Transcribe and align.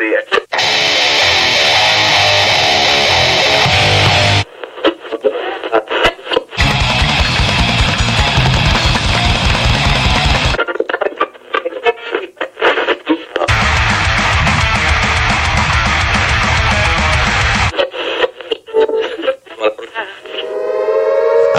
see 0.00 0.06
it. 0.06 0.39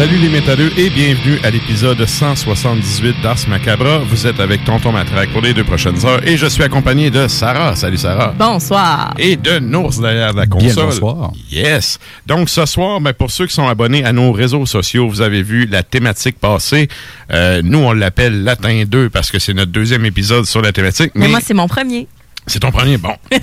Salut 0.00 0.16
les 0.16 0.30
métalleux 0.30 0.72
et 0.78 0.88
bienvenue 0.88 1.38
à 1.42 1.50
l'épisode 1.50 2.02
178 2.06 3.20
d'Ars 3.22 3.36
Macabra. 3.50 3.98
Vous 3.98 4.26
êtes 4.26 4.40
avec 4.40 4.64
Tonton 4.64 4.92
Matraque 4.92 5.30
pour 5.30 5.42
les 5.42 5.52
deux 5.52 5.62
prochaines 5.62 6.06
heures 6.06 6.26
et 6.26 6.38
je 6.38 6.46
suis 6.46 6.62
accompagné 6.62 7.10
de 7.10 7.28
Sarah. 7.28 7.76
Salut 7.76 7.98
Sarah. 7.98 8.32
Bonsoir. 8.38 9.12
Et 9.18 9.36
de 9.36 9.58
Nours 9.58 10.00
derrière 10.00 10.32
la 10.32 10.46
console. 10.46 10.72
Bien, 10.72 10.84
bonsoir. 10.86 11.32
Yes. 11.52 11.98
Donc 12.26 12.48
ce 12.48 12.64
soir, 12.64 13.02
ben, 13.02 13.12
pour 13.12 13.30
ceux 13.30 13.46
qui 13.46 13.52
sont 13.52 13.68
abonnés 13.68 14.02
à 14.02 14.14
nos 14.14 14.32
réseaux 14.32 14.64
sociaux, 14.64 15.06
vous 15.06 15.20
avez 15.20 15.42
vu 15.42 15.66
la 15.66 15.82
thématique 15.82 16.38
passée. 16.38 16.88
Euh, 17.30 17.60
nous, 17.62 17.80
on 17.80 17.92
l'appelle 17.92 18.42
Latin 18.42 18.84
2 18.86 19.10
parce 19.10 19.30
que 19.30 19.38
c'est 19.38 19.52
notre 19.52 19.70
deuxième 19.70 20.06
épisode 20.06 20.46
sur 20.46 20.62
la 20.62 20.72
thématique. 20.72 21.12
Mais 21.14 21.28
moi, 21.28 21.40
c'est 21.42 21.52
mon 21.52 21.68
premier. 21.68 22.08
C'est 22.46 22.60
ton 22.60 22.70
premier, 22.70 22.96
bon. 22.96 23.14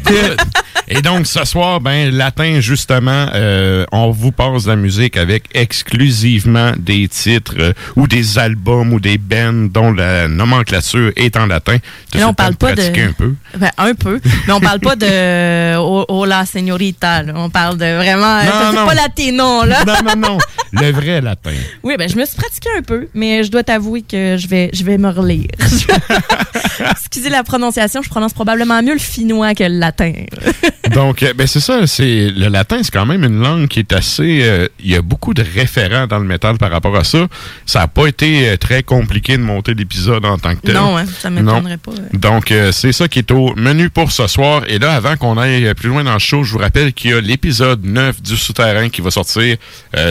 Et 0.90 1.02
donc, 1.02 1.28
ce 1.28 1.44
soir, 1.44 1.81
ben, 1.81 2.16
latin, 2.16 2.62
justement, 2.62 3.28
euh, 3.34 3.85
on 3.91 4.12
vous 4.12 4.31
passe 4.31 4.68
la 4.68 4.78
musique 4.78 5.18
avec 5.18 5.44
exclusivement 5.53 6.72
des 6.78 7.09
titres 7.09 7.56
euh, 7.59 7.74
ou 7.97 8.08
des 8.08 8.40
albums 8.40 8.94
ou 8.94 9.00
des 9.02 9.18
bands 9.18 9.68
dont 9.69 9.91
la 9.91 10.30
nomenclature 10.30 11.12
est 11.18 11.35
en 11.35 11.46
latin. 11.46 11.78
Là, 12.13 12.30
on 12.30 12.34
parle 12.34 12.56
pas 12.56 12.74
de. 12.74 12.81
un 12.81 13.12
peu. 13.12 13.34
Ben, 13.58 13.72
un 13.78 13.94
peu. 13.96 14.22
Mais 14.47 14.53
on 14.53 14.62
parle 14.62 14.80
pas 14.80 14.96
de 14.96 15.75
Hola 16.08 16.46
Señorita. 16.46 17.24
là. 17.24 17.34
On 17.35 17.50
parle 17.50 17.78
de 17.78 17.97
vraiment. 17.97 18.44
Non, 18.44 18.74
non. 18.74 18.88
pas 18.88 18.94
latino, 18.94 19.66
là. 19.66 19.84
Non, 19.85 19.96
non, 20.06 20.29
non. 20.29 20.38
Le 20.72 20.91
vrai 20.91 21.19
latin. 21.19 21.52
Oui, 21.84 21.96
ben, 21.97 22.09
je 22.09 22.16
me 22.16 22.25
suis 22.25 22.38
pratiqué 22.38 22.69
un 22.78 22.81
peu, 22.81 23.08
mais 23.14 23.44
je 23.44 23.52
dois 23.52 23.64
t'avouer 23.64 24.03
que 24.03 24.38
je 24.38 24.47
vais, 24.47 24.69
je 24.74 24.84
vais 24.85 24.97
me 24.97 25.09
relire. 25.09 25.50
Excusez 26.91 27.29
la 27.29 27.44
prononciation, 27.44 28.02
je 28.02 28.09
prononce 28.09 28.34
probablement 28.34 28.81
mieux 28.88 28.94
le 28.94 29.00
finnois 29.00 29.53
que 29.53 29.64
le 29.64 29.80
latin. 29.80 30.14
Donc, 30.94 31.22
euh, 31.22 31.34
ben 31.34 31.46
c'est 31.46 31.59
ça. 31.59 31.86
C'est 31.86 32.30
le 32.30 32.48
latin, 32.48 32.80
c'est 32.81 32.92
quand 32.94 33.06
même 33.06 33.24
une 33.24 33.42
langue 33.42 33.68
qui 33.68 33.80
est 33.80 33.92
assez. 33.94 34.40
euh, 34.44 34.68
Il 34.80 34.90
y 34.90 34.96
a 34.96 35.02
beaucoup 35.02 35.34
de 35.34 35.44
référents 35.44 36.08
dans 36.08 36.20
le 36.20 36.25
métal 36.25 36.58
par 36.58 36.72
rapport 36.72 36.96
à 36.96 37.03
ça. 37.03 37.28
Ça 37.66 37.80
n'a 37.80 37.88
pas 37.88 38.08
été 38.08 38.50
euh, 38.50 38.58
très 38.58 38.84
compliqué 38.84 39.38
de 39.38 39.44
monter 39.44 39.74
l'épisode 39.74 40.24
en 40.26 40.38
tant 40.38 40.56
que 40.56 40.62
tel. 40.62 40.76
non, 40.76 40.97
hein, 40.97 41.06
ça 41.20 41.30
m'étonnerait 41.30 41.78
pas. 41.78 41.92
Donc, 42.14 42.53
c'est 42.72 42.94
ça 42.94 43.08
qui 43.08 43.20
est 43.20 43.31
au 43.31 43.53
menu 43.56 43.90
pour 43.90 44.12
ce 44.12 44.28
soir. 44.28 44.64
Et 44.68 44.80
là, 44.80 44.94
avant 44.94 45.18
qu'on 45.18 45.38
aille 45.38 45.74
plus 45.74 45.90
loin 45.90 46.03
dans 46.03 46.14
le 46.14 46.20
show, 46.20 46.44
je 46.44 46.53
vous 46.53 46.59
rappelle 46.59 46.94
qu'il 46.94 47.12
y 47.12 47.14
a 47.14 47.20
l'épisode 47.22 47.84
9 47.84 48.22
du 48.22 48.38
Souterrain 48.38 48.90
qui 48.90 49.02
va 49.02 49.12
sortir 49.12 49.58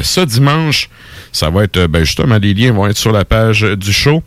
ce 0.02 0.20
dimanche. 0.20 0.90
Ça 1.32 1.50
va 1.50 1.64
être, 1.64 1.86
ben, 1.86 2.04
justement, 2.04 2.36
les 2.38 2.54
liens 2.54 2.72
vont 2.72 2.86
être 2.86 2.98
sur 2.98 3.12
la 3.12 3.24
page 3.24 3.62
du 3.62 3.92
show. 3.92 4.22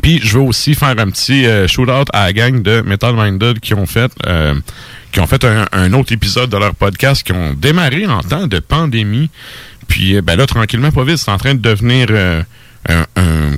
Puis, 0.00 0.20
je 0.22 0.38
veux 0.38 0.44
aussi 0.44 0.74
faire 0.74 0.94
un 0.98 1.10
petit 1.10 1.46
euh, 1.46 1.68
shout-out 1.68 2.08
à 2.12 2.26
la 2.26 2.32
gang 2.32 2.62
de 2.62 2.80
Metal 2.80 3.14
Minded 3.14 3.60
qui 3.60 3.74
ont 3.74 3.86
fait... 3.86 4.10
euh, 4.26 4.54
un, 5.72 5.92
autre 5.92 6.12
épisode 6.12 6.50
de 6.50 6.56
leur 6.56 6.74
podcast, 6.74 7.22
qui 7.22 7.32
ont 7.32 7.52
démarré 7.52 8.06
en 8.06 8.20
temps 8.20 8.46
de 8.46 8.58
pandémie. 8.58 9.28
Puis 9.88 10.16
euh, 10.16 10.22
ben 10.22 10.36
là, 10.36 10.46
tranquillement, 10.46 10.90
pas 10.90 11.04
vite, 11.04 11.18
c'est 11.18 11.30
en 11.30 11.38
train 11.38 11.54
de 11.54 11.60
devenir 11.60 12.06
euh, 12.10 12.42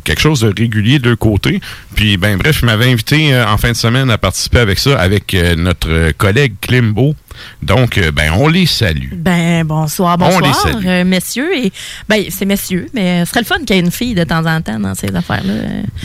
quelque 0.03 0.21
chose 0.21 0.41
de 0.41 0.53
régulier 0.57 0.99
de 0.99 1.15
côté. 1.15 1.61
Puis 1.95 2.17
ben 2.17 2.37
bref, 2.37 2.59
il 2.63 2.67
m'avait 2.67 2.91
invité 2.91 3.37
en 3.37 3.57
fin 3.57 3.71
de 3.71 3.77
semaine 3.77 4.11
à 4.11 4.19
participer 4.19 4.59
avec 4.59 4.79
ça, 4.79 4.99
avec 4.99 5.37
notre 5.57 6.11
collègue 6.13 6.55
Klimbo. 6.61 7.15
Donc, 7.63 7.99
euh, 7.99 8.11
ben 8.11 8.33
on 8.37 8.49
les 8.49 8.67
salue. 8.67 9.13
Ben, 9.15 9.65
bonsoir, 9.65 10.17
On 10.21 10.39
les 10.41 10.49
bonsoir, 10.49 10.73
salue. 10.75 10.87
euh, 10.87 11.05
messieurs. 11.05 11.57
Et, 11.57 11.73
ben, 12.09 12.25
c'est 12.31 12.45
messieurs, 12.45 12.87
mais 12.95 13.25
ce 13.25 13.31
serait 13.31 13.41
le 13.41 13.47
fun 13.47 13.57
qu'il 13.67 13.77
y 13.77 13.79
ait 13.79 13.83
une 13.83 13.91
fille 13.91 14.15
de 14.15 14.25
temps 14.25 14.45
en 14.47 14.61
temps 14.61 14.79
dans 14.79 14.95
ces 14.95 15.15
affaires-là. 15.15 15.53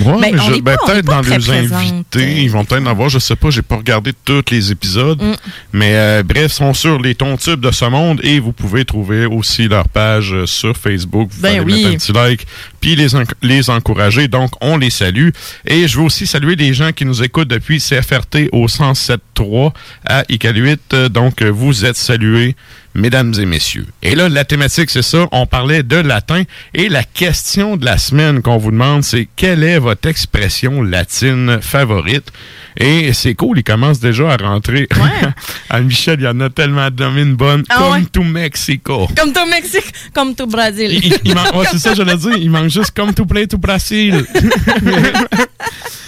Ouais, 0.06 0.32
Ben, 0.32 0.62
ben, 0.62 0.78
peut-être 0.86 1.06
dans 1.06 1.22
les 1.22 1.30
présente, 1.30 1.74
invités, 1.74 2.42
ils 2.44 2.50
vont 2.52 2.64
peut-être 2.66 2.84
en 2.84 2.88
avoir, 2.92 3.10
je 3.10 3.20
sais 3.20 3.36
pas, 3.36 3.50
j'ai 3.50 3.62
pas 3.62 3.78
regardé 3.78 4.12
tous 4.26 4.44
les 4.52 4.72
épisodes, 4.72 5.22
Mm. 5.22 5.34
mais 5.74 5.92
euh, 5.96 6.24
bref, 6.24 6.52
sont 6.52 6.74
sur 6.74 7.00
les 7.02 7.16
tons 7.16 7.38
tubes 7.38 7.60
de 7.62 7.72
ce 7.72 7.86
monde 7.86 8.20
et 8.24 8.40
vous 8.40 8.52
pouvez 8.52 8.86
trouver 8.86 9.26
aussi 9.26 9.68
leur 9.68 9.88
page 9.88 10.34
euh, 10.34 10.46
sur 10.46 10.76
Facebook, 10.78 11.30
vous 11.32 11.42
Ben 11.42 11.62
pouvez 11.62 11.74
oui. 11.74 11.84
mettre 11.84 11.96
un 11.96 11.98
petit 11.98 12.12
like, 12.14 12.48
puis 12.80 12.96
les, 12.96 13.08
les 13.42 13.70
encourager, 13.70 14.28
donc 14.28 14.52
on 14.62 14.78
les 14.78 14.90
salue. 14.90 15.30
Et 15.66 15.88
je 15.88 15.98
veux 15.98 16.06
aussi 16.06 16.28
saluer 16.28 16.56
les 16.56 16.74
gens 16.74 16.92
qui 16.92 17.06
nous 17.06 17.24
écoutent 17.24 17.48
depuis 17.48 17.80
CFRT 17.80 18.50
au 18.52 18.68
107.3 18.68 19.72
à 20.06 20.24
Iqaluit, 20.30 20.78
Euh, 20.94 21.10
donc 21.10 21.42
vous 21.44 21.86
êtes 21.86 21.98
salués. 21.98 22.56
Mesdames 22.96 23.36
et 23.40 23.46
messieurs. 23.46 23.86
Et 24.02 24.16
là, 24.16 24.30
la 24.30 24.46
thématique, 24.46 24.90
c'est 24.90 25.04
ça. 25.04 25.28
On 25.32 25.46
parlait 25.46 25.84
de 25.84 25.98
latin. 25.98 26.42
Et 26.74 26.90
la 26.90 27.04
question 27.04 27.78
de 27.78 27.86
la 27.86 28.00
semaine 28.00 28.42
qu'on 28.42 28.58
vous 28.58 28.72
demande, 28.72 29.04
c'est 29.04 29.28
quelle 29.36 29.64
est 29.64 29.78
votre 29.78 30.08
expression 30.10 30.82
latine 30.82 31.60
favorite? 31.62 32.32
Et 32.80 33.12
c'est 33.14 33.36
cool, 33.36 33.60
il 33.60 33.64
commence 33.64 34.00
déjà 34.00 34.32
à 34.32 34.38
rentrer. 34.38 34.88
à 35.70 35.80
Michel, 35.82 36.20
il 36.20 36.24
y 36.24 36.28
en 36.28 36.40
a 36.40 36.50
tellement 36.50 36.90
donné 36.90 37.22
une 37.24 37.36
bonne. 37.36 37.64
Ah 37.70 37.76
comme 37.78 37.92
ouais? 37.94 38.06
tout 38.12 38.24
Mexico. 38.24 39.08
Comme 39.18 39.34
tout 39.34 39.46
Mexique, 39.50 39.94
comme 40.14 40.34
tout 40.34 40.48
Brésil. 40.48 40.92
Il, 40.94 41.06
il- 41.06 41.18
il 41.26 41.36
manque- 41.36 41.54
ouais, 41.56 41.66
c'est 41.72 41.80
ça, 41.80 41.94
je 41.94 42.02
l'ai 42.04 42.16
dit. 42.16 42.30
Il 42.42 42.50
manque 42.50 42.70
juste 42.70 42.92
comme 42.96 43.14
tout 43.14 43.26
play, 43.26 43.48
tout 43.48 43.58
Brésil. 43.58 44.26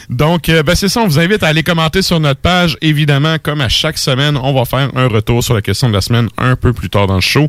Donc, 0.09 0.49
euh, 0.49 0.61
ben, 0.61 0.75
c'est 0.75 0.89
ça. 0.89 0.99
On 0.99 1.07
vous 1.07 1.19
invite 1.19 1.41
à 1.41 1.47
aller 1.47 1.63
commenter 1.63 2.01
sur 2.01 2.19
notre 2.19 2.41
page. 2.41 2.77
Évidemment, 2.81 3.37
comme 3.41 3.61
à 3.61 3.69
chaque 3.69 3.97
semaine, 3.97 4.35
on 4.35 4.51
va 4.53 4.65
faire 4.65 4.89
un 4.95 5.07
retour 5.07 5.41
sur 5.41 5.53
la 5.53 5.61
question 5.61 5.87
de 5.87 5.93
la 5.93 6.01
semaine 6.01 6.27
un 6.37 6.57
peu 6.57 6.73
plus 6.73 6.89
tard 6.89 7.07
dans 7.07 7.15
le 7.15 7.21
show. 7.21 7.47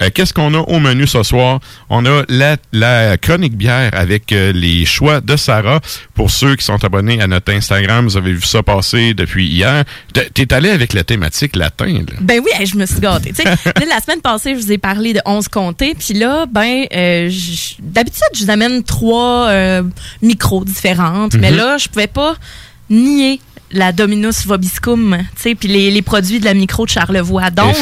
Euh, 0.00 0.10
Qu'est-ce 0.14 0.32
qu'on 0.32 0.54
a 0.54 0.58
au 0.58 0.78
menu 0.78 1.08
ce 1.08 1.24
soir? 1.24 1.58
On 1.90 2.06
a 2.06 2.22
la, 2.28 2.56
la 2.72 3.16
chronique 3.16 3.56
bière 3.56 3.90
avec 3.94 4.30
euh, 4.32 4.52
les 4.52 4.84
choix 4.84 5.20
de 5.20 5.34
Sarah. 5.36 5.80
Pour 6.14 6.30
ceux 6.30 6.54
qui 6.54 6.64
sont 6.64 6.82
abonnés 6.84 7.20
à 7.20 7.26
notre 7.26 7.52
Instagram, 7.52 8.04
vous 8.04 8.16
avez 8.16 8.32
vu 8.32 8.42
ça 8.42 8.62
passer 8.64 9.14
depuis 9.14 9.46
hier. 9.46 9.84
T'es- 10.34 10.52
allé 10.52 10.70
avec 10.70 10.92
la 10.92 11.04
thématique 11.04 11.54
latin, 11.56 11.86
là. 11.86 12.16
Ben 12.20 12.40
oui, 12.44 12.66
je 12.66 12.76
me 12.76 12.86
suis 12.86 13.00
gâtée. 13.00 13.32
Là, 13.44 13.54
la 13.88 14.00
semaine 14.00 14.20
passée, 14.20 14.54
je 14.54 14.60
vous 14.60 14.72
ai 14.72 14.78
parlé 14.78 15.12
de 15.12 15.20
11 15.24 15.48
comtés. 15.48 15.94
Puis 15.98 16.14
là, 16.14 16.46
ben, 16.50 16.84
euh, 16.94 17.30
d'habitude, 17.80 18.22
je 18.34 18.44
vous 18.44 18.50
amène 18.50 18.82
trois 18.82 19.48
euh, 19.48 19.82
micros 20.22 20.64
différentes. 20.64 21.34
Mais 21.34 21.50
Mhm. 21.50 21.56
là, 21.56 21.78
je 21.78 21.88
pouvais 21.88 22.06
pas 22.08 22.34
nier 22.90 23.40
la 23.74 23.92
Dominus 23.92 24.46
Vobiscum, 24.46 25.16
tu 25.36 25.42
sais, 25.42 25.54
puis 25.54 25.68
les, 25.68 25.90
les 25.90 26.02
produits 26.02 26.40
de 26.40 26.44
la 26.44 26.54
micro 26.54 26.84
de 26.86 26.90
Charlevoix. 26.90 27.50
Donc, 27.50 27.74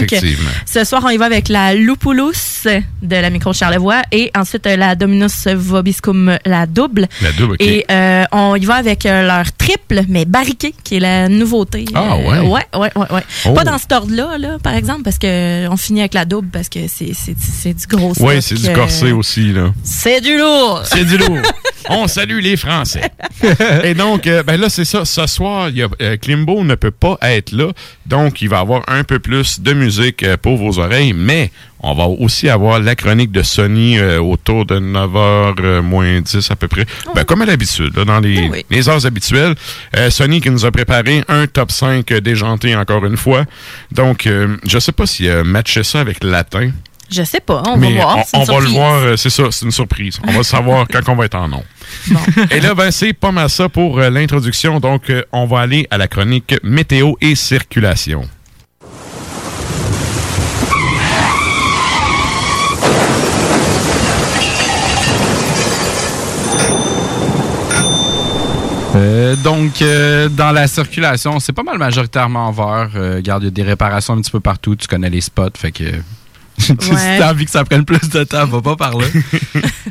ce 0.66 0.84
soir, 0.84 1.02
on 1.04 1.10
y 1.10 1.16
va 1.16 1.26
avec 1.26 1.48
la 1.48 1.74
Lupulus 1.74 2.66
de 3.02 3.16
la 3.16 3.30
micro 3.30 3.50
de 3.50 3.56
Charlevoix 3.56 4.02
et 4.12 4.30
ensuite 4.36 4.66
euh, 4.66 4.76
la 4.76 4.94
Dominus 4.94 5.46
Vobiscum, 5.48 6.36
la 6.44 6.66
double. 6.66 7.08
La 7.20 7.32
double, 7.32 7.54
OK. 7.54 7.60
Et 7.60 7.84
euh, 7.90 8.24
on 8.32 8.54
y 8.56 8.64
va 8.64 8.74
avec 8.76 9.06
euh, 9.06 9.26
leur 9.26 9.52
triple, 9.52 10.02
mais 10.08 10.24
barriqué, 10.24 10.74
qui 10.84 10.96
est 10.96 11.00
la 11.00 11.28
nouveauté. 11.28 11.84
Ah, 11.94 12.14
Euh, 12.16 12.42
ouais? 12.42 12.48
Ouais, 12.48 12.66
ouais, 12.80 12.90
ouais. 12.96 13.12
ouais. 13.12 13.22
Oh. 13.46 13.52
Pas 13.52 13.64
dans 13.64 13.78
ce 13.78 13.92
ordre-là, 13.92 14.38
là, 14.38 14.58
par 14.62 14.74
exemple, 14.74 15.02
parce 15.02 15.18
que 15.18 15.68
on 15.68 15.76
finit 15.76 16.00
avec 16.00 16.14
la 16.14 16.24
double, 16.24 16.48
parce 16.48 16.68
que 16.68 16.80
c'est 16.88 17.74
du 17.74 17.86
gros 17.86 18.12
Oui, 18.20 18.40
c'est 18.40 18.54
du 18.54 18.72
corset 18.72 19.12
aussi, 19.12 19.52
là. 19.52 19.72
C'est 19.82 20.20
du 20.20 20.38
lourd! 20.38 20.82
C'est 20.84 21.04
du 21.04 21.18
lourd. 21.18 21.38
On 21.88 22.06
salue 22.06 22.38
les 22.38 22.56
Français. 22.56 23.10
Et 23.82 23.94
donc, 23.94 24.28
ben 24.46 24.56
là, 24.56 24.68
c'est 24.68 24.84
ça. 24.84 25.04
Ce 25.04 25.26
soir, 25.26 25.68
il 25.68 25.76
y 25.78 25.81
a, 25.81 25.81
euh, 26.00 26.16
Klimbo 26.16 26.64
ne 26.64 26.74
peut 26.74 26.90
pas 26.90 27.18
être 27.22 27.52
là. 27.52 27.72
Donc, 28.06 28.42
il 28.42 28.48
va 28.48 28.60
avoir 28.60 28.82
un 28.88 29.04
peu 29.04 29.18
plus 29.18 29.60
de 29.60 29.72
musique 29.72 30.22
euh, 30.22 30.36
pour 30.36 30.56
vos 30.56 30.78
oreilles. 30.78 31.12
Mais 31.12 31.50
on 31.80 31.94
va 31.94 32.04
aussi 32.04 32.48
avoir 32.48 32.80
la 32.80 32.94
chronique 32.94 33.32
de 33.32 33.42
Sony 33.42 33.98
euh, 33.98 34.20
autour 34.20 34.66
de 34.66 34.78
9h 34.78 35.80
moins 35.80 36.20
10 36.20 36.50
à 36.50 36.56
peu 36.56 36.68
près. 36.68 36.86
Ben, 37.14 37.24
comme 37.24 37.42
à 37.42 37.46
l'habitude, 37.46 37.92
dans 37.92 38.20
les, 38.20 38.48
oui. 38.48 38.64
les 38.70 38.88
heures 38.88 39.04
habituelles. 39.04 39.54
Sony 40.10 40.40
qui 40.40 40.50
nous 40.50 40.64
a 40.64 40.70
préparé 40.70 41.24
un 41.28 41.46
top 41.46 41.70
5 41.70 42.12
déjanté 42.14 42.74
encore 42.76 43.04
une 43.04 43.16
fois. 43.16 43.44
Donc, 43.90 44.28
je 44.66 44.78
sais 44.78 44.92
pas 44.92 45.06
s'il 45.06 45.30
a 45.30 45.44
matché 45.44 45.82
ça 45.82 46.00
avec 46.00 46.22
le 46.22 46.30
latin. 46.30 46.70
Je 47.12 47.22
sais 47.24 47.40
pas, 47.40 47.62
on 47.66 47.76
Mais 47.76 47.94
va 47.94 48.02
voir. 48.02 48.18
on, 48.32 48.44
va 48.44 48.60
le 48.60 48.68
voir, 48.68 48.94
euh, 49.02 49.16
c'est 49.16 49.30
ça, 49.30 49.44
c'est 49.50 49.66
une 49.66 49.72
surprise. 49.72 50.18
On 50.26 50.32
va 50.32 50.38
le 50.38 50.42
savoir 50.42 50.86
quand 50.90 51.08
on 51.08 51.14
va 51.14 51.26
être 51.26 51.34
en 51.34 51.48
nom. 51.48 51.62
Bon. 52.08 52.20
Et 52.50 52.60
là, 52.60 52.74
ben, 52.74 52.90
c'est 52.90 53.12
pas 53.12 53.32
mal 53.32 53.50
ça 53.50 53.68
pour 53.68 53.98
euh, 53.98 54.08
l'introduction. 54.08 54.80
Donc, 54.80 55.10
euh, 55.10 55.22
on 55.32 55.46
va 55.46 55.60
aller 55.60 55.86
à 55.90 55.98
la 55.98 56.08
chronique 56.08 56.54
météo 56.62 57.12
et 57.20 57.34
circulation. 57.34 58.22
Euh, 68.94 69.36
donc, 69.36 69.80
euh, 69.80 70.28
dans 70.28 70.52
la 70.52 70.66
circulation, 70.66 71.40
c'est 71.40 71.52
pas 71.52 71.62
mal 71.62 71.78
majoritairement 71.78 72.50
vert. 72.50 72.90
Euh, 72.94 73.16
regarde, 73.16 73.42
il 73.42 73.46
y 73.46 73.48
a 73.48 73.50
des 73.50 73.62
réparations 73.62 74.14
un 74.14 74.20
petit 74.20 74.30
peu 74.30 74.40
partout. 74.40 74.76
Tu 74.76 74.86
connais 74.86 75.10
les 75.10 75.20
spots, 75.20 75.56
fait 75.56 75.72
que... 75.72 75.84
si 76.62 76.74
t'as 77.18 77.30
envie 77.32 77.44
que 77.44 77.50
ça 77.50 77.64
prenne 77.64 77.84
plus 77.84 78.08
de 78.08 78.24
temps, 78.24 78.46
va 78.46 78.60
pas 78.62 78.76
par 78.76 78.96
là. 78.98 79.06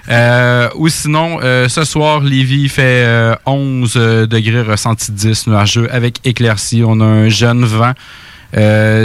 Euh, 0.10 0.68
ou 0.76 0.90
sinon, 0.90 1.40
euh, 1.42 1.70
ce 1.70 1.86
soir, 1.86 2.20
Lévis 2.20 2.68
fait 2.68 3.04
euh, 3.06 3.36
11 3.46 3.94
euh, 3.96 4.26
degrés 4.28 4.62
ressenti 4.62 5.12
10 5.12 5.48
nuageux 5.48 5.88
avec 5.90 6.20
éclaircie. 6.26 6.84
On 6.86 7.00
a 7.00 7.06
un 7.06 7.30
jeune 7.30 7.64
vent. 7.64 7.94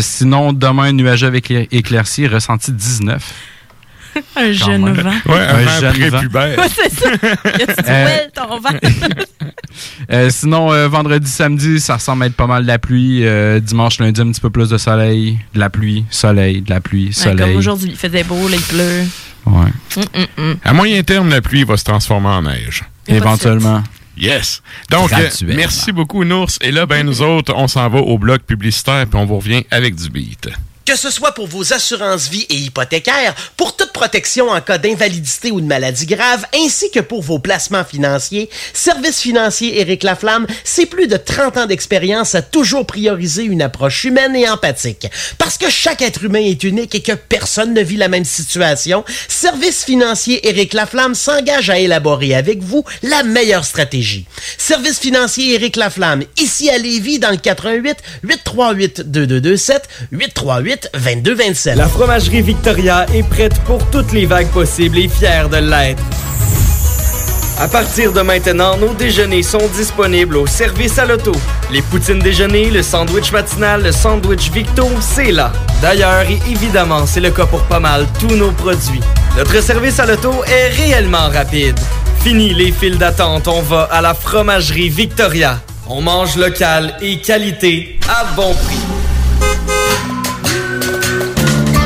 Sinon, 0.00 0.52
demain, 0.52 0.90
nuageux 0.92 1.28
avec 1.28 1.48
éclair- 1.50 1.68
éclaircie, 1.70 2.26
ressenti 2.26 2.72
19. 2.72 3.22
Un 4.36 4.52
jeune 4.52 4.92
vent. 4.92 5.10
Ouais, 5.26 5.38
un, 5.38 5.56
Un 5.66 5.80
jeune 5.80 5.92
vent. 6.10 6.18
prépubère. 6.18 6.58
Ouais, 6.58 6.66
c'est 6.74 6.90
ça. 6.92 7.10
Dit, 7.10 7.88
Euh, 7.88 8.04
ouais, 8.06 8.28
ton 8.34 8.58
vent? 8.60 8.70
Euh, 10.10 10.30
sinon, 10.30 10.72
euh, 10.72 10.88
vendredi, 10.88 11.28
samedi, 11.30 11.80
ça 11.80 11.94
ressemble 11.96 12.22
à 12.22 12.26
être 12.26 12.34
pas 12.34 12.46
mal 12.46 12.62
de 12.62 12.66
la 12.68 12.78
pluie. 12.78 13.26
Euh, 13.26 13.60
dimanche, 13.60 13.98
lundi, 13.98 14.20
un 14.20 14.30
petit 14.30 14.40
peu 14.40 14.48
plus 14.50 14.68
de 14.70 14.78
soleil, 14.78 15.38
de 15.54 15.58
la 15.58 15.68
pluie, 15.68 16.04
soleil, 16.10 16.62
de 16.62 16.70
la 16.70 16.80
pluie, 16.80 17.06
Ouais, 17.08 17.12
soleil. 17.12 17.36
comme 17.48 17.56
aujourd'hui, 17.56 17.90
il 17.90 17.96
faisait 17.96 18.24
beau, 18.24 18.48
là, 18.48 18.56
il 18.56 18.62
pleut. 18.62 19.02
Ouais. 19.46 19.70
Hum, 19.96 20.04
hum, 20.14 20.26
hum. 20.38 20.56
À 20.64 20.72
moyen 20.72 21.02
terme, 21.02 21.28
la 21.28 21.42
pluie 21.42 21.64
va 21.64 21.76
se 21.76 21.84
transformer 21.84 22.28
en 22.28 22.42
neige. 22.42 22.84
Éventuellement. 23.06 23.82
Yes. 24.16 24.62
Donc, 24.90 25.12
euh, 25.12 25.28
merci 25.44 25.92
beaucoup, 25.92 26.24
Nours. 26.24 26.52
Et 26.62 26.72
là, 26.72 26.86
ben, 26.86 27.04
nous 27.04 27.20
autres, 27.20 27.52
on 27.54 27.68
s'en 27.68 27.86
va 27.90 27.98
au 27.98 28.16
bloc 28.16 28.42
publicitaire, 28.42 29.06
puis 29.06 29.18
on 29.20 29.26
vous 29.26 29.36
revient 29.36 29.64
avec 29.70 29.94
du 29.94 30.08
beat. 30.08 30.48
Que 30.86 30.94
ce 30.94 31.10
soit 31.10 31.32
pour 31.32 31.48
vos 31.48 31.72
assurances 31.72 32.28
vie 32.28 32.46
et 32.48 32.54
hypothécaires, 32.54 33.34
pour 33.56 33.74
toute 33.74 33.90
protection 33.90 34.50
en 34.50 34.60
cas 34.60 34.78
d'invalidité 34.78 35.50
ou 35.50 35.60
de 35.60 35.66
maladie 35.66 36.06
grave, 36.06 36.46
ainsi 36.54 36.92
que 36.92 37.00
pour 37.00 37.22
vos 37.22 37.40
placements 37.40 37.84
financiers, 37.84 38.48
Service 38.72 39.20
financier 39.20 39.80
Éric 39.80 40.04
Laflamme, 40.04 40.46
c'est 40.62 40.86
plus 40.86 41.08
de 41.08 41.16
30 41.16 41.56
ans 41.56 41.66
d'expérience 41.66 42.36
à 42.36 42.42
toujours 42.42 42.86
prioriser 42.86 43.42
une 43.42 43.62
approche 43.62 44.04
humaine 44.04 44.36
et 44.36 44.48
empathique. 44.48 45.08
Parce 45.38 45.58
que 45.58 45.68
chaque 45.68 46.02
être 46.02 46.22
humain 46.22 46.38
est 46.38 46.62
unique 46.62 46.94
et 46.94 47.02
que 47.02 47.14
personne 47.14 47.74
ne 47.74 47.82
vit 47.82 47.96
la 47.96 48.06
même 48.06 48.24
situation, 48.24 49.04
Service 49.26 49.84
financier 49.84 50.46
Éric 50.46 50.72
Laflamme 50.72 51.16
s'engage 51.16 51.68
à 51.68 51.80
élaborer 51.80 52.32
avec 52.32 52.62
vous 52.62 52.84
la 53.02 53.24
meilleure 53.24 53.64
stratégie. 53.64 54.24
Service 54.56 55.00
financier 55.00 55.54
Éric 55.54 55.74
Laflamme, 55.74 56.22
ici 56.38 56.70
à 56.70 56.78
Lévis, 56.78 57.18
dans 57.18 57.32
le 57.32 57.38
88 57.38 57.96
838 58.22 59.00
2227 59.10 59.88
838 60.12 60.75
2227. 60.94 61.76
La 61.76 61.88
fromagerie 61.88 62.42
Victoria 62.42 63.06
est 63.14 63.22
prête 63.22 63.58
pour 63.60 63.84
toutes 63.90 64.12
les 64.12 64.26
vagues 64.26 64.48
possibles 64.48 64.98
et 64.98 65.08
fière 65.08 65.48
de 65.48 65.56
l'être. 65.56 66.02
À 67.58 67.68
partir 67.68 68.12
de 68.12 68.20
maintenant, 68.20 68.76
nos 68.76 68.92
déjeuners 68.92 69.42
sont 69.42 69.66
disponibles 69.74 70.36
au 70.36 70.46
service 70.46 70.98
à 70.98 71.06
l'auto. 71.06 71.32
Les 71.72 71.80
poutines 71.80 72.18
déjeuner, 72.18 72.70
le 72.70 72.82
sandwich 72.82 73.32
matinal, 73.32 73.82
le 73.82 73.92
sandwich 73.92 74.50
Victo, 74.50 74.86
c'est 75.00 75.32
là. 75.32 75.52
D'ailleurs, 75.80 76.22
et 76.28 76.38
évidemment, 76.50 77.06
c'est 77.06 77.20
le 77.20 77.30
cas 77.30 77.46
pour 77.46 77.62
pas 77.62 77.80
mal 77.80 78.06
tous 78.20 78.36
nos 78.36 78.50
produits. 78.50 79.00
Notre 79.38 79.62
service 79.62 79.98
à 79.98 80.06
l'auto 80.06 80.32
est 80.44 80.68
réellement 80.68 81.30
rapide. 81.30 81.78
Fini 82.22 82.52
les 82.52 82.72
files 82.72 82.98
d'attente, 82.98 83.48
on 83.48 83.62
va 83.62 83.84
à 83.84 84.02
la 84.02 84.12
fromagerie 84.12 84.90
Victoria. 84.90 85.58
On 85.88 86.02
mange 86.02 86.36
local 86.36 86.94
et 87.00 87.20
qualité 87.20 87.98
à 88.08 88.24
bon 88.34 88.52
prix. 88.52 89.05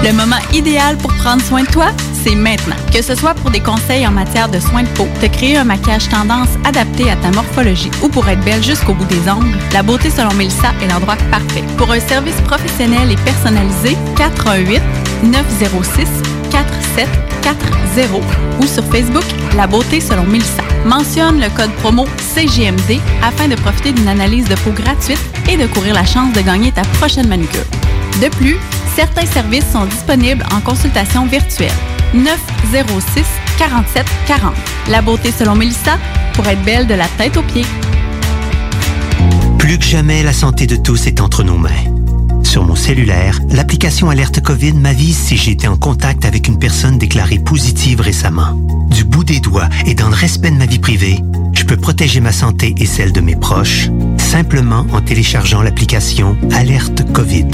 Le 0.02 0.12
moment 0.12 0.40
idéal 0.54 0.96
pour 0.96 1.12
prendre 1.12 1.42
soin 1.42 1.62
de 1.62 1.66
toi, 1.66 1.88
c'est 2.24 2.34
maintenant. 2.34 2.76
Que 2.90 3.02
ce 3.02 3.14
soit 3.14 3.34
pour 3.34 3.50
des 3.50 3.60
conseils 3.60 4.06
en 4.06 4.10
matière 4.10 4.48
de 4.48 4.58
soins 4.58 4.82
de 4.82 4.88
peau, 4.88 5.06
te 5.20 5.26
créer 5.26 5.58
un 5.58 5.64
maquillage 5.64 6.08
tendance 6.08 6.48
adapté 6.64 7.10
à 7.10 7.16
ta 7.16 7.30
morphologie 7.30 7.90
ou 8.02 8.08
pour 8.08 8.26
être 8.26 8.42
belle 8.42 8.62
jusqu'au 8.64 8.94
bout 8.94 9.04
des 9.04 9.30
ongles, 9.30 9.58
la 9.74 9.82
beauté 9.82 10.08
selon 10.08 10.32
Mélissa 10.34 10.72
est 10.82 10.88
l'endroit 10.88 11.16
parfait. 11.30 11.62
Pour 11.76 11.90
un 11.92 12.00
service 12.00 12.40
professionnel 12.46 13.12
et 13.12 13.16
personnalisé, 13.16 13.94
418 14.16 14.80
906 15.24 16.08
4740 16.50 18.22
ou 18.60 18.66
sur 18.66 18.84
Facebook 18.86 19.24
La 19.54 19.66
beauté 19.66 20.00
selon 20.00 20.24
Mélissa. 20.24 20.62
Mentionne 20.86 21.40
le 21.40 21.50
code 21.50 21.72
promo 21.72 22.06
CGMD 22.34 22.98
afin 23.22 23.48
de 23.48 23.54
profiter 23.54 23.92
d'une 23.92 24.08
analyse 24.08 24.48
de 24.48 24.54
peau 24.54 24.70
gratuite 24.70 25.20
et 25.46 25.58
de 25.58 25.66
courir 25.66 25.94
la 25.94 26.06
chance 26.06 26.32
de 26.32 26.40
gagner 26.40 26.72
ta 26.72 26.82
prochaine 26.98 27.28
manucure. 27.28 27.66
De 28.20 28.28
plus, 28.28 28.56
certains 28.94 29.26
services 29.26 29.70
sont 29.72 29.86
disponibles 29.86 30.44
en 30.54 30.60
consultation 30.60 31.26
virtuelle. 31.26 31.72
906 32.14 33.24
47 33.58 34.06
40. 34.26 34.54
La 34.88 35.00
beauté 35.02 35.32
selon 35.32 35.54
Mélissa 35.54 35.98
pour 36.34 36.46
être 36.46 36.62
belle 36.62 36.86
de 36.86 36.94
la 36.94 37.06
tête 37.18 37.36
aux 37.36 37.42
pieds. 37.42 37.66
Plus 39.58 39.78
que 39.78 39.84
jamais, 39.84 40.22
la 40.22 40.32
santé 40.32 40.66
de 40.66 40.76
tous 40.76 41.06
est 41.06 41.20
entre 41.20 41.42
nos 41.42 41.58
mains. 41.58 41.70
Sur 42.42 42.64
mon 42.64 42.74
cellulaire, 42.74 43.38
l'application 43.50 44.10
Alerte 44.10 44.40
COVID 44.40 44.72
m'avise 44.72 45.16
si 45.16 45.36
j'ai 45.36 45.52
été 45.52 45.68
en 45.68 45.76
contact 45.76 46.24
avec 46.24 46.48
une 46.48 46.58
personne 46.58 46.98
déclarée 46.98 47.38
positive 47.38 48.00
récemment. 48.00 48.58
Du 48.90 49.04
bout 49.04 49.22
des 49.22 49.38
doigts 49.38 49.68
et 49.86 49.94
dans 49.94 50.08
le 50.08 50.14
respect 50.14 50.50
de 50.50 50.56
ma 50.56 50.66
vie 50.66 50.80
privée, 50.80 51.20
je 51.52 51.64
peux 51.64 51.76
protéger 51.76 52.20
ma 52.20 52.32
santé 52.32 52.74
et 52.78 52.86
celle 52.86 53.12
de 53.12 53.20
mes 53.20 53.36
proches 53.36 53.88
simplement 54.18 54.86
en 54.92 55.00
téléchargeant 55.00 55.62
l'application 55.62 56.36
Alerte 56.52 57.10
COVID. 57.12 57.48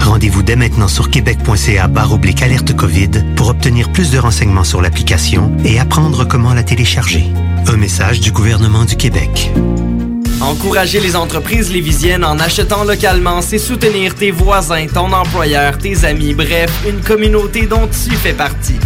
Rendez-vous 0.00 0.42
dès 0.42 0.56
maintenant 0.56 0.88
sur 0.88 1.10
québec.ca 1.10 1.88
oblique 2.10 2.42
alerte 2.42 2.74
COVID 2.74 3.10
pour 3.36 3.48
obtenir 3.48 3.92
plus 3.92 4.10
de 4.10 4.18
renseignements 4.18 4.64
sur 4.64 4.80
l'application 4.80 5.52
et 5.64 5.78
apprendre 5.78 6.26
comment 6.26 6.54
la 6.54 6.62
télécharger. 6.62 7.24
Un 7.66 7.76
message 7.76 8.20
du 8.20 8.32
gouvernement 8.32 8.84
du 8.84 8.96
Québec. 8.96 9.52
Encourager 10.40 11.00
les 11.00 11.14
entreprises 11.14 11.70
lévisiennes 11.72 12.24
en 12.24 12.38
achetant 12.38 12.84
localement, 12.84 13.42
c'est 13.42 13.58
soutenir 13.58 14.14
tes 14.14 14.30
voisins, 14.30 14.86
ton 14.86 15.12
employeur, 15.12 15.78
tes 15.78 16.04
amis, 16.04 16.34
bref, 16.34 16.70
une 16.88 17.00
communauté 17.00 17.66
dont 17.66 17.88
tu 17.88 18.14
fais 18.16 18.32
partie. 18.32 18.78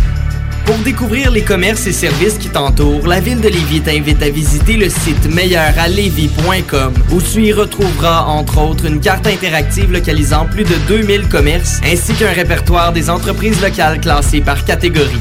Pour 0.64 0.76
découvrir 0.78 1.30
les 1.30 1.42
commerces 1.42 1.86
et 1.86 1.92
services 1.92 2.38
qui 2.38 2.48
t'entourent, 2.48 3.06
la 3.06 3.20
ville 3.20 3.40
de 3.40 3.48
Lévis 3.48 3.80
t'invite 3.80 4.22
à 4.22 4.30
visiter 4.30 4.76
le 4.76 4.88
site 4.88 5.28
meilleuralevis.com 5.28 6.94
où 7.10 7.20
tu 7.20 7.42
y 7.42 7.52
retrouveras 7.52 8.22
entre 8.22 8.58
autres 8.58 8.86
une 8.86 9.00
carte 9.00 9.26
interactive 9.26 9.90
localisant 9.90 10.46
plus 10.46 10.64
de 10.64 10.74
2000 10.88 11.28
commerces 11.28 11.80
ainsi 11.84 12.14
qu'un 12.14 12.32
répertoire 12.32 12.92
des 12.92 13.10
entreprises 13.10 13.60
locales 13.60 14.00
classées 14.00 14.40
par 14.40 14.64
catégorie. 14.64 15.20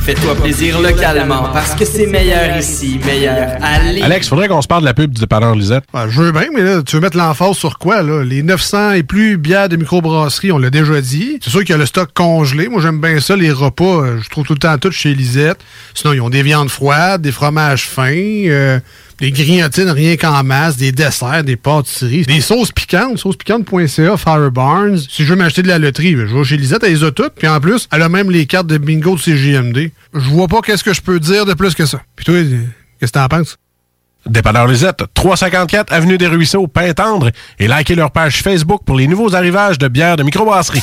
Fais-toi 0.00 0.34
plaisir 0.34 0.80
localement 0.80 1.50
parce 1.52 1.74
que 1.74 1.84
c'est 1.84 2.06
meilleur 2.06 2.56
ici, 2.58 2.98
meilleur 3.04 3.58
Lévis. 3.84 4.02
Alex, 4.02 4.28
faudrait 4.28 4.48
qu'on 4.48 4.62
se 4.62 4.66
parle 4.66 4.80
de 4.80 4.86
la 4.86 4.94
pub 4.94 5.12
du 5.12 5.20
dépanneur 5.20 5.54
Lisette. 5.54 5.84
Ben, 5.92 6.08
je 6.08 6.22
veux 6.22 6.32
bien, 6.32 6.46
mais 6.54 6.62
là, 6.62 6.82
tu 6.82 6.96
veux 6.96 7.02
mettre 7.02 7.16
l'emphase 7.18 7.56
sur 7.56 7.78
quoi, 7.78 8.02
là? 8.02 8.24
Les 8.24 8.42
900 8.42 8.92
et 8.92 9.02
plus 9.02 9.36
bières 9.36 9.68
de 9.68 9.76
microbrasserie, 9.76 10.52
on 10.52 10.58
l'a 10.58 10.70
déjà 10.70 11.00
dit. 11.00 11.38
C'est 11.42 11.50
sûr 11.50 11.60
qu'il 11.60 11.70
y 11.70 11.72
a 11.74 11.76
le 11.76 11.86
stock 11.86 12.10
congelé. 12.14 12.68
Moi, 12.68 12.80
j'aime 12.80 13.00
bien 13.00 13.20
ça, 13.20 13.36
les 13.36 13.52
repas. 13.52 13.84
euh, 14.02 14.18
Je 14.22 14.28
trouve 14.30 14.44
tout 14.44 14.54
le 14.54 14.58
temps 14.58 14.76
tout 14.78 14.90
chez 14.90 15.14
Lisette. 15.14 15.58
Sinon, 15.94 16.14
ils 16.14 16.20
ont 16.22 16.30
des 16.30 16.42
viandes 16.42 16.70
froides, 16.70 17.20
des 17.20 17.32
fromages 17.32 17.84
fins, 17.86 18.10
euh, 18.14 18.80
des 19.20 19.30
grillotines 19.30 19.90
rien 19.90 20.16
qu'en 20.16 20.42
masse, 20.42 20.76
des 20.76 20.92
desserts, 20.92 21.44
des 21.44 21.56
pâtisseries, 21.56 22.22
des 22.22 22.40
sauces 22.40 22.72
piquantes, 22.72 23.18
saucespiquante.ca, 23.18 24.16
Fire 24.16 24.50
Barnes. 24.50 24.98
Si 24.98 25.24
je 25.24 25.30
veux 25.30 25.36
m'acheter 25.36 25.62
de 25.62 25.68
la 25.68 25.78
loterie, 25.78 26.12
je 26.12 26.34
vais 26.34 26.44
chez 26.44 26.56
Lisette, 26.56 26.82
elle 26.82 26.94
les 26.94 27.04
a 27.04 27.10
toutes. 27.10 27.34
Puis 27.34 27.46
en 27.46 27.60
plus, 27.60 27.86
elle 27.92 28.02
a 28.02 28.08
même 28.08 28.30
les 28.30 28.46
cartes 28.46 28.66
de 28.66 28.78
bingo 28.78 29.16
de 29.16 29.20
CGMD. 29.20 29.90
Je 30.14 30.30
vois 30.30 30.48
pas 30.48 30.60
qu'est-ce 30.62 30.82
que 30.82 30.94
je 30.94 31.02
peux 31.02 31.20
dire 31.20 31.44
de 31.44 31.54
plus 31.54 31.74
que 31.74 31.84
ça. 31.86 32.00
Puis 32.16 32.24
toi, 32.24 32.34
qu'est-ce 32.98 33.12
que 33.12 33.18
t'en 33.18 33.28
penses? 33.28 33.58
Dépanneur 34.26 34.66
Lisette, 34.66 35.02
354 35.14 35.92
Avenue 35.92 36.18
des 36.18 36.26
Ruisseaux, 36.26 36.66
Pintendre, 36.66 37.30
et 37.58 37.68
likez 37.68 37.94
leur 37.94 38.10
page 38.10 38.42
Facebook 38.42 38.82
pour 38.84 38.96
les 38.96 39.06
nouveaux 39.06 39.34
arrivages 39.34 39.78
de 39.78 39.88
bières 39.88 40.16
de 40.16 40.22
microbrasserie. 40.22 40.82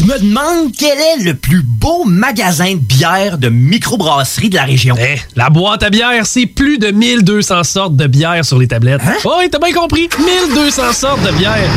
Je 0.00 0.06
me 0.06 0.18
demande 0.18 0.72
quel 0.78 0.98
est 0.98 1.24
le 1.24 1.34
plus 1.34 1.60
beau 1.62 2.04
magasin 2.06 2.72
de 2.72 2.78
bière 2.78 3.36
de 3.36 3.50
microbrasserie 3.50 4.48
de 4.48 4.54
la 4.54 4.64
région. 4.64 4.96
Eh, 4.98 5.16
la 5.36 5.50
boîte 5.50 5.82
à 5.82 5.90
bière, 5.90 6.24
c'est 6.24 6.46
plus 6.46 6.78
de 6.78 6.90
1200 6.90 7.64
sortes 7.64 7.96
de 7.96 8.06
bière 8.06 8.42
sur 8.42 8.58
les 8.58 8.66
tablettes. 8.66 9.02
Hein? 9.04 9.16
Oh, 9.26 9.34
oui, 9.40 9.50
t'as 9.50 9.58
bien 9.58 9.74
compris. 9.74 10.08
1200 10.18 10.92
sortes 10.94 11.22
de 11.22 11.32
bière. 11.32 11.68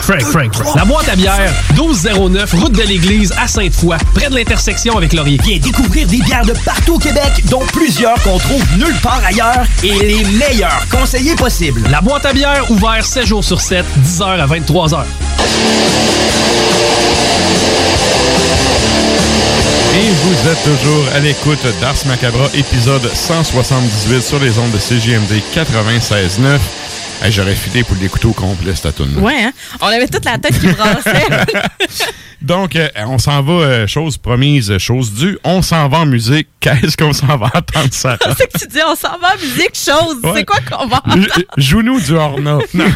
Frank, 0.00 0.22
Frank, 0.22 0.54
Frank. 0.54 0.76
La 0.76 0.84
boîte 0.84 1.08
à 1.08 1.16
bière, 1.16 1.52
1209, 1.74 2.52
route 2.54 2.72
de 2.72 2.82
l'église 2.82 3.32
à 3.40 3.48
Sainte-Foy, 3.48 3.96
près 4.14 4.28
de 4.28 4.34
l'intersection 4.34 4.96
avec 4.96 5.12
Laurier. 5.12 5.38
Viens 5.42 5.58
découvrir 5.58 6.06
des 6.06 6.18
bières 6.18 6.44
de 6.44 6.52
partout 6.64 6.94
au 6.94 6.98
Québec, 6.98 7.44
dont 7.48 7.64
plusieurs 7.72 8.20
qu'on 8.22 8.38
trouve 8.38 8.62
nulle 8.76 8.96
part 9.02 9.22
ailleurs 9.24 9.64
et 9.82 9.92
les 9.92 10.24
meilleurs 10.24 10.86
conseillers 10.90 11.34
possibles. 11.34 11.82
La 11.90 12.00
boîte 12.00 12.26
à 12.26 12.32
bière, 12.32 12.70
ouvert 12.70 13.04
7 13.04 13.26
jours 13.26 13.44
sur 13.44 13.60
7, 13.60 13.84
10h 14.04 14.22
à 14.22 14.46
23h. 14.46 15.04
Et 19.92 20.10
vous 20.10 20.48
êtes 20.48 20.62
toujours 20.62 21.04
à 21.14 21.18
l'écoute 21.18 21.66
d'Ars 21.80 21.94
Macabra, 22.06 22.46
épisode 22.54 23.10
178 23.12 24.22
sur 24.22 24.38
les 24.38 24.58
ondes 24.58 24.70
de 24.70 24.78
CGMD 24.78 25.42
96.9. 25.54 26.58
Hey, 27.22 27.30
J'aurais 27.30 27.54
filé 27.54 27.84
pour 27.84 27.96
l'écouter 28.00 28.26
au 28.26 28.32
complet, 28.32 28.74
cette 28.74 28.96
tune 28.96 29.18
Ouais, 29.18 29.42
hein? 29.42 29.52
On 29.82 29.86
avait 29.88 30.08
toute 30.08 30.24
la 30.24 30.38
tête 30.38 30.58
qui 30.58 30.68
brassait. 30.68 31.26
Donc, 32.42 32.74
euh, 32.76 32.88
on 33.06 33.18
s'en 33.18 33.42
va, 33.42 33.52
euh, 33.52 33.86
chose 33.86 34.16
promise, 34.16 34.78
chose 34.78 35.12
due. 35.12 35.38
On 35.44 35.60
s'en 35.60 35.86
va 35.90 35.98
en 35.98 36.06
musique. 36.06 36.48
Qu'est-ce 36.60 36.96
qu'on 36.96 37.12
s'en 37.12 37.36
va 37.36 37.50
entendre, 37.54 37.92
ça? 37.92 38.16
C'est 38.38 38.50
que 38.50 38.58
tu 38.58 38.66
dis, 38.68 38.80
on 38.86 38.94
s'en 38.94 39.18
va 39.18 39.34
en 39.34 39.38
musique, 39.38 39.74
chose. 39.74 40.16
Ouais. 40.22 40.32
C'est 40.36 40.44
quoi 40.46 40.60
qu'on 40.60 40.86
va 40.86 41.02
entendre? 41.04 41.26
Joue-nous 41.58 42.00
du 42.00 42.14
Horna. 42.14 42.58
Non. 42.72 42.86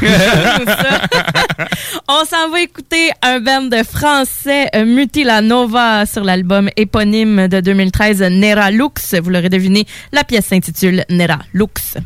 On 2.08 2.24
s'en 2.24 2.48
va 2.50 2.60
écouter 2.62 3.10
un 3.20 3.40
band 3.40 3.62
de 3.64 3.82
français, 3.82 4.68
euh, 4.74 4.86
Mutila 4.86 5.42
Nova, 5.42 6.06
sur 6.06 6.24
l'album 6.24 6.70
éponyme 6.76 7.46
de 7.48 7.60
2013, 7.60 8.22
Nera 8.22 8.70
Lux. 8.70 9.14
Vous 9.22 9.28
l'aurez 9.28 9.50
deviné, 9.50 9.86
la 10.12 10.24
pièce 10.24 10.46
s'intitule 10.46 11.04
Nera 11.10 11.40
Lux. 11.52 11.98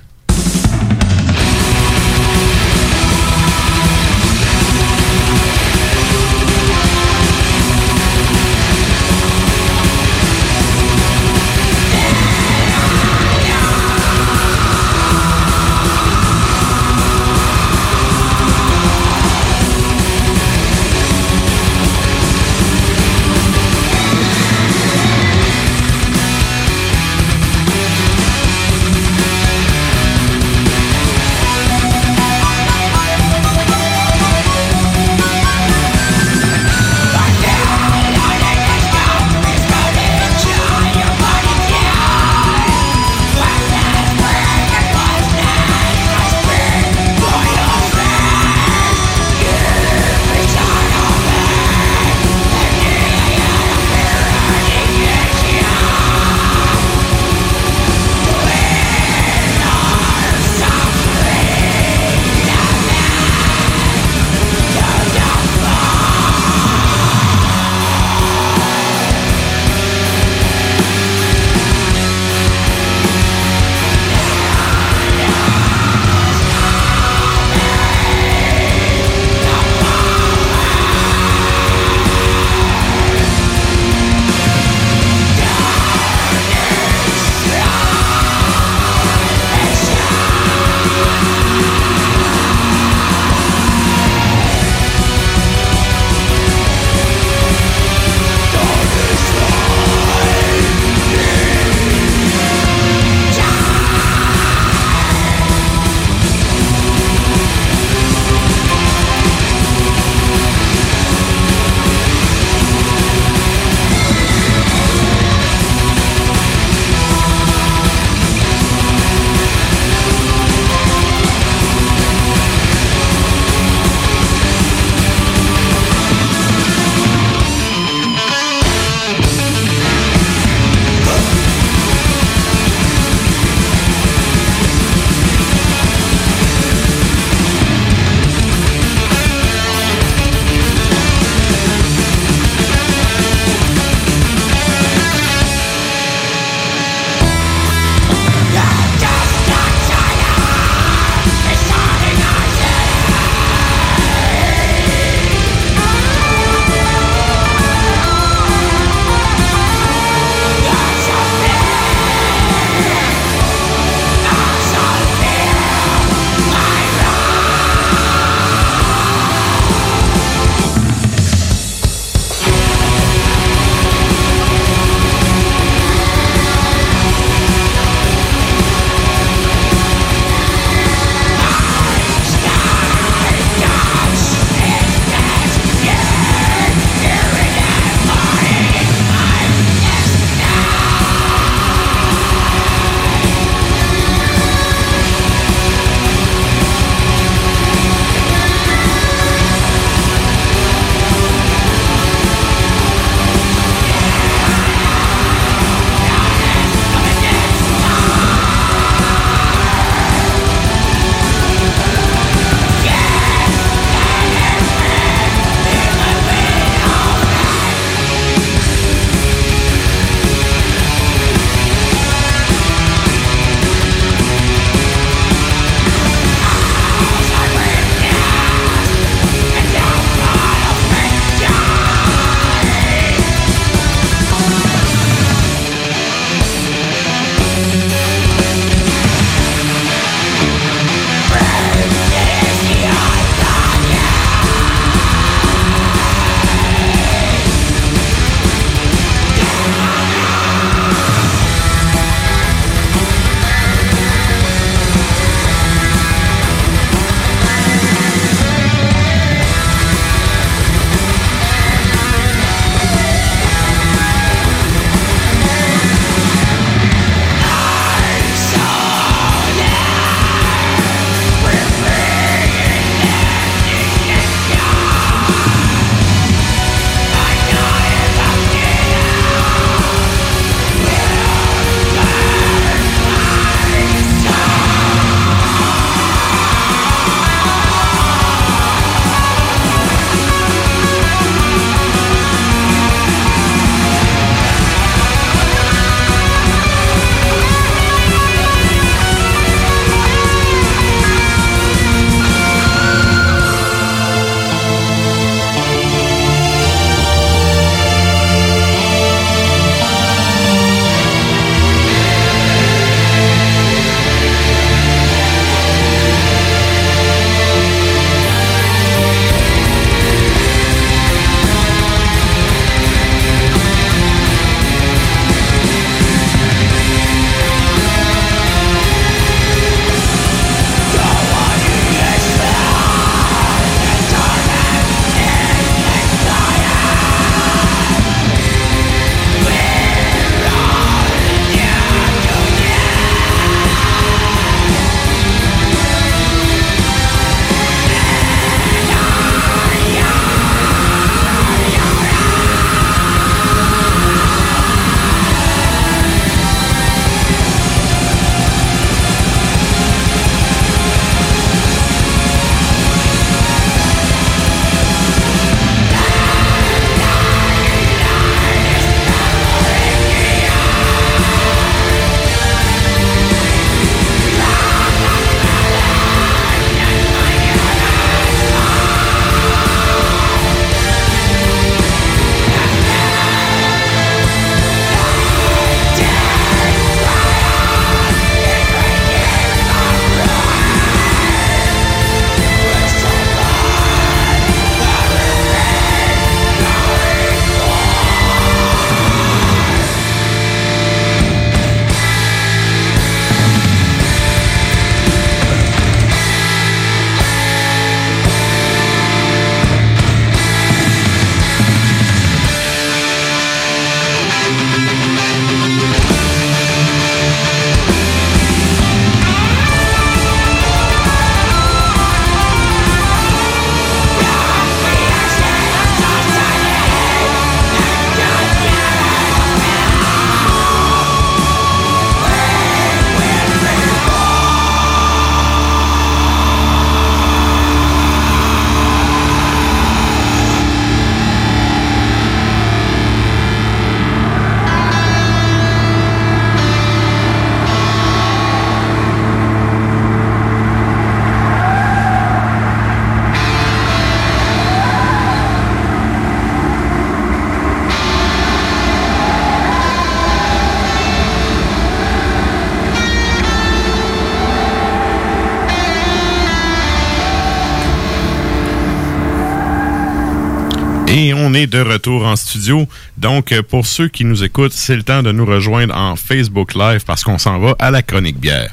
De 471.67 471.81
retour 471.81 472.25
en 472.25 472.37
studio. 472.37 472.87
Donc, 473.17 473.53
euh, 473.53 473.63
pour 473.63 473.87
ceux 473.87 474.09
qui 474.09 474.25
nous 474.25 474.45
écoutent, 474.45 474.73
c'est 474.73 474.97
le 474.97 475.03
temps 475.03 475.23
de 475.23 475.33
nous 475.33 475.45
rejoindre 475.45 475.97
en 475.97 476.17
Facebook 476.17 476.75
Live 476.75 477.05
parce 477.07 477.25
qu'on 477.25 477.39
s'en 477.39 477.59
va 477.59 477.75
à 477.79 477.91
la 477.91 478.03
chronique 478.03 478.39
bière. 478.39 478.73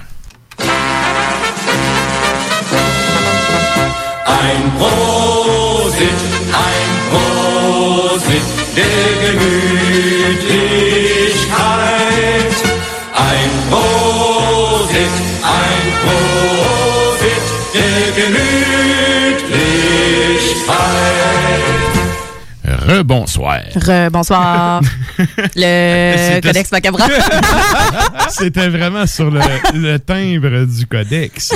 Rebonsoir. 23.37 23.61
Rebonsoir. 23.75 24.81
le 25.55 26.13
C'était- 26.17 26.41
Codex 26.41 26.71
Macabre. 26.71 26.99
C'était 28.29 28.69
vraiment 28.69 29.05
sur 29.07 29.29
le, 29.31 29.39
le 29.73 29.97
timbre 29.99 30.65
du 30.65 30.85
codex. 30.87 31.53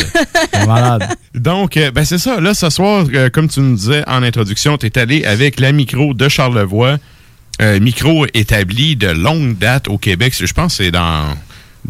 Malade. 0.68 1.08
Donc, 1.34 1.78
euh, 1.78 1.92
ben 1.92 2.06
c'est 2.06 2.18
ça. 2.18 2.39
Là, 2.39 2.54
ce 2.54 2.70
soir, 2.70 3.06
euh, 3.13 3.30
comme 3.30 3.48
tu 3.48 3.60
nous 3.62 3.76
disais 3.76 4.04
en 4.08 4.24
introduction, 4.24 4.78
tu 4.78 4.88
es 4.88 4.98
allé 4.98 5.26
avec 5.26 5.60
la 5.60 5.72
micro 5.72 6.13
de 6.13 6.30
Charlevoix. 6.30 6.98
euh, 7.62 7.80
micro 7.80 8.26
établi 8.34 8.96
de 8.96 9.08
longue 9.10 9.58
date 9.58 9.88
au 9.89 9.98
Québec. 9.98 10.34
Je 10.38 10.52
pense 10.54 10.78
que 10.78 10.84
c'est 10.86 10.92
dans, 10.92 11.26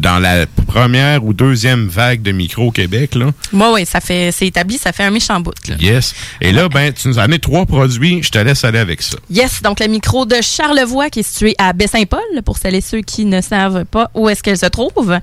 dans 0.00 0.18
la 0.18 0.46
première 0.66 1.24
ou 1.24 1.32
deuxième 1.32 1.88
vague 1.88 2.22
de 2.22 2.32
micro 2.32 2.68
au 2.68 2.70
Québec. 2.70 3.14
Là. 3.14 3.26
Moi, 3.52 3.72
oui, 3.72 3.86
ça 3.86 4.00
fait, 4.00 4.30
c'est 4.32 4.46
établi, 4.46 4.78
ça 4.78 4.92
fait 4.92 5.04
un 5.04 5.10
méchant 5.10 5.40
bout. 5.40 5.52
là. 5.68 5.76
Yes. 5.78 6.14
Et 6.40 6.52
là, 6.52 6.68
ben, 6.68 6.92
tu 6.92 7.08
nous 7.08 7.18
as 7.18 7.22
amené 7.22 7.38
trois 7.38 7.66
produits. 7.66 8.22
Je 8.22 8.30
te 8.30 8.38
laisse 8.38 8.64
aller 8.64 8.78
avec 8.78 9.02
ça. 9.02 9.16
Yes, 9.30 9.62
donc 9.62 9.80
le 9.80 9.86
micro 9.86 10.26
de 10.26 10.36
Charlevoix 10.40 11.10
qui 11.10 11.20
est 11.20 11.24
situé 11.24 11.54
à 11.58 11.72
Baie-Saint-Paul, 11.72 12.20
pour 12.44 12.58
celles 12.58 12.74
et 12.74 12.80
ceux 12.80 13.00
qui 13.02 13.24
ne 13.24 13.40
savent 13.40 13.84
pas 13.84 14.10
où 14.14 14.28
est-ce 14.28 14.42
qu'elle 14.42 14.58
se 14.58 14.66
trouve. 14.66 15.18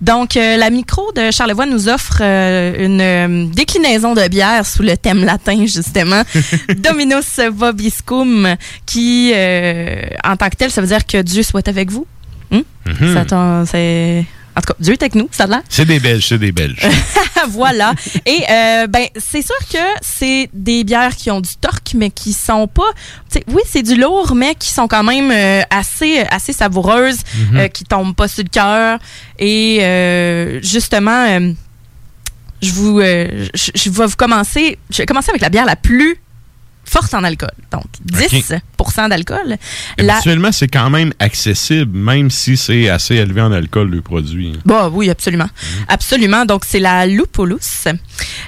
Donc, 0.00 0.36
euh, 0.36 0.56
la 0.56 0.70
micro 0.70 1.12
de 1.12 1.30
Charlevoix 1.30 1.66
nous 1.66 1.88
offre 1.88 2.18
euh, 2.20 2.84
une 2.84 3.00
euh, 3.00 3.46
déclinaison 3.52 4.14
de 4.14 4.26
bière 4.28 4.66
sous 4.66 4.82
le 4.82 4.96
thème 4.96 5.24
latin, 5.24 5.66
justement. 5.66 6.22
Dominus 6.76 7.40
Vobiscum, 7.52 8.56
qui, 8.86 9.32
en 10.24 10.36
tant 10.36 10.48
que 10.48 10.56
tel, 10.56 10.70
ça 10.70 10.80
veut 10.80 10.86
dire 10.86 11.06
que 11.06 11.20
Dieu 11.22 11.42
soit 11.42 11.66
avec 11.68 11.90
vous. 11.90 12.06
Hmm? 12.52 12.60
Mhm. 12.86 13.14
Ça 13.14 13.64
c'est... 13.66 14.24
En 14.54 14.60
tout 14.60 14.66
cas, 14.66 14.74
Dieu 14.80 14.92
est 14.92 15.02
avec 15.02 15.14
nous, 15.14 15.28
ça 15.32 15.46
l'air. 15.46 15.62
C'est 15.70 15.86
des 15.86 15.98
Belges, 15.98 16.26
c'est 16.28 16.36
des 16.36 16.52
Belges. 16.52 16.76
voilà. 17.48 17.94
Et 18.26 18.44
euh, 18.50 18.86
ben 18.86 19.06
c'est 19.16 19.40
sûr 19.40 19.56
que 19.72 19.78
c'est 20.02 20.50
des 20.52 20.84
bières 20.84 21.16
qui 21.16 21.30
ont 21.30 21.40
du 21.40 21.56
torque, 21.58 21.94
mais 21.94 22.10
qui 22.10 22.34
sont 22.34 22.66
pas. 22.68 22.90
Oui, 23.48 23.62
c'est 23.66 23.82
du 23.82 23.94
lourd, 23.94 24.34
mais 24.34 24.54
qui 24.54 24.68
sont 24.68 24.88
quand 24.88 25.04
même 25.04 25.30
euh, 25.30 25.62
assez 25.70 26.18
assez 26.30 26.52
savoureuses, 26.52 27.20
Mhm. 27.50 27.56
euh, 27.60 27.68
qui 27.68 27.84
tombent 27.84 28.14
pas 28.14 28.28
sur 28.28 28.42
le 28.44 28.50
cœur. 28.50 28.98
Et 29.38 30.60
justement, 30.62 31.38
je 32.60 32.72
vous 32.72 33.00
je, 33.00 33.70
je 33.74 33.88
vais 33.90 34.06
vous 34.06 34.16
commencer. 34.16 34.76
Je 34.90 34.98
vais 34.98 35.06
commencer 35.06 35.30
avec 35.30 35.40
la 35.40 35.48
bière 35.48 35.64
la 35.64 35.76
plus 35.76 36.18
forte 36.92 37.14
en 37.14 37.24
alcool. 37.24 37.50
Donc 37.70 37.84
10% 38.06 39.08
d'alcool. 39.08 39.56
La- 39.98 40.16
Actuellement, 40.16 40.52
c'est 40.52 40.68
quand 40.68 40.90
même 40.90 41.12
accessible, 41.18 41.96
même 41.96 42.30
si 42.30 42.56
c'est 42.56 42.88
assez 42.88 43.14
élevé 43.16 43.40
en 43.40 43.52
alcool, 43.52 43.88
le 43.90 44.02
produit. 44.02 44.58
Bah 44.64 44.90
oui, 44.92 45.08
absolument. 45.10 45.48
Absolument. 45.88 46.44
Donc, 46.44 46.64
c'est 46.66 46.80
la 46.80 47.06
Lupulus. 47.06 47.88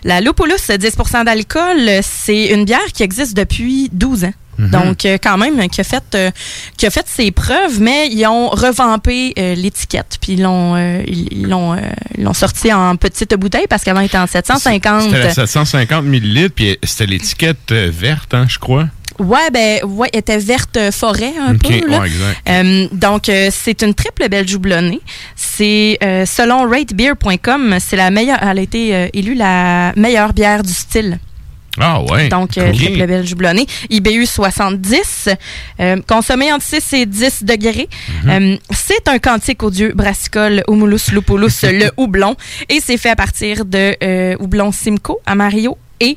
La 0.05 0.21
Lupulus, 0.21 0.69
10% 0.69 1.25
d'alcool, 1.25 1.91
c'est 2.03 2.47
une 2.55 2.65
bière 2.65 2.85
qui 2.93 3.03
existe 3.03 3.35
depuis 3.37 3.89
12 3.93 4.25
ans. 4.25 4.35
Mhm. 4.65 4.71
Donc, 4.71 5.05
euh, 5.05 5.19
quand 5.23 5.39
même, 5.39 5.69
qui 5.69 5.81
a 5.81 5.85
fait, 5.85 6.03
euh, 6.15 6.31
qui 6.77 6.87
a 6.87 6.91
fait 6.91 7.07
ses 7.09 7.31
preuves, 7.31 7.81
mais 7.81 8.09
ils 8.09 8.27
ont 8.27 8.49
revampé 8.49 9.33
euh, 9.39 9.55
l'étiquette, 9.55 10.19
puis 10.21 10.33
ils 10.33 10.43
l'ont, 10.43 10.75
euh, 10.77 11.03
ils 11.07 11.47
l'ont, 11.49 11.75
euh, 11.75 12.33
sorti 12.33 12.73
en 12.73 12.97
petite 12.97 13.35
bouteille 13.35 13.67
parce 13.69 13.85
qu'avant, 13.85 14.01
il 14.01 14.07
était 14.07 14.19
en 14.19 14.27
750. 14.27 15.03
C'était 15.03 15.23
la 15.23 15.31
750 15.31 16.05
millilitres, 16.05 16.55
puis 16.55 16.79
c'était 16.83 17.07
l'étiquette 17.07 17.71
euh, 17.71 17.91
verte, 17.93 18.35
hein, 18.35 18.47
je 18.49 18.59
crois. 18.59 18.87
Ouais, 19.21 19.49
ben, 19.53 19.79
ouais, 19.85 20.09
elle 20.13 20.19
était 20.21 20.39
verte 20.39 20.77
euh, 20.77 20.91
forêt 20.91 21.33
un 21.41 21.55
peu. 21.57 21.87
Là. 21.89 22.01
ouais, 22.01 22.07
exact. 22.09 22.41
Euh, 22.49 22.89
donc, 22.91 23.29
euh, 23.29 23.49
c'est 23.53 23.83
une 23.83 23.95
triple 23.95 24.29
belle 24.29 24.47
doublonnée. 24.47 25.01
C'est, 25.37 25.99
euh, 26.03 26.27
selon 26.27 26.69
ratebeer.com, 26.69 27.77
c'est 27.79 27.97
la 27.97 28.11
meilleure, 28.11 28.39
elle 28.43 28.59
a 28.59 28.63
été 28.63 28.95
euh, 28.95 29.07
élue 29.13 29.35
la 29.35 29.93
meilleure 29.95 30.33
bière 30.33 30.65
du 30.65 30.73
style. 30.73 31.19
Ah 31.81 32.03
ouais. 32.03 32.29
Donc, 32.29 32.57
euh, 32.59 32.73
triple 32.73 33.07
belle 33.07 33.25
doublonnée. 33.25 33.67
IBU 33.91 34.27
70, 34.27 35.29
euh, 35.81 35.97
consommé 36.07 36.53
entre 36.53 36.65
6 36.65 36.93
et 36.93 37.07
10 37.07 37.45
degrés. 37.45 37.89
Mhm. 38.25 38.31
Euh, 38.31 38.57
c'est 38.71 39.09
un 39.09 39.19
cantique 39.19 39.63
au 39.63 39.71
dieu 39.71 39.93
brassicole 39.95 40.63
Humulus 40.69 41.11
lupulus, 41.13 41.63
le 41.63 41.91
houblon. 41.97 42.37
Et 42.69 42.81
c'est 42.81 42.97
fait 42.97 43.11
à 43.11 43.17
partir 43.17 43.65
de 43.65 43.97
euh, 44.03 44.37
houblon 44.39 44.71
Simcoe, 44.73 45.19
Amarillo 45.27 45.77
et 46.01 46.17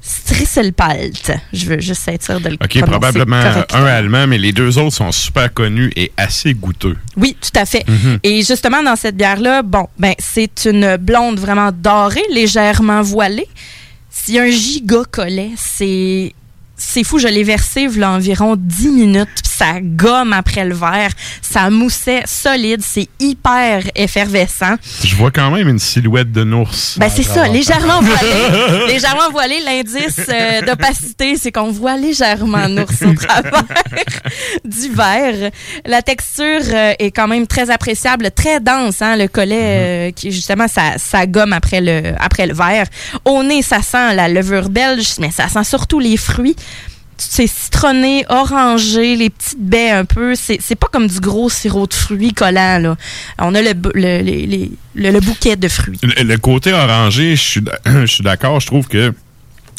Strisselpalt. 0.00 1.32
Je 1.52 1.66
veux 1.66 1.80
juste 1.80 2.06
être 2.08 2.22
sûr 2.24 2.40
de 2.40 2.50
le 2.50 2.54
OK, 2.62 2.80
probablement 2.80 3.42
correctement. 3.42 3.82
un 3.82 3.86
allemand, 3.86 4.26
mais 4.28 4.38
les 4.38 4.52
deux 4.52 4.78
autres 4.78 4.94
sont 4.94 5.10
super 5.10 5.52
connus 5.52 5.92
et 5.96 6.12
assez 6.16 6.54
goûteux. 6.54 6.96
Oui, 7.16 7.36
tout 7.40 7.58
à 7.58 7.66
fait. 7.66 7.84
Mhm. 7.88 8.20
Et 8.22 8.42
justement, 8.42 8.82
dans 8.82 8.94
cette 8.96 9.16
bière-là, 9.16 9.62
bon, 9.62 9.88
ben, 9.98 10.14
c'est 10.18 10.66
une 10.66 10.96
blonde 10.96 11.40
vraiment 11.40 11.70
dorée, 11.72 12.22
légèrement 12.32 13.02
voilée. 13.02 13.48
Si 14.18 14.40
un 14.40 14.50
giga 14.50 15.04
collet, 15.04 15.52
c'est. 15.56 16.34
C'est 16.76 17.04
fou, 17.04 17.18
je 17.18 17.28
l'ai 17.28 17.42
versé 17.42 17.86
v'là 17.86 18.10
environ 18.10 18.54
10 18.56 18.88
minutes, 18.88 19.28
puis 19.42 19.52
ça 19.56 19.80
gomme 19.80 20.32
après 20.32 20.64
le 20.64 20.74
verre, 20.74 21.10
ça 21.40 21.70
moussait 21.70 22.22
solide, 22.26 22.82
c'est 22.82 23.08
hyper 23.18 23.82
effervescent. 23.94 24.74
Je 25.02 25.14
vois 25.16 25.30
quand 25.30 25.50
même 25.50 25.68
une 25.68 25.78
silhouette 25.78 26.30
de 26.32 26.44
ours. 26.52 26.98
Ben 26.98 27.08
c'est 27.08 27.22
ça, 27.22 27.48
légèrement 27.48 28.00
voilé. 28.00 28.86
légèrement 28.88 29.30
voilé, 29.30 29.60
l'indice 29.64 30.20
euh, 30.28 30.60
d'opacité, 30.62 31.36
c'est 31.36 31.52
qu'on 31.52 31.70
voit 31.70 31.96
légèrement 31.96 32.58
un 32.58 32.76
ours 32.76 33.02
au 33.02 33.14
travers 33.14 33.62
du 34.64 34.90
verre. 34.90 35.50
La 35.86 36.02
texture 36.02 36.60
euh, 36.72 36.92
est 36.98 37.10
quand 37.10 37.28
même 37.28 37.46
très 37.46 37.70
appréciable, 37.70 38.30
très 38.30 38.60
dense, 38.60 39.00
hein, 39.00 39.16
le 39.16 39.28
collet 39.28 40.08
euh, 40.08 40.10
qui 40.10 40.30
justement 40.30 40.68
ça, 40.68 40.98
ça 40.98 41.26
gomme 41.26 41.52
après 41.52 41.80
le 41.80 42.12
après 42.18 42.46
le 42.46 42.54
verre. 42.54 42.86
Au 43.24 43.42
nez, 43.42 43.62
ça 43.62 43.80
sent 43.80 44.14
la 44.14 44.28
levure 44.28 44.68
belge, 44.68 45.14
mais 45.18 45.30
ça 45.30 45.48
sent 45.48 45.64
surtout 45.64 45.98
les 46.00 46.16
fruits. 46.16 46.56
C'est 47.18 47.46
citronné, 47.46 48.24
orangé, 48.28 49.16
les 49.16 49.30
petites 49.30 49.58
baies 49.60 49.90
un 49.90 50.04
peu. 50.04 50.34
C'est 50.34 50.58
c'est 50.60 50.74
pas 50.74 50.88
comme 50.92 51.06
du 51.06 51.18
gros 51.20 51.48
sirop 51.48 51.86
de 51.86 51.94
fruits 51.94 52.32
collant, 52.34 52.78
là. 52.78 52.96
On 53.38 53.54
a 53.54 53.62
le, 53.62 53.72
le, 53.94 54.22
le- 54.22 55.10
le 55.10 55.20
bouquet 55.20 55.56
de 55.56 55.68
fruits. 55.68 55.98
Le, 56.02 56.22
le 56.24 56.36
côté 56.38 56.72
orangé, 56.72 57.34
je 57.36 57.42
suis 57.42 57.60
d- 57.62 57.70
je 57.86 58.06
suis 58.06 58.22
d'accord, 58.24 58.60
je 58.60 58.66
trouve 58.66 58.86
que 58.88 59.12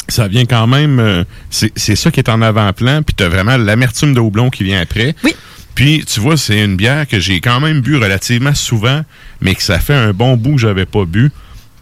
ça 0.08 0.26
vient 0.28 0.46
quand 0.46 0.66
même. 0.66 0.98
euh, 1.00 1.24
c'est 1.50 1.72
c'est 1.76 1.96
ça 1.96 2.10
qui 2.10 2.18
est 2.20 2.28
en 2.28 2.42
avant-plan, 2.42 3.02
puis 3.02 3.14
tu 3.16 3.22
as 3.24 3.28
vraiment 3.28 3.56
l'amertume 3.56 4.14
de 4.14 4.20
houblon 4.20 4.50
qui 4.50 4.64
vient 4.64 4.80
après. 4.80 5.14
Oui. 5.24 5.34
Puis, 5.74 6.04
tu 6.12 6.18
vois, 6.18 6.36
c'est 6.36 6.64
une 6.64 6.74
bière 6.74 7.06
que 7.06 7.20
j'ai 7.20 7.40
quand 7.40 7.60
même 7.60 7.82
bu 7.82 7.96
relativement 7.98 8.52
souvent, 8.54 9.02
mais 9.40 9.54
que 9.54 9.62
ça 9.62 9.78
fait 9.78 9.94
un 9.94 10.12
bon 10.12 10.36
bout 10.36 10.54
que 10.56 10.60
j'avais 10.60 10.86
pas 10.86 11.04
bu. 11.04 11.30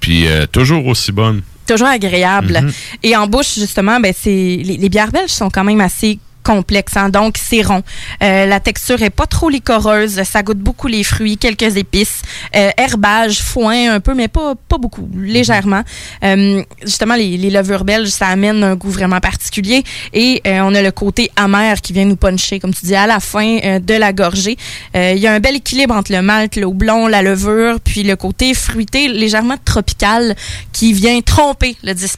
Puis, 0.00 0.26
euh, 0.26 0.44
toujours 0.46 0.86
aussi 0.86 1.12
bonne. 1.12 1.40
Toujours 1.66 1.88
agréable. 1.88 2.60
Mhm. 2.62 2.72
Et 3.02 3.16
en 3.16 3.26
bouche, 3.26 3.54
justement, 3.54 4.00
ben, 4.00 4.12
c'est 4.18 4.30
les, 4.30 4.76
les 4.78 4.88
bières 4.88 5.12
belges 5.12 5.30
sont 5.30 5.50
quand 5.50 5.64
même 5.64 5.80
assez 5.80 6.18
complexes, 6.46 6.96
hein, 6.96 7.08
donc 7.08 7.34
c'est 7.36 7.62
rond. 7.62 7.82
Euh, 8.22 8.46
la 8.46 8.60
texture 8.60 9.02
est 9.02 9.10
pas 9.10 9.26
trop 9.26 9.48
licoreuse, 9.48 10.22
ça 10.22 10.42
goûte 10.42 10.58
beaucoup 10.58 10.86
les 10.86 11.02
fruits, 11.02 11.36
quelques 11.36 11.76
épices, 11.76 12.22
euh, 12.54 12.70
herbage, 12.76 13.40
foin 13.42 13.94
un 13.94 14.00
peu, 14.00 14.14
mais 14.14 14.28
pas, 14.28 14.54
pas 14.68 14.78
beaucoup, 14.78 15.08
légèrement. 15.16 15.82
Euh, 16.22 16.62
justement, 16.82 17.16
les, 17.16 17.36
les 17.36 17.50
levures 17.50 17.84
belges, 17.84 18.08
ça 18.08 18.28
amène 18.28 18.62
un 18.62 18.76
goût 18.76 18.90
vraiment 18.90 19.18
particulier 19.20 19.82
et 20.12 20.40
euh, 20.46 20.60
on 20.62 20.74
a 20.74 20.82
le 20.82 20.92
côté 20.92 21.30
amer 21.36 21.80
qui 21.80 21.92
vient 21.92 22.04
nous 22.04 22.16
puncher, 22.16 22.60
comme 22.60 22.72
tu 22.72 22.86
dis, 22.86 22.94
à 22.94 23.06
la 23.08 23.18
fin 23.18 23.58
euh, 23.64 23.78
de 23.80 23.94
la 23.94 24.12
gorgée. 24.12 24.56
Euh, 24.94 25.14
Il 25.16 25.20
y 25.20 25.26
a 25.26 25.32
un 25.32 25.40
bel 25.40 25.56
équilibre 25.56 25.94
entre 25.94 26.12
le 26.12 26.22
malt, 26.22 26.54
le 26.56 26.66
houblon, 26.66 27.08
la 27.08 27.22
levure, 27.22 27.80
puis 27.80 28.04
le 28.04 28.14
côté 28.14 28.54
fruité, 28.54 29.08
légèrement 29.08 29.56
tropical, 29.64 30.36
qui 30.72 30.92
vient 30.92 31.20
tromper 31.22 31.76
le 31.82 31.92
10 31.92 32.16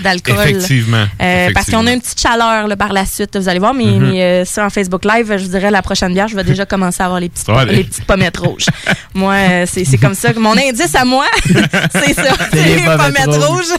d'alcool. 0.00 0.34
Effectivement, 0.42 1.04
Euh, 1.22 1.48
Parce 1.54 1.66
qu'on 1.70 1.86
a 1.86 1.92
une 1.92 2.00
petite 2.00 2.20
chaleur 2.20 2.66
là, 2.68 2.76
par 2.76 2.92
la 2.92 3.06
suite. 3.06 3.36
Vous 3.36 3.48
allez 3.48 3.58
voir, 3.58 3.74
mais, 3.74 3.84
mais, 3.98 4.22
euh, 4.22 4.44
sur 4.44 4.62
en 4.62 4.70
Facebook 4.70 5.04
Live, 5.04 5.32
je 5.36 5.44
vous 5.44 5.50
dirais 5.50 5.70
la 5.70 5.82
prochaine 5.82 6.12
bière, 6.12 6.28
je 6.28 6.36
vais 6.36 6.44
déjà 6.44 6.66
commencer 6.66 7.02
à 7.02 7.06
avoir 7.06 7.20
les 7.20 7.28
petites, 7.28 7.48
les- 7.68 7.84
petites 7.84 8.04
pommettes 8.04 8.36
rouges. 8.36 8.66
moi, 9.14 9.34
euh, 9.34 9.66
c'est 9.66 9.98
comme 9.98 10.14
ça. 10.14 10.32
que 10.32 10.38
Mon 10.38 10.56
indice 10.56 10.94
à 10.94 11.04
moi, 11.04 11.26
c'est 11.44 12.14
ça. 12.14 12.32
C'est 12.52 12.64
les 12.64 12.82
pommettes 12.82 13.44
rouges. 13.44 13.74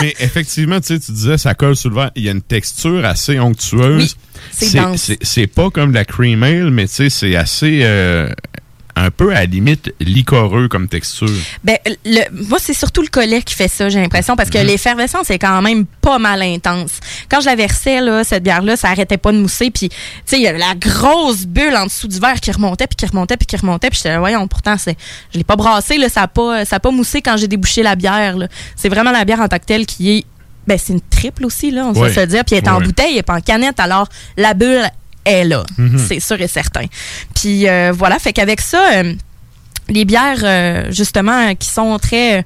Mais 0.00 0.14
effectivement, 0.20 0.80
tu 0.80 0.88
sais, 0.94 0.98
tu 1.00 1.12
disais, 1.12 1.38
ça 1.38 1.54
colle 1.54 1.76
sur 1.76 1.90
le 1.90 1.96
verre. 1.96 2.10
Il 2.16 2.22
y 2.24 2.28
a 2.28 2.32
une 2.32 2.42
texture 2.42 3.04
assez 3.04 3.38
onctueuse. 3.38 4.02
Oui, 4.02 4.14
c'est 4.50 4.74
dense. 4.78 5.02
c'est- 5.02 5.18
C'est 5.22 5.46
pas 5.46 5.70
comme 5.70 5.90
de 5.90 5.94
la 5.94 6.04
cream 6.04 6.42
ale, 6.42 6.70
mais 6.70 6.86
tu 6.88 6.94
sais, 6.94 7.10
c'est 7.10 7.36
assez. 7.36 7.80
euh, 7.82 8.28
un, 8.96 9.10
peu 9.10 9.30
à 9.30 9.34
la 9.34 9.44
limite 9.46 9.92
licoreux 10.00 10.68
comme 10.68 10.88
texture. 10.88 11.28
Ben, 11.64 11.76
le, 12.04 12.20
moi, 12.48 12.58
c'est 12.60 12.74
surtout 12.74 13.02
le 13.02 13.08
collet 13.08 13.42
qui 13.42 13.54
fait 13.54 13.68
ça, 13.68 13.88
j'ai 13.88 14.00
l'impression, 14.00 14.36
parce 14.36 14.50
que 14.50 14.58
Mhm. 14.58 14.66
l'effervescence 14.66 15.30
est 15.30 15.38
quand 15.38 15.62
même 15.62 15.86
pas 16.00 16.18
mal 16.18 16.42
intense. 16.42 16.92
Quand 17.30 17.40
je 17.40 17.46
la 17.46 17.54
versais, 17.56 18.00
là, 18.00 18.22
cette 18.24 18.42
bière-là, 18.42 18.76
ça 18.76 18.88
arrêtait 18.88 19.16
pas 19.18 19.32
de 19.32 19.38
mousser, 19.38 19.70
puis, 19.70 19.88
tu 19.88 19.96
sais, 20.26 20.36
il 20.36 20.42
y 20.42 20.46
avait 20.48 20.58
la 20.58 20.74
grosse 20.74 21.46
bulle 21.46 21.74
en 21.76 21.86
dessous 21.86 22.08
du 22.08 22.18
verre 22.20 22.40
qui 22.40 22.52
remontait, 22.52 22.86
puis 22.86 22.96
qui 22.96 23.06
remontait, 23.06 23.36
puis 23.36 23.46
qui 23.46 23.56
remontait, 23.56 23.88
puis 23.90 23.98
j'étais 24.02 24.16
voyons, 24.18 24.46
pourtant, 24.48 24.76
c'est, 24.78 24.96
je 25.32 25.38
l'ai 25.38 25.44
pas 25.44 25.56
brassé, 25.56 25.96
là, 25.98 26.08
ça 26.08 26.22
a 26.22 26.28
pas, 26.28 26.64
ça 26.64 26.76
a 26.76 26.80
pas 26.80 26.90
moussé 26.90 27.22
quand 27.22 27.36
j'ai 27.36 27.48
débouché 27.48 27.82
la 27.82 27.96
bière, 27.96 28.36
là. 28.36 28.48
C'est 28.76 28.88
vraiment 28.88 29.10
la 29.10 29.24
bière 29.24 29.40
en 29.40 29.48
tant 29.48 29.58
que 29.58 29.64
telle 29.64 29.86
qui 29.86 30.18
est, 30.18 30.24
ben, 30.66 30.78
c'est 30.78 30.92
une 30.92 31.00
triple 31.00 31.44
aussi, 31.44 31.70
là, 31.70 31.86
on 31.86 31.92
Ouais. 31.92 32.08
va 32.08 32.14
se 32.14 32.20
le 32.20 32.26
dire, 32.26 32.44
puis 32.44 32.54
elle 32.56 32.64
est 32.64 32.68
en 32.68 32.80
bouteille, 32.80 33.12
elle 33.12 33.18
est 33.18 33.22
pas 33.22 33.34
en 33.36 33.40
canette, 33.40 33.80
alors 33.80 34.08
la 34.36 34.54
bulle 34.54 34.84
est 35.24 35.44
là. 35.44 35.64
Mhm. 35.78 35.98
C'est 36.08 36.20
sûr 36.20 36.40
et 36.40 36.48
certain. 36.48 36.86
Puis, 37.34 37.68
euh, 37.68 37.92
voilà, 37.94 38.18
fait 38.18 38.32
qu'avec 38.32 38.60
ça, 38.60 38.82
euh, 38.94 39.14
les 39.88 40.04
bières 40.04 40.40
euh, 40.42 40.90
justement 40.90 41.54
qui 41.56 41.68
sont 41.68 41.98
très 41.98 42.44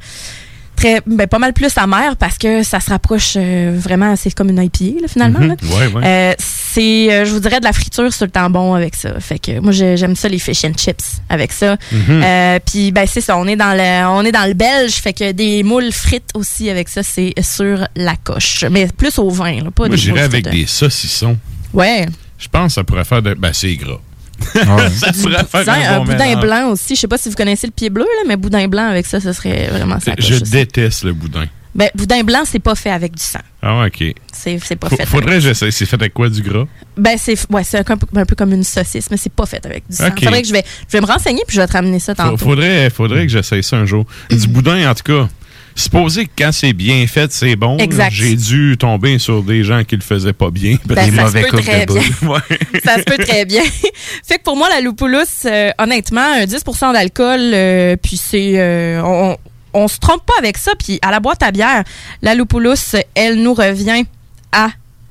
très 0.75 1.01
ben, 1.07 1.27
pas 1.27 1.39
mal 1.39 1.55
plus 1.55 1.71
amères 1.79 2.17
parce 2.19 2.37
que 2.37 2.63
ça 2.63 2.81
se 2.81 2.91
rapproche 2.91 3.37
vraiment 3.39 4.15
c'est 4.15 4.35
comme 4.35 4.51
une 4.51 4.63
IPA 4.63 5.01
là, 5.01 5.09
finalement 5.09 5.39
Mhm. 5.41 5.49
là. 5.49 5.55
Ouais, 5.79 5.87
ouais. 5.95 6.37
C'est 6.39 7.25
je 7.25 7.31
vous 7.31 7.41
dirais 7.41 7.61
de 7.61 7.65
la 7.65 7.73
friture 7.73 8.13
sur 8.13 8.27
le 8.27 8.31
temps 8.31 8.51
bon 8.51 8.75
avec 8.75 8.95
ça 8.95 9.19
fait 9.21 9.39
que 9.39 9.59
moi 9.61 9.73
j'ai- 9.73 9.97
j'aime 9.97 10.15
ça 10.17 10.29
les 10.29 10.39
fish 10.39 10.65
and 10.67 10.75
chips 10.77 11.21
avec 11.31 11.53
ça 11.53 11.77
Mhm. 11.93 12.61
Puis 12.67 12.93
ben 12.93 13.07
c'est 13.07 13.23
ça 13.23 13.39
on 13.39 13.47
est 13.47 13.57
dans 13.57 13.73
le 13.75 14.07
on 14.07 14.23
est 14.23 14.33
dans 14.33 14.47
le 14.47 14.53
belge 14.53 14.93
fait 14.93 15.15
que 15.15 15.33
des 15.33 15.63
moules 15.63 15.93
frites 15.93 16.31
aussi 16.35 16.69
avec 16.69 16.91
ça 16.91 17.03
c'est 17.03 17.33
sur 17.43 17.87
la 17.97 18.17
coche 18.17 18.65
mais 18.71 18.87
plus 18.89 19.19
au 19.19 19.31
vin 19.31 19.63
là, 19.65 19.71
pas 19.71 19.85
Moi, 19.85 19.89
des 19.91 19.97
j'irais 19.97 20.13
moules 20.17 20.25
avec 20.25 20.49
des 20.51 20.67
saucissons. 20.67 21.39
ouais 21.73 22.05
Je 22.39 22.49
pense 22.49 22.67
que 22.69 22.73
ça 22.75 22.85
pourrait 22.85 23.05
faire 23.05 23.23
de. 23.23 23.35
Ben, 23.35 23.53
c'est 23.53 23.75
gras. 23.77 24.01
ça 24.53 25.13
pourrait 25.13 25.45
faire 25.45 25.61
Boudin, 25.65 25.73
un 25.73 25.95
un 26.01 26.05
boudin 26.05 26.19
mélange. 26.27 26.43
blanc 26.45 26.69
aussi. 26.71 26.95
Je 26.95 27.01
sais 27.01 27.09
pas 27.09 27.17
si 27.19 27.29
vous 27.31 27.35
connaissez 27.37 27.67
le 27.67 27.73
pied 27.73 27.89
bleu, 27.91 28.03
là, 28.05 28.23
mais 28.29 28.37
boudin 28.37 28.69
blanc 28.69 28.87
avec 28.89 29.07
ça, 29.07 29.19
ce 29.21 29.33
serait 29.33 29.69
vraiment 29.69 29.99
ça. 30.01 30.13
Je 30.19 30.37
déteste 30.37 31.05
le 31.05 31.13
boudin. 31.15 31.47
Ben, 31.75 31.91
boudin 31.95 32.23
blanc, 32.23 32.41
c'est 32.47 32.59
pas 32.59 32.75
fait 32.75 32.91
avec 32.91 33.15
du 33.15 33.23
sang. 33.23 33.41
Ah, 33.63 33.85
OK. 33.87 34.03
C'est 34.33 34.59
c'est 34.65 34.77
pas 34.77 34.89
Faut- 34.89 34.97
fait. 34.97 35.03
avec- 35.03 35.11
faudrait 35.13 35.35
que 35.37 35.41
j'essaie. 35.41 35.71
C'est 35.71 35.85
fait 35.87 35.97
avec 35.97 36.15
quoi, 36.15 36.29
du 36.31 36.41
gras? 36.43 36.65
Ben, 36.97 37.17
c'est 37.19 37.37
ouais, 37.51 37.65
c'est 37.65 37.79
un, 37.91 37.97
peu- 37.97 38.07
un 38.19 38.25
peu 38.25 38.35
comme 38.35 38.53
une 38.53 38.65
saucisse, 38.65 39.11
mais 39.11 39.17
c'est 39.19 39.33
pas 39.33 39.45
fait 39.47 39.65
avec 39.67 39.85
du 39.89 39.95
sang. 39.97 40.09
Faudrait 40.19 40.41
que 40.43 40.49
je 40.49 40.53
vais, 40.55 40.65
je 40.87 40.93
vais 40.93 41.01
me 41.03 41.07
renseigner 41.07 41.43
puis 41.47 41.55
je 41.57 41.61
vais 41.61 41.67
te 41.67 41.73
ramener 41.75 41.99
ça 41.99 42.15
tantôt. 42.15 42.37
faudrait, 42.39 42.89
faudrait 42.91 43.27
que 43.27 43.33
j'essaye 43.33 43.63
ça 43.63 43.77
un 43.77 43.85
jour. 43.87 44.07
Du 44.31 44.49
boudin, 44.49 44.91
en 44.91 44.95
tout 44.95 45.03
cas. 45.05 45.29
Supposé 45.77 46.25
que 46.25 46.31
quand 46.39 46.53
c'est 46.53 46.73
bien 46.73 47.07
fait, 47.07 47.31
c'est 47.33 47.55
bon. 47.55 47.77
J'ai 48.11 48.35
dû 48.35 48.77
tomber 48.79 49.19
sur 49.19 49.43
des 49.43 49.63
gens 49.63 49.85
qui 49.85 49.95
le 49.97 50.03
faisaient 50.03 50.33
pas 50.33 50.51
bien. 50.51 50.77
Ben, 50.87 50.95
Des 50.95 51.01
ça 51.03 51.07
se 51.07 51.21
mauvais 51.23 51.43
peut 51.43 51.59
très 51.59 51.87
de 51.87 51.93
boule. 51.93 52.01
bien. 52.01 52.29
Ouais. 52.31 52.59
ça 52.85 52.97
se 52.97 53.03
peut 53.03 53.19
très 53.19 53.45
bien. 53.45 53.63
fait 54.25 54.39
que 54.39 54.43
pour 54.43 54.57
moi, 54.57 54.69
la 54.71 54.81
Lupulus, 54.81 55.45
euh, 55.45 55.71
honnêtement, 55.79 56.21
un 56.23 56.45
10% 56.45 56.93
d'alcool, 56.95 57.41
euh, 57.53 57.97
puis 58.03 58.17
c'est... 58.17 58.55
euh, 58.59 59.03
on, 59.05 59.37
on 59.75 59.89
se 59.89 59.99
trompe 59.99 60.25
pas 60.25 60.33
avec 60.39 60.57
ça. 60.57 60.73
Puis 60.83 60.99
à 61.03 61.11
la 61.11 61.21
boîte 61.21 61.43
à 61.43 61.51
bière, 61.53 61.85
la 62.23 62.35
Lupulus, 62.35 62.97
elle 63.15 63.43
nous 63.43 63.53
revient 63.55 64.05
à... 64.53 64.69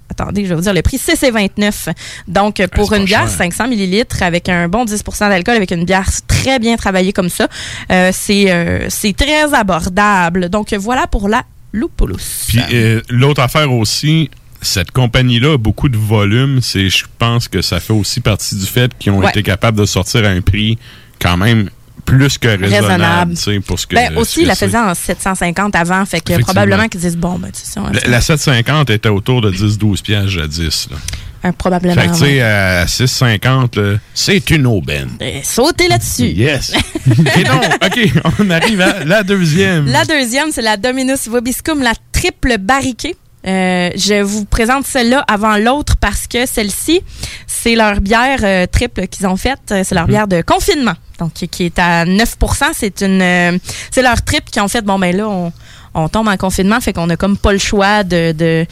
Attendez, 0.10 0.44
je 0.44 0.50
vais 0.50 0.56
vous 0.56 0.62
dire 0.62 0.74
le 0.74 0.82
prix, 0.82 0.98
6,29. 0.98 1.89
Donc, 2.28 2.60
euh, 2.60 2.68
pour 2.68 2.94
une 2.94 3.06
bière, 3.06 3.28
cher. 3.28 3.38
500 3.52 3.68
millilitres, 3.68 4.22
avec 4.24 4.50
un 4.50 4.68
bon 4.68 4.86
10% 4.86 5.30
d'alcool, 5.30 5.56
avec 5.56 5.72
une 5.72 5.84
bière 5.86 6.08
très 6.28 6.60
bien 6.60 6.76
travaillée 6.78 7.12
comme 7.13 7.30
ça, 7.30 7.48
euh, 7.91 8.12
c'est 8.13 8.52
euh, 8.52 8.86
c'est 8.89 9.15
très 9.15 9.54
abordable. 9.54 10.50
Donc, 10.50 10.74
voilà 10.74 11.08
pour 11.08 11.28
la 11.28 11.44
Lupulus. 11.74 12.46
Puis 12.48 12.60
euh, 12.74 13.02
l'autre 13.10 13.41
affaire 13.41 13.72
aussi, 13.74 14.30
cette 14.62 14.91
compagnie-là 14.91 15.54
a 15.54 15.58
beaucoup 15.58 15.89
de 15.89 15.98
volume. 15.98 16.62
C'est, 16.62 16.88
je 16.89 17.04
pense 17.20 17.48
que 17.50 17.62
ça 17.62 17.80
fait 17.80 17.91
aussi 17.94 18.22
partie 18.22 18.56
du 18.56 18.65
fait 18.65 18.91
qu'ils 18.98 19.12
ont 19.12 19.20
Ouais. 19.20 19.30
été 19.30 19.44
capables 19.44 19.78
de 19.78 19.86
sortir 19.86 20.24
à 20.24 20.30
un 20.30 20.41
prix 20.41 20.78
quand 21.20 21.36
même 21.38 21.70
plus 22.06 22.38
que 22.38 22.48
raisonnable, 22.48 23.34
Raisonnable. 23.34 23.62
pour 23.65 23.80
ce 23.80 23.88
que 23.88 23.96
Ben, 23.96 24.15
aussi, 24.18 24.41
il 24.41 24.48
la 24.48 24.56
faisait 24.56 24.78
en 24.78 24.94
750 24.94 25.76
avant, 25.76 26.06
fait 26.06 26.22
que 26.22 26.39
probablement 26.41 26.88
qu'ils 26.88 27.02
disent, 27.02 27.18
bon, 27.18 27.38
ben, 27.39 27.50
tu 27.52 27.62
sais, 27.63 27.80
on- 27.80 27.89
La, 27.89 28.00
la 28.08 28.22
750 28.22 28.89
était 28.91 29.10
autour 29.10 29.41
de 29.41 29.52
10-12 29.52 30.02
piastres 30.02 30.30
jadis. 30.30 30.88
Là. 30.91 30.98
un, 31.44 31.52
probablement. 31.52 31.94
Fait 32.02 32.08
que, 32.08 32.13
tu 32.13 32.20
sais, 32.20 32.41
à 32.41 32.86
6,50, 32.86 33.76
là, 33.80 33.98
c'est 34.13 34.50
une 34.52 34.65
aubaine. 34.68 35.10
Euh, 35.22 35.39
Sautez 35.44 35.88
là-dessus. 35.88 36.28
Yes. 36.28 36.74
Et 37.38 37.44
donc, 37.44 37.63
OK, 37.84 38.00
on 38.39 38.50
arrive 38.50 38.82
à 38.82 39.04
la 39.04 39.24
deuxième. 39.24 39.86
La 39.88 40.06
deuxième, 40.06 40.52
c'est 40.52 40.62
la 40.63 40.78
Dominus 40.78 41.28
Vobiscum, 41.28 41.82
la 41.84 41.94
triple 42.12 42.58
barriquée. 42.60 43.15
Euh, 43.47 43.89
je 43.95 44.21
vous 44.23 44.45
présente 44.45 44.86
celle-là 44.88 45.23
avant 45.27 45.58
l'autre 45.58 45.95
parce 45.97 46.25
que 46.27 46.45
celle-ci, 46.47 47.01
c'est 47.45 47.75
leur 47.75 48.01
bière 48.01 48.39
euh, 48.43 48.65
triple 48.65 49.08
qu'ils 49.08 49.27
ont 49.27 49.38
faite. 49.38 49.60
Euh, 49.71 49.84
C'est 49.86 49.93
leur 49.95 50.08
bière 50.08 50.27
de 50.27 50.41
confinement, 50.41 50.95
donc 51.19 51.34
qui- 51.34 51.47
qui 51.47 51.65
est 51.65 51.77
à 51.79 52.05
9% 52.05 52.65
C'est 52.73 53.01
une, 53.01 53.21
euh, 53.21 53.58
c'est 53.91 54.01
leur 54.01 54.21
triple 54.23 54.49
qui 54.49 54.60
ont 54.60 54.67
fait. 54.67 54.81
Bon 54.81 54.97
ben 54.97 55.15
là, 55.15 55.27
on, 55.29 55.51
on 55.93 56.10
tombe 56.10 56.27
en 56.27 56.38
confinement, 56.38 56.79
fait 56.81 56.91
qu'on 56.93 57.10
a 57.10 57.15
comme 57.17 57.38
pas 57.38 57.53
le 57.53 57.60
choix 57.60 58.03
de, 58.03 58.31
de 58.31 58.65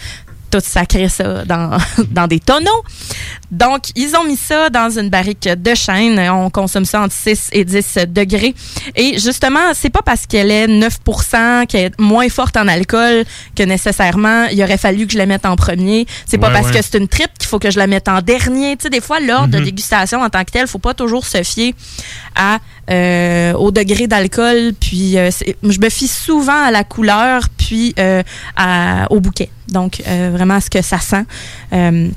tout 0.59 0.63
sacrer 0.63 1.09
ça 1.09 1.43
dans, 1.45 1.77
dans 2.11 2.27
des 2.27 2.39
tonneaux. 2.39 2.83
Donc, 3.51 3.83
ils 3.95 4.15
ont 4.15 4.23
mis 4.23 4.37
ça 4.37 4.69
dans 4.69 4.89
une 4.99 5.09
barrique 5.09 5.47
de 5.47 5.75
chêne. 5.75 6.19
On 6.29 6.49
consomme 6.49 6.85
ça 6.85 7.01
entre 7.01 7.13
6 7.13 7.49
et 7.51 7.65
10 7.65 7.97
degrés. 8.07 8.53
Et 8.95 9.19
justement, 9.19 9.73
c'est 9.73 9.89
pas 9.89 10.01
parce 10.03 10.25
qu'elle 10.25 10.51
est 10.51 10.67
9 10.67 10.99
qu'elle 11.67 11.85
est 11.85 11.99
moins 11.99 12.29
forte 12.29 12.57
en 12.57 12.67
alcool 12.67 13.23
que 13.55 13.63
nécessairement 13.63 14.45
il 14.51 14.61
aurait 14.63 14.77
fallu 14.77 15.05
que 15.07 15.13
je 15.13 15.17
la 15.17 15.25
mette 15.25 15.45
en 15.45 15.55
premier. 15.55 16.05
C'est 16.25 16.37
pas 16.37 16.47
Ouais, 16.47 16.53
parce 16.53 16.67
ouais. 16.67 16.79
que 16.79 16.81
c'est 16.83 16.97
une 16.97 17.07
triple 17.07 17.33
qu'il 17.39 17.47
faut 17.47 17.59
que 17.59 17.71
je 17.71 17.79
la 17.79 17.87
mette 17.87 18.07
en 18.07 18.21
dernier. 18.21 18.75
Tu 18.77 18.83
sais, 18.83 18.89
des 18.89 19.01
fois, 19.01 19.19
l'ordre 19.19 19.47
de 19.47 19.57
Mhm. 19.59 19.65
dégustation 19.65 20.21
en 20.21 20.29
tant 20.29 20.43
que 20.43 20.51
tel, 20.51 20.67
faut 20.67 20.77
pas 20.79 20.93
toujours 20.93 21.25
se 21.25 21.41
fier 21.43 21.73
à, 22.35 22.59
euh, 22.89 23.53
au 23.53 23.71
degré 23.71 24.07
d'alcool. 24.07 24.73
Puis, 24.79 25.17
euh, 25.17 25.29
je 25.63 25.79
me 25.79 25.89
fie 25.89 26.07
souvent 26.07 26.63
à 26.65 26.71
la 26.71 26.83
couleur, 26.83 27.43
puis 27.57 27.62
euh, 27.99 28.23
à- 28.55 29.07
au 29.11 29.19
bouquet. 29.19 29.49
Donc, 29.69 30.01
euh, 30.07 30.31
vraiment 30.33 30.55
à 30.55 30.61
ce 30.61 30.69
que 30.69 30.81
ça 30.81 30.99
sent. 30.99 31.23
Euh, 31.73 32.07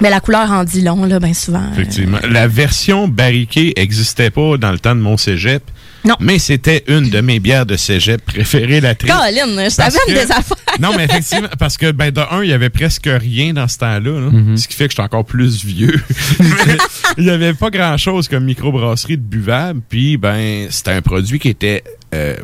mais 0.00 0.10
la 0.10 0.20
couleur 0.20 0.50
en 0.50 0.64
dit 0.64 0.80
long, 0.82 1.04
là, 1.04 1.20
bien 1.20 1.34
souvent. 1.34 1.62
Effectivement. 1.72 2.18
La 2.28 2.48
version 2.48 3.06
barriquée 3.08 3.72
n'existait 3.76 4.30
pas 4.30 4.56
dans 4.56 4.72
le 4.72 4.78
temps 4.78 4.94
de 4.96 5.00
mon 5.00 5.16
cégep. 5.16 5.62
Non. 6.06 6.16
Mais 6.20 6.38
c'était 6.38 6.84
une 6.88 7.08
de 7.08 7.20
mes 7.22 7.40
bières 7.40 7.64
de 7.64 7.76
cégep 7.76 8.22
préférées, 8.22 8.82
la 8.82 8.94
triple. 8.94 9.14
Colin, 9.16 9.46
je 9.46 9.76
que- 10.06 10.12
des 10.12 10.30
affaires. 10.32 10.56
Non, 10.78 10.90
mais 10.96 11.04
effectivement, 11.04 11.48
parce 11.58 11.78
que, 11.78 11.92
ben, 11.92 12.10
de 12.10 12.20
un, 12.30 12.42
il 12.42 12.50
y 12.50 12.52
avait 12.52 12.68
presque 12.68 13.08
rien 13.08 13.54
dans 13.54 13.68
ce 13.68 13.78
temps-là, 13.78 14.20
là, 14.20 14.56
ce 14.56 14.68
qui 14.68 14.74
fait 14.74 14.84
que 14.86 14.90
j'étais 14.90 15.02
encore 15.02 15.24
plus 15.24 15.64
vieux. 15.64 15.98
il 17.18 17.24
y 17.24 17.30
avait 17.30 17.54
pas 17.54 17.70
grand-chose 17.70 18.28
comme 18.28 18.44
microbrasserie 18.44 19.16
de 19.16 19.22
buvable, 19.22 19.80
puis, 19.88 20.16
ben, 20.18 20.66
c'était 20.70 20.90
un 20.90 21.00
produit 21.02 21.38
qui 21.38 21.48
était 21.48 21.84
euh, 22.14 22.36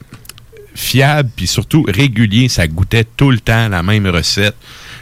fiable, 0.74 1.30
puis 1.34 1.46
surtout 1.46 1.84
régulier. 1.86 2.48
Ça 2.48 2.66
goûtait 2.66 3.04
tout 3.16 3.30
le 3.30 3.40
temps 3.40 3.68
la 3.68 3.82
même 3.82 4.06
recette. 4.06 4.56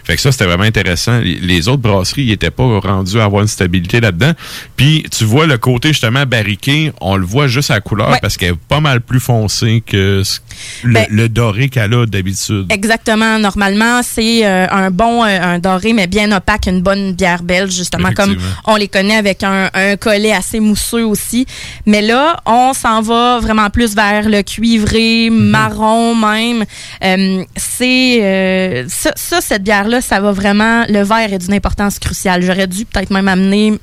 Fait 0.09 0.16
que 0.16 0.23
ça, 0.23 0.33
c'était 0.33 0.47
vraiment 0.47 0.64
intéressant. 0.64 1.21
Les- 1.21 1.68
autres 1.68 1.83
brasseries 1.83 2.27
n'étaient 2.27 2.51
pas 2.51 2.81
rendus 2.81 3.21
à 3.21 3.25
avoir 3.25 3.42
une 3.42 3.49
stabilité 3.49 4.01
là-dedans. 4.01 4.33
Puis, 4.75 5.05
tu 5.14 5.25
vois 5.25 5.47
le 5.47 5.59
côté, 5.59 5.88
justement, 5.88 6.25
barriqué, 6.25 6.92
on 7.03 7.16
le 7.16 7.27
voit 7.27 7.47
juste 7.47 7.71
à 7.71 7.75
la 7.75 7.81
couleur 7.83 8.09
Ouais. 8.11 8.18
parce 8.23 8.38
qu'elle 8.38 8.55
est 8.55 8.59
pas 8.68 8.81
mal 8.81 9.03
plus 9.03 9.21
foncée 9.21 9.83
que 9.87 10.23
ce- 10.25 10.40
le, 10.83 10.94
Ben- 10.94 11.07
le 11.11 11.29
doré 11.29 11.68
qu'elle 11.68 11.92
a 11.92 12.07
d'habitude. 12.07 12.66
Exactement. 12.73 13.38
Normalement, 13.38 14.01
c'est 14.03 14.47
euh, 14.47 14.66
un 14.71 14.90
bon, 14.90 15.25
euh, 15.25 15.27
un 15.42 15.59
doré, 15.59 15.92
mais 15.92 16.07
bien 16.07 16.33
opaque, 16.33 16.66
une 16.68 16.81
bonne 16.81 17.12
bière 17.12 17.42
belge, 17.42 17.73
justement, 17.77 18.12
comme 18.16 18.37
on 18.66 18.77
les 18.77 18.88
connaît 18.88 19.16
avec 19.16 19.42
un, 19.42 19.68
un 19.75 19.97
collet 19.97 20.33
assez 20.33 20.59
mousseux 20.59 21.05
aussi. 21.05 21.44
Mais 21.85 22.01
là, 22.01 22.40
on 22.47 22.73
s'en 22.73 23.03
va 23.03 23.40
vraiment 23.40 23.68
plus 23.68 23.94
vers 23.94 24.27
le 24.27 24.40
cuivré, 24.42 25.29
Mhm. 25.31 25.38
marron 25.51 26.14
même. 26.14 26.64
Euh, 27.05 27.44
c'est 27.57 28.87
ça, 28.88 29.11
ça, 29.16 29.40
cette 29.42 29.62
bière-là, 29.64 29.98
ça 30.01 30.21
va 30.21 30.33
vraiment. 30.33 30.85
Le 30.89 31.03
verre 31.03 31.33
est 31.33 31.39
d'une 31.39 31.55
importance 31.55 31.99
cruciale. 31.99 32.43
J'aurais 32.43 32.67
dû 32.67 32.85
peut-être 32.85 33.11
même 33.11 33.29
amener 33.29 33.79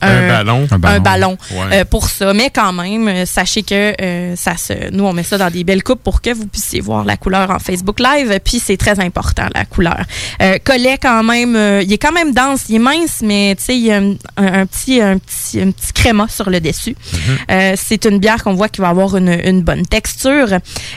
Un 0.00 0.28
ballon. 0.28 0.68
un 0.70 0.74
Un 0.76 0.78
ballon, 0.78 1.00
ballon. 1.02 1.38
Ouais. 1.50 1.80
euh, 1.80 1.84
pour 1.84 2.08
ça. 2.08 2.32
Mais 2.32 2.50
quand 2.54 2.72
même, 2.72 3.08
euh, 3.08 3.26
sachez 3.26 3.64
que 3.64 3.94
euh, 4.00 4.36
ça 4.36 4.56
se, 4.56 4.90
nous, 4.92 5.04
on 5.04 5.12
met 5.12 5.24
ça 5.24 5.38
dans 5.38 5.50
des 5.50 5.64
belles 5.64 5.82
coupes 5.82 6.02
pour 6.04 6.20
que 6.22 6.32
vous 6.32 6.46
puissiez 6.46 6.80
voir 6.80 7.04
la 7.04 7.16
couleur 7.16 7.50
en 7.50 7.58
Facebook 7.58 7.98
Live. 7.98 8.38
Puis 8.44 8.60
c'est 8.60 8.76
très 8.76 9.00
important, 9.00 9.46
la 9.54 9.64
couleur. 9.64 9.98
Euh, 10.40 10.58
collet, 10.62 10.98
quand 11.02 11.24
même, 11.24 11.56
euh, 11.56 11.82
il 11.82 11.92
est 11.92 11.98
quand 11.98 12.12
même 12.12 12.32
dense, 12.32 12.66
il 12.68 12.76
est 12.76 12.78
mince, 12.78 13.22
mais 13.22 13.56
tu 13.58 13.64
sais, 13.64 13.76
il 13.76 13.84
y 13.86 13.90
a 13.92 13.96
un, 13.96 14.12
un- 14.36 14.60
un 14.60 14.66
petit, 14.66 15.00
un, 15.00 15.18
petit, 15.18 15.60
un 15.60 15.72
petit 15.72 15.92
créma 15.92 16.28
sur 16.28 16.48
le 16.48 16.60
dessus. 16.60 16.94
Euh, 17.50 17.74
c'est 17.76 18.04
une 18.04 18.18
bière 18.20 18.44
qu'on 18.44 18.54
voit 18.54 18.68
qui 18.68 18.80
va 18.80 18.90
avoir 18.90 19.16
une, 19.16 19.36
une 19.44 19.62
bonne 19.62 19.84
texture. 19.84 20.48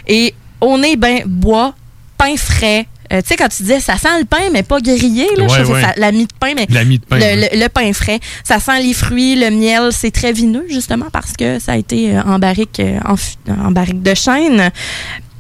Et 0.08 0.36
au 0.60 0.78
nez, 0.78 0.96
ben, 0.96 1.24
bois, 1.26 1.74
pain 2.20 2.36
frais. 2.38 2.86
Euh, 3.12 3.22
tu 3.22 3.28
sais, 3.28 3.36
quand 3.36 3.50
tu 3.50 3.64
disais 3.64 3.80
ça 3.80 3.98
sent 3.98 4.20
le 4.20 4.26
pain, 4.26 4.50
mais 4.54 4.64
pas 4.64 4.80
grillé, 4.80 5.26
là, 5.38 5.46
je 5.48 5.52
Ouais, 5.54 5.60
faisais 5.60 5.74
ouais. 5.74 5.82
ça- 5.82 5.94
la 5.98 6.12
mie 6.12 6.26
de 6.28 6.34
pain, 6.40 6.54
mais 6.56 6.66
La 6.70 6.84
mie 6.86 6.98
de 7.00 7.04
pain, 7.06 7.18
le, 7.18 7.22
ouais. 7.24 7.50
le- 7.54 7.60
le 7.60 7.68
pain 7.70 7.92
frais. 7.94 8.20
Ça 8.44 8.60
sent 8.60 8.82
les 8.82 8.94
fruits, 8.94 9.36
le 9.36 9.50
miel, 9.52 9.90
c'est 9.92 10.12
très 10.12 10.32
vineux, 10.32 10.66
justement, 10.70 11.08
parce 11.12 11.34
que 11.34 11.60
ça 11.60 11.74
a 11.74 11.78
été 11.78 12.16
euh, 12.16 12.22
en 12.24 12.40
barrique, 12.40 12.80
euh, 12.80 13.00
en, 13.48 13.72
barrique 13.72 14.02
de 14.02 14.14
chêne. 14.14 14.72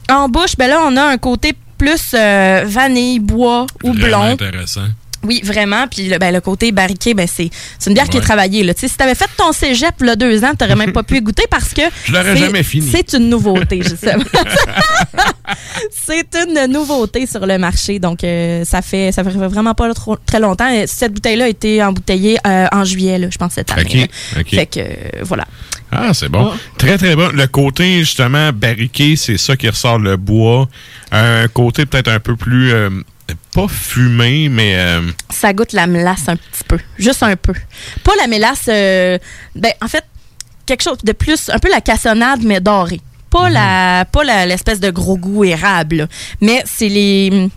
En 0.09 0.27
bouche, 0.27 0.55
ben 0.57 0.67
là, 0.69 0.79
on 0.85 0.97
a 0.97 1.03
un 1.03 1.17
côté 1.17 1.53
plus 1.77 2.11
euh, 2.13 2.63
vanille, 2.65 3.19
bois 3.19 3.65
ou 3.83 3.93
blond. 3.93 4.21
intéressant. 4.23 4.81
Oui, 5.23 5.41
vraiment. 5.43 5.87
Puis 5.87 6.07
le, 6.09 6.17
ben, 6.17 6.33
le 6.33 6.41
côté 6.41 6.71
barriqué, 6.71 7.13
ben, 7.13 7.27
c'est 7.31 7.49
c'est 7.77 7.89
une 7.89 7.93
bière 7.93 8.09
qui 8.09 8.17
est 8.17 8.21
travaillée. 8.21 8.63
Là. 8.63 8.73
Tu 8.73 8.81
sais, 8.81 8.87
Si 8.87 8.97
tu 8.97 9.03
avais 9.03 9.15
fait 9.15 9.29
ton 9.37 9.51
cégep 9.51 9.93
il 10.01 10.07
y 10.07 10.09
a 10.09 10.15
deux 10.15 10.43
ans, 10.43 10.51
tu 10.57 10.63
n'aurais 10.63 10.75
même 10.75 10.91
pas 10.93 11.03
pu 11.03 11.17
y 11.17 11.21
goûter 11.21 11.43
parce 11.49 11.73
que. 11.73 11.81
Je 12.05 12.11
l'aurais 12.11 12.33
c'est- 12.33 12.39
jamais 12.45 12.63
fini. 12.63 12.89
C'est 12.91 13.13
une 13.13 13.29
nouveauté, 13.29 13.81
justement. 13.83 14.23
c'est 15.91 16.27
une 16.35 16.71
nouveauté 16.71 17.25
sur 17.25 17.45
le 17.45 17.57
marché. 17.57 17.99
Donc, 17.99 18.23
euh, 18.23 18.63
ça 18.65 18.81
fait 18.81 19.11
ça 19.11 19.23
fait 19.23 19.29
vraiment 19.29 19.73
pas 19.73 19.93
trop- 19.93 20.17
très 20.25 20.39
longtemps. 20.39 20.69
Et 20.69 20.87
Cette 20.87 21.13
bouteille-là 21.13 21.45
a 21.45 21.49
été 21.49 21.83
embouteillée 21.83 22.37
euh, 22.45 22.67
en 22.71 22.83
juillet, 22.83 23.17
là, 23.17 23.27
je 23.31 23.37
pense, 23.37 23.53
cette 23.53 23.71
année. 23.71 23.81
OK, 23.85 23.93
là. 24.35 24.41
OK. 24.41 24.49
Fait 24.49 24.65
que, 24.65 24.79
euh, 24.79 25.23
voilà. 25.23 25.45
Ah, 25.91 26.13
c'est 26.13 26.29
bon. 26.29 26.51
Très, 26.77 26.97
très 26.97 27.15
bon. 27.15 27.29
Le 27.33 27.47
côté, 27.47 27.99
justement, 27.99 28.51
barriqué, 28.53 29.15
c'est 29.17 29.37
ça 29.37 29.57
qui 29.57 29.67
ressort 29.67 29.99
le 29.99 30.15
bois. 30.15 30.69
Un 31.11 31.47
côté 31.49 31.85
peut-être 31.85 32.07
un 32.09 32.19
peu 32.19 32.35
plus... 32.37 32.73
pas 33.53 33.67
fumé, 33.67 34.49
mais... 34.49 34.75
euh, 34.75 35.01
Ça 35.29 35.53
goûte 35.53 35.73
la 35.73 35.87
mélasse 35.87 36.27
un 36.27 36.35
petit 36.35 36.63
peu. 36.67 36.77
Juste 36.97 37.23
un 37.23 37.35
peu. 37.35 37.53
Pas 38.03 38.13
la 38.19 38.27
mélasse. 38.27 38.65
euh, 38.69 39.17
ben, 39.55 39.71
en 39.81 39.87
fait, 39.87 40.03
quelque 40.65 40.83
chose 40.83 40.97
de 41.03 41.11
plus. 41.11 41.49
Un 41.49 41.59
peu 41.59 41.69
la 41.69 41.81
cassonade, 41.81 42.41
mais 42.43 42.59
dorée. 42.61 43.01
Pas 43.29 43.47
Mhm. 43.47 43.53
la 43.53 44.05
pas 44.11 44.23
la- 44.23 44.45
l'espèce 44.45 44.79
de 44.79 44.89
gros 44.91 45.17
goût 45.17 45.43
érable. 45.45 45.95
là. 45.97 46.07
Mais 46.41 46.63
c'est 46.65 46.89
les. 46.89 47.49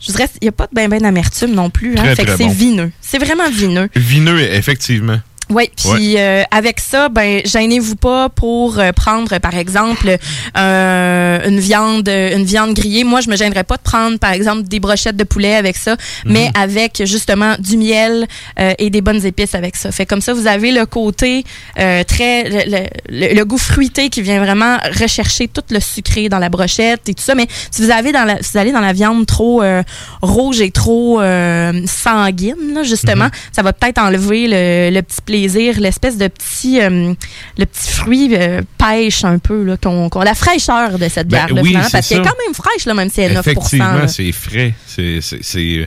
Je 0.00 0.12
dirais, 0.12 0.28
il 0.40 0.44
n'y 0.44 0.48
a 0.48 0.52
pas 0.52 0.64
de 0.66 0.70
ben 0.74 0.88
ben 0.88 1.00
d'amertume 1.00 1.52
non 1.52 1.68
plus. 1.70 1.92
Hein, 1.92 2.02
Très, 2.02 2.16
fait 2.16 2.24
que 2.24 2.36
c'est 2.36 2.44
bon. 2.44 2.50
vineux. 2.50 2.90
C'est 3.00 3.18
vraiment 3.18 3.48
vineux. 3.50 3.88
vineux, 3.94 4.40
effectivement. 4.40 5.20
Oui, 5.50 5.68
puis 5.76 6.14
euh, 6.16 6.42
avec 6.52 6.78
ça, 6.80 7.08
ben 7.08 7.40
gênez-vous 7.44 7.96
pas 7.96 8.28
pour 8.28 8.78
euh, 8.78 8.92
prendre 8.92 9.38
par 9.38 9.56
exemple 9.56 10.16
euh, 10.56 11.48
une 11.48 11.58
viande 11.58 12.08
une 12.08 12.44
viande 12.44 12.74
grillée. 12.74 13.04
Moi, 13.04 13.20
je 13.20 13.28
me 13.30 13.36
gênerais 13.36 13.64
pas 13.64 13.76
de 13.76 13.82
prendre 13.82 14.18
par 14.18 14.32
exemple 14.32 14.62
des 14.62 14.78
brochettes 14.80 15.16
de 15.16 15.24
poulet 15.24 15.54
avec 15.56 15.76
ça, 15.76 15.96
mais 16.24 16.50
avec 16.54 17.02
justement 17.04 17.54
du 17.58 17.76
miel 17.76 18.26
euh, 18.58 18.72
et 18.78 18.90
des 18.90 19.00
bonnes 19.00 19.24
épices 19.26 19.54
avec 19.54 19.76
ça. 19.76 19.90
Fait 19.92 20.06
comme 20.06 20.20
ça, 20.20 20.32
vous 20.34 20.46
avez 20.46 20.70
le 20.72 20.86
côté 20.86 21.44
euh, 21.78 22.04
très 22.04 22.44
le, 22.48 22.60
le- 23.08 23.34
le- 23.34 23.44
goût 23.44 23.58
fruité 23.58 24.08
qui 24.10 24.22
vient 24.22 24.38
vraiment 24.38 24.76
rechercher 25.00 25.48
tout 25.48 25.62
le 25.70 25.80
sucré 25.80 26.28
dans 26.28 26.38
la 26.38 26.48
brochette 26.48 27.08
et 27.08 27.14
tout 27.14 27.22
ça. 27.24 27.34
Mais 27.34 27.46
si 27.70 27.82
vous 27.84 27.90
avez 27.90 28.12
dans 28.12 28.24
la, 28.24 28.40
si 28.42 28.52
vous 28.52 28.58
allez 28.58 28.72
dans 28.72 28.80
la 28.80 28.92
viande 28.92 29.26
trop 29.26 29.62
euh, 29.62 29.82
rouge 30.22 30.60
et 30.60 30.70
trop 30.70 31.20
euh, 31.20 31.72
sanguine, 31.86 32.74
là, 32.74 32.82
justement, 32.84 33.24
Mhm. 33.24 33.30
ça 33.52 33.62
va 33.62 33.72
peut-être 33.72 33.98
enlever 33.98 34.46
le, 34.46 34.90
le 34.94 35.02
petit 35.02 35.20
plaisir, 35.20 35.39
l'espèce 35.48 36.16
de 36.18 36.28
petit, 36.28 36.80
euh, 36.80 37.12
le 37.58 37.66
petit 37.66 37.90
fruit 37.92 38.30
euh, 38.34 38.62
pêche 38.78 39.24
un 39.24 39.38
peu, 39.38 39.64
là, 39.64 39.76
qu'on, 39.76 40.08
qu'on- 40.08 40.22
la 40.22 40.34
fraîcheur 40.34 40.98
de 40.98 41.08
cette 41.08 41.28
Ben 41.28 41.46
bière, 41.46 41.62
oui, 41.62 41.68
finalement, 41.68 41.88
parce 41.92 42.08
qu'elle 42.08 42.18
est 42.18 42.22
quand 42.22 42.36
même 42.46 42.54
fraîche, 42.54 42.84
là, 42.86 42.94
même 42.94 43.08
si 43.10 43.20
elle 43.20 43.32
est 43.32 43.34
9 43.34 43.46
Effectivement, 43.46 43.92
là. 43.92 44.08
c'est 44.08 44.32
frais. 44.32 44.74
C'est, 44.86 45.20
c'est, 45.20 45.42
c'est- 45.42 45.58
euh, 45.78 45.86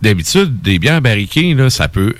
D'habitude, 0.00 0.62
des 0.62 0.78
bières 0.78 1.00
barriquées, 1.02 1.54
là, 1.54 1.70
ça 1.70 1.88
peut 1.88 2.14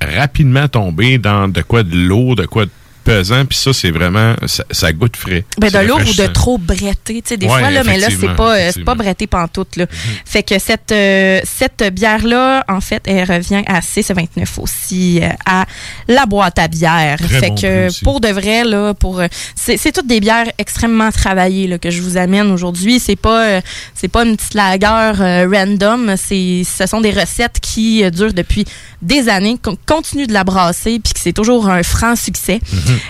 rapidement 0.00 0.68
tomber 0.68 1.18
dans 1.18 1.48
de 1.48 1.62
quoi 1.62 1.82
de 1.82 1.96
l'eau, 1.96 2.34
de 2.34 2.44
quoi 2.46 2.66
de 2.66 2.70
pesant, 3.08 3.44
puis 3.46 3.58
ça, 3.58 3.72
c'est 3.72 3.90
vraiment... 3.90 4.34
Ça, 4.46 4.64
ça 4.70 4.92
goûte 4.92 5.16
frais. 5.16 5.44
Ben, 5.58 5.70
de 5.70 5.78
l'eau 5.78 5.98
ou 5.98 6.14
de 6.14 6.26
trop 6.26 6.58
bretté, 6.58 7.22
tu 7.22 7.22
sais, 7.24 7.36
des 7.36 7.46
Ouais, 7.46 7.58
fois, 7.58 7.70
là, 7.70 7.82
mais 7.84 7.98
là, 7.98 8.08
c'est 8.10 8.34
pas, 8.34 8.56
euh. 8.56 8.70
Mhm. 8.76 8.84
pas 8.84 8.94
bretté 8.94 9.26
pantoute, 9.26 9.76
là. 9.76 9.86
Fait 10.24 10.42
que 10.42 10.58
cette, 10.58 10.92
euh, 10.92 11.40
cette 11.44 11.82
bière-là, 11.92 12.64
en 12.68 12.80
fait, 12.80 13.02
elle 13.06 13.24
revient 13.24 13.62
à 13.66 13.80
6,29 13.80 14.58
aussi 14.58 15.20
euh, 15.22 15.28
à 15.46 15.64
la 16.06 16.26
boîte 16.26 16.58
à 16.58 16.68
bière. 16.68 17.18
Très 17.18 17.40
fait 17.40 17.48
bon 17.48 17.54
que, 17.54 18.02
pour 18.04 18.20
de 18.20 18.28
vrai, 18.28 18.64
là, 18.64 18.92
pour, 18.92 19.22
c'est, 19.54 19.92
toutes 19.92 20.06
des 20.06 20.20
bières 20.20 20.46
extrêmement 20.58 21.10
travaillées, 21.10 21.66
là, 21.66 21.78
que 21.78 21.90
je 21.90 22.02
vous 22.02 22.18
amène 22.18 22.50
aujourd'hui. 22.50 23.00
C'est 23.00 23.16
pas, 23.16 23.60
c'est 23.94 24.08
pas 24.08 24.24
une 24.24 24.36
petite 24.36 24.54
lagueur 24.54 25.16
random. 25.50 26.14
C'est, 26.16 26.62
ce 26.64 26.86
sont 26.86 27.00
des 27.00 27.10
recettes 27.10 27.58
qui 27.60 28.08
durent 28.10 28.34
depuis 28.34 28.66
des 29.00 29.28
années, 29.28 29.56
qu'on 29.62 29.76
continue 29.86 30.26
de 30.26 30.32
la 30.32 30.44
brasser, 30.44 31.00
puis 31.02 31.14
que 31.14 31.20
c'est 31.20 31.32
toujours 31.32 31.68
un 31.68 31.82
franc 31.82 32.16
succès. 32.16 32.60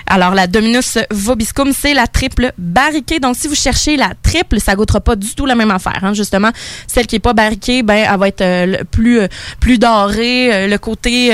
Alors, 0.07 0.35
la 0.35 0.47
Dominus 0.47 0.99
Vobiscum, 1.11 1.73
c'est 1.73 1.95
la 1.95 2.07
triple 2.07 2.53
barriquée. 2.59 3.21
Donc, 3.21 3.37
si 3.37 3.49
vous 3.49 3.55
cherchez 3.55 3.97
la 3.97 4.13
triple, 4.23 4.61
ça 4.61 4.75
goûtera 4.75 5.01
pas 5.01 5.17
du 5.17 5.35
tout 5.35 5.47
la 5.47 5.55
même 5.55 5.71
affaire. 5.71 5.99
hein. 6.03 6.15
Justement, 6.15 6.51
celle 6.87 7.07
qui 7.07 7.17
est 7.17 7.21
pas 7.21 7.33
barriquée, 7.35 7.83
ben, 7.83 8.07
elle 8.13 8.19
va 8.19 8.29
être 8.29 8.41
euh, 8.41 8.77
plus, 8.91 9.21
euh, 9.21 9.29
plus 9.61 9.79
dorée. 9.79 10.53
Euh, 10.53 10.67
le 10.69 10.79
côté, 10.79 11.31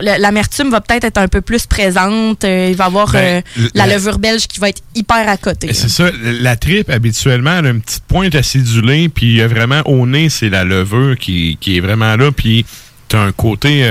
l'amertume 0.00 0.70
va 0.70 0.80
peut-être 0.80 1.04
être 1.04 1.18
un 1.18 1.28
peu 1.28 1.40
plus 1.40 1.66
présente. 1.66 2.44
Il 2.44 2.74
va 2.74 2.84
y 2.84 2.86
avoir 2.86 3.12
Ben, 3.12 3.42
la 3.74 3.86
la- 3.86 3.94
levure 3.94 4.18
belge 4.18 4.46
qui 4.46 4.60
va 4.60 4.68
être 4.68 4.82
hyper 4.94 5.28
à 5.28 5.36
côté. 5.36 5.72
C'est 5.72 5.88
ça, 5.88 6.10
la 6.22 6.56
tripe, 6.56 6.90
habituellement, 6.90 7.58
elle 7.58 7.66
a 7.66 7.70
une 7.70 7.80
petite 7.80 8.04
pointe 8.04 8.34
acidulée, 8.34 9.08
puis 9.08 9.40
vraiment, 9.42 9.82
au 9.86 10.06
nez, 10.06 10.28
c'est 10.28 10.48
la 10.48 10.64
levure 10.64 11.16
qui, 11.18 11.56
qui 11.60 11.76
est 11.76 11.80
vraiment 11.80 12.16
là, 12.16 12.30
puis 12.32 12.64
t'as 13.08 13.20
un 13.20 13.32
côté 13.32 13.84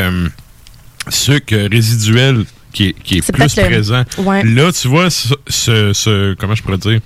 sucre 1.10 1.55
résiduel 1.71 2.45
qui 2.75 2.88
est, 2.89 2.93
qui 2.93 3.17
est 3.17 3.21
C'est 3.25 3.31
plus 3.33 3.55
le- 3.55 3.63
présent. 3.63 4.03
ouais. 4.19 4.43
Là, 4.43 4.69
tu 4.71 4.88
vois, 4.89 5.09
ce, 5.09 5.33
ce- 5.47 5.93
ce- 5.93 6.33
comment 6.35 6.55
je 6.55 6.61
pourrais 6.61 6.77
dire, 6.77 6.99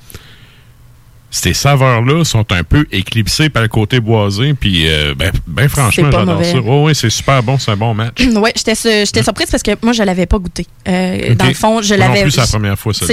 ces 1.32 1.54
saveurs-là 1.54 2.24
sont 2.24 2.52
un 2.52 2.64
peu 2.64 2.88
éclipsées 2.92 3.50
par 3.50 3.62
le 3.62 3.68
côté 3.68 4.00
boisé, 4.00 4.56
puis 4.56 4.86
euh, 4.88 5.14
ben, 5.16 5.32
ben 5.46 5.70
franchement, 5.70 6.10
j'adore 6.12 6.44
ça. 6.44 6.58
Oh, 6.66 6.86
oui, 6.88 6.96
c'est 6.96 7.12
super 7.12 7.44
bon, 7.44 7.60
c'est 7.60 7.70
un 7.70 7.78
bon 7.78 7.94
match. 7.94 8.20
ouais, 8.36 8.52
j'étais 8.56 8.74
j'étais 9.06 9.22
surprise 9.22 9.48
parce 9.52 9.62
que 9.62 9.72
moi 9.84 9.94
je 9.94 10.02
l'avais 10.02 10.26
pas 10.26 10.40
goûté. 10.40 10.66
Euh. 10.88 11.36
Dans 11.36 11.46
le 11.46 11.54
fond, 11.54 11.82
je 11.84 11.94
l'avais. 11.94 12.24
plus, 12.24 12.32
c'est 12.32 12.42
la 12.42 12.48
première 12.48 12.80
fois, 12.80 12.94
ça. 12.96 13.06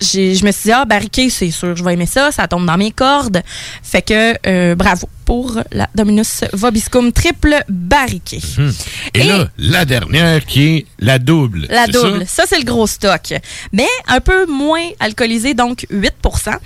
Je 0.00 0.44
me 0.44 0.52
suis 0.52 0.62
dit 0.66 0.72
ah 0.72 0.84
barriqué, 0.84 1.28
c'est 1.30 1.50
sûr, 1.50 1.74
je 1.74 1.82
vais 1.82 1.94
aimer 1.94 2.06
ça, 2.06 2.30
ça 2.30 2.46
tombe 2.46 2.64
dans 2.64 2.76
mes 2.78 2.92
cordes. 2.92 3.42
Fait 3.82 4.02
que 4.02 4.34
euh, 4.46 4.76
bravo 4.76 5.08
pour 5.28 5.60
la 5.72 5.90
Dominus 5.94 6.44
Vobiscum 6.54 7.12
triple 7.12 7.54
barriquée. 7.68 8.40
Hum. 8.56 8.72
Et, 9.12 9.24
là, 9.24 9.46
la 9.58 9.84
dernière 9.84 10.42
qui 10.46 10.68
est 10.68 10.86
la 11.00 11.18
double. 11.18 11.66
La 11.68 11.84
ça? 11.84 11.92
double. 11.92 12.24
Ça, 12.26 12.44
c'est 12.48 12.56
le 12.58 12.64
gros 12.64 12.86
stock. 12.86 13.34
Mais 13.74 13.86
un 14.06 14.20
peu 14.20 14.46
moins 14.46 14.86
alcoolisé, 15.00 15.52
donc 15.52 15.84
8% 15.92 16.56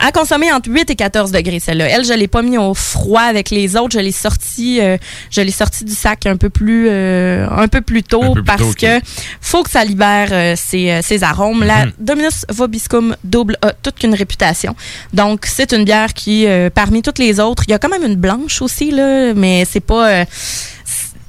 À 0.00 0.12
consommer 0.12 0.52
entre 0.52 0.68
8 0.70 0.90
et 0.90 0.96
14 0.96 1.32
degrés, 1.32 1.60
celle-là. 1.60 1.86
Elle, 1.88 2.04
je 2.04 2.12
l'ai 2.12 2.28
pas 2.28 2.42
mis 2.42 2.58
au 2.58 2.74
froid 2.74 3.22
avec 3.22 3.48
les 3.48 3.74
autres. 3.74 3.94
Je 3.94 4.00
l'ai 4.00 4.12
sorti, 4.12 4.82
euh, 4.82 4.98
je 5.30 5.40
l'ai 5.40 5.50
sorti 5.50 5.86
du 5.86 5.94
sac 5.94 6.26
un 6.26 6.36
peu 6.36 6.50
plus, 6.50 6.88
euh, 6.90 7.46
un 7.48 7.68
peu 7.68 7.80
plus 7.80 8.02
tôt 8.02 8.22
Un 8.22 8.26
peu 8.34 8.34
plus 8.34 8.44
parce 8.44 8.60
tôt, 8.60 8.68
ok. 8.68 8.80
que 8.80 9.00
faut 9.40 9.62
que 9.62 9.70
ça 9.70 9.82
libère 9.82 10.28
euh, 10.32 10.56
ses, 10.58 10.90
euh, 10.90 11.00
ses 11.00 11.22
arômes. 11.24 11.64
La 11.64 11.86
Mhm. 11.86 11.92
Dominus 11.98 12.44
Vobiscum 12.50 13.16
double 13.24 13.56
a 13.62 13.72
toute 13.72 13.94
qu'une 13.98 14.14
réputation. 14.14 14.76
Donc, 15.14 15.46
c'est 15.46 15.72
une 15.72 15.84
bière 15.84 16.12
qui, 16.12 16.46
parmi 16.74 17.00
toutes 17.00 17.18
les 17.18 17.40
autres, 17.40 17.62
il 17.66 17.70
y 17.70 17.74
a 17.74 17.78
quand 17.78 17.88
même 17.88 18.04
une 18.04 18.09
blanche 18.16 18.62
aussi, 18.62 18.90
là, 18.90 19.32
mais 19.34 19.64
c'est 19.70 19.80
pas... 19.80 20.08
euh, 20.10 20.24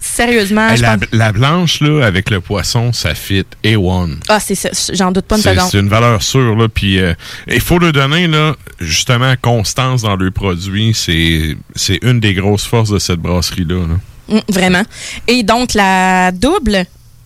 Sérieusement, 0.04 0.68
Hey, 0.70 0.78
je 0.78 0.82
la, 0.82 0.98
pense- 0.98 1.08
la 1.14 1.32
blanche, 1.32 1.80
là, 1.80 2.04
avec 2.06 2.30
le 2.32 2.42
poisson, 2.42 2.92
ça 2.92 3.16
fit 3.16 3.46
A1. 3.64 4.18
Ah, 4.28 4.40
c'est 4.42 4.56
ça. 4.56 4.70
J'en 4.94 5.12
doute 5.12 5.26
pas 5.26 5.38
une 5.38 5.42
C'est 5.42 5.54
seconde. 5.56 5.70
c'est 5.72 5.80
une 5.80 5.88
valeur 5.90 6.22
sûre, 6.22 6.56
là. 6.56 6.68
Puis, 6.68 7.00
euh, 7.00 7.14
il 7.48 7.62
faut 7.62 7.80
le 7.80 7.92
donner, 7.94 8.28
là, 8.28 8.56
justement, 8.82 9.34
constance 9.42 10.02
dans 10.02 10.16
le 10.18 10.30
produit. 10.32 10.94
C'est 10.94 11.56
c'est 11.76 12.00
une 12.02 12.20
des 12.20 12.34
grosses 12.34 12.66
forces 12.66 12.90
de 12.90 13.00
cette 13.00 13.20
brasserie-là. 13.20 13.86
là. 13.88 14.36
Mm, 14.36 14.40
vraiment. 14.52 14.84
Et 15.28 15.44
donc, 15.44 15.76
la 15.76 16.32
double, 16.34 16.84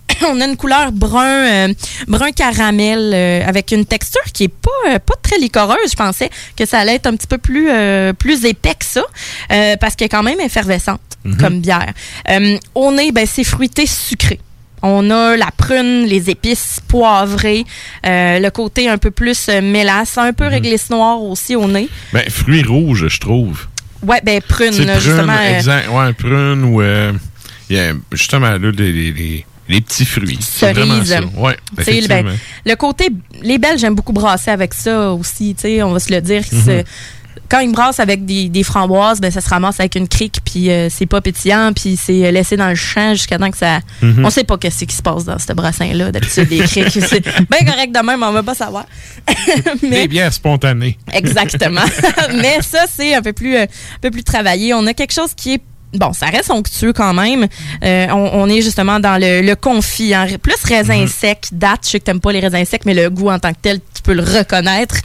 on 0.29 0.39
a 0.41 0.45
une 0.45 0.55
couleur 0.57 0.91
brun, 0.91 1.67
euh, 1.69 1.73
brun 2.07 2.31
caramel 2.31 3.11
euh, 3.13 3.41
avec 3.47 3.71
une 3.71 3.85
texture 3.85 4.21
qui 4.33 4.45
est 4.45 4.47
pas, 4.53 4.69
euh, 4.89 4.99
pas 4.99 5.15
très 5.21 5.37
licoreuse. 5.37 5.89
Je 5.91 5.95
pensais 5.95 6.29
que 6.55 6.65
ça 6.65 6.79
allait 6.79 6.95
être 6.95 7.07
un 7.07 7.15
petit 7.15 7.27
peu 7.27 7.37
plus, 7.37 7.69
plus 8.19 8.45
épais 8.45 8.75
que 8.79 8.85
ça 8.85 9.03
parce 9.79 9.95
qu'elle 9.95 10.05
est 10.07 10.09
quand 10.09 10.23
même 10.23 10.39
effervescente 10.39 11.01
Mhm. 11.25 11.37
comme 11.37 11.59
bière. 11.59 11.91
Au 12.75 12.91
nez, 12.91 13.11
ben, 13.11 13.25
c'est 13.25 13.43
fruité 13.43 13.85
sucré. 13.87 14.39
On 14.83 15.09
a 15.09 15.35
la 15.35 15.49
prune, 15.57 16.05
les 16.05 16.29
épices 16.29 16.77
poivrées, 16.87 17.65
euh, 18.05 18.37
le 18.37 18.49
côté 18.51 18.87
un 18.87 18.99
peu 18.99 19.09
plus 19.09 19.47
mélasse, 19.47 20.19
un 20.19 20.27
Mhm. 20.27 20.33
peu 20.35 20.45
réglisse 20.47 20.91
noire 20.91 21.19
aussi 21.23 21.55
au 21.55 21.67
nez. 21.67 21.89
Ben, 22.13 22.29
fruits 22.29 22.61
rouges, 22.61 23.07
je 23.07 23.19
trouve. 23.19 23.65
Ouais, 24.03 24.21
ben 24.23 24.39
prune, 24.41 24.71
prune, 24.71 24.93
justement. 24.99 25.39
exact. 25.41 25.87
Ouais, 25.89 26.13
prune 26.13 26.63
ou... 26.65 26.81
euh, 26.83 27.11
il 27.71 27.75
y 27.77 27.79
a, 27.79 27.93
justement, 28.11 28.51
là, 28.51 28.57
les, 28.77 28.91
les- 29.11 29.45
les- 29.69 29.81
petits 29.81 30.05
fruits. 30.05 30.37
C'est 30.41 30.73
vraiment 30.73 31.03
cerise. 31.03 31.09
ça. 31.09 31.39
Ouais, 31.41 31.57
ben, 32.07 32.37
le 32.65 32.75
côté, 32.75 33.09
les 33.41 33.57
Belges 33.57 33.79
j'aime 33.81 33.95
beaucoup 33.95 34.13
brasser 34.13 34.51
avec 34.51 34.73
ça 34.73 35.11
aussi, 35.11 35.55
tu 35.55 35.61
sais, 35.63 35.83
on 35.83 35.91
va 35.91 35.99
se 35.99 36.11
le 36.13 36.21
dire. 36.21 36.43
Mhm. 36.51 36.83
Quand 37.47 37.59
ils 37.59 37.71
brassent 37.71 37.99
avec 37.99 38.25
des, 38.25 38.49
des 38.49 38.63
framboises, 38.63 39.21
ben 39.21 39.29
ça 39.29 39.39
se 39.39 39.49
ramasse 39.49 39.79
avec 39.79 39.93
une 39.95 40.07
crique, 40.07 40.39
puis 40.43 40.71
euh, 40.71 40.87
c'est 40.89 41.05
pas 41.05 41.21
pétillant, 41.21 41.73
puis 41.75 41.95
c'est 41.95 42.31
laissé 42.31 42.57
dans 42.57 42.69
le 42.69 42.75
champ 42.75 43.13
jusqu'à 43.13 43.37
temps 43.37 43.51
que 43.51 43.57
ça. 43.57 43.81
Mhm. 44.01 44.25
On 44.25 44.29
sait 44.31 44.43
pas 44.45 44.57
qu'est-ce 44.57 44.83
qui 44.85 44.95
se 44.95 45.03
passe 45.03 45.25
dans 45.25 45.37
ce 45.37 45.53
brassin-là. 45.53 46.11
D'habitude, 46.11 46.47
des 46.47 46.59
criques, 46.59 46.89
c'est 47.07 47.23
bien 47.23 47.59
correct 47.71 47.93
de 47.93 48.03
même, 48.03 48.23
on 48.23 48.31
va 48.31 48.41
pas 48.41 48.55
savoir. 48.55 48.85
Des 49.81 50.07
bières 50.07 50.33
spontanées. 50.33 50.97
Exactement. 51.13 51.83
Mais 52.35 52.57
ça, 52.61 52.85
c'est 52.91 53.13
un 53.13 53.21
peu 53.21 53.33
plus, 53.33 53.55
euh, 53.57 53.63
un 53.63 53.99
peu 54.01 54.09
plus 54.09 54.23
travaillé. 54.23 54.73
On 54.73 54.85
a 54.87 54.93
quelque 54.95 55.13
chose 55.13 55.33
qui 55.35 55.53
est 55.53 55.61
Bon, 55.93 56.11
ça 56.11 56.25
reste 56.25 56.51
onctueux 56.51 56.91
quand 56.91 57.13
même. 57.13 57.47
Euh, 57.83 58.07
on, 58.09 58.31
on 58.33 58.49
est 58.49 58.61
justement 58.61 58.99
dans 58.99 59.17
le, 59.21 59.41
le 59.41 59.55
confit, 59.55 60.13
hein. 60.13 60.27
plus 60.41 60.61
raisin 60.65 61.01
Mhm. 61.01 61.07
sec, 61.07 61.45
date. 61.53 61.81
Je 61.85 61.89
sais 61.91 61.99
que 61.99 62.05
t'aimes 62.05 62.19
pas 62.19 62.33
les 62.33 62.41
raisins 62.41 62.65
secs, 62.65 62.81
mais 62.85 62.93
le 62.93 63.09
goût 63.09 63.29
en 63.29 63.39
tant 63.39 63.51
que 63.53 63.59
tel, 63.61 63.79
peux 64.05 64.13
le 64.13 64.23
reconnaître. 64.23 64.95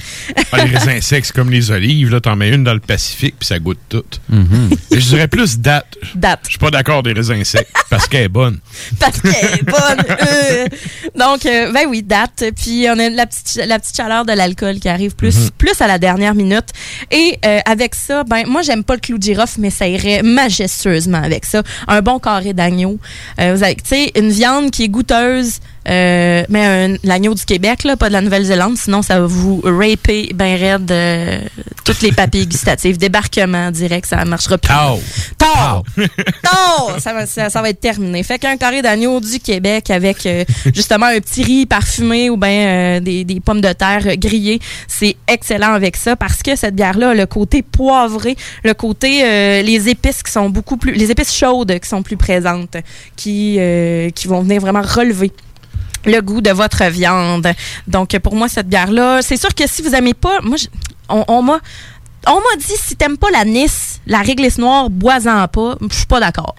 Ah, 0.53 0.65
les 0.65 0.77
raisins 0.77 1.01
secs, 1.01 1.25
c'est 1.25 1.35
comme 1.35 1.51
les 1.51 1.71
olives. 1.71 2.11
Là, 2.11 2.21
t'en 2.21 2.37
mets 2.37 2.51
une 2.51 2.65
dans 2.65 2.75
le 2.75 2.81
Pacifique, 2.81 3.35
puis 3.39 3.47
ça 3.47 3.59
goûte 3.59 3.79
tout. 3.89 4.05
Mhm. 4.29 4.71
Je 4.93 4.99
dirais 4.99 5.29
plus 5.29 5.59
date. 5.59 5.97
Date. 6.15 6.41
Je 6.45 6.51
suis 6.51 6.59
pas 6.59 6.71
d'accord 6.71 7.03
des 7.03 7.13
raisins 7.13 7.43
secs, 7.45 7.67
parce 7.89 8.07
qu'elle 8.09 8.25
est 8.25 8.29
bonne. 8.29 8.59
parce 8.99 9.21
qu'elle 9.21 9.33
est 9.35 9.63
bonne. 9.65 10.05
Euh, 10.21 10.67
Donc, 11.17 11.47
euh, 11.47 11.73
ben 11.73 11.87
oui, 11.89 12.03
date. 12.03 12.45
Puis 12.57 12.87
on 12.89 12.99
a 12.99 13.09
la 13.09 13.27
petite, 13.27 13.61
la 13.67 13.79
petite 13.79 13.97
chaleur 13.97 14.25
de 14.25 14.33
l'alcool 14.33 14.79
qui 14.81 14.89
arrive 14.89 15.15
plus, 15.15 15.37
Mhm. 15.37 15.51
plus 15.59 15.81
à 15.81 15.87
la 15.87 15.99
dernière 15.99 16.35
minute. 16.35 16.69
Et 17.11 17.39
euh, 17.45 17.59
avec 17.65 17.95
ça, 17.95 18.25
ben 18.25 18.45
moi 18.47 18.63
j'aime 18.63 18.85
pas 18.85 18.95
le 18.95 19.01
clou 19.01 19.19
de 19.19 19.23
girofle, 19.23 19.61
mais 19.61 19.71
ça 19.71 19.87
irait 19.89 20.23
majestueusement 20.23 21.23
avec 21.23 21.45
ça. 21.47 21.63
Un 21.89 22.03
bon 22.03 22.19
carré 22.19 22.53
d'agneau. 22.53 22.99
Euh, 23.41 23.55
vous 23.55 23.63
avez, 23.63 23.77
tu 23.77 23.83
sais, 23.87 24.13
une 24.17 24.31
viande 24.31 24.71
qui 24.71 24.85
est 24.85 24.89
goûteuse. 24.89 25.61
Euh, 25.91 26.43
mais 26.49 26.65
un- 26.65 26.97
l'agneau 27.03 27.35
du 27.35 27.45
Québec, 27.45 27.85
là, 27.85 27.97
pas 27.97 28.09
de 28.09 28.13
la 28.13 28.21
Nouvelle-Zélande, 28.21 28.77
sinon 28.77 29.03
ça 29.03 29.19
va 29.21 29.27
vous 29.27 29.61
raper 29.65 30.31
ben 30.35 30.57
raide 30.59 30.91
euh, 30.93 31.41
toutes 31.85 32.01
les 32.03 32.13
papilles 32.13 32.47
gustatives. 32.47 32.97
Débarquement 32.99 33.71
direct, 33.71 34.07
ça 34.07 34.25
marchera 34.25 34.57
plus. 34.59 34.69
Tao! 35.39 35.83
Non, 35.99 36.99
ça 36.99 37.13
va, 37.13 37.27
ça, 37.27 37.51
ça 37.51 37.63
va 37.63 37.71
être 37.71 37.81
terminé. 37.81 38.23
Fait 38.23 38.39
qu'un 38.39 38.57
carré 38.57 38.83
d'agneau 38.83 39.21
du 39.21 39.39
Québec 39.41 39.91
avec 39.91 40.25
euh, 40.27 40.45
justement 40.75 41.07
un 41.07 41.19
petit 41.21 41.43
riz 41.43 41.67
parfumé 41.67 42.31
ou 42.31 42.37
bien 42.37 42.51
euh, 42.51 43.01
des, 43.01 43.25
des 43.25 43.41
pommes 43.41 43.61
de 43.61 43.73
terre 43.73 44.17
grillées, 44.17 44.61
c'est 44.87 45.17
excellent 45.27 45.73
avec 45.73 45.97
ça 45.97 46.15
parce 46.17 46.43
que 46.43 46.55
cette 46.57 46.75
bière-là 46.77 47.11
a 47.11 47.15
le 47.15 47.27
côté 47.27 47.63
poivré, 47.63 48.37
le 48.65 48.75
côté 48.75 49.25
euh, 49.25 49.63
les 49.63 49.89
épices 49.89 50.23
qui 50.23 50.31
sont 50.31 50.49
beaucoup 50.51 50.77
plus, 50.77 50.93
les 50.93 51.11
épices 51.11 51.35
chaudes 51.35 51.79
qui 51.81 51.89
sont 51.89 52.03
plus 52.03 52.17
présentes, 52.17 52.77
qui 53.17 53.57
euh, 53.59 54.11
qui 54.11 54.29
vont 54.29 54.43
venir 54.43 54.61
vraiment 54.61 54.83
relever 54.83 55.33
le 56.05 56.21
goût 56.21 56.41
de 56.41 56.51
votre 56.51 56.85
viande. 56.87 57.49
Donc 57.87 58.19
pour 58.21 58.35
moi 58.35 58.49
cette 58.49 58.69
bière 58.69 58.91
là, 58.91 59.21
c'est 59.23 59.37
sûr 59.37 59.55
que 59.55 59.65
si 59.67 59.83
vous 59.83 59.95
aimez 59.95 60.15
pas, 60.15 60.41
moi 60.43 60.57
je- 60.57 60.67
on, 61.09 61.25
on 61.29 61.43
m'a 61.43 61.59
on 62.27 62.35
m'a 62.37 62.57
dit 62.59 62.75
si 62.77 62.97
t'aimes 62.97 63.17
pas 63.17 63.31
la 63.31 63.45
Nice, 63.45 64.01
la 64.07 64.19
réglisse 64.19 64.59
noire, 64.59 64.91
bois-en 64.91 65.49
pas. 65.49 65.77
Je 65.91 65.97
suis 65.97 66.07
pas 66.07 66.21
d'accord. 66.21 66.55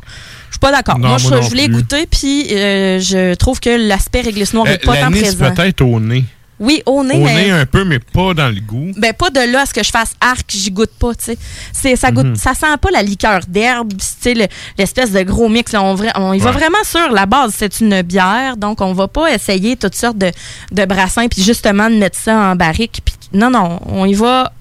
Je 0.50 0.54
suis 0.56 0.60
pas 0.60 0.72
d'accord. 0.72 0.98
Moi, 1.00 1.18
je, 1.18 1.56
l'ai 1.56 1.70
goûté, 1.70 2.08
puis 2.08 2.48
euh, 2.52 3.00
je 3.00 3.36
trouve 3.36 3.60
que 3.60 3.70
l'aspect 3.70 4.22
réglisse 4.22 4.54
noire 4.54 4.66
Euh, 4.68 4.74
est 4.74 4.84
pas 4.84 4.96
la 4.96 5.02
tant 5.04 5.12
Nice, 5.12 5.22
présent. 5.36 5.54
peut-être 5.54 5.82
au 5.82 6.00
nez. 6.00 6.26
Oui, 6.62 6.82
au 6.86 7.04
nez, 7.04 7.16
Au 7.16 7.24
mais 7.26 7.36
nez 7.46 7.52
un 7.52 7.66
peu, 7.66 7.84
mais 7.84 8.00
pas 8.00 8.34
dans 8.34 8.48
le 8.54 8.62
goût. 8.62 8.92
ben 8.96 9.12
pas 9.14 9.30
de 9.32 9.40
là 9.52 9.62
à 9.62 9.66
ce 9.66 9.74
que 9.74 9.84
je 9.84 9.90
fasse 9.90 10.14
arc, 10.22 10.46
j'y 10.50 10.72
goûte 10.72 10.92
pas, 11.00 11.14
tu 11.16 11.26
sais. 11.26 11.38
C'est 11.74 11.96
ça 11.96 12.12
goûte 12.12 12.28
Mhm. 12.28 12.36
ça 12.36 12.54
sent 12.54 12.78
pas 12.80 12.92
la 12.92 13.02
liqueur 13.02 13.42
d'herbe, 13.48 13.92
tu 13.94 13.98
sais 14.22 14.34
le- 14.36 14.48
l'espèce 14.78 15.12
de 15.12 15.24
gros 15.24 15.50
mix 15.50 15.72
là, 15.74 15.82
on, 15.82 15.96
on 16.16 16.34
y 16.34 16.40
va 16.40 16.52
Ouais. 16.52 16.58
vraiment 16.58 16.84
sur 16.84 17.12
la 17.12 17.26
base, 17.26 17.54
c'est 17.58 17.80
une 17.82 18.02
bière, 18.04 18.58
donc 18.58 18.80
on 18.82 18.94
va 18.94 19.08
pas 19.08 19.34
essayer 19.34 19.76
toutes 19.76 19.96
sortes 19.96 20.18
de 20.20 20.32
de 20.72 20.86
brassins 20.86 21.28
puis 21.28 21.42
justement 21.42 21.90
de 21.90 21.96
mettre 21.96 22.18
ça 22.20 22.36
en 22.38 22.56
barrique 22.56 23.02
non 23.34 23.50
non, 23.50 23.80
on 23.88 24.06
y 24.06 24.14
va 24.14 24.52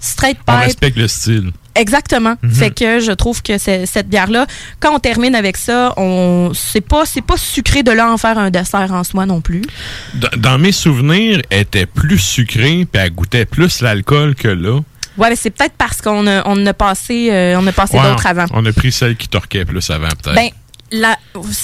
straight 0.00 0.38
On 0.46 0.56
respecte 0.56 0.96
le 0.96 1.08
style. 1.08 1.52
Exactement. 1.74 2.36
Mhm. 2.42 2.50
Fait 2.52 2.70
que 2.70 3.00
je 3.00 3.12
trouve 3.12 3.42
que 3.42 3.58
cette 3.58 4.08
bière-là, 4.08 4.46
quand 4.80 4.94
on 4.94 4.98
termine 4.98 5.34
avec 5.34 5.56
ça, 5.56 5.92
on 5.96 6.52
c'est 6.54 6.80
pas 6.80 7.04
c'est 7.04 7.22
pas 7.22 7.36
sucré 7.36 7.82
de 7.82 7.92
là 7.92 8.10
en 8.10 8.16
faire 8.16 8.38
un 8.38 8.50
dessert 8.50 8.92
en 8.92 9.04
soi 9.04 9.26
non 9.26 9.40
plus. 9.40 9.62
Dans, 10.14 10.30
dans 10.38 10.58
mes 10.58 10.72
souvenirs, 10.72 11.42
elle 11.50 11.60
était 11.60 11.86
plus 11.86 12.18
sucrée, 12.18 12.86
puis 12.90 13.02
elle 13.02 13.10
goûtait 13.10 13.44
plus 13.44 13.82
l'alcool 13.82 14.34
que 14.34 14.48
là. 14.48 14.80
Ouais, 15.18 15.30
mais 15.30 15.36
c'est 15.36 15.50
peut-être 15.50 15.74
parce 15.78 16.02
qu'on 16.02 16.26
a, 16.26 16.42
on 16.46 16.66
a 16.66 16.74
passé 16.74 17.30
euh, 17.30 17.58
on 17.58 17.66
a 17.66 17.72
passé 17.72 17.96
Ouais, 17.96 18.02
d'autres 18.02 18.26
avant. 18.26 18.44
On 18.52 18.64
a 18.66 18.72
pris 18.72 18.92
celle 18.92 19.16
qui 19.16 19.28
torquait 19.28 19.64
plus 19.64 19.88
avant, 19.90 20.08
peut-être. 20.08 20.34
Ben, 20.34 20.50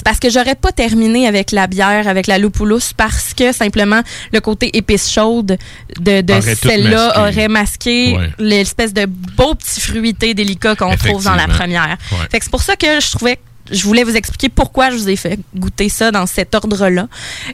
parce 0.03 0.19
que 0.19 0.29
j'aurais 0.29 0.55
pas 0.55 0.71
terminé 0.71 1.27
avec 1.27 1.51
la 1.51 1.67
bière, 1.67 2.07
avec 2.07 2.27
la 2.27 2.37
lupulus, 2.37 2.93
parce 2.95 3.33
que 3.33 3.51
simplement 3.51 4.01
le 4.31 4.39
côté 4.41 4.75
épice 4.77 5.09
chaude 5.09 5.57
de, 5.99 6.21
de 6.21 6.33
celle-là 6.41 7.21
aurait 7.27 7.47
masqué 7.47 8.15
Ouais. 8.17 8.29
l'espèce 8.37 8.93
de 8.93 9.05
beau 9.05 9.55
petit 9.55 9.79
fruité 9.81 10.33
délicat 10.33 10.75
qu'on 10.75 10.95
trouve 10.97 11.23
dans 11.23 11.35
la 11.35 11.47
première. 11.47 11.97
Ouais. 12.11 12.17
Fait 12.31 12.39
que 12.39 12.45
c'est 12.45 12.51
pour 12.51 12.61
ça 12.63 12.75
que 12.75 12.99
je 12.99 13.11
trouvais 13.11 13.39
je 13.71 13.81
voulais 13.83 14.03
vous 14.03 14.15
expliquer 14.17 14.49
pourquoi 14.49 14.89
je 14.91 14.97
vous 14.97 15.07
ai 15.09 15.15
fait 15.15 15.39
goûter 15.55 15.87
ça 15.87 16.11
dans 16.11 16.25
cet 16.25 16.53
ordre-là. 16.53 17.07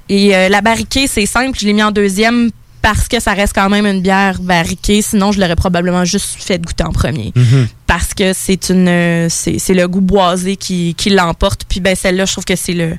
Et 0.10 0.36
euh, 0.36 0.50
la 0.50 0.62
barriquée, 0.62 1.06
c'est 1.06 1.28
simple, 1.28 1.56
je 1.60 1.68
l'ai 1.68 1.74
mis 1.74 1.84
en 1.84 1.92
deuxième 1.92 2.50
parce 2.92 3.08
que 3.08 3.20
ça 3.20 3.34
reste 3.34 3.54
quand 3.54 3.70
même 3.70 3.86
une 3.86 4.02
bière 4.02 4.40
barriquée. 4.42 5.04
Sinon, 5.04 5.32
je 5.32 5.40
l'aurais 5.40 5.56
probablement 5.56 6.06
juste 6.06 6.42
fait 6.42 6.60
goûter 6.60 6.84
en 6.84 6.92
premier 6.92 7.32
Mhm. 7.36 7.68
parce 7.86 8.16
que 8.16 8.34
c'est 8.34 8.70
une 8.70 9.28
c'est 9.30 9.74
le 9.76 9.88
goût 9.88 10.02
boisé 10.02 10.56
qui, 10.56 10.96
qui 10.96 11.12
l'emporte 11.12 11.66
puis 11.70 11.80
ben 11.82 11.96
celle-là 11.96 12.26
je 12.26 12.32
trouve 12.32 12.46
que 12.46 12.56
c'est 12.56 12.74
le 12.74 12.98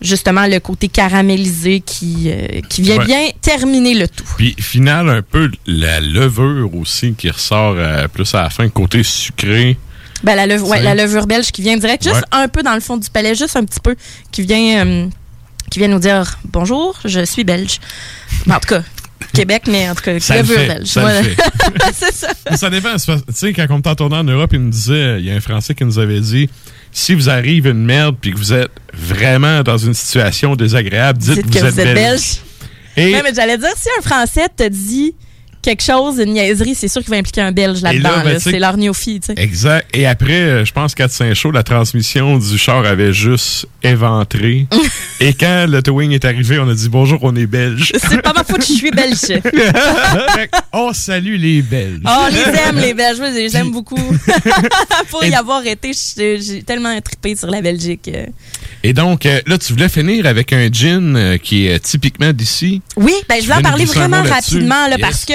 justement 0.00 0.46
le 0.46 0.58
côté 0.60 0.88
caramélisé 0.88 1.80
qui 1.80 2.30
euh, 2.30 2.62
qui 2.70 2.80
vient 2.80 2.96
Ouais. 2.98 3.04
bien 3.04 3.24
terminer 3.42 3.92
le 3.94 4.08
tout. 4.08 4.24
Puis, 4.38 4.54
final, 4.58 5.10
un 5.10 5.20
peu 5.22 5.50
la 5.66 6.00
levure 6.00 6.74
aussi 6.74 7.12
qui 7.12 7.28
ressort 7.28 7.74
euh, 7.76 8.08
plus 8.08 8.34
à 8.34 8.42
la 8.44 8.50
fin, 8.50 8.66
côté 8.70 9.02
sucré. 9.02 9.76
Ben 10.24 10.34
la 10.34 10.46
levure 10.46 10.68
ouais, 10.68 10.82
la 10.82 10.94
levure 10.94 11.26
belge 11.26 11.50
qui 11.50 11.60
vient 11.60 11.76
direct 11.76 12.02
juste 12.04 12.24
un 12.32 12.48
peu 12.48 12.62
dans 12.62 12.74
le 12.74 12.80
fond 12.80 12.96
du 12.96 13.10
palais 13.10 13.34
juste 13.34 13.56
un 13.56 13.64
petit 13.66 13.80
peu 13.80 13.94
qui 14.32 14.40
vient 14.42 14.86
euh, 14.86 15.06
qui 15.70 15.78
vient 15.78 15.88
nous 15.88 15.98
dire 16.00 16.38
bonjour, 16.44 16.98
je 17.04 17.22
suis 17.24 17.44
belge. 17.44 17.78
Ben, 18.46 18.56
en 18.56 18.60
tout 18.60 18.68
cas 18.74 18.82
Québec 19.32 19.62
mais 19.68 19.88
en 19.90 19.94
tout 19.94 20.02
cas 20.02 20.18
Ça 20.20 20.42
belge. 20.42 20.86
ça 20.86 21.00
Voilà. 21.00 21.22
c'est 21.92 22.14
ça. 22.14 22.28
Ça 22.56 22.70
dépend. 22.70 22.96
Tu 22.96 23.12
sais, 23.32 23.52
quand 23.52 23.66
on 23.70 23.78
était 23.78 24.02
en 24.02 24.24
Europe, 24.24 24.50
il 24.52 24.60
nous 24.60 24.70
disait, 24.70 25.20
il 25.20 25.26
y 25.26 25.30
a 25.30 25.34
un 25.34 25.40
Français 25.40 25.74
qui 25.74 25.84
nous 25.84 25.98
avait 25.98 26.20
dit, 26.20 26.48
si 26.92 27.14
vous 27.14 27.28
arrive 27.30 27.66
une 27.66 27.84
merde 27.84 28.16
puis 28.20 28.32
que 28.32 28.38
vous 28.38 28.52
êtes 28.52 28.70
vraiment 28.92 29.62
dans 29.62 29.78
une 29.78 29.94
situation 29.94 30.56
désagréable, 30.56 31.18
dites, 31.18 31.34
Dites 31.34 31.46
vous, 31.46 31.52
que 31.52 31.58
êtes 31.58 31.74
vous 31.74 31.80
êtes 31.80 31.94
belge. 31.94 31.96
belge. 31.96 32.22
Et, 32.96 33.14
Ouais, 33.14 33.22
mais 33.22 33.32
j'allais 33.34 33.56
dire, 33.58 33.70
si 33.76 33.88
un 33.98 34.02
Français 34.02 34.46
te 34.54 34.66
dit 34.68 35.14
quelque 35.62 35.82
chose, 35.82 36.18
une 36.18 36.32
niaiserie, 36.32 36.74
c'est 36.74 36.88
sûr 36.88 37.02
qu'il 37.02 37.10
va 37.10 37.16
impliquer 37.16 37.40
un 37.42 37.52
Belge 37.52 37.82
là-dedans. 37.82 38.10
là, 38.10 38.24
ben, 38.24 38.38
c'est 38.38 38.58
leur 38.58 38.76
tu 38.76 38.92
sais. 38.94 39.34
Exact. 39.36 39.86
Et 39.94 40.06
après, 40.06 40.40
euh, 40.40 40.64
je 40.64 40.72
pense 40.72 40.94
qu'à 40.94 41.08
Saint-Chaud, 41.08 41.50
la 41.50 41.62
transmission 41.62 42.38
du 42.38 42.58
char 42.58 42.84
avait 42.86 43.12
juste 43.12 43.66
éventré. 43.82 44.66
Et 45.20 45.34
quand 45.34 45.66
le 45.68 45.82
towing 45.82 46.12
est 46.12 46.24
arrivé, 46.24 46.58
on 46.58 46.68
a 46.68 46.74
dit 46.74 46.88
bonjour, 46.88 47.18
on 47.22 47.34
est 47.36 47.46
belge. 47.46 47.92
C'est 47.96 48.22
pas 48.22 48.32
ma 48.32 48.44
faute, 48.44 48.62
je 48.66 48.72
suis 48.72 48.90
belge. 48.90 49.18
On 50.72 50.92
salue 50.92 51.36
les 51.36 51.62
Belges. 51.62 52.00
Oh, 52.06 52.26
les 52.30 52.58
aime, 52.58 52.76
les 52.76 52.94
Belges. 52.94 53.18
Je 53.18 53.34
les 53.34 53.56
aime 53.56 53.70
beaucoup. 53.70 53.96
Pour 55.10 55.24
y 55.24 55.34
avoir 55.34 55.66
été, 55.66 55.92
j'ai 56.16 56.40
j'ai 56.40 56.62
tellement 56.62 56.98
trippé 57.00 57.36
sur 57.36 57.48
la 57.48 57.60
Belgique. 57.60 58.10
Euh. 58.84 58.88
Et 58.88 58.92
donc, 58.92 59.26
euh, 59.26 59.40
là, 59.46 59.58
tu 59.58 59.72
voulais 59.72 59.88
finir 59.88 60.26
avec 60.26 60.52
un 60.52 60.68
gin 60.72 61.16
euh, 61.16 61.36
qui 61.38 61.66
est 61.66 61.80
typiquement 61.80 62.32
d'ici. 62.32 62.80
Oui, 62.96 63.12
ben, 63.28 63.36
je 63.36 63.42
Tu 63.42 63.46
vais 63.48 63.54
en 63.54 63.62
parler 63.62 63.84
vraiment 63.84 64.22
rapidement 64.22 64.86
là, 64.88 64.96
Yes. 64.96 65.00
parce 65.00 65.24
que 65.24 65.32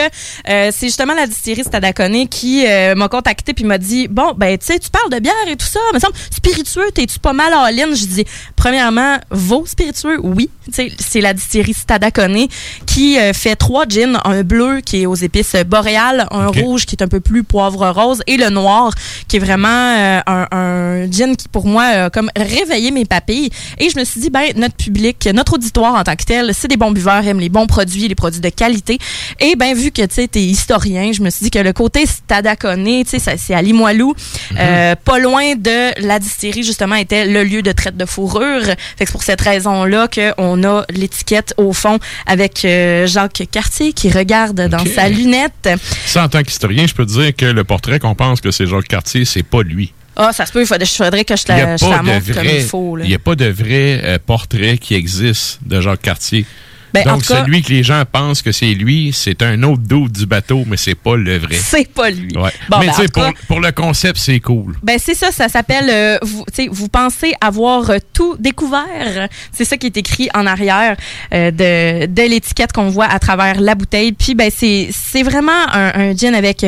euh, 0.50 0.72
c'est 0.76 0.88
justement 0.88 1.14
la 1.14 1.28
distillerie 1.28 1.64
Stadacone 1.64 2.28
qui 2.28 2.66
euh, 2.68 2.96
m'a 2.96 3.08
contacté 3.08 3.54
puis 3.54 3.64
m'a 3.66 3.78
dit 3.78 4.08
bon 4.08 4.34
ben 4.36 4.58
tu 4.58 4.66
sais 4.66 4.80
tu 4.80 4.90
parles 4.90 5.10
de 5.12 5.20
bière 5.20 5.34
et 5.48 5.56
tout 5.56 5.66
ça, 5.66 5.80
me 5.94 6.00
semble 6.00 6.14
spiritueux, 6.32 6.90
t'es-tu 6.94 7.20
pas 7.20 7.34
mal 7.34 7.54
en 7.54 7.68
ligne 7.68 7.96
Je 7.96 8.06
dis 8.06 8.26
premièrement 8.56 9.18
vos 9.32 9.66
spiritueux, 9.66 10.20
oui, 10.24 10.50
c'est 10.72 11.22
la 11.22 11.34
distillerie 11.34 11.74
Stadacone 11.74 12.48
qui 12.86 13.18
euh, 13.20 13.34
fait 13.34 13.56
trois 13.56 13.86
gins, 13.88 14.20
un 14.26 14.44
bleu 14.44 14.82
qui 14.86 15.02
est 15.04 15.06
aux 15.06 15.16
épices 15.16 15.56
boréales, 15.68 16.28
un 16.32 16.48
rouge 16.48 16.86
qui 16.86 16.96
est 16.96 17.04
un 17.04 17.08
peu 17.08 17.20
plus 17.20 17.44
poivre 17.44 17.90
rose 17.90 18.22
et 18.28 18.38
le 18.38 18.50
noir 18.50 18.92
qui 19.28 19.38
est 19.38 19.40
vraiment 19.40 19.68
euh, 19.98 20.20
un, 20.28 20.48
un 20.52 21.12
gin 21.12 21.36
qui 21.36 21.48
pour 21.48 21.66
moi 21.68 21.84
a 21.84 22.10
comme 22.10 22.30
réveillé 22.36 22.92
mes 22.92 23.06
papilles 23.06 23.35
et 23.80 23.90
je 23.90 24.00
me 24.00 24.04
suis 24.06 24.22
dit 24.22 24.30
ben 24.30 24.46
notre 24.56 24.76
public, 24.76 25.28
notre 25.34 25.54
auditoire 25.54 25.96
en 25.96 26.04
tant 26.04 26.16
que 26.16 26.24
tel, 26.24 26.52
c'est 26.54 26.68
des 26.68 26.78
bons 26.78 26.92
buveurs, 26.92 27.26
aiment 27.28 27.40
les 27.40 27.50
bons 27.50 27.68
produits, 27.68 28.08
les 28.08 28.16
produits 28.16 28.42
de 28.42 28.50
qualité 28.50 28.98
et 29.40 29.56
ben 29.56 29.76
vu 29.76 29.92
que 29.92 30.06
tu 30.06 30.28
t'es 30.28 30.42
historien, 30.42 31.12
je 31.12 31.22
me 31.22 31.30
suis 31.30 31.44
dit 31.46 31.52
que 31.52 31.60
le 31.60 31.74
côté 31.74 32.06
Stadacone, 32.06 32.86
tu 33.04 33.10
sais 33.10 33.20
ça- 33.20 33.38
c'est 33.38 33.54
à 33.54 33.62
Limoilou, 33.62 34.14
euh, 34.60 34.96
pas 34.96 35.20
loin 35.20 35.56
de 35.56 36.00
la 36.06 36.20
distillerie 36.20 36.64
justement 36.64 36.96
était 36.96 37.26
le 37.26 37.44
lieu 37.44 37.62
de 37.62 37.72
traite 37.72 37.98
de 37.98 38.06
fourrure. 38.06 38.64
Fait 38.98 39.06
que 39.06 39.06
c'est 39.06 39.12
pour 39.12 39.24
cette 39.24 39.42
raison-là 39.42 40.08
qu'on 40.08 40.64
a 40.64 40.84
l'étiquette 40.90 41.54
au 41.58 41.74
fond 41.74 42.00
avec 42.26 42.64
euh, 42.66 43.08
Jacques 43.08 43.44
Cartier 43.52 43.94
qui 43.94 44.10
regarde 44.10 44.68
dans 44.70 44.86
sa 44.86 45.10
lunette. 45.10 45.70
Ça, 46.06 46.24
en 46.26 46.30
tant 46.30 46.42
qu'historien, 46.44 46.86
je 46.88 46.94
peux 46.94 47.06
te 47.06 47.12
dire 47.12 47.36
que 47.36 47.46
le 47.46 47.64
portrait 47.64 48.00
qu'on 48.00 48.16
pense 48.16 48.42
que 48.42 48.52
c'est 48.52 48.66
Jacques 48.68 48.88
Cartier, 48.88 49.26
c'est 49.26 49.44
pas 49.44 49.62
lui. 49.64 49.94
Ah, 50.16 50.32
ça 50.34 50.46
se 50.46 50.52
peut, 50.52 50.62
il 50.62 50.68
faudrait, 50.68 50.86
faudrait 50.86 51.26
que 51.26 51.36
je 51.36 51.44
n'y 51.54 51.60
la, 51.60 51.78
je 51.78 51.86
montre 51.86 52.34
comme 52.34 52.46
il 52.46 52.62
faut. 52.62 52.98
il 53.00 53.10
y 53.10 53.16
a 53.16 53.20
pas 53.20 53.36
de 53.36 53.46
vrai 53.46 54.02
euh, 54.04 54.18
portrait 54.26 54.78
qui 54.78 54.94
existe 54.96 55.60
de 55.66 55.82
Jacques 55.82 56.02
Cartier. 56.02 56.46
Ben, 56.94 57.06
en 57.10 57.14
Donc, 57.16 57.26
cas- 57.26 57.44
celui 57.44 57.62
que 57.62 57.74
les 57.74 57.84
gens 57.84 58.02
pensent 58.10 58.42
que 58.42 58.54
c'est 58.54 58.68
lui, 58.74 59.12
c'est 59.14 59.42
un 59.42 59.62
autre 59.64 59.82
dos 59.82 60.08
du 60.08 60.26
bateau, 60.26 60.64
mais 60.66 60.78
c'est 60.78 60.96
pas 60.96 61.18
le 61.18 61.38
vrai. 61.38 61.56
C'est 61.62 61.90
pas 61.92 62.10
lui. 62.10 62.30
Ouais. 62.38 62.52
Bon, 62.70 62.78
mais 62.80 62.86
ben, 62.86 62.94
tu 62.94 63.02
sais, 63.02 63.08
pour, 63.10 63.24
cas- 63.24 63.32
pour 63.50 63.60
le 63.60 63.74
concept, 63.74 64.18
c'est 64.18 64.40
cool. 64.40 64.78
Ben 64.82 64.98
c'est 64.98 65.14
ça, 65.16 65.30
ça 65.34 65.50
s'appelle 65.50 65.90
euh, 65.90 66.18
vous, 66.22 66.46
vous 66.72 66.88
pensez 66.88 67.34
avoir 67.42 67.90
euh, 67.90 67.98
tout 68.14 68.38
découvert. 68.40 69.28
C'est 69.52 69.66
ça 69.66 69.76
qui 69.76 69.88
est 69.88 69.98
écrit 69.98 70.30
en 70.34 70.46
arrière 70.46 70.96
euh, 71.34 71.52
de, 71.52 72.06
de 72.06 72.22
l'étiquette 72.30 72.72
qu'on 72.72 72.88
voit 72.88 73.08
à 73.12 73.20
travers 73.20 73.60
la 73.60 73.76
bouteille. 73.76 74.14
Puis 74.14 74.34
ben 74.34 74.50
c'est 74.56 74.88
c'est 74.94 75.24
vraiment 75.24 75.52
un, 75.74 75.92
un 76.12 76.16
gin 76.16 76.34
avec 76.34 76.66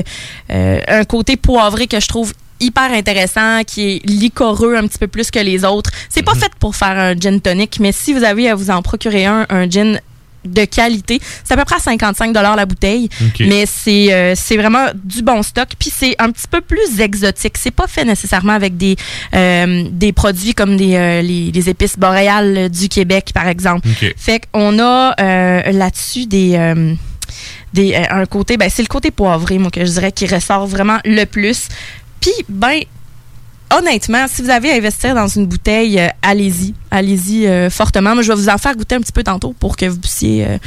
un 0.50 1.04
côté 1.06 1.38
poivré 1.38 1.88
que 1.88 2.02
je 2.02 2.08
trouve 2.08 2.34
hyper 2.60 2.91
intéressant, 2.91 3.64
qui 3.66 3.84
est 3.84 4.10
licoreux 4.10 4.76
un 4.76 4.88
petit 4.88 4.97
peu 4.97 5.08
plus 5.08 5.32
que 5.32 5.39
les 5.39 5.64
autres. 5.66 5.91
C'est 6.10 6.24
pas 6.24 6.36
fait 6.36 6.51
pour 6.60 6.76
faire 6.76 6.97
un 6.97 7.16
gin 7.16 7.39
tonic, 7.39 7.80
mais 7.80 7.91
si 7.91 8.14
vous 8.14 8.24
avez 8.24 8.49
à 8.49 8.55
vous 8.55 8.70
en 8.70 8.82
procurer 8.82 9.26
un, 9.26 9.45
un 9.49 9.70
gin 9.70 9.99
de 10.47 10.66
qualité. 10.66 11.20
C'est 11.43 11.53
à 11.53 11.58
peu 11.58 11.66
près 11.66 11.76
à 11.76 11.80
55 11.80 12.34
la 12.34 12.66
bouteille, 12.66 13.10
mais 13.39 13.66
c'est 13.66 14.14
euh, 14.14 14.34
c'est 14.36 14.58
vraiment 14.58 14.88
du 14.95 15.22
bon 15.22 15.43
stock. 15.43 15.70
Puis 15.78 15.91
c'est 15.93 16.16
un 16.20 16.32
petit 16.32 16.47
peu 16.49 16.62
plus 16.62 16.99
exotique. 16.99 17.58
C'est 17.58 17.72
pas 17.72 17.88
fait 17.88 18.05
nécessairement 18.05 18.53
avec 18.53 18.78
des, 18.78 18.95
euh, 19.34 19.86
des 19.91 20.14
produits 20.14 20.53
comme 20.53 20.78
des, 20.78 20.95
euh, 20.95 21.22
les, 21.22 21.51
les 21.51 21.70
épices 21.70 21.97
boréales 21.97 22.70
du 22.70 22.89
Québec, 22.89 23.32
par 23.34 23.47
exemple. 23.47 23.88
Ok. 23.89 24.14
Fait 24.18 24.41
qu'on 24.51 24.80
a 24.80 25.16
là-dessus 25.72 26.26
des... 26.26 26.86
des, 27.74 27.95
un 27.95 28.26
côté, 28.26 28.58
ben, 28.58 28.70
c'est 28.70 28.82
le 28.82 28.88
côté 28.88 29.12
poivré, 29.12 29.58
moi, 29.58 29.72
que 29.72 29.86
je 29.86 29.91
dirais, 29.91 30.12
qui 30.12 30.26
ressort 30.28 30.66
vraiment 30.68 30.99
le 31.05 31.26
plus. 31.26 31.68
Puis, 32.22 32.34
ben, 32.49 32.82
honnêtement, 33.76 34.26
si 34.28 34.41
vous 34.41 34.49
avez 34.49 34.72
à 34.72 34.76
investir 34.76 35.13
dans 35.15 35.28
une 35.28 35.45
bouteille, 35.45 35.99
euh, 35.99 36.07
allez-y. 36.22 36.74
Allez-y 36.89 37.47
euh, 37.47 37.70
fortement. 37.70 38.13
Moi, 38.13 38.24
je 38.24 38.32
vais 38.32 38.38
vous 38.38 38.49
en 38.49 38.57
faire 38.57 38.76
goûter 38.76 38.95
un 38.95 39.01
petit 39.01 39.11
peu 39.11 39.24
tantôt 39.24 39.53
pour 39.59 39.76
que 39.76 39.86
vous 39.86 39.99
puissiez, 39.99 40.45
euh, 40.45 40.57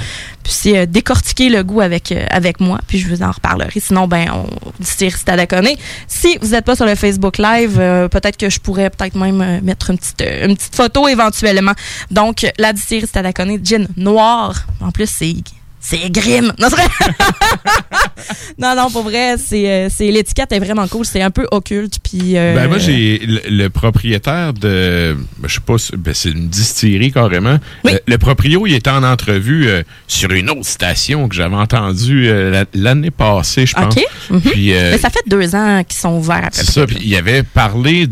puissiez 0.42 0.86
décortiquer 0.86 1.48
le 1.48 1.62
goût 1.62 1.80
avec, 1.80 2.12
avec 2.30 2.61
moi. 2.61 2.78
Puis, 2.86 2.98
je 2.98 3.09
vous 3.09 3.22
en 3.22 3.30
reparlerai. 3.30 3.80
Sinon, 3.80 4.07
ben, 4.07 4.26
on 4.32 4.46
distillerie 4.78 5.18
Stadaconé. 5.18 5.78
Si 6.07 6.38
vous 6.40 6.48
n'êtes 6.48 6.64
pas 6.64 6.76
sur 6.76 6.86
le 6.86 6.94
Facebook 6.94 7.38
Live, 7.38 7.76
peut-être 8.11 8.36
que 8.36 8.51
je 8.51 8.61
pourrais 8.61 8.90
peut-être 8.90 9.16
même 9.16 9.61
mettre 9.62 9.90
une 9.90 9.98
petite, 9.98 10.22
une 10.42 10.57
petite 10.57 10.74
photo 10.74 11.09
éventuellement. 11.09 11.72
Donc, 12.11 12.46
la 12.59 12.72
distillerie 12.72 13.07
Stadaconé, 13.07 13.61
gin 13.62 13.88
noir. 13.96 14.66
En 14.80 14.90
plus, 14.90 15.09
c'est 15.09 15.34
c'est 15.81 16.11
grim. 16.11 16.53
Non, 16.59 16.68
c'est 16.68 16.76
vrai? 16.76 16.87
non, 18.59 18.74
non, 18.76 18.91
pour 18.91 19.03
vrai, 19.03 19.37
c'est, 19.39 19.68
euh, 19.68 19.89
c'est 19.91 20.11
l'étiquette 20.11 20.53
est 20.53 20.59
vraiment 20.59 20.87
cool. 20.89 21.05
C'est 21.05 21.22
un 21.22 21.31
peu 21.31 21.47
occulte. 21.51 21.99
Puis, 22.03 22.37
euh, 22.37 22.55
Ben 22.55 22.68
moi, 22.68 22.78
j'ai 22.78 23.18
le, 23.18 23.41
le 23.49 23.70
propriétaire 23.70 24.53
de. 24.53 25.16
ben, 25.39 25.49
je 25.49 25.55
sais 25.55 25.61
pas, 25.61 25.78
si- 25.78 25.97
ben, 25.97 26.12
c'est 26.14 26.31
une 26.31 26.49
distillerie 26.49 27.12
carrément. 27.12 27.59
Le, 27.85 27.99
le 28.07 28.18
proprio, 28.18 28.66
il 28.66 28.74
était 28.74 28.91
en 28.91 29.03
entrevue 29.03 29.68
euh, 29.68 29.83
sur 30.07 30.31
une 30.33 30.51
autre 30.51 30.66
station 30.66 31.28
que 31.28 31.35
j'avais 31.35 31.57
entendue 31.57 32.28
euh, 32.28 32.51
la- 32.51 32.64
l'année 32.74 33.11
passée, 33.11 33.66
je 33.66 33.74
pense. 33.74 33.95
OK. 33.97 34.05
Mhm. 34.31 34.41
Puis, 34.43 34.72
euh, 34.74 34.91
Mais 34.93 34.99
ça 34.99 35.11
fait 35.11 35.24
deux 35.26 35.55
ans 35.55 35.83
qu'ils 35.89 35.99
sont 35.99 36.16
ouverts 36.18 36.49
c'est 36.53 36.70
ça. 36.70 36.87
Puis 36.87 36.99
il 37.03 37.16
avait 37.16 37.43
parlé 37.43 38.07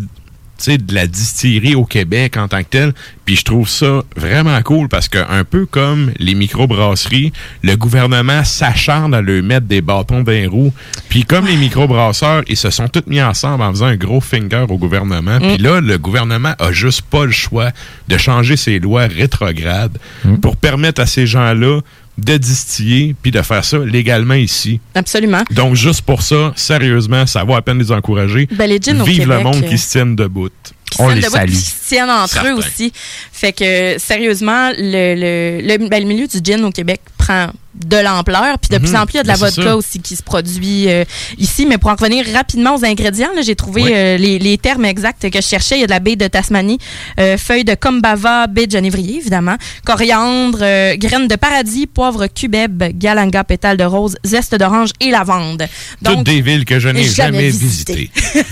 de 0.67 0.95
la 0.95 1.07
distillerie 1.07 1.75
au 1.75 1.85
Québec 1.85 2.37
en 2.37 2.49
tant 2.49 2.63
que 2.63 2.69
telle. 2.69 2.93
Puis 3.25 3.37
je 3.37 3.45
trouve 3.45 3.69
ça 3.69 4.03
vraiment 4.17 4.61
cool 4.63 4.89
parce 4.89 5.09
que 5.09 5.19
un 5.31 5.45
peu 5.45 5.67
comme 5.67 6.13
les 6.19 6.35
microbrasseries, 6.35 7.33
le 7.63 7.77
gouvernement 7.77 8.45
s'acharne 8.45 9.15
à 9.15 9.21
leur 9.21 9.43
mettre 9.43 9.67
des 9.67 9.81
bâtons 9.81 10.23
d'un 10.23 10.49
roue. 10.49 10.73
Puis 11.09 11.25
comme 11.25 11.47
les 11.47 11.57
microbrasseurs, 11.57 12.43
ils 12.49 12.57
se 12.57 12.71
sont 12.71 12.89
tous 12.89 13.05
mis 13.07 13.23
ensemble 13.23 13.63
en 13.63 13.71
faisant 13.71 13.87
un 13.87 13.97
gros 13.97 14.21
finger 14.21 14.67
au 14.69 14.79
gouvernement. 14.79 15.39
Puis 15.39 15.59
là, 15.59 15.81
le 15.81 15.99
gouvernement 15.99 16.55
a 16.59 16.73
juste 16.73 17.03
pas 17.03 17.25
le 17.25 17.33
choix 17.33 17.71
de 18.09 18.17
changer 18.19 18.57
ses 18.57 18.79
lois 18.79 19.07
rétrogrades 19.07 19.97
pour 20.43 20.57
permettre 20.57 21.01
à 21.01 21.07
ces 21.07 21.27
gens-là 21.27 21.81
de 22.19 22.37
distiller 22.37 23.15
puis 23.23 23.31
de 23.31 23.41
faire 23.43 23.65
ça 23.65 23.79
légalement 23.79 24.35
ici. 24.35 24.81
Absolument. 24.95 25.43
Donc, 25.53 25.77
juste 25.77 26.03
pour 26.03 26.23
ça, 26.23 26.53
sérieusement, 26.57 27.27
ça 27.27 27.45
vaut 27.45 27.55
à 27.55 27.63
peine 27.63 27.79
les 27.79 27.93
encourager. 27.93 28.49
Ben, 28.53 28.69
les 28.69 28.81
gins 28.81 29.01
au 29.01 29.05
Vive 29.05 29.29
le 29.29 29.39
Québec, 29.39 29.45
monde 29.45 29.65
euh, 29.65 29.69
qui 29.69 29.79
se 29.79 29.91
tienne 29.91 30.17
debout. 30.17 30.49
qui 30.91 30.97
tiennent 30.97 31.21
debout, 31.21 31.37
puis 31.45 31.53
qui 31.53 31.57
se 31.57 31.89
tiennent 31.89 32.11
entre 32.11 32.47
eux 32.47 32.55
aussi. 32.55 32.93
Fait 33.33 33.53
que, 33.53 33.97
sérieusement, 33.99 34.71
le, 34.77 35.15
le, 35.15 35.67
le, 35.67 35.89
ben, 35.89 36.03
le 36.03 36.09
milieu 36.09 36.27
du 36.27 36.39
gin 36.43 36.63
au 36.65 36.73
Québec 36.73 37.01
prend 37.17 37.51
de 37.85 37.97
l'ampleur. 37.97 38.59
Puis 38.59 38.71
de 38.71 38.79
plus 38.79 38.91
Mhm. 38.93 38.97
en 39.01 39.07
plus, 39.07 39.15
il 39.15 39.17
y 39.17 39.21
a 39.21 39.23
de 39.23 39.29
la 39.29 39.35
Ben, 39.37 39.47
vodka 39.47 39.77
aussi 39.77 40.01
qui 40.01 40.17
se 40.17 40.23
produit 40.23 40.89
euh, 40.89 41.05
ici. 41.39 41.67
Mais 41.67 41.79
pour 41.79 41.91
en 41.91 41.95
revenir 41.95 42.25
rapidement 42.33 42.75
aux 42.77 42.85
ingrédients, 42.85 43.31
là, 43.35 43.43
j'ai 43.43 43.55
trouvé 43.57 43.83
Oui. 43.83 43.93
euh, 43.95 44.17
les, 44.17 44.39
les 44.39 44.59
termes 44.59 44.85
exacts 44.85 45.29
que 45.31 45.41
je 45.41 45.47
cherchais. 45.47 45.77
Il 45.77 45.81
y 45.81 45.85
a 45.85 45.87
de 45.87 45.93
la 45.93 46.01
baie 46.01 46.17
de 46.17 46.27
Tasmanie, 46.27 46.79
euh, 47.21 47.37
feuilles 47.39 47.65
de 47.65 47.75
combava, 47.75 48.47
baie 48.47 48.67
de 48.67 48.73
genévrier, 48.73 49.17
évidemment, 49.19 49.57
coriandre, 49.85 50.59
graines 50.97 51.29
de 51.29 51.37
paradis, 51.37 51.87
poivre 51.87 52.27
cubeb, 52.27 52.83
galanga, 52.99 53.45
pétales 53.45 53.77
de 53.77 53.85
rose, 53.85 54.17
zeste 54.25 54.55
d'orange 54.55 54.91
et 55.01 55.11
lavande. 55.11 55.67
Toutes 56.05 56.25
des 56.25 56.41
villes 56.41 56.65
que 56.65 56.79
je 56.79 56.89
n'ai 56.89 57.05
jamais 57.05 57.29
jamais, 57.29 57.51
visitées. 57.51 58.11
visitées. 58.15 58.47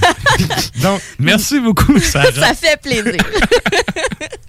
Donc, 0.83 1.01
merci 1.19 1.61
beaucoup, 1.61 1.99
Sarah. 2.01 2.31
Ça 2.33 2.55
fait 2.55 2.81
plaisir. 2.83 3.17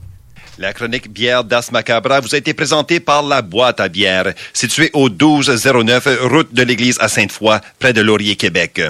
La 0.59 0.73
chronique 0.73 1.11
bière 1.11 1.43
d'As 1.43 1.69
Macabra 1.71 2.19
vous 2.19 2.33
a 2.33 2.37
été 2.39 2.51
présentée 2.55 2.99
par 2.99 3.21
La 3.21 3.43
Boîte 3.43 3.79
à 3.79 3.89
bière, 3.89 4.33
située 4.53 4.89
au 4.93 5.07
1209 5.07 6.07
route 6.21 6.51
de 6.51 6.63
l'église 6.63 6.97
à 6.99 7.07
Sainte-Foy, 7.07 7.59
près 7.77 7.93
de 7.93 8.01
Laurier, 8.01 8.35
Québec. 8.35 8.81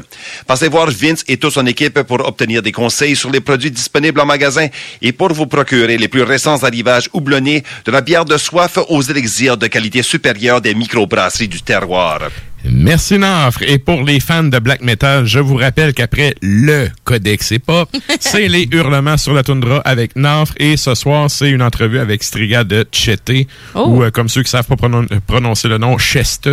Passez 0.46 0.70
voir 0.70 0.90
Vince 0.90 1.26
et 1.28 1.36
toute 1.36 1.52
son 1.52 1.66
équipe 1.66 2.04
pour 2.04 2.26
obtenir 2.26 2.62
des 2.62 2.72
conseils 2.72 3.18
sur 3.18 3.30
les 3.32 3.42
produits 3.42 3.72
disponibles 3.72 4.22
en 4.22 4.26
magasin 4.26 4.68
et 5.02 5.12
pour 5.12 5.34
vous 5.34 5.48
procurer 5.48 5.98
les 5.98 6.08
plus 6.08 6.24
récents 6.24 6.64
arrivages 6.64 7.10
houblonnés 7.12 7.64
de 7.84 7.92
la 7.92 8.00
bière 8.00 8.24
de 8.24 8.38
soif 8.38 8.80
aux 8.88 9.02
élixirs 9.02 9.58
de 9.58 9.68
qualité 9.68 10.04
supérieure 10.04 10.62
des 10.62 10.74
microbrasseries 10.74 11.50
du 11.50 11.62
terroir. 11.62 12.22
Merci 12.66 13.18
Nafre. 13.18 13.62
Et 13.64 13.78
pour 13.78 14.04
les 14.04 14.20
fans 14.20 14.44
de 14.44 14.60
black 14.60 14.82
metal, 14.82 15.26
je 15.26 15.40
vous 15.40 15.56
rappelle 15.56 15.94
qu'après 15.94 16.36
le 16.42 16.88
Codex 17.06 17.52
Hip-Hop, 17.52 17.90
c'est 18.20 18.48
les 18.48 18.68
hurlements 18.72 19.18
sur 19.18 19.34
la 19.34 19.44
toundra 19.44 19.78
avec 19.86 20.16
Nafre. 20.16 20.54
Et 20.58 20.76
ce 20.76 20.96
soir, 20.96 21.30
c'est 21.30 21.50
une 21.50 21.62
entrevue 21.62 22.00
avec 22.00 22.24
Striga 22.24 22.64
de 22.64 22.86
Cheté, 22.92 23.48
Oh. 23.76 23.86
ou 23.88 24.04
euh, 24.04 24.12
comme 24.12 24.28
ceux 24.28 24.44
qui 24.44 24.50
savent 24.50 24.66
pas 24.66 24.76
pronon- 24.76 25.08
euh, 25.12 25.20
prononcer 25.26 25.68
le 25.68 25.78
nom, 25.78 25.98
Cheste. 25.98 26.50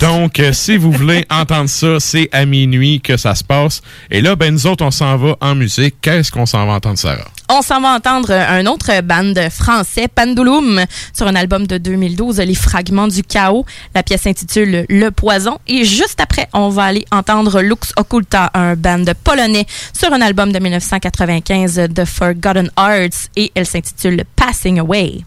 Donc, 0.00 0.40
euh, 0.40 0.52
si 0.52 0.76
vous 0.76 0.90
voulez 0.92 1.24
entendre 1.30 1.68
ça, 1.68 2.00
c'est 2.00 2.28
à 2.32 2.44
minuit 2.46 3.00
que 3.00 3.16
ça 3.16 3.34
se 3.34 3.44
passe. 3.44 3.82
Et 4.10 4.20
là, 4.22 4.34
ben 4.34 4.52
nous 4.52 4.66
autres, 4.66 4.84
on 4.84 4.90
s'en 4.90 5.16
va 5.16 5.36
en 5.40 5.54
musique. 5.54 5.96
Qu'est-ce 6.00 6.32
qu'on 6.32 6.46
s'en 6.46 6.66
va 6.66 6.72
entendre, 6.74 6.98
Sarah? 6.98 7.28
On 7.48 7.60
s'en 7.60 7.80
va 7.82 7.94
entendre 7.94 8.30
un 8.32 8.64
autre 8.66 9.02
band 9.02 9.34
français, 9.50 10.08
Pendulum, 10.08 10.80
sur 11.12 11.26
un 11.26 11.34
album 11.34 11.66
de 11.66 11.76
2012, 11.76 12.38
Les 12.38 12.54
Fragments 12.54 13.08
du 13.08 13.22
Chaos. 13.22 13.66
La 13.94 14.02
pièce 14.02 14.22
s'intitule 14.22 14.86
Le 14.88 15.01
Poison. 15.10 15.58
Et 15.66 15.84
juste 15.84 16.20
après, 16.20 16.48
on 16.52 16.68
va 16.68 16.84
aller 16.84 17.04
entendre 17.10 17.60
Lux 17.62 17.92
Occulta, 17.96 18.50
un 18.54 18.74
band 18.74 19.04
polonais, 19.24 19.66
sur 19.92 20.12
un 20.12 20.20
album 20.20 20.52
de 20.52 20.58
1995, 20.58 21.88
The 21.94 22.04
Forgotten 22.04 22.70
Arts. 22.76 23.28
Et 23.36 23.50
elle 23.54 23.66
s'intitule 23.66 24.24
Passing 24.36 24.78
Away. 24.78 25.24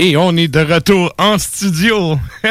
Et 0.00 0.16
on 0.16 0.36
est 0.36 0.46
de 0.46 0.60
retour 0.60 1.12
en 1.18 1.38
studio. 1.38 2.20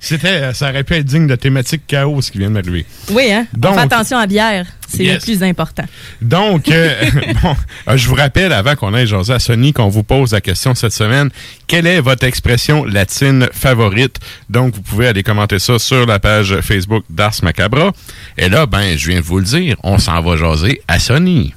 C'était, 0.00 0.54
ça 0.54 0.70
aurait 0.70 0.82
pu 0.82 0.94
être 0.94 1.04
digne 1.04 1.26
de 1.26 1.34
thématique 1.36 1.82
chaos 1.86 2.22
ce 2.22 2.30
qui 2.30 2.38
vient 2.38 2.48
de 2.48 2.54
m'arriver. 2.54 2.86
Oui, 3.10 3.30
hein? 3.30 3.46
On 3.54 3.58
Donc- 3.58 3.74
fait 3.74 3.80
attention 3.80 4.16
à 4.16 4.26
bière. 4.26 4.64
C'est 4.88 5.04
Yes. 5.04 5.14
le 5.16 5.20
plus 5.20 5.42
important. 5.42 5.84
Donc, 6.22 6.70
euh, 6.70 6.94
bon, 7.42 7.54
euh, 7.88 7.96
je 7.98 8.08
vous 8.08 8.14
rappelle, 8.14 8.50
avant 8.54 8.76
qu'on 8.76 8.94
aille 8.94 9.06
jaser 9.06 9.34
à 9.34 9.38
Sony, 9.40 9.74
qu'on 9.74 9.88
vous 9.88 10.04
pose 10.04 10.32
la 10.32 10.40
question 10.40 10.74
cette 10.74 10.94
semaine, 10.94 11.28
quelle 11.66 11.86
est 11.86 12.00
votre 12.00 12.24
expression 12.24 12.84
latine 12.86 13.46
favorite? 13.52 14.18
Donc, 14.48 14.74
vous 14.74 14.80
pouvez 14.82 15.08
aller 15.08 15.22
commenter 15.22 15.58
ça 15.58 15.78
sur 15.78 16.06
la 16.06 16.18
page 16.18 16.58
Facebook 16.62 17.04
d'Ars 17.10 17.34
Macabra. 17.42 17.92
Et 18.38 18.48
là, 18.48 18.64
ben, 18.64 18.96
je 18.96 19.10
viens 19.10 19.20
de 19.20 19.24
vous 19.24 19.38
le 19.38 19.44
dire, 19.44 19.76
on 19.82 19.98
s'en 19.98 20.22
va 20.22 20.36
jaser 20.38 20.80
à 20.88 20.98
Sony. 20.98 21.52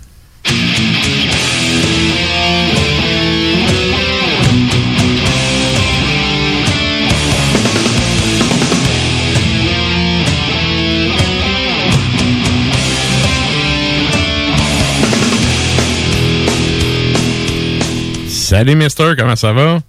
Salut, 18.47 18.75
Mister, 18.75 19.11
comment 19.17 19.35
ça 19.35 19.51
va? 19.51 19.79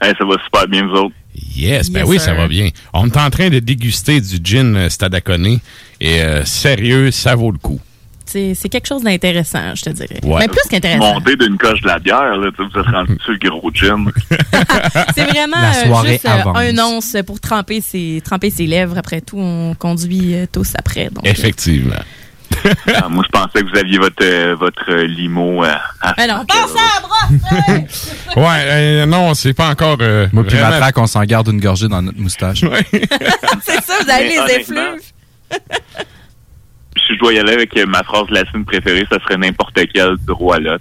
ça 0.00 0.12
va 0.24 0.36
super 0.44 0.68
bien, 0.68 0.86
vous 0.86 0.94
autres. 0.94 1.14
Yes, 1.56 1.90
ben 1.90 2.02
Yes, 2.02 2.08
oui, 2.08 2.18
sir. 2.20 2.26
ça 2.26 2.34
va 2.34 2.46
bien. 2.46 2.68
On 2.92 3.08
est 3.08 3.16
en 3.16 3.30
train 3.30 3.50
de 3.50 3.58
déguster 3.58 4.20
du 4.20 4.38
gin 4.44 4.76
euh, 4.76 4.88
Stadaconé 4.88 5.58
et 6.00 6.22
euh, 6.22 6.44
sérieux, 6.44 7.10
ça 7.10 7.34
vaut 7.34 7.50
le 7.50 7.58
coup. 7.58 7.80
C'est 8.26 8.54
c'est 8.54 8.68
quelque 8.68 8.86
chose 8.86 9.02
d'intéressant, 9.02 9.74
je 9.74 9.82
te 9.82 9.90
dirais. 9.90 10.20
Ouais. 10.22 10.42
Mais 10.42 10.46
plus 10.46 10.62
qu'intéressant. 10.70 11.14
Monter 11.14 11.34
d'une 11.34 11.58
coche 11.58 11.80
de 11.80 11.88
la 11.88 11.98
bière, 11.98 12.36
là, 12.36 12.48
vous 12.56 12.64
êtes 12.64 12.86
rendu 12.86 13.18
sur 13.24 13.32
le 13.32 13.50
gros 13.50 13.72
gin. 13.72 14.06
C'est 15.16 15.24
vraiment 15.24 15.56
euh, 15.56 16.06
juste 16.06 16.26
euh, 16.26 16.28
avance. 16.28 16.56
un 16.56 16.78
once 16.78 17.16
pour 17.26 17.40
tremper 17.40 17.80
ses, 17.80 18.22
tremper 18.24 18.50
ses 18.50 18.68
lèvres. 18.68 18.96
Après 18.96 19.20
tout, 19.20 19.40
on 19.40 19.74
conduit 19.74 20.36
tous 20.52 20.74
après. 20.78 21.10
Donc, 21.10 21.26
Effectivement. 21.26 21.96
Ah, 22.94 23.08
moi, 23.08 23.22
je 23.26 23.30
pensais 23.30 23.62
que 23.64 23.70
vous 23.70 23.78
aviez 23.78 23.98
votre, 23.98 24.22
euh, 24.24 24.54
votre 24.58 24.90
euh, 24.90 25.06
limo 25.06 25.64
euh, 25.64 25.74
à 26.00 26.10
Alors, 26.20 26.44
passe 26.46 26.72
à 26.76 27.00
la 27.00 27.78
brosse! 27.80 28.10
Ouais, 28.36 28.60
euh, 28.64 29.06
non, 29.06 29.34
c'est 29.34 29.54
pas 29.54 29.68
encore. 29.68 29.98
euh, 30.00 30.26
Moi 30.32 30.44
puis 30.44 30.56
vraiment- 30.56 30.70
Matraque, 30.70 30.98
on 30.98 31.06
s'en 31.06 31.22
garde 31.24 31.48
une 31.48 31.60
gorgée 31.60 31.88
dans 31.88 32.02
notre 32.02 32.18
moustache. 32.18 32.60
C'est 33.62 33.80
ça, 33.82 33.94
vous 34.02 34.10
avez 34.10 34.28
Mais 34.28 34.46
les 34.48 34.54
effluves. 34.60 35.00
Si 36.96 37.14
je 37.14 37.18
dois 37.18 37.32
y 37.32 37.38
aller 37.38 37.52
avec 37.52 37.76
ma 37.86 38.02
phrase 38.02 38.28
latine 38.30 38.64
préférée, 38.64 39.06
ça 39.10 39.18
serait 39.20 39.36
n'importe 39.36 39.78
quel 39.92 40.16
du 40.16 40.32
roi 40.32 40.58
Lot. 40.58 40.80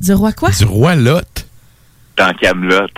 Du 0.00 0.12
roi 0.12 0.32
quoi? 0.32 0.50
Du 0.50 0.64
roi 0.64 0.96
Lot? 0.96 1.46
Dans 2.16 2.32
Camelot. 2.34 2.88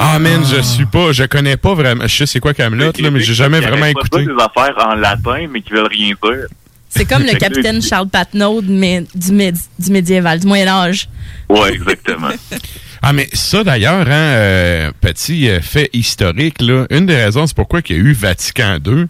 Ah, 0.00 0.18
man, 0.18 0.42
je 0.44 0.60
suis 0.60 0.86
pas, 0.86 1.12
je 1.12 1.24
connais 1.24 1.56
pas 1.56 1.74
vraiment. 1.74 2.06
Je 2.06 2.16
sais 2.16 2.26
c'est 2.26 2.40
quoi 2.40 2.54
Camelot, 2.54 2.92
là, 2.98 3.10
mais 3.10 3.20
j'ai 3.20 3.34
jamais 3.34 3.60
vraiment 3.60 3.86
écouté. 3.86 4.24
des 4.24 4.32
affaires 4.32 4.74
en 4.86 4.94
latin, 4.94 5.46
mais 5.50 5.60
qui 5.60 5.72
veulent 5.72 5.86
rien 5.88 6.14
dire. 6.22 6.46
C'est 6.88 7.04
comme 7.04 7.22
le 7.22 7.32
capitaine 7.38 7.82
Charles 7.82 8.08
Patnaud, 8.08 8.62
mais 8.62 9.04
du, 9.14 9.32
médi- 9.32 9.68
du 9.78 9.90
médiéval, 9.92 10.40
du 10.40 10.46
Moyen-Âge. 10.46 11.08
Ouais, 11.48 11.72
exactement. 11.74 12.28
Ah, 13.00 13.12
mais 13.12 13.28
ça 13.32 13.62
d'ailleurs, 13.62 14.08
hein, 14.08 14.10
euh, 14.10 14.90
petit 15.00 15.48
euh, 15.48 15.60
fait 15.60 15.88
historique, 15.92 16.60
là, 16.60 16.84
une 16.90 17.06
des 17.06 17.14
raisons, 17.14 17.46
c'est 17.46 17.54
pourquoi 17.54 17.80
il 17.88 17.96
y 17.96 17.98
a 18.00 18.02
eu 18.02 18.12
Vatican 18.12 18.78
II, 18.84 19.06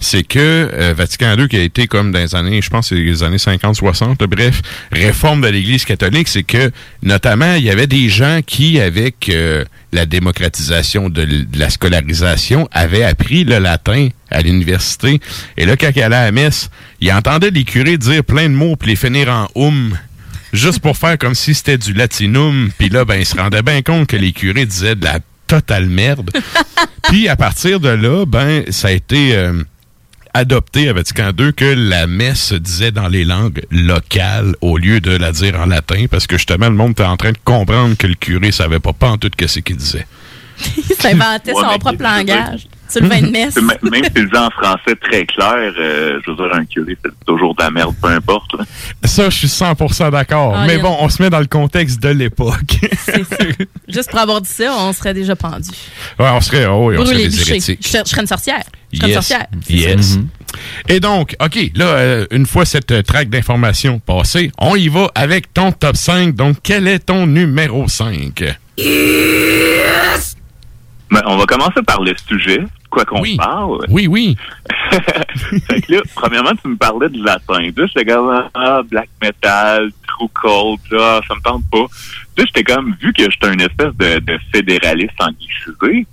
c'est 0.00 0.22
que 0.22 0.38
euh, 0.72 0.94
Vatican 0.96 1.36
II, 1.36 1.48
qui 1.48 1.56
a 1.56 1.62
été 1.62 1.86
comme 1.86 2.12
dans 2.12 2.18
les 2.18 2.34
années, 2.34 2.62
je 2.62 2.70
pense, 2.70 2.92
les 2.92 3.22
années 3.22 3.36
50-60, 3.36 4.16
bref, 4.26 4.62
réforme 4.92 5.40
de 5.40 5.48
l'Église 5.48 5.84
catholique, 5.84 6.28
c'est 6.28 6.44
que 6.44 6.70
notamment, 7.02 7.54
il 7.54 7.64
y 7.64 7.70
avait 7.70 7.86
des 7.86 8.08
gens 8.08 8.40
qui, 8.46 8.80
avec 8.80 9.28
euh, 9.28 9.64
la 9.92 10.06
démocratisation 10.06 11.08
de, 11.08 11.26
la 11.54 11.70
scolarisation, 11.70 12.68
avaient 12.72 13.04
appris 13.04 13.44
le 13.44 13.58
latin 13.58 14.08
à 14.30 14.42
l'université. 14.42 15.20
Et 15.56 15.66
là, 15.66 15.76
quand 15.76 15.90
il 15.94 16.02
allait 16.02 16.16
à 16.16 16.24
la 16.26 16.32
messe, 16.32 16.70
il 17.00 17.12
entendait 17.12 17.50
les 17.50 17.64
curés 17.64 17.98
dire 17.98 18.22
plein 18.22 18.48
de 18.48 18.54
mots 18.54 18.76
puis 18.76 18.90
les 18.90 18.96
finir 18.96 19.28
en 19.28 19.48
oum 19.54 19.96
juste 20.52 20.80
pour 20.80 20.96
faire 20.96 21.18
comme 21.18 21.34
si 21.34 21.54
c'était 21.54 21.78
du 21.78 21.92
latinum. 21.92 22.70
Puis 22.78 22.88
là, 22.88 23.04
ben, 23.04 23.16
il 23.16 23.26
se 23.26 23.36
rendait 23.36 23.62
bien 23.62 23.82
compte 23.82 24.06
que 24.06 24.16
les 24.16 24.32
curés 24.32 24.66
disaient 24.66 24.94
de 24.94 25.04
la 25.04 25.20
totale 25.46 25.86
merde. 25.86 26.30
Puis 27.04 27.28
à 27.28 27.36
partir 27.36 27.80
de 27.80 27.88
là, 27.88 28.24
ben, 28.26 28.64
ça 28.70 28.88
a 28.88 28.90
été 28.92 29.34
euh, 29.34 29.62
adopté 30.34 30.88
à 30.88 30.92
Vatican 30.92 31.30
II 31.38 31.52
que 31.52 31.64
la 31.64 32.06
messe 32.06 32.40
se 32.40 32.54
disait 32.54 32.90
dans 32.90 33.08
les 33.08 33.24
langues 33.24 33.62
locales 33.70 34.54
au 34.60 34.78
lieu 34.78 35.00
de 35.00 35.10
la 35.10 35.32
dire 35.32 35.58
en 35.60 35.66
latin 35.66 36.06
parce 36.10 36.26
que 36.26 36.36
justement, 36.36 36.68
le 36.68 36.74
monde 36.74 36.92
était 36.92 37.04
en 37.04 37.16
train 37.16 37.32
de 37.32 37.38
comprendre 37.44 37.96
que 37.96 38.06
le 38.06 38.14
curé 38.14 38.52
savait 38.52 38.80
pas 38.80 38.92
pas 38.92 39.10
en 39.10 39.18
tout 39.18 39.30
que 39.36 39.46
c'est 39.46 39.62
qu'il 39.62 39.76
disait. 39.76 40.06
Il 40.76 40.96
s'inventait 40.96 41.52
Ouais, 41.52 41.62
son 41.62 41.78
propre 41.78 42.02
langage. 42.02 42.66
Sur 42.88 43.02
le 43.02 43.08
vin 43.08 43.20
de 43.20 43.30
messe. 43.30 43.54
C'est 43.54 43.60
m- 43.60 43.72
Même 43.82 44.04
s'il 44.04 44.22
le 44.24 44.30
dit 44.30 44.36
en 44.38 44.50
français 44.50 44.96
très 45.00 45.26
clair, 45.26 45.54
euh, 45.78 46.18
je 46.24 46.30
veux 46.30 46.36
dire, 46.36 46.54
un 46.54 46.64
curé, 46.64 46.96
c'est 47.04 47.12
toujours 47.26 47.54
de 47.54 47.62
la 47.62 47.70
merde, 47.70 47.94
peu 48.00 48.08
importe. 48.08 48.52
là. 48.58 48.64
Ça, 49.04 49.28
je 49.30 49.36
suis 49.36 49.46
100% 49.48 50.10
d'accord. 50.10 50.54
Ah, 50.56 50.64
Mais 50.66 50.78
bon, 50.78 50.96
on 51.00 51.08
se 51.08 51.22
met 51.22 51.28
dans 51.30 51.40
le 51.40 51.46
contexte 51.46 52.02
de 52.02 52.08
l'époque. 52.08 52.78
Juste 53.88 54.10
pour 54.10 54.18
avoir 54.20 54.40
dit 54.40 54.48
ça, 54.50 54.74
on 54.78 54.92
serait 54.92 55.14
déjà 55.14 55.36
pendu. 55.36 55.68
ouais, 56.18 56.28
on 56.30 56.40
serait, 56.40 56.66
oh 56.66 56.88
oui, 56.90 56.96
on 56.98 57.04
serait 57.04 57.16
des 57.28 57.40
hérétiques. 57.50 57.80
Je, 57.82 57.88
serais- 57.88 58.02
je 58.04 58.10
serais 58.10 58.20
une 58.22 58.26
sorcière. 58.26 58.62
Je 58.92 58.98
serais 58.98 59.08
une 59.08 59.14
Yes. 59.14 59.26
sorcière. 59.26 59.46
Yes. 59.68 60.18
Et 60.88 60.98
donc, 61.00 61.36
OK, 61.44 61.58
là, 61.74 61.84
euh, 61.86 62.26
une 62.30 62.46
fois 62.46 62.64
cette 62.64 62.90
euh, 62.90 63.02
traque 63.02 63.28
d'informations 63.28 63.98
passée, 63.98 64.50
on 64.58 64.74
y 64.76 64.88
va 64.88 65.10
avec 65.14 65.52
ton 65.52 65.72
top 65.72 65.96
5. 65.96 66.34
Donc, 66.34 66.56
quel 66.62 66.88
est 66.88 67.00
ton 67.00 67.26
numéro 67.26 67.86
5? 67.86 68.44
Mais 71.10 71.20
on 71.26 71.36
va 71.38 71.44
commencer 71.46 71.80
par 71.86 72.02
le 72.02 72.14
sujet, 72.28 72.60
quoi 72.90 73.04
qu'on 73.04 73.22
parle. 73.36 73.84
Oui, 73.88 74.06
oui. 74.06 74.36
fait 74.90 75.80
que 75.82 75.92
là, 75.92 76.02
premièrement, 76.14 76.52
tu 76.60 76.68
me 76.68 76.76
parlais 76.76 77.08
de 77.08 77.22
latin. 77.22 77.60
Là, 77.76 77.86
j'étais 77.86 78.04
comme, 78.04 78.48
ah, 78.54 78.82
black 78.88 79.08
metal, 79.22 79.90
true 80.06 80.28
cold, 80.34 80.80
là, 80.90 81.20
ça 81.26 81.34
me 81.34 81.40
tente 81.40 81.64
pas. 81.70 81.86
Là, 82.36 82.44
j'étais 82.46 82.64
comme, 82.64 82.94
vu 83.00 83.12
que 83.12 83.30
j'étais 83.30 83.52
une 83.52 83.60
espèce 83.60 83.94
de, 83.96 84.18
de 84.20 84.38
fédéraliste 84.52 85.20
anglicisé, 85.20 86.06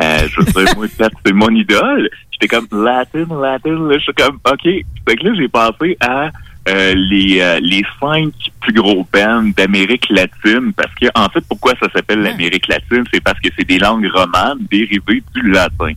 euh, 0.00 0.28
je 0.28 0.40
veux 0.40 0.64
dire, 0.64 0.76
moi, 0.76 0.86
c'est 1.24 1.32
mon 1.32 1.50
idole. 1.50 2.08
J'étais 2.32 2.48
comme, 2.48 2.68
latin, 2.72 3.26
latin, 3.40 3.88
là, 3.88 3.98
j'étais 3.98 4.22
comme, 4.22 4.38
OK. 4.50 4.62
Fait 4.64 5.16
que 5.16 5.26
là, 5.26 5.34
j'ai 5.36 5.48
pensé 5.48 5.96
à 6.00 6.30
euh, 6.68 6.94
les, 6.94 7.40
euh, 7.40 7.58
les 7.60 7.82
cinq 8.00 8.32
plus 8.60 8.72
gros 8.72 9.06
bands 9.12 9.50
d'Amérique 9.56 10.08
latine, 10.10 10.72
parce 10.76 10.94
que, 10.94 11.06
en 11.14 11.28
fait, 11.28 11.44
pourquoi 11.48 11.74
ça 11.80 11.88
s'appelle 11.92 12.20
l'Amérique 12.20 12.68
latine? 12.68 13.04
C'est 13.12 13.20
parce 13.20 13.40
que 13.40 13.48
c'est 13.56 13.66
des 13.66 13.78
langues 13.78 14.08
romanes 14.12 14.58
dérivées 14.70 15.22
du 15.34 15.50
latin. 15.50 15.92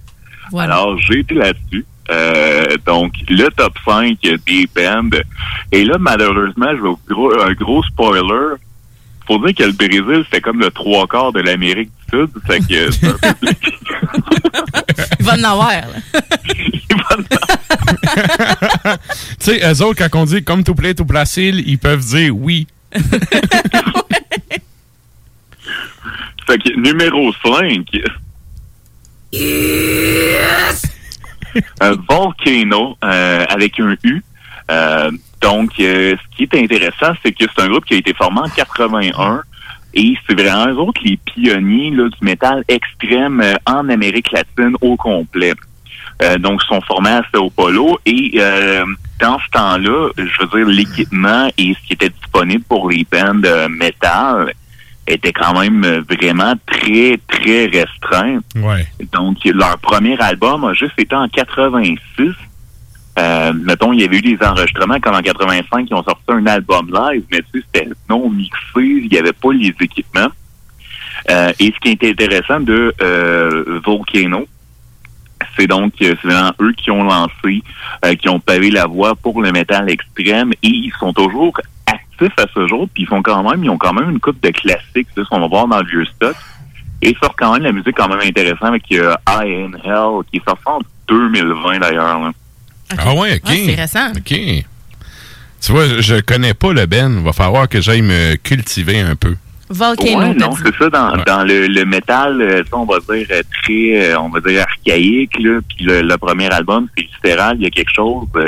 Alors, 0.58 0.98
j'ai 1.00 1.20
été 1.20 1.36
là-dessus. 1.36 1.86
Euh, 2.10 2.66
donc, 2.86 3.14
le 3.30 3.48
top 3.50 3.74
5 3.84 4.18
des 4.22 4.70
bands. 4.76 5.18
Et 5.72 5.86
là, 5.86 5.98
malheureusement, 6.00 6.70
je 6.72 6.82
vais 6.82 6.90
vous 6.90 7.00
gros, 7.08 7.42
un 7.42 7.54
gros 7.54 7.84
spoiler. 7.84 8.56
Faut 9.28 9.40
dire 9.40 9.56
que 9.56 9.64
le 9.64 9.72
Brésil, 9.72 10.26
c'est 10.32 10.42
comme 10.42 10.60
le 10.60 10.70
trois 10.70 11.08
quarts 11.08 11.32
de 11.32 11.42
l'Amérique 11.42 11.90
du 12.12 12.20
Sud. 12.20 12.30
Fait 12.46 12.60
que 12.60 12.92
c'est 12.92 13.08
un 13.08 13.34
peu 13.34 13.48
Il 15.20 15.26
va 15.26 15.34
en 15.34 15.44
avoir. 15.44 15.72
là. 15.72 15.88
Tu 19.40 19.46
sais, 19.52 19.60
eux 19.72 19.82
autres, 19.84 20.08
quand 20.08 20.22
on 20.22 20.26
dit 20.26 20.44
comme 20.44 20.64
tout 20.64 20.76
plaît, 20.76 20.94
tout 20.94 21.06
placile, 21.06 21.64
ils 21.68 21.78
peuvent 21.78 22.06
dire 22.06 22.36
oui. 22.36 22.68
Fait 26.48 26.58
que 26.60 26.80
numéro 26.80 27.34
5. 27.44 27.86
un 31.82 31.96
volcano 32.08 32.98
euh, 33.04 33.46
avec 33.50 33.80
un 33.80 33.96
U. 34.04 34.24
Euh, 34.72 35.12
donc, 35.42 35.72
euh, 35.80 36.16
ce 36.16 36.38
qui 36.38 36.44
est 36.44 36.56
intéressant, 36.56 37.14
c'est 37.24 37.32
que 37.32 37.46
c'est 37.56 37.64
un 37.64 37.68
groupe 37.68 37.86
qui 37.86 37.96
a 37.96 37.98
été 37.98 38.14
formé 38.14 38.40
en 38.40 38.50
81 38.50 39.42
et 39.94 40.16
c'est 40.28 40.40
vraiment 40.40 40.68
eux 40.72 40.78
autres 40.78 41.02
les 41.04 41.18
pionniers 41.18 41.92
là, 41.92 42.10
du 42.10 42.18
métal 42.22 42.64
extrême 42.68 43.42
euh, 43.42 43.56
en 43.66 43.88
Amérique 43.90 44.32
latine 44.32 44.76
au 44.82 44.96
complet. 44.96 45.54
Euh, 46.22 46.38
donc, 46.38 46.62
ils 46.64 46.68
sont 46.68 46.82
formés 46.82 47.10
à 47.10 47.24
Sao 47.34 47.50
Paulo 47.50 48.00
et 48.06 48.34
euh, 48.36 48.86
dans 49.20 49.38
ce 49.40 49.50
temps-là, 49.52 50.10
je 50.18 50.42
veux 50.42 50.48
dire, 50.58 50.68
l'équipement 50.68 51.50
et 51.58 51.74
ce 51.74 51.88
qui 51.88 51.94
était 51.94 52.10
disponible 52.10 52.64
pour 52.68 52.90
les 52.90 53.06
bands 53.12 53.36
de 53.36 53.68
métal 53.68 54.54
était 55.08 55.34
quand 55.34 55.60
même 55.60 55.84
euh, 55.84 56.02
vraiment 56.10 56.54
très, 56.66 57.20
très 57.28 57.66
restreint. 57.66 58.40
Ouais. 58.56 58.88
Donc, 59.12 59.38
leur 59.46 59.78
premier 59.80 60.18
album 60.20 60.64
a 60.64 60.74
juste 60.74 60.98
été 60.98 61.16
en 61.16 61.28
86. 61.28 62.32
Euh, 63.18 63.54
mettons, 63.54 63.94
il 63.94 64.02
y 64.02 64.04
avait 64.04 64.18
eu 64.18 64.22
des 64.22 64.38
enregistrements 64.46 65.00
comme 65.00 65.16
en 65.16 65.22
85 65.22 65.86
qui 65.86 65.94
ont 65.94 66.04
sorti 66.04 66.24
un 66.28 66.46
album 66.48 66.88
live, 66.94 67.24
mais 67.32 67.40
tu 67.54 67.60
sais, 67.60 67.66
c'était 67.74 67.90
non 68.10 68.30
mixé, 68.30 68.58
il 68.76 69.08
n'y 69.10 69.18
avait 69.18 69.34
pas 69.34 69.54
les 69.54 69.74
équipements. 69.80 70.28
Euh, 71.30 71.52
et 71.60 71.74
ce 71.74 71.80
qui 71.80 71.90
est 71.92 72.04
intéressant 72.04 72.60
de 72.60 72.94
euh, 73.02 73.80
Volcano, 73.86 74.46
c'est 75.58 75.68
donc 75.68 75.94
c'est 76.00 76.14
vraiment 76.24 76.52
eux 76.62 76.74
qui 76.74 76.92
ont 76.92 77.04
lancé, 77.04 77.64
euh, 78.06 78.16
qui 78.16 78.28
ont 78.30 78.40
pavé 78.40 78.70
la 78.70 78.86
voie 78.86 79.16
pour 79.16 79.42
le 79.42 79.52
métal 79.52 79.90
extrême 79.90 80.52
et 80.62 80.68
ils 80.68 80.94
sont 81.00 81.14
toujours 81.14 81.60
actifs 81.88 82.38
à 82.38 82.46
ce 82.54 82.68
jour, 82.68 82.88
puis 82.94 83.04
ils 83.04 83.08
font 83.08 83.22
quand 83.22 83.50
même, 83.50 83.64
ils 83.64 83.70
ont 83.70 83.78
quand 83.78 83.94
même 83.94 84.10
une 84.10 84.20
coupe 84.20 84.42
de 84.42 84.50
classiques, 84.50 85.08
là, 85.16 85.24
ce 85.24 85.30
qu'on 85.30 85.40
va 85.40 85.48
voir 85.48 85.68
dans 85.68 85.80
le 85.80 85.86
vieux 85.86 86.06
stock. 86.06 86.36
Et 87.02 87.10
ils 87.10 87.18
sortent 87.18 87.38
quand 87.38 87.54
même 87.54 87.64
la 87.64 87.72
musique 87.72 87.96
quand 87.96 88.08
même 88.08 88.20
intéressante 88.20 88.70
avec 88.70 88.92
euh, 88.94 89.14
I 89.28 89.66
in 89.66 89.72
Hell, 89.84 90.24
qui 90.32 90.38
est 90.38 90.44
sorti 90.48 90.64
en 90.66 90.80
2020 91.08 91.80
d'ailleurs. 91.80 92.20
là. 92.20 92.32
Ah 92.98 93.14
ouais, 93.16 93.36
OK. 93.44 93.50
Ouais, 93.50 93.64
c'est 93.66 93.76
récent. 93.76 94.12
OK. 94.16 94.66
Tu 95.62 95.72
vois, 95.72 95.88
je- 96.00 96.20
connais 96.22 96.54
pas 96.54 96.74
le 96.74 96.86
Ben. 96.86 97.24
Va 97.24 97.34
falloir 97.34 97.68
que 97.68 97.82
j'aille 97.82 98.02
me 98.04 98.36
cultiver 98.36 99.00
un 99.00 99.16
peu. 99.16 99.36
Volcano. 99.68 100.20
Ouais, 100.20 100.34
non, 100.36 100.52
c'est 100.56 100.76
ça, 100.78 100.90
dans, 100.92 101.18
dans 101.26 101.44
le, 101.44 101.66
le 101.66 101.86
métal, 101.86 102.40
euh, 102.40 102.64
ça, 102.70 102.78
on 102.78 102.86
va 102.86 103.00
dire 103.00 103.26
euh, 103.32 103.42
très, 103.64 104.12
euh, 104.12 104.20
on 104.20 104.30
va 104.30 104.40
dire 104.42 104.62
archaïque, 104.62 105.40
là, 105.40 105.60
puis 105.68 105.84
le, 105.86 106.04
le 106.04 106.18
premier 106.20 106.52
album, 106.54 106.88
c'est 106.96 107.06
viscéral, 107.06 107.56
il 107.60 107.64
y 107.64 107.66
a 107.66 107.72
quelque 107.72 107.92
chose, 107.92 108.28
euh, 108.36 108.46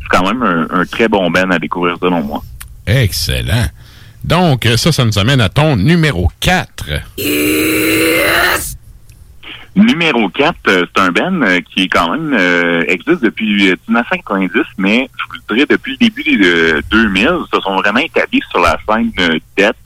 c'est 0.00 0.08
quand 0.08 0.22
même 0.24 0.42
un, 0.44 0.68
un 0.70 0.84
très 0.86 1.08
bon 1.08 1.28
band 1.32 1.50
à 1.50 1.58
découvrir 1.58 1.96
selon 2.00 2.22
moi. 2.22 2.44
Excellent. 2.86 3.66
Donc, 4.22 4.68
ça, 4.76 4.92
ça 4.92 5.04
nous 5.04 5.18
amène 5.18 5.40
à 5.40 5.48
ton 5.48 5.74
numéro 5.74 6.30
4. 6.38 6.84
Numéro 9.76 10.28
4, 10.30 10.54
euh, 10.68 10.86
c'est 10.94 11.02
un 11.02 11.12
band 11.12 11.42
euh, 11.42 11.60
qui 11.60 11.82
est 11.82 11.88
quand 11.88 12.10
même 12.10 12.32
euh, 12.32 12.82
existe 12.88 13.22
depuis 13.22 13.70
euh, 13.70 13.76
1990, 13.88 14.62
mais 14.78 15.10
je 15.18 15.24
vous 15.28 15.54
dirais 15.54 15.66
depuis 15.68 15.92
le 16.00 16.08
début 16.08 16.22
des 16.22 16.46
euh, 16.46 16.80
2000, 16.90 17.28
se 17.52 17.60
sont 17.60 17.76
vraiment 17.76 18.00
établis 18.00 18.40
sur 18.50 18.60
la 18.60 18.78
scène 18.88 19.12
euh, 19.20 19.38
Death. 19.56 19.76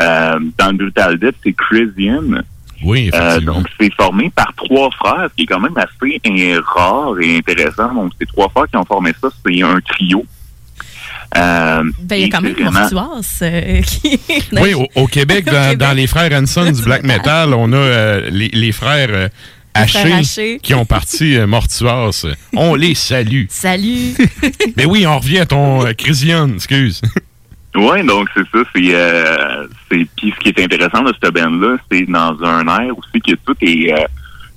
Euh, 0.00 0.38
dans 0.58 0.68
le 0.68 0.76
Brutal 0.76 1.18
Death, 1.18 1.36
c'est 1.42 1.52
Crisian. 1.54 2.42
Oui, 2.84 3.10
Euh, 3.14 3.40
donc, 3.40 3.66
c'est 3.80 3.92
formé 3.94 4.30
par 4.34 4.52
trois 4.56 4.90
frères, 4.90 5.28
ce 5.30 5.36
qui 5.36 5.42
est 5.44 5.46
quand 5.46 5.60
même 5.60 5.76
assez 5.76 6.20
euh, 6.26 6.60
rare 6.64 7.14
et 7.20 7.38
intéressant. 7.38 7.94
Donc, 7.94 8.12
c'est 8.18 8.26
trois 8.26 8.48
frères 8.48 8.66
qui 8.68 8.76
ont 8.76 8.84
formé 8.84 9.12
ça. 9.20 9.28
C'est 9.46 9.62
un 9.62 9.80
trio. 9.80 10.24
Euh, 11.36 11.82
Ben, 12.00 12.16
il 12.16 12.22
y 12.22 12.24
a 12.24 12.28
quand 12.28 12.42
même 12.42 12.54
Mortuas 12.60 13.38
euh, 13.42 13.80
qui. 13.86 14.20
Oui, 14.52 14.74
au, 14.74 14.86
au 14.94 15.06
Québec, 15.06 15.44
dans, 15.46 15.76
dans 15.76 15.92
les 15.96 16.06
frères 16.06 16.30
Hanson 16.32 16.70
du 16.70 16.82
black 16.82 17.02
metal, 17.04 17.54
on 17.54 17.72
a 17.72 17.76
euh, 17.76 18.28
les, 18.30 18.48
les 18.52 18.72
frères 18.72 19.08
euh, 19.10 19.28
Haché 19.74 19.98
frères 20.00 20.16
Haché. 20.18 20.58
qui 20.62 20.74
ont 20.74 20.84
parti 20.84 21.36
euh, 21.36 21.46
Mortuas. 21.46 22.26
On 22.54 22.74
les 22.74 22.94
salue. 22.94 23.44
Salut. 23.48 24.14
Mais 24.76 24.84
oui, 24.84 25.06
on 25.06 25.18
revient 25.18 25.38
à 25.38 25.46
ton 25.46 25.86
euh, 25.86 25.92
Crisian, 25.94 26.52
excuse. 26.54 27.00
Oui, 27.74 28.04
donc 28.06 28.28
c'est 28.34 28.42
ça. 28.52 28.58
C'est, 28.74 28.94
euh, 28.94 29.66
c'est 29.90 30.06
puis 30.16 30.34
ce 30.36 30.40
qui 30.40 30.48
est 30.50 30.62
intéressant 30.62 31.02
de 31.02 31.14
cette 31.22 31.32
band-là, 31.32 31.78
c'est 31.90 32.04
dans 32.04 32.36
un 32.44 32.66
air 32.66 32.92
aussi 32.98 33.20
que 33.26 33.32
tout 33.46 33.56
est 33.62 33.90
euh, 33.94 34.04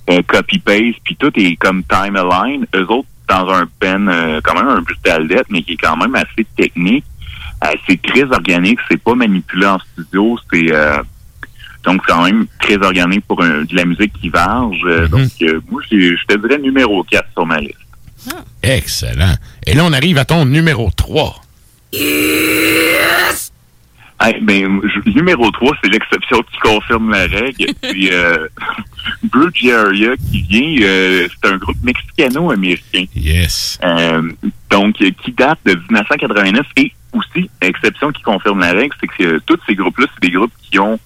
euh, 0.09 0.21
copy-paste, 0.27 0.99
puis 1.05 1.15
tout 1.17 1.31
est 1.37 1.55
comme 1.55 1.81
time 1.85 2.17
align. 2.17 2.65
Eux 2.75 2.85
autres, 2.91 3.07
dans 3.27 3.49
un 3.49 3.65
band, 3.81 4.07
euh, 4.07 4.39
quand 4.43 4.53
même 4.55 4.67
un 4.67 4.81
brutal 4.81 5.27
death, 5.27 5.45
mais 5.49 5.61
qui 5.63 5.73
est 5.73 5.77
quand 5.77 5.97
même 5.97 6.15
assez 6.15 6.45
technique. 6.55 7.05
Euh, 7.63 7.67
c'est 7.87 8.01
très 8.01 8.23
organique, 8.23 8.79
c'est 8.89 9.01
pas 9.01 9.15
manipulé 9.15 9.65
en 9.65 9.79
studio, 9.79 10.37
c'est 10.51 10.71
euh, 10.71 10.97
donc 11.83 12.01
c'est 12.05 12.13
quand 12.13 12.23
même 12.23 12.45
très 12.59 12.75
organique 12.77 13.25
pour 13.27 13.41
un- 13.43 13.63
de 13.63 13.75
la 13.75 13.85
musique 13.85 14.13
qui 14.13 14.29
varge. 14.29 14.81
Euh, 14.85 15.07
Donc 15.07 15.29
euh, 15.41 15.59
moi, 15.69 15.81
je 15.89 15.95
te 16.27 16.37
dirais 16.37 16.57
numéro 16.59 17.03
4 17.03 17.27
sur 17.33 17.45
ma 17.45 17.59
liste. 17.59 17.75
Excellent. 18.63 19.35
Et 19.67 19.73
là, 19.73 19.83
on 19.85 19.93
arrive 19.93 20.17
à 20.17 20.25
ton 20.25 20.45
numéro 20.45 20.89
3. 20.95 21.41
Hey, 24.21 24.39
ben, 24.41 24.81
numéro 25.05 25.51
3, 25.51 25.73
c'est 25.83 25.89
l'exception 25.91 26.41
qui 26.43 26.57
confirme 26.59 27.11
la 27.11 27.27
règle. 27.27 27.65
Euh, 27.83 28.47
Blue 29.35 29.71
Area 29.73 30.15
qui 30.15 30.41
vient, 30.43 30.87
euh, 30.87 31.27
c'est 31.27 31.49
un 31.51 31.57
groupe 31.57 31.75
mexicano-américain. 31.83 33.03
Yes. 33.15 33.77
Euh, 33.83 34.21
donc, 34.69 34.95
qui 34.95 35.31
date 35.33 35.59
de 35.65 35.73
1989 35.73 36.65
et 36.77 36.93
aussi, 37.11 37.49
exception 37.59 38.11
qui 38.11 38.21
confirme 38.23 38.61
la 38.61 38.71
règle, 38.71 38.95
c'est 39.01 39.07
que 39.07 39.23
euh, 39.23 39.39
tous 39.45 39.59
ces 39.67 39.75
groupes-là, 39.75 40.07
c'est 40.13 40.29
des 40.29 40.35
groupes 40.35 40.53
qui 40.61 40.79
ont 40.79 40.97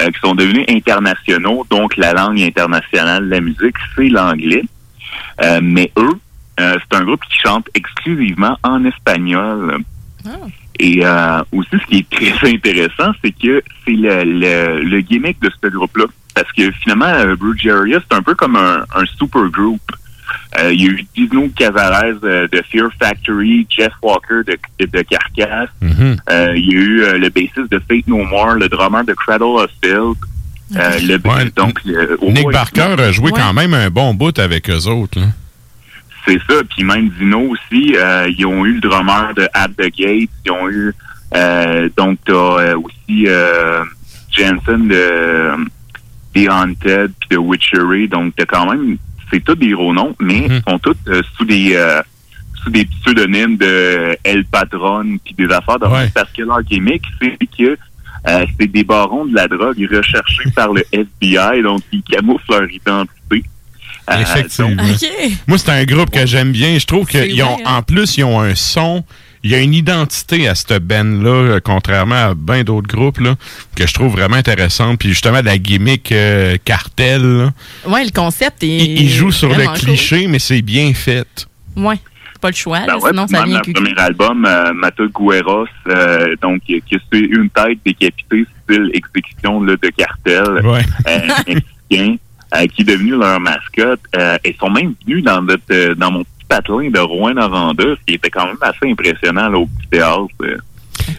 euh, 0.00 0.10
qui 0.10 0.18
sont 0.20 0.34
devenus 0.34 0.64
internationaux, 0.68 1.64
donc 1.70 1.96
la 1.96 2.12
langue 2.12 2.40
internationale 2.40 3.24
de 3.24 3.30
la 3.30 3.40
musique, 3.40 3.76
c'est 3.94 4.08
l'anglais. 4.08 4.64
Euh, 5.42 5.60
mais 5.62 5.90
eux, 5.96 6.18
euh, 6.60 6.76
c'est 6.80 6.98
un 6.98 7.04
groupe 7.04 7.22
qui 7.30 7.38
chante 7.38 7.68
exclusivement 7.74 8.58
en 8.62 8.84
espagnol. 8.84 9.78
Et 10.78 11.00
euh, 11.06 11.42
aussi, 11.52 11.70
ce 11.72 11.86
qui 11.86 11.98
est 11.98 12.10
très 12.10 12.50
intéressant, 12.52 13.12
c'est 13.22 13.30
que 13.30 13.62
c'est 13.84 13.92
le, 13.92 14.24
le, 14.24 14.82
le 14.82 15.00
gimmick 15.00 15.40
de 15.40 15.50
ce 15.62 15.68
groupe-là. 15.68 16.06
Parce 16.36 16.52
que 16.52 16.70
finalement, 16.82 17.06
euh, 17.06 17.34
Brugeria, 17.34 17.98
c'est 18.08 18.16
un 18.16 18.22
peu 18.22 18.34
comme 18.36 18.54
un, 18.56 18.84
un 18.94 19.04
super 19.18 19.48
group. 19.50 19.80
Euh, 20.60 20.72
il 20.72 20.82
y 20.82 20.86
a 20.86 20.90
eu 20.90 21.06
Dino 21.16 21.48
Cazares 21.56 22.18
euh, 22.24 22.46
de 22.52 22.62
Fear 22.70 22.90
Factory, 23.00 23.66
Jeff 23.70 23.92
Walker 24.02 24.42
de, 24.46 24.58
de 24.86 25.02
Carcass. 25.02 25.68
Euh, 25.82 26.52
il 26.56 26.66
y 26.66 26.76
a 26.76 26.80
eu 26.80 27.00
euh, 27.02 27.18
le 27.18 27.28
bassiste 27.30 27.70
de 27.70 27.80
Fate 27.88 28.06
No 28.06 28.22
More, 28.24 28.54
le 28.56 28.68
drummer 28.68 29.02
de 29.04 29.14
Cradle 29.14 29.44
of 29.64 29.70
Filth. 29.82 30.18
Euh, 30.76 30.98
le, 31.00 31.50
donc, 31.56 31.78
le- 31.84 32.18
au 32.20 32.30
Nick 32.32 32.50
Barker 32.52 32.96
a 32.98 33.12
joué 33.12 33.30
Ouais. 33.30 33.40
quand 33.40 33.52
même 33.54 33.72
un 33.72 33.88
bon 33.88 34.12
bout 34.14 34.36
avec 34.38 34.68
eux 34.68 34.86
autres. 34.88 35.18
là. 35.20 35.26
C'est 36.26 36.40
ça. 36.48 36.54
Puis 36.68 36.82
même 36.84 37.08
Dino 37.18 37.40
aussi, 37.52 37.94
euh, 37.96 38.28
ils 38.36 38.44
ont 38.46 38.66
eu 38.66 38.74
le 38.74 38.80
drummer 38.80 39.32
de 39.36 39.48
At 39.54 39.68
the 39.68 39.90
Gate. 39.96 40.28
Ils 40.44 40.50
ont 40.50 40.68
eu 40.68 40.92
euh, 41.34 41.88
donc 41.96 42.18
t'as 42.26 42.32
euh, 42.34 42.76
aussi 42.78 43.26
euh, 43.28 43.84
Jensen 44.32 44.88
de 44.88 45.52
The 46.44 46.48
Haunted 46.50 47.12
puis 47.20 47.28
de 47.30 47.36
Witchery. 47.38 48.08
Donc 48.08 48.34
t'as 48.36 48.44
quand 48.46 48.70
même 48.70 48.96
c'est 49.32 49.42
tous 49.44 49.54
des 49.56 49.70
gros 49.70 49.92
noms, 49.92 50.14
mais 50.20 50.46
ils 50.48 50.62
sont 50.68 50.78
tous 50.78 50.96
euh, 51.08 51.20
sous 51.36 51.44
des 51.44 51.72
euh, 51.74 52.00
sous 52.62 52.70
des 52.70 52.84
pseudonymes 52.84 53.56
de 53.56 54.16
El 54.24 54.44
Patron 54.44 55.16
puis 55.24 55.34
des 55.34 55.52
affaires 55.52 55.78
de 55.78 55.86
parce 56.14 56.30
que 56.32 56.42
leur 56.42 56.62
gimmick, 56.62 57.02
c'est 57.20 57.36
que 57.58 57.76
euh, 58.28 58.44
c'est 58.58 58.66
des 58.66 58.82
barons 58.84 59.24
de 59.24 59.34
la 59.34 59.46
drogue 59.48 59.86
recherchés 59.92 60.50
par 60.54 60.72
le 60.72 60.82
FBI, 60.92 61.62
donc 61.62 61.80
ils 61.92 62.02
camouflent 62.02 62.44
leur 62.50 62.70
identité. 62.70 63.44
Euh, 64.10 64.20
Effectivement. 64.20 64.70
donc- 64.84 64.86
Moi, 65.48 65.58
c'est 65.58 65.70
un 65.70 65.84
groupe 65.84 66.10
que 66.10 66.26
j'aime 66.26 66.52
bien. 66.52 66.78
Je 66.78 66.86
trouve 66.86 67.06
qu'ils 67.06 67.42
ont, 67.42 67.54
vrai, 67.54 67.62
hein? 67.66 67.76
en 67.78 67.82
plus, 67.82 68.16
ils 68.18 68.24
ont 68.24 68.40
un 68.40 68.54
son. 68.54 69.04
Il 69.46 69.52
y 69.52 69.54
a 69.54 69.60
une 69.60 69.74
identité 69.74 70.48
à 70.48 70.56
cette 70.56 70.82
band-là, 70.82 71.30
euh, 71.30 71.60
contrairement 71.62 72.30
à 72.30 72.34
bien 72.34 72.64
d'autres 72.64 72.88
groupes, 72.88 73.20
là, 73.20 73.36
que 73.76 73.86
je 73.86 73.94
trouve 73.94 74.10
vraiment 74.10 74.34
intéressante. 74.34 74.98
Puis 74.98 75.10
justement, 75.10 75.40
la 75.40 75.56
gimmick 75.56 76.10
euh, 76.10 76.56
cartel, 76.64 77.22
là. 77.22 77.52
Ouais, 77.86 78.04
le 78.04 78.10
concept 78.10 78.64
est. 78.64 78.66
ils, 78.76 79.02
ils 79.02 79.08
jouent 79.08 79.30
sur 79.30 79.48
le 79.56 79.72
cliché, 79.78 80.26
mais 80.26 80.40
c'est 80.40 80.62
bien 80.62 80.92
fait. 80.94 81.46
Ouais. 81.76 81.94
Pas 82.40 82.48
le 82.50 82.54
choix, 82.56 82.80
Ben 82.80 82.86
là, 82.88 82.98
ouais, 82.98 83.10
sinon 83.10 83.26
puis 83.26 83.36
ça 83.36 83.44
vient 83.44 83.62
le 83.64 83.72
premier 83.72 83.94
album, 83.98 84.44
euh, 84.44 84.72
Mata 84.72 85.04
Gueros, 85.14 85.66
euh, 85.88 86.34
donc 86.42 86.60
qui 86.66 86.82
c'est 86.90 87.18
une 87.18 87.48
tête 87.50 87.78
décapitée, 87.86 88.44
style 88.64 88.90
exécution 88.94 89.62
là, 89.62 89.76
de 89.80 89.88
cartel 89.90 90.66
Ouais. 90.66 90.82
euh, 91.06 91.20
mexicain, 91.46 92.16
euh, 92.56 92.66
qui 92.66 92.82
est 92.82 92.84
devenu 92.84 93.12
leur 93.12 93.38
mascotte. 93.38 94.00
Euh, 94.16 94.36
ils 94.44 94.56
sont 94.56 94.70
même 94.70 94.92
venus 95.06 95.22
dans 95.22 95.40
notre 95.40 95.94
dans 95.94 96.10
mon 96.10 96.24
patelin 96.48 96.90
de 96.90 96.98
Rouen-Noranda, 96.98 97.84
ce 97.84 98.04
qui 98.06 98.14
était 98.14 98.30
quand 98.30 98.46
même 98.46 98.56
assez 98.60 98.90
impressionnant 98.90 99.48
là, 99.48 99.58
au 99.58 99.66
petit 99.66 99.88
théâtre. 99.90 100.26
euh. 100.42 100.56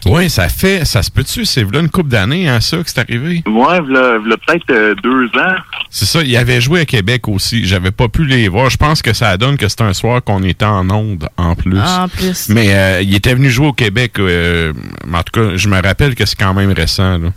Oui, 0.06 0.28
ça 0.28 0.48
fait. 0.48 0.84
Ça 0.84 1.02
se 1.02 1.10
peut-tu? 1.10 1.44
C'est 1.44 1.62
là 1.72 1.80
une 1.80 1.88
couple 1.88 2.10
d'années, 2.10 2.48
hein, 2.48 2.60
ça, 2.60 2.76
que 2.78 2.90
c'est 2.90 2.98
arrivé? 3.00 3.42
Ouais, 3.46 3.80
v'là, 3.80 4.18
v'là 4.18 4.36
peut-être 4.46 4.70
euh, 4.70 4.94
deux 5.02 5.26
ans. 5.38 5.54
C'est 5.88 6.04
ça, 6.04 6.22
il 6.22 6.36
avait 6.36 6.60
joué 6.60 6.80
à 6.80 6.84
Québec 6.84 7.26
aussi. 7.28 7.64
J'avais 7.64 7.90
pas 7.90 8.08
pu 8.08 8.24
les 8.26 8.48
voir. 8.48 8.68
Je 8.70 8.76
pense 8.76 9.00
que 9.02 9.12
ça 9.14 9.36
donne 9.38 9.56
que 9.56 9.66
c'était 9.68 9.84
un 9.84 9.94
soir 9.94 10.22
qu'on 10.22 10.42
était 10.42 10.64
en 10.66 10.88
onde 10.90 11.28
en 11.36 11.54
plus. 11.54 11.78
En 11.80 12.08
plus. 12.08 12.48
Mais 12.50 12.74
euh, 12.74 13.00
il 13.02 13.14
était 13.14 13.34
venu 13.34 13.48
jouer 13.48 13.68
au 13.68 13.72
Québec. 13.72 14.18
euh, 14.18 14.72
en 15.10 15.22
tout 15.22 15.40
cas, 15.40 15.56
je 15.56 15.68
me 15.68 15.80
rappelle 15.80 16.14
que 16.14 16.26
c'est 16.26 16.38
quand 16.38 16.54
même 16.54 16.72
récent. 16.72 17.18
Là. 17.18 17.28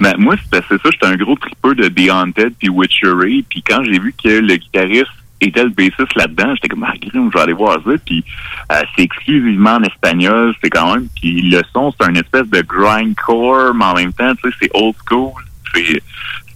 Ben, 0.00 0.14
moi, 0.18 0.34
c'est 0.52 0.62
c'est 0.68 0.82
ça, 0.82 0.88
j'étais 0.90 1.06
un 1.06 1.16
gros 1.16 1.36
tripeur 1.36 1.74
de 1.76 1.88
The 1.88 2.10
Haunted 2.10 2.54
puis 2.58 2.68
Witchery. 2.68 3.44
Puis 3.48 3.62
quand 3.62 3.84
j'ai 3.84 3.98
vu 4.00 4.14
que 4.22 4.28
le 4.28 4.56
guitariste 4.56 5.06
était 5.40 5.62
le 5.64 5.70
bassiste 5.70 6.14
là-dedans, 6.16 6.54
j'étais 6.54 6.68
comme, 6.68 6.84
ah, 6.84 6.92
je 7.02 7.18
vais 7.18 7.40
aller 7.40 7.52
voir 7.52 7.78
ça. 7.84 7.90
Puis 8.04 8.24
euh, 8.72 8.80
c'est 8.96 9.02
exclusivement 9.02 9.74
en 9.76 9.82
espagnol, 9.82 10.54
c'est 10.62 10.70
quand 10.70 10.94
même... 10.94 11.06
Puis 11.20 11.42
le 11.50 11.60
son, 11.72 11.92
c'est 11.98 12.06
un 12.08 12.14
espèce 12.14 12.48
de 12.48 12.62
grindcore, 12.62 13.74
mais 13.74 13.84
en 13.84 13.94
même 13.94 14.12
temps, 14.12 14.32
tu 14.42 14.50
sais, 14.50 14.56
c'est 14.62 14.70
old 14.74 14.94
school. 15.08 15.32
C'est 15.74 16.00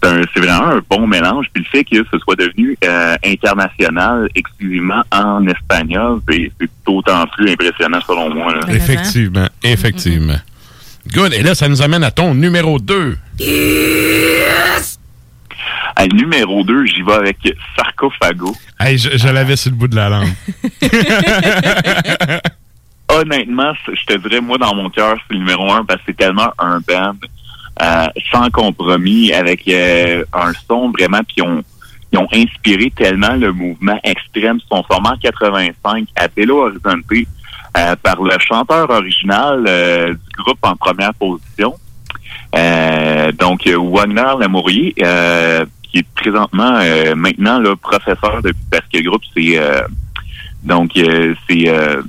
c'est 0.01 0.09
un- 0.11 0.23
c'est 0.33 0.39
vraiment 0.41 0.69
un 0.69 0.81
bon 0.89 1.09
mélange. 1.09 1.47
Puis 1.53 1.65
le 1.65 1.69
fait 1.77 1.83
que 1.85 1.97
ce 2.13 2.19
soit 2.21 2.37
devenu 2.37 2.77
euh, 2.85 3.17
international 3.25 4.29
exclusivement 4.37 5.03
en 5.11 5.45
espagnol, 5.49 6.21
c'est 6.31 6.53
c'est 6.61 6.71
d'autant 6.87 7.27
plus 7.37 7.51
impressionnant 7.51 8.01
selon 8.07 8.33
moi. 8.33 8.55
là. 8.55 8.61
Effectivement, 8.73 9.49
effectivement. 9.65 10.39
Good. 11.13 11.33
Et 11.33 11.43
là, 11.43 11.55
ça 11.57 11.69
nous 11.69 11.83
amène 11.83 12.05
à 12.05 12.11
ton 12.13 12.33
numéro 12.35 12.79
2. 12.79 13.17
À 15.99 16.07
numéro 16.07 16.63
2, 16.63 16.87
j'y 16.87 17.03
vais 17.03 17.13
avec 17.13 17.39
Sarcophago. 17.77 18.55
Hey, 18.79 18.97
je, 18.99 19.19
je 19.19 19.29
l'avais 19.29 19.57
sur 19.57 19.73
le 19.73 19.77
bout 19.77 19.89
de 19.89 19.97
la 19.97 20.09
langue. 20.09 20.33
Honnêtement, 23.09 23.73
je 23.89 24.05
te 24.07 24.17
dirais, 24.17 24.41
moi, 24.41 24.59
dans 24.59 24.77
mon 24.77 24.91
cœur, 24.91 25.17
c'est 25.27 25.35
le 25.35 25.41
numéro 25.41 25.73
un 25.73 25.85
parce 25.85 25.99
que 26.03 26.05
c'est 26.07 26.17
tellement 26.17 26.53
un 26.61 26.79
band 26.87 27.17
euh, 27.83 28.07
sans 28.31 28.49
compromis, 28.51 29.33
avec 29.33 29.67
euh, 29.67 30.23
un 30.33 30.53
son 30.69 30.93
vraiment, 30.93 31.19
puis 31.27 31.39
ils 31.39 31.43
ont, 31.43 31.63
ils 32.13 32.19
ont 32.21 32.29
inspiré 32.33 32.93
tellement 32.95 33.35
le 33.35 33.53
mouvement 33.53 33.99
extrême. 34.05 34.61
Ils 34.63 34.69
sont 34.77 34.85
formés 34.85 35.09
en 35.09 35.17
85 35.17 36.07
à 36.15 36.29
Belo 36.29 36.61
Horizonte. 36.67 37.03
euh, 37.11 37.97
par 37.97 38.23
le 38.23 38.39
chanteur 38.39 38.89
original 38.89 39.65
euh, 39.67 40.15
du 40.15 40.43
groupe 40.45 40.59
en 40.63 40.77
première 40.77 41.15
position. 41.15 41.75
Euh, 42.55 43.33
donc, 43.33 43.67
euh, 43.67 43.77
Wagner 43.77 44.33
Lamourier, 44.39 44.95
euh, 45.03 45.65
qui 45.91 45.99
est 45.99 46.07
présentement, 46.15 46.79
euh, 46.81 47.15
maintenant, 47.15 47.59
là, 47.59 47.75
professeur 47.77 48.43
de, 48.43 48.53
parce 48.71 48.85
que 48.93 48.99
le 48.99 49.09
groupe, 49.09 49.23
c'est, 49.37 49.59
euh, 49.59 49.83
donc, 50.63 50.97
euh, 50.97 51.35
c'est, 51.49 51.69
euh, 51.69 52.03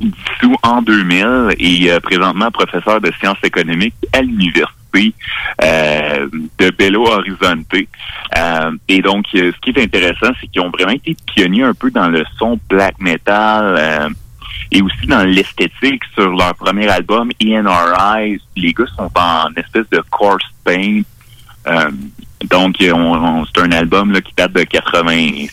dissous 0.00 0.56
en 0.62 0.82
2000 0.82 1.54
et 1.58 1.90
euh, 1.90 2.00
présentement 2.00 2.50
professeur 2.50 3.00
de 3.00 3.12
sciences 3.20 3.38
économiques 3.42 3.94
à 4.12 4.20
l'université 4.20 5.14
euh, 5.62 6.28
de 6.58 6.70
Belo 6.70 7.06
Horizonte. 7.06 7.66
Et 8.88 9.02
donc, 9.02 9.26
ce 9.32 9.52
qui 9.60 9.70
est 9.70 9.82
intéressant, 9.82 10.32
c'est 10.40 10.48
qu'ils 10.48 10.60
ont 10.60 10.70
vraiment 10.70 10.92
été 10.92 11.16
pionniers 11.34 11.62
un 11.62 11.74
peu 11.74 11.90
dans 11.90 12.08
le 12.08 12.24
son 12.38 12.58
black 12.68 12.98
metal 13.00 14.12
et 14.70 14.82
aussi 14.82 15.06
dans 15.06 15.24
l'esthétique 15.24 16.02
sur 16.14 16.30
leur 16.30 16.54
premier 16.54 16.88
album, 16.88 17.30
ENRI. 17.42 18.40
Les 18.56 18.72
gars 18.72 18.84
sont 18.96 19.10
en 19.14 19.48
espèce 19.56 19.88
de 19.90 20.02
coarse 20.10 20.44
paint. 20.64 21.02
Euh, 21.68 21.90
donc, 22.50 22.76
on, 22.80 22.94
on- 22.94 23.44
c'est 23.46 23.62
un 23.62 23.72
album 23.72 24.12
là, 24.12 24.20
qui 24.20 24.32
date 24.36 24.52
de 24.52 24.62
86, 24.64 25.50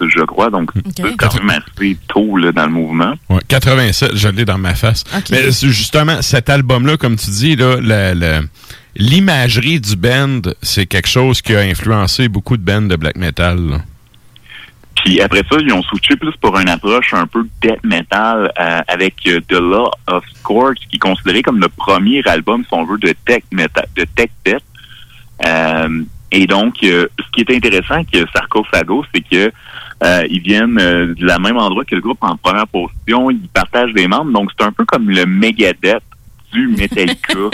je 0.00 0.20
crois. 0.24 0.50
Donc, 0.50 0.70
c'est 0.96 1.02
quand 1.16 1.28
même 1.44 1.62
assez 1.76 1.96
tôt 2.08 2.36
là, 2.36 2.52
dans 2.52 2.66
le 2.66 2.72
mouvement. 2.72 3.14
Ouais, 3.30 3.40
87, 3.48 4.14
je 4.14 4.28
l'ai 4.28 4.44
dans 4.44 4.58
ma 4.58 4.74
face. 4.74 5.04
Mais 5.30 5.50
justement, 5.70 6.20
cet 6.22 6.50
album-là, 6.50 6.96
comme 6.96 7.16
tu 7.16 7.30
dis, 7.30 7.56
là, 7.56 7.76
le- 7.80 8.18
le- 8.18 8.48
l'imagerie 8.96 9.80
du 9.80 9.96
band, 9.96 10.40
c'est 10.62 10.86
quelque 10.86 11.08
chose 11.08 11.40
qui 11.42 11.54
a 11.54 11.60
influencé 11.60 12.28
beaucoup 12.28 12.56
de 12.56 12.62
bands 12.62 12.82
de 12.82 12.96
black 12.96 13.16
metal. 13.16 13.58
là. 13.58 13.78
Puis 15.04 15.20
après 15.20 15.42
ça, 15.48 15.56
ils 15.60 15.72
ont 15.72 15.82
switché 15.84 16.16
plus 16.16 16.32
pour 16.40 16.58
une 16.58 16.68
approche 16.68 17.14
un 17.14 17.26
peu 17.28 17.46
death 17.62 17.82
metal 17.84 18.52
euh, 18.58 18.80
avec 18.88 19.14
euh, 19.28 19.40
The 19.48 19.52
Law 19.52 19.90
of 20.08 20.24
Scorch, 20.40 20.78
qui 20.90 20.96
est 20.96 20.98
considéré 20.98 21.40
comme 21.42 21.60
le 21.60 21.68
premier 21.68 22.20
album, 22.26 22.62
si 22.62 22.68
on 22.72 22.84
veut, 22.84 22.98
de 22.98 23.14
tech 23.24 23.44
metal, 23.52 23.86
de 23.96 24.04
tech 24.16 24.28
death. 24.44 24.62
Euh, 25.46 26.02
et 26.30 26.46
donc, 26.46 26.74
euh, 26.82 27.06
ce 27.18 27.24
qui 27.32 27.40
est 27.40 27.56
intéressant 27.56 27.94
avec 27.94 28.08
Sarcophago, 28.34 29.04
c'est 29.14 29.22
que 29.22 29.50
euh, 30.04 30.26
ils 30.30 30.40
viennent 30.42 30.78
euh, 30.78 31.14
de 31.14 31.24
la 31.26 31.38
même 31.38 31.56
endroit 31.56 31.84
que 31.84 31.94
le 31.94 32.00
groupe 32.00 32.18
en 32.20 32.36
première 32.36 32.66
position. 32.68 33.30
Ils 33.30 33.48
partagent 33.52 33.92
des 33.94 34.06
membres, 34.06 34.30
donc 34.32 34.50
c'est 34.56 34.64
un 34.64 34.72
peu 34.72 34.84
comme 34.84 35.08
le 35.10 35.24
Megadeth 35.26 36.02
du 36.52 36.68
Metallica. 36.68 37.34
Euh, 37.38 37.50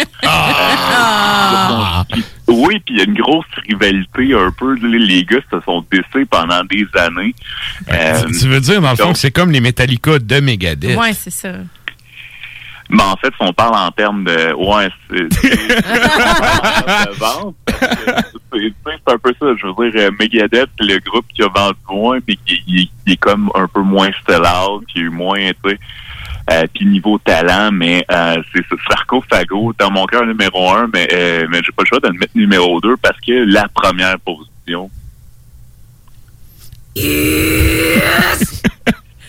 puis- 2.12 2.24
oui, 2.48 2.80
puis 2.84 2.94
il 2.94 2.98
y 2.98 3.00
a 3.00 3.04
une 3.04 3.14
grosse 3.14 3.46
rivalité 3.66 4.34
un 4.34 4.50
peu. 4.56 4.74
Les, 4.74 5.24
gars 5.24 5.38
se 5.50 5.60
sont 5.64 5.84
décés 5.90 6.24
pendant 6.30 6.62
des 6.64 6.86
années. 6.98 7.34
Euh, 7.90 8.22
Tu- 8.26 8.48
veux 8.48 8.60
dire, 8.60 8.80
dans 8.80 8.90
le 8.90 8.96
fond, 8.96 9.12
que 9.12 9.18
c'est 9.18 9.30
comme 9.30 9.50
les 9.50 9.60
Metallica 9.60 10.18
de 10.18 10.40
Megadeth. 10.40 10.98
Ouais, 10.98 11.12
c'est 11.12 11.30
ça. 11.30 11.52
Mais 12.90 13.02
en 13.02 13.16
fait, 13.16 13.28
si 13.28 13.36
on 13.40 13.52
parle 13.52 13.74
en 13.76 13.90
termes 13.90 14.24
de. 14.24 14.52
Ouais, 14.54 14.88
c'est. 15.10 15.28
C'est- 18.52 19.12
un 19.12 19.18
peu 19.18 19.34
ça. 19.38 19.46
Je 19.60 19.66
veux 19.66 19.90
dire, 19.90 20.02
euh, 20.02 20.10
Megadeth, 20.18 20.70
c'est 20.78 20.86
le 20.86 20.98
groupe 21.00 21.26
qui 21.34 21.42
a 21.42 21.48
vendu 21.48 21.76
moins, 21.88 22.18
mais 22.26 22.36
qui, 22.46 22.62
qui- 22.64 22.90
qui 23.06 23.12
est 23.12 23.16
comme 23.16 23.50
un 23.54 23.66
peu 23.68 23.80
moins 23.82 24.10
sell-out, 24.28 24.84
qui 24.88 25.00
est 25.00 25.08
moins, 25.10 25.38
tu 25.62 25.70
sais. 25.70 25.78
Euh, 26.52 26.66
puis 26.74 26.84
niveau 26.86 27.18
talent, 27.18 27.70
mais 27.72 28.04
euh, 28.10 28.36
c'est 28.54 28.62
ça, 28.68 28.76
Sarcophago, 28.90 29.72
dans 29.78 29.90
mon 29.90 30.04
cœur 30.06 30.26
numéro 30.26 30.70
un, 30.72 30.88
mais, 30.92 31.08
euh, 31.12 31.46
mais 31.50 31.58
j'ai 31.64 31.72
pas 31.72 31.82
le 31.82 31.86
choix 31.86 32.00
de 32.00 32.08
le 32.08 32.18
mettre 32.18 32.32
numéro 32.36 32.80
deux 32.82 32.96
parce 32.98 33.18
que 33.20 33.32
la 33.32 33.66
première 33.68 34.18
position. 34.20 34.90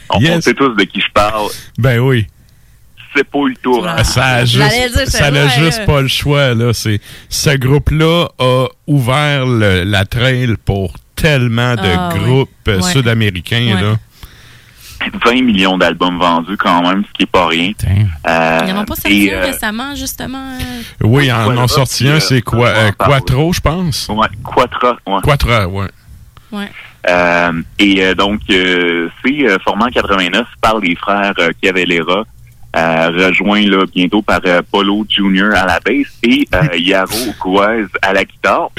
On, 0.09 0.19
on 0.37 0.41
sait 0.41 0.53
tous 0.53 0.69
de 0.75 0.83
qui 0.83 1.01
je 1.01 1.11
parle. 1.13 1.47
Ben 1.77 1.99
oui. 1.99 2.27
C'est 3.15 3.23
pas 3.23 3.39
le 3.47 3.55
tour. 3.55 3.85
Ah, 3.87 4.03
Ça 4.03 4.25
a 4.25 4.45
juste, 4.45 4.57
dire, 4.95 5.07
ça 5.07 5.25
a 5.27 5.47
juste 5.59 5.85
pas 5.85 6.01
le 6.01 6.07
choix. 6.07 6.53
Là. 6.53 6.73
C'est, 6.73 6.99
ce 7.29 7.55
groupe-là 7.55 8.27
a 8.37 8.65
ouvert 8.87 9.45
le- 9.45 9.83
la 9.83 10.05
trail 10.05 10.55
pour 10.65 10.93
tellement 11.15 11.75
de 11.75 11.81
Ah, 11.97 12.09
groupes 12.17 12.49
euh, 12.67 12.81
Ouais. 12.81 12.91
sud-américains. 12.91 13.75
Ouais. 13.75 13.81
Là. 13.81 13.95
20 15.25 15.41
millions 15.43 15.77
d'albums 15.77 16.17
vendus 16.17 16.57
quand 16.57 16.81
même, 16.81 17.03
ce 17.07 17.11
qui 17.13 17.23
est 17.23 17.31
pas 17.31 17.47
rien. 17.47 17.71
Euh, 18.27 18.59
Ils 18.67 18.73
n'en 18.73 18.81
ont 18.81 18.85
pas 18.85 18.95
sorti 18.95 19.29
euh, 19.31 19.41
récemment, 19.41 19.93
justement. 19.95 20.53
euh, 20.59 21.05
Oui, 21.05 21.31
en 21.31 21.45
Quadra, 21.45 21.63
ont 21.63 21.67
sorti 21.67 22.07
un, 22.07 22.19
c'est 22.19 22.41
quoi? 22.41 22.69
en 22.71 22.87
euh. 22.87 22.91
Quattro, 22.97 23.53
je 23.53 23.59
pense? 23.61 24.07
Ouais, 24.09 24.27
Quatra, 24.43 24.97
ouais. 25.05 25.21
Quatra, 25.23 25.67
ouais. 25.67 25.87
Ouais. 26.51 26.69
Euh, 27.09 27.51
et 27.77 28.03
euh, 28.03 28.15
donc, 28.15 28.39
euh, 28.49 29.09
c'est 29.23 29.47
euh, 29.47 29.57
formé 29.63 29.83
en 29.83 29.87
89 29.89 30.47
par 30.61 30.79
les 30.79 30.95
frères 30.95 31.33
euh, 31.39 31.49
Cavallera, 31.61 32.19
euh, 32.21 32.23
rejoint 32.75 33.61
là, 33.61 33.85
bientôt 33.93 34.21
par 34.21 34.39
euh, 34.45 34.61
Polo 34.71 35.05
Jr. 35.09 35.51
à 35.55 35.65
la 35.65 35.79
basse 35.79 36.17
et 36.23 36.47
euh, 36.53 36.77
Yaro 36.77 37.15
Guaz 37.41 37.87
à 38.01 38.13
la 38.13 38.23
guitare. 38.23 38.69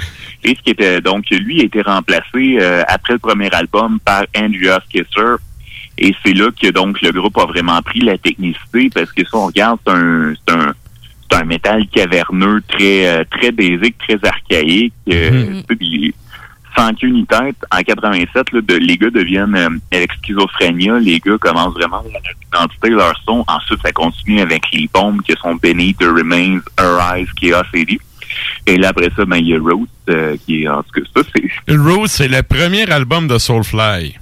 Et 0.45 0.55
ce 0.55 0.63
qui 0.63 0.71
était 0.71 1.01
donc, 1.01 1.25
lui 1.31 1.61
a 1.61 1.65
été 1.65 1.81
remplacé 1.83 2.59
euh, 2.61 2.83
après 2.89 3.15
le 3.15 3.19
premier 3.19 3.51
album 3.53 3.99
par 4.05 4.25
Andrea 4.37 4.81
Kisser. 4.91 5.37
Et 5.99 6.15
c'est 6.25 6.35
là 6.35 6.51
que 6.61 6.69
donc 6.71 7.01
le 7.01 7.11
groupe 7.11 7.39
a 7.39 7.47
vraiment 7.47 7.81
pris 7.83 8.01
la 8.01 8.19
technicité 8.19 8.91
parce 8.95 9.11
que 9.13 9.23
si 9.25 9.35
on 9.35 9.47
regarde, 9.47 9.79
c'est 9.87 9.93
un, 9.95 10.35
c'est 10.47 10.55
un, 10.55 10.75
c'est 11.31 11.39
un 11.39 11.45
métal 11.45 11.87
caverneux 11.89 12.61
très 12.69 13.07
euh, 13.09 13.25
très 13.31 13.51
basique, 13.51 13.97
très 14.07 14.19
archaïque. 14.29 14.93
euh, 15.11 15.63
des- 15.81 16.15
sans 16.77 16.93
queue 16.95 17.09
ni 17.09 17.25
tête, 17.27 17.57
en 17.73 17.81
87, 17.83 18.53
là, 18.53 18.61
de- 18.61 18.75
les 18.77 18.97
gars 18.97 19.11
deviennent 19.11 19.55
euh, 19.57 19.69
avec 19.93 20.11
Schizophrénia, 20.23 20.99
les 20.99 21.19
gars 21.21 21.39
commencent 21.41 21.75
vraiment 21.75 21.99
à 21.99 22.03
leur 22.03 22.33
identité, 22.69 22.91
leur 22.91 23.19
son. 23.25 23.45
Ensuite, 23.49 23.81
ça 23.85 23.93
continue 23.93 24.41
avec 24.41 24.63
les 24.73 24.89
bombes 24.93 25.23
qui 25.23 25.33
sont 25.41 25.55
Beneath 25.57 25.99
the 25.99 26.05
Remains, 26.05 26.61
Arise, 26.77 27.29
Chaos 27.41 27.63
AD. 27.75 27.97
Et 28.67 28.77
là, 28.77 28.89
après 28.89 29.11
ça, 29.17 29.25
ben, 29.25 29.37
il 29.37 29.49
y 29.49 29.55
a 29.55 29.59
Roots, 29.59 29.89
euh, 30.11 30.37
qui 30.45 30.65
est, 30.65 30.69
en 30.69 30.83
tout 30.83 31.01
cas, 31.01 31.09
ça, 31.17 31.23
c'est... 31.35 31.77
Rose, 31.77 32.11
c'est 32.11 32.29
le 32.29 32.43
premier 32.43 32.91
album 32.91 33.29
de 33.29 33.39
Soulfly. 33.39 34.17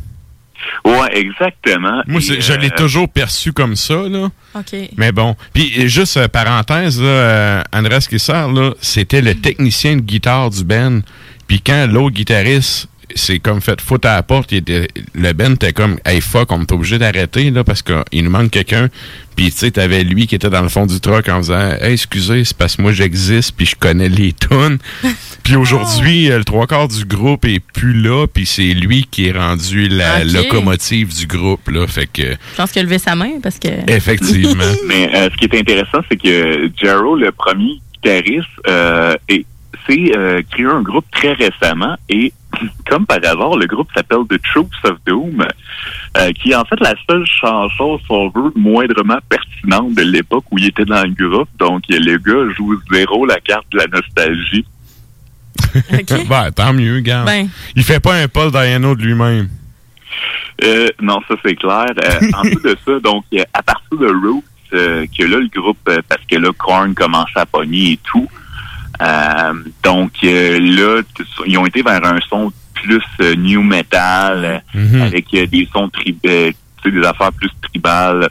Ouais, 0.84 1.18
exactement. 1.18 2.02
Moi, 2.07 2.20
Et, 2.20 2.40
je 2.40 2.52
euh, 2.52 2.57
l'ai 2.57 2.70
toujours 2.70 3.09
perçu 3.09 3.52
comme 3.52 3.76
ça, 3.76 3.94
là. 4.09 4.28
OK. 4.55 4.74
Mais 4.96 5.12
bon. 5.12 5.36
Puis, 5.52 5.72
euh, 5.78 5.86
juste 5.88 6.16
euh, 6.16 6.28
parenthèse, 6.28 7.00
là, 7.00 7.07
euh, 7.07 7.62
Andrés 7.72 7.98
Kissar, 8.09 8.50
là, 8.52 8.72
c'était 8.80 9.20
le 9.20 9.34
technicien 9.34 9.96
de 9.96 10.00
guitare 10.00 10.50
du 10.50 10.64
band. 10.64 11.00
Puis 11.47 11.61
quand 11.61 11.86
l'autre 11.90 12.14
guitariste 12.16 12.88
c'est 13.16 13.38
comme 13.38 13.61
fait 13.61 13.80
foutre 13.82 14.09
à 14.09 14.16
la 14.16 14.22
porte, 14.22 14.51
il 14.51 14.59
était, 14.59 14.88
le 15.14 15.32
band 15.34 15.53
était 15.53 15.74
comme 15.74 15.99
Hey 16.07 16.20
fuck, 16.22 16.51
on 16.51 16.62
est 16.62 16.72
obligé 16.72 16.99
d'arrêter 16.99 17.51
là 17.51 17.62
parce 17.62 17.82
qu'il 17.82 18.24
nous 18.24 18.30
manque 18.30 18.51
quelqu'un. 18.51 18.88
Puis 19.36 19.53
tu 19.53 19.59
sais, 19.59 19.70
t'avais 19.72 20.03
lui 20.05 20.26
qui 20.26 20.34
était 20.34 20.49
dans 20.49 20.62
le 20.62 20.68
fond 20.70 20.86
du 20.86 20.99
truck 21.01 21.28
en 21.28 21.40
disant 21.40 21.72
Hey, 21.80 21.92
excusez, 21.92 22.45
c'est 22.45 22.57
parce 22.57 22.76
que 22.76 22.82
moi 22.82 22.92
j'existe 22.92 23.55
puis 23.57 23.66
je 23.66 23.76
connais 23.76 24.09
les 24.09 24.32
tunes. 24.32 24.78
puis 25.45 25.55
aujourd'hui, 25.55 26.30
euh, 26.30 26.38
le 26.38 26.45
trois 26.45 26.66
quarts 26.66 26.88
du 26.88 27.05
groupe 27.05 27.45
est 27.45 27.61
plus 27.61 27.92
là, 27.92 28.26
puis 28.26 28.47
c'est 28.47 28.72
lui 28.72 29.07
qui 29.09 29.26
est 29.28 29.32
rendu 29.38 29.86
la 29.88 30.24
locomotive 30.24 31.14
du 31.14 31.26
groupe 31.26 31.68
là. 31.68 31.86
Fait 31.86 32.07
que 32.11 32.22
Je 32.22 32.57
pense 32.57 32.72
qu'il 32.72 32.80
a 32.80 32.84
levé 32.84 32.99
sa 32.99 33.14
main 33.14 33.32
parce 33.42 33.59
que. 33.59 33.68
effectivement. 33.92 34.64
Mais 34.88 35.11
euh, 35.14 35.28
ce 35.30 35.36
qui 35.36 35.45
est 35.45 35.61
intéressant, 35.61 35.99
c'est 36.11 36.16
que 36.20 36.70
Jero, 36.76 37.16
le 37.16 37.30
premier 37.32 37.80
guitariste, 38.03 38.49
euh, 38.66 39.14
est- 39.28 39.45
s'est 39.87 40.12
euh, 40.16 40.43
créé 40.51 40.66
un 40.66 40.82
groupe 40.82 41.05
très 41.11 41.32
récemment 41.32 41.97
et 42.09 42.32
comme 42.89 43.07
par 43.07 43.18
hasard, 43.18 43.57
le 43.57 43.66
groupe 43.66 43.89
s'appelle 43.95 44.26
The 44.28 44.41
Troops 44.43 44.76
of 44.85 44.99
Doom, 45.07 45.47
euh, 46.16 46.32
qui 46.32 46.53
est 46.53 46.55
en 46.55 46.64
fait 46.64 46.78
la 46.80 46.95
seule 47.09 47.26
chanson, 47.26 47.99
si 47.99 48.07
on 48.11 48.28
veut, 48.28 48.53
moindrement 48.57 49.18
pertinente 49.28 49.95
de 49.95 50.03
l'époque 50.03 50.45
où 50.51 50.59
il 50.59 50.66
était 50.66 50.85
dans 50.85 51.03
le 51.03 51.14
groupe. 51.14 51.49
Donc, 51.59 51.82
le 51.89 52.16
gars 52.18 52.55
joue 52.57 52.80
zéro 52.93 53.26
la 53.26 53.41
carte 53.41 53.66
de 53.72 53.78
la 53.78 53.87
nostalgie. 53.87 54.64
ben, 56.29 56.50
tant 56.53 56.72
mieux, 56.72 57.00
gars. 57.00 57.25
Ben. 57.25 57.49
Il 57.75 57.83
fait 57.83 58.00
pas 58.00 58.14
un 58.14 58.29
Paul 58.29 58.50
Diano 58.50 58.95
de 58.95 59.03
lui-même. 59.03 59.49
Euh, 60.63 60.88
non, 61.00 61.21
ça 61.29 61.34
c'est 61.45 61.57
clair. 61.57 61.87
Euh, 62.03 62.30
en 62.34 62.42
plus 62.42 62.63
de 62.63 62.76
ça, 62.84 63.00
donc 63.00 63.25
à 63.53 63.63
partir 63.63 63.99
de 63.99 64.07
Roots, 64.07 64.45
euh, 64.72 65.07
que 65.07 65.25
là 65.25 65.38
le 65.38 65.49
groupe, 65.49 65.79
parce 65.84 66.25
que 66.30 66.37
là 66.37 66.50
Korn 66.57 66.95
commence 66.95 67.30
à 67.34 67.46
pogner 67.46 67.92
et 67.92 67.99
tout. 68.03 68.29
Euh, 69.05 69.53
donc 69.83 70.13
euh, 70.25 70.59
là, 70.61 71.03
ils 71.47 71.59
ont 71.59 71.67
été 71.67 71.83
vers 71.83 72.05
un 72.05 72.18
son 72.29 72.53
plus 72.75 73.03
euh, 73.21 73.35
new 73.35 73.63
metal, 73.63 74.63
Mhm. 74.75 75.03
avec 75.03 75.26
euh, 75.35 75.47
des 75.47 75.68
sons 75.72 75.89
tri 75.89 76.17
euh, 76.26 76.51
tu 76.83 76.91
sais, 76.91 76.97
des 77.01 77.07
affaires 77.07 77.33
plus 77.33 77.51
tribales. 77.63 78.29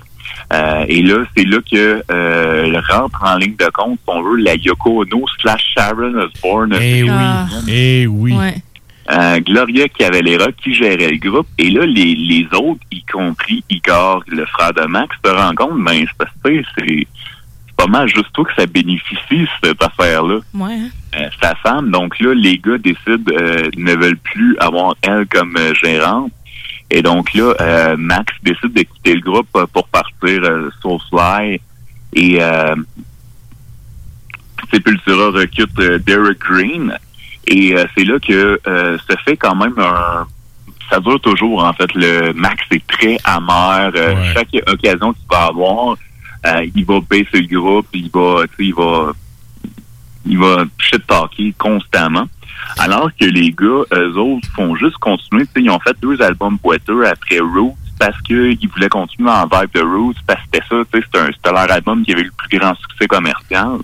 Euh, 0.51 0.85
et 0.87 1.01
là, 1.01 1.23
c'est 1.35 1.45
là 1.45 1.57
que 1.69 2.03
euh, 2.11 2.81
rentre 2.89 3.23
en 3.23 3.37
ligne 3.37 3.55
de 3.55 3.69
compte, 3.73 3.99
si 3.99 4.05
on 4.07 4.21
veut, 4.21 4.37
la 4.37 4.55
Yoko 4.55 5.01
Ono 5.03 5.25
slash 5.39 5.63
Sharon 5.75 6.13
Osbourne. 6.15 6.75
Eh 6.81 7.03
oui, 7.03 7.09
Ah. 7.11 7.45
eh 7.67 8.07
oui. 8.07 8.33
Euh, 9.11 9.39
Gloria 9.41 9.87
Cavalera 9.89 10.47
qui 10.53 10.73
gérait 10.73 11.09
le 11.11 11.17
groupe. 11.17 11.47
Et 11.57 11.69
là, 11.69 11.85
les, 11.85 12.15
les 12.15 12.47
autres, 12.53 12.79
y 12.91 13.03
compris 13.03 13.63
Igor, 13.69 14.23
le 14.27 14.45
frère 14.45 14.73
de 14.73 14.85
Max, 14.85 15.13
se 15.25 15.29
rendent 15.31 15.55
compte, 15.55 15.83
ben, 15.83 16.05
c'est 16.45 17.07
mal 17.87 18.07
juste 18.07 18.31
toi 18.33 18.45
que 18.45 18.53
ça 18.55 18.65
bénéficie, 18.65 19.47
cette 19.63 19.81
affaire-là. 19.81 20.39
Ouais. 20.53 20.73
hein. 20.73 20.89
Euh, 21.15 21.29
sa 21.41 21.55
femme. 21.55 21.91
Donc 21.91 22.19
là, 22.19 22.33
les 22.33 22.57
gars 22.57 22.77
décident, 22.77 23.31
euh, 23.31 23.69
ne 23.77 23.95
veulent 23.95 24.17
plus 24.17 24.57
avoir 24.59 24.95
elle 25.01 25.25
comme 25.27 25.55
euh, 25.57 25.73
gérante. 25.75 26.31
Et 26.89 27.01
donc 27.01 27.33
là, 27.33 27.53
euh, 27.61 27.95
Max 27.97 28.33
décide 28.43 28.73
de 28.73 28.81
quitter 28.83 29.15
le 29.15 29.21
groupe 29.21 29.47
euh, 29.55 29.65
pour 29.73 29.87
partir 29.87 30.43
euh, 30.43 30.69
Soulfly 30.81 31.59
et 32.13 32.37
euh, 32.41 32.75
Sepultura 34.71 35.31
recrute 35.31 35.79
euh, 35.79 35.99
Derek 35.99 36.39
Green. 36.39 36.97
Et 37.47 37.75
euh, 37.75 37.85
c'est 37.95 38.05
là 38.05 38.19
que 38.19 38.59
euh, 38.67 38.97
se 39.09 39.15
fait 39.25 39.37
quand 39.37 39.55
même 39.55 39.73
un... 39.77 40.25
Ça 40.89 40.99
dure 40.99 41.19
toujours, 41.21 41.63
en 41.63 41.73
fait. 41.73 41.89
Le 41.95 42.33
Max 42.33 42.63
est 42.71 42.85
très 42.87 43.17
amer. 43.23 43.91
Euh, 43.95 44.15
Chaque 44.33 44.49
occasion 44.67 45.13
qu'il 45.13 45.25
va 45.31 45.45
avoir, 45.45 45.95
euh, 46.45 46.67
il 46.75 46.85
va 46.85 46.99
baisser 47.01 47.41
le 47.41 47.59
groupe, 47.59 47.87
il 47.93 48.09
va, 48.09 48.43
il 48.59 48.73
va, 48.73 49.13
il 50.25 50.37
va 50.37 50.65
shit-talker 50.77 51.53
constamment. 51.57 52.27
Alors 52.77 53.09
que 53.19 53.25
les 53.25 53.51
gars, 53.51 53.83
eux 53.93 54.17
autres, 54.17 54.47
font 54.55 54.75
juste 54.75 54.97
continuer. 54.97 55.45
Tu 55.45 55.51
sais, 55.53 55.61
ils 55.61 55.69
ont 55.69 55.79
fait 55.79 55.95
deux 56.01 56.21
albums 56.21 56.57
boiteux 56.61 57.05
après 57.05 57.39
Roots 57.39 57.75
parce 57.99 58.19
qu'ils 58.21 58.69
voulaient 58.69 58.89
continuer 58.89 59.29
en 59.29 59.43
vibe 59.43 59.71
de 59.73 59.81
Roots, 59.81 60.15
parce 60.27 60.41
que 60.51 60.59
c'était 60.69 61.05
ça, 61.11 61.27
c'était 61.27 61.51
leur 61.51 61.71
album 61.71 62.03
qui 62.03 62.11
avait 62.11 62.21
eu 62.21 62.25
le 62.25 62.31
plus 62.49 62.57
grand 62.57 62.75
succès 62.75 63.07
commercial. 63.07 63.77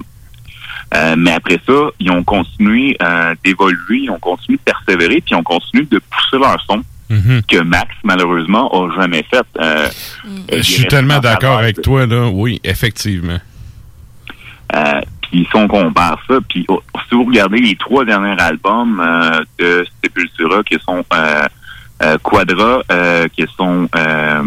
Euh, 0.93 1.15
mais 1.17 1.31
après 1.31 1.59
ça, 1.65 1.89
ils 1.99 2.09
ont 2.09 2.23
continué 2.23 2.97
euh, 3.01 3.35
d'évoluer, 3.43 3.99
ils 4.03 4.09
ont 4.09 4.19
continué 4.19 4.57
de 4.57 4.63
persévérer, 4.63 5.21
puis 5.21 5.31
ils 5.31 5.35
ont 5.35 5.43
continué 5.43 5.85
de 5.85 5.99
pousser 5.99 6.37
leur 6.37 6.59
son 6.65 6.83
que 7.09 7.61
Max, 7.61 7.89
malheureusement, 8.03 8.69
a 8.71 8.95
jamais 9.01 9.23
fait. 9.29 9.45
Euh, 9.59 9.87
Je 10.51 10.61
suis 10.61 10.85
tellement 10.87 11.19
d'accord 11.19 11.57
avec 11.57 11.81
toi, 11.81 12.05
là. 12.05 12.29
Oui, 12.29 12.59
effectivement. 12.63 13.39
Euh, 14.75 15.01
puis 15.23 15.47
si 15.49 15.55
on 15.55 15.67
compare 15.67 16.19
ça, 16.27 16.35
puis 16.47 16.65
oh, 16.67 16.81
si 17.07 17.15
vous 17.15 17.23
regardez 17.25 17.57
les 17.59 17.75
trois 17.75 18.05
derniers 18.05 18.39
albums 18.39 18.99
euh, 18.99 19.41
de 19.57 19.85
Sepultura, 20.03 20.63
qui 20.63 20.77
sont 20.85 21.03
euh, 21.13 21.47
euh, 22.03 22.17
Quadra, 22.21 22.81
euh, 22.91 23.27
qui 23.35 23.45
sont 23.57 23.89
euh, 23.95 24.43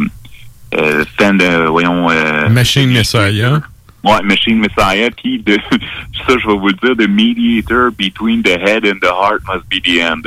euh, 0.77 1.05
Stand, 1.15 1.43
euh, 1.43 1.67
voyons... 1.69 2.09
euh, 2.11 2.49
Machine 2.49 2.91
Messiah. 2.91 3.61
Ouais, 4.05 4.23
Machine 4.25 4.59
Messiah, 4.59 5.11
puis 5.17 5.41
de 5.41 5.55
ça, 6.27 6.35
je 6.39 6.47
vais 6.47 6.57
vous 6.57 6.69
le 6.69 6.75
dire, 6.75 6.97
The 6.97 7.09
Mediator 7.09 7.91
Between 7.97 8.43
the 8.43 8.49
Head 8.61 8.85
and 8.87 8.99
the 9.01 9.11
Heart 9.11 9.43
Must 9.49 9.65
Be 9.71 9.81
the 9.83 10.01
End. 10.01 10.23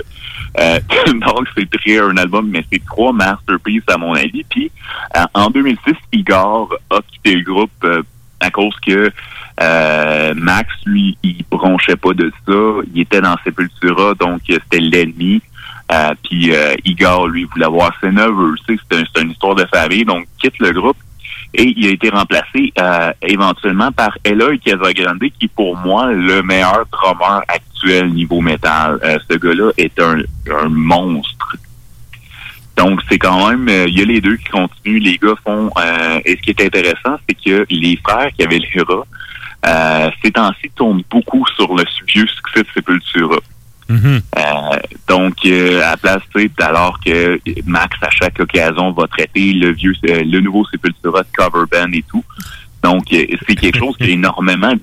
Euh, 0.60 0.80
donc, 1.14 1.48
c'est 1.58 1.70
très 1.70 2.00
un 2.00 2.16
album, 2.18 2.48
mais 2.50 2.64
c'est 2.72 2.84
trois 2.86 3.12
masterpieces 3.14 3.84
à 3.88 3.98
mon 3.98 4.14
avis. 4.14 4.44
Puis, 4.50 4.72
euh, 5.18 5.24
en 5.34 5.50
2006, 5.50 5.94
Igor 6.14 6.74
a 6.90 7.00
quitté 7.12 7.36
le 7.36 7.44
groupe 7.44 7.72
euh, 7.84 8.02
à 8.40 8.50
cause 8.52 8.76
que 8.86 9.12
euh, 9.62 10.34
Max, 10.36 10.70
lui, 10.86 11.18
il 11.24 11.44
bronchait 11.50 11.96
pas 11.96 12.14
de 12.14 12.32
ça. 12.48 12.54
Il 12.94 13.02
était 13.02 13.22
dans 13.22 13.36
Sepultura, 13.44 14.14
donc 14.16 14.42
c'était 14.48 14.80
l'ennemi. 14.80 15.42
Euh, 15.92 16.14
puis 16.24 16.54
euh, 16.54 16.74
Igor, 16.84 17.28
lui, 17.28 17.44
voulait 17.46 17.66
avoir 17.66 17.92
ses 18.02 18.12
neveux. 18.12 18.56
C'est 18.68 18.74
un- 18.96 19.04
c'est 19.16 19.22
une 19.22 19.32
histoire 19.32 19.56
de 19.56 19.66
famille, 19.66 20.04
donc 20.04 20.26
quitte 20.40 20.58
le 20.60 20.72
groupe. 20.72 20.98
Et 21.54 21.74
il 21.78 21.88
a 21.88 21.92
été 21.92 22.10
remplacé 22.10 22.74
euh, 22.80 23.14
éventuellement 23.22 23.92
par 23.92 24.18
Eloy 24.26 24.60
Casagrande, 24.60 25.20
qui 25.40 25.46
est 25.46 25.52
pour 25.56 25.78
moi 25.78 26.12
le 26.12 26.42
meilleur 26.44 26.86
drummer 26.92 27.42
actuel 27.86 28.14
niveau 28.14 28.42
métal. 28.42 29.00
Euh, 29.04 29.18
ce 29.30 29.38
gars-là 29.38 29.72
est 29.78 30.00
un, 30.00 30.20
un 30.52 30.70
monstre. 30.70 31.56
Donc 32.78 33.00
c'est 33.10 33.18
quand 33.18 33.50
même, 33.50 33.70
euh, 33.70 33.86
il 33.88 33.98
y 33.98 34.02
a 34.02 34.06
les 34.06 34.20
deux 34.20 34.36
qui 34.38 34.50
continuent, 34.50 35.00
les 35.00 35.18
gars 35.18 35.36
font. 35.44 35.70
euh, 35.78 36.20
et 36.26 36.36
ce 36.36 36.42
qui 36.42 36.50
est 36.50 36.62
intéressant, 36.62 37.18
c'est 37.28 37.36
que 37.36 37.66
les 37.70 37.98
frères 38.04 38.32
qui 38.34 38.44
avaient 38.44 38.60
l'Hira, 38.60 39.06
euh, 39.68 40.12
ces 40.22 40.32
temps-ci 40.32 40.70
tournent 40.76 41.04
beaucoup 41.10 41.46
sur 41.56 41.74
le 41.74 41.84
vieux 42.08 42.28
succès 42.28 42.64
de 42.64 42.68
Sepultura. 42.74 43.38
Mhm. 43.88 44.22
Euh, 44.38 44.42
donc, 45.08 45.36
euh, 45.46 45.78
à 45.84 45.92
la 45.92 45.98
place, 45.98 46.22
alors 46.60 47.00
que 47.00 47.40
Max, 47.66 47.96
à 48.02 48.10
chaque 48.10 48.40
occasion, 48.40 48.92
va 48.92 49.08
traiter 49.08 49.54
le 49.54 49.72
vieux, 49.72 49.94
euh, 50.10 50.24
le 50.26 50.40
nouveau 50.42 50.66
Sepultura 50.66 51.22
de 51.22 51.28
cover 51.36 51.66
band 51.72 51.92
et 51.94 52.04
tout. 52.10 52.24
Donc, 52.84 53.06
c'est 53.10 53.56
quelque 53.56 53.78
chose 53.78 53.96
qui 53.98 54.04
a 54.04 54.08
énormément 54.10 54.74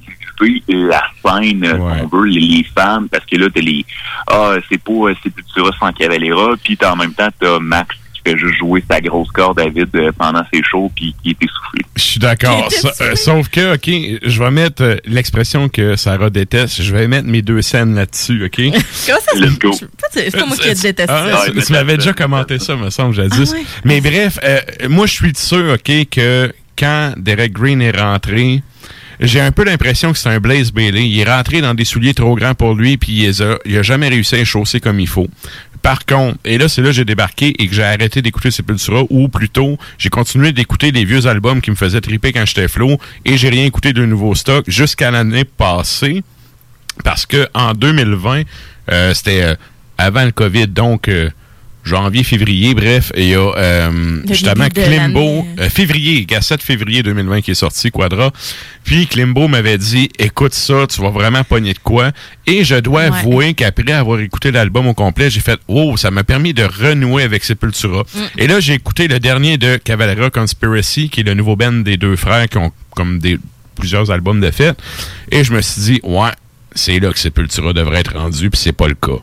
la 0.69 1.03
scène, 1.25 1.65
euh, 1.65 1.77
si 1.97 2.03
on 2.05 2.09
veut, 2.09 2.27
les, 2.27 2.41
les 2.41 2.67
fans, 2.77 3.05
parce 3.11 3.25
que 3.27 3.37
là, 3.37 3.47
t'as 3.55 3.61
les, 3.61 3.85
ah, 4.29 4.55
c'est 4.71 4.83
pas 4.83 4.93
euh, 4.93 5.15
Sepultura 5.23 5.71
sans 5.79 5.93
Cavalera, 5.93 6.55
puis 6.63 6.77
t'as 6.77 6.93
en 6.93 6.97
même 6.97 7.13
temps, 7.15 7.29
t'as 7.41 7.59
Max 7.59 7.97
qui 8.15 8.21
fait 8.31 8.39
juste 8.39 8.59
jouer 8.59 8.85
sa 8.89 9.01
grosse 9.01 9.31
corde 9.33 9.57
David 9.59 9.89
euh, 9.97 10.13
pendant 10.17 10.43
ses 10.53 10.63
shows, 10.63 10.91
puis 10.95 11.15
qui 11.23 11.31
est 11.31 11.37
essoufflé. 11.43 11.81
Je 11.97 12.03
suis 12.03 12.21
d'accord. 12.21 12.69
Sa- 12.71 12.93
euh, 13.05 13.15
Sauf 13.17 13.49
que, 13.49 13.75
OK, 13.75 14.21
je 14.23 14.39
vais 14.43 14.51
mettre 14.51 14.83
euh, 14.83 14.97
l'expression 15.07 15.69
que 15.69 15.97
Sarah 15.97 16.31
déteste. 16.31 16.83
Je 16.83 16.93
vais 16.95 17.09
mettre 17.09 17.27
mes 17.27 17.43
deux 17.43 17.63
scènes 17.63 17.95
là-dessus, 17.95 18.45
OK? 18.45 18.57
Comment 19.07 19.19
ça, 19.21 19.35
Let's 19.39 19.59
go. 19.59 19.73
C'est 20.13 20.31
c'est 20.31 20.39
pas 20.39 20.47
moi 20.47 20.57
qui 20.57 20.69
déteste 20.69 21.09
Ah, 21.11 21.27
ça. 21.47 21.51
tu 21.51 21.61
tu 21.63 21.73
m'avais 21.73 21.97
déjà 21.97 22.13
commenté 22.13 22.59
ça, 22.59 22.77
me 22.77 22.91
semble, 22.91 23.15
jadis. 23.15 23.53
Ah 23.53 23.57
ouais? 23.57 23.65
Mais 23.85 24.01
bref, 24.01 24.39
euh, 24.45 24.61
moi, 24.89 25.07
je 25.07 25.13
suis 25.15 25.33
sûr, 25.35 25.75
OK, 25.75 25.91
que 26.11 26.53
quand 26.79 27.15
Derek 27.17 27.53
Green 27.53 27.83
est 27.83 27.99
rentré, 27.99 28.63
j'ai 29.23 29.41
un 29.41 29.53
peu 29.53 29.65
l'impression 29.65 30.13
que 30.13 30.19
c'est 30.19 30.29
un 30.29 30.41
Blaze 30.41 30.73
Bailey. 30.73 31.09
Il 31.09 31.19
est 31.21 31.25
rentré 31.25 31.61
dans 31.61 31.75
des 31.75 31.85
souliers 31.85 32.13
trop 32.13 32.35
grands 32.35 32.55
pour 32.55 32.75
lui, 32.75 32.97
puis 32.97 33.25
il, 33.25 33.79
a, 33.79 33.83
jamais 33.83 34.09
réussi 34.09 34.35
à 34.35 34.45
chausser 34.45 34.81
comme 34.81 34.99
il 34.99 35.07
faut. 35.09 35.29
Par 35.81 36.05
contre, 36.05 36.39
et 36.45 36.59
là, 36.59 36.69
c'est 36.69 36.83
là 36.83 36.89
que 36.89 36.95
j'ai 36.95 37.05
débarqué 37.05 37.55
et 37.59 37.69
que 37.69 37.75
j'ai 37.75 37.85
arrêté 37.85 38.21
d'écouter 38.21 38.51
Sepultura, 38.51 39.03
ou 39.11 39.29
plutôt, 39.29 39.79
j'ai 39.99 40.11
continué 40.11 40.53
d'écouter 40.53 40.91
les 40.91 41.05
vieux 41.05 41.27
albums 41.27 41.61
qui 41.61 41.71
me 41.71 41.77
faisaient 41.77 42.01
triper 42.01 42.33
quand 42.33 42.45
j'étais 42.47 42.69
flow, 42.69 42.99
et 43.25 43.37
j'ai 43.37 43.49
rien 43.49 43.65
écouté 43.65 43.93
de 43.93 44.05
nouveau 44.05 44.35
stock 44.35 44.65
jusqu'à 44.69 45.11
l'année 45.11 45.45
passée, 45.45 46.23
parce 47.05 47.27
que 47.27 47.49
en 47.55 47.73
2020, 47.75 48.43
euh, 48.91 49.15
c'était 49.15 49.43
euh, 49.43 49.55
avant 49.99 50.25
le 50.25 50.33
COVID, 50.33 50.69
donc 50.69 51.09
euh, 51.09 51.31
janvier, 51.85 52.23
février, 52.23 52.75
bref, 52.75 53.11
et 53.15 53.23
il 53.25 53.29
y 53.31 53.35
a 53.35 53.41
euh, 53.57 54.23
justement 54.29 54.69
Klimbo, 54.69 55.21
l'année. 55.21 55.45
euh, 55.59 55.69
février, 55.69 56.25
gars, 56.27 56.41
7 56.41 56.63
février 56.63 57.03
2020 57.03 57.41
qui 57.41 57.51
est 57.51 57.55
sorti, 57.55 57.91
Quadra. 57.91 58.31
Puis 58.85 59.07
Klimbo 59.07 59.49
m'avait 59.49 59.79
dit, 59.79 60.09
écoute 60.19 60.55
ça, 60.55 60.87
tu 60.89 61.01
vas 61.03 61.11
vraiment 61.11 61.43
pogner 61.45 61.73
de 61.73 61.79
quoi. 61.81 62.13
Et 62.47 62.65
je 62.65 62.77
dois 62.77 62.93
Ouais. 63.03 63.07
avouer 63.19 63.55
qu'après 63.55 63.93
avoir 63.93 64.21
écouté 64.21 64.51
l'album 64.53 64.87
au 64.87 64.95
complet, 64.95 65.29
j'ai 65.31 65.41
fait, 65.41 65.59
oh, 65.69 65.97
ça 65.97 66.11
m'a 66.11 66.23
permis 66.25 66.55
de 66.55 66.63
renouer 66.65 67.23
avec 67.25 67.43
Sepultura. 67.43 68.03
Mm. 68.15 68.19
Et 68.39 68.47
là, 68.47 68.61
j'ai 68.61 68.75
écouté 68.75 69.09
le 69.09 69.19
dernier 69.19 69.59
de 69.59 69.77
Cavalera 69.77 70.31
Conspiracy, 70.31 71.09
qui 71.09 71.21
est 71.21 71.25
le 71.25 71.35
nouveau 71.35 71.57
band 71.57 71.73
des 71.73 71.97
deux 71.97 72.17
frères 72.17 72.49
qui 72.49 72.59
ont 72.59 72.71
comme 72.95 73.19
des 73.19 73.39
plusieurs 73.75 74.11
albums 74.11 74.41
de 74.41 74.51
fête. 74.51 74.77
Et 75.31 75.43
je 75.45 75.53
me 75.53 75.61
suis 75.63 75.81
dit, 75.83 76.01
ouais, 76.05 76.31
c'est 76.75 77.01
là 77.01 77.13
que 77.13 77.19
Sepultura 77.19 77.73
devrait 77.73 78.01
être 78.01 78.17
rendu, 78.17 78.51
puis 78.51 78.61
c'est 78.61 78.73
pas 78.73 78.87
le 78.89 78.95
cas. 78.95 79.19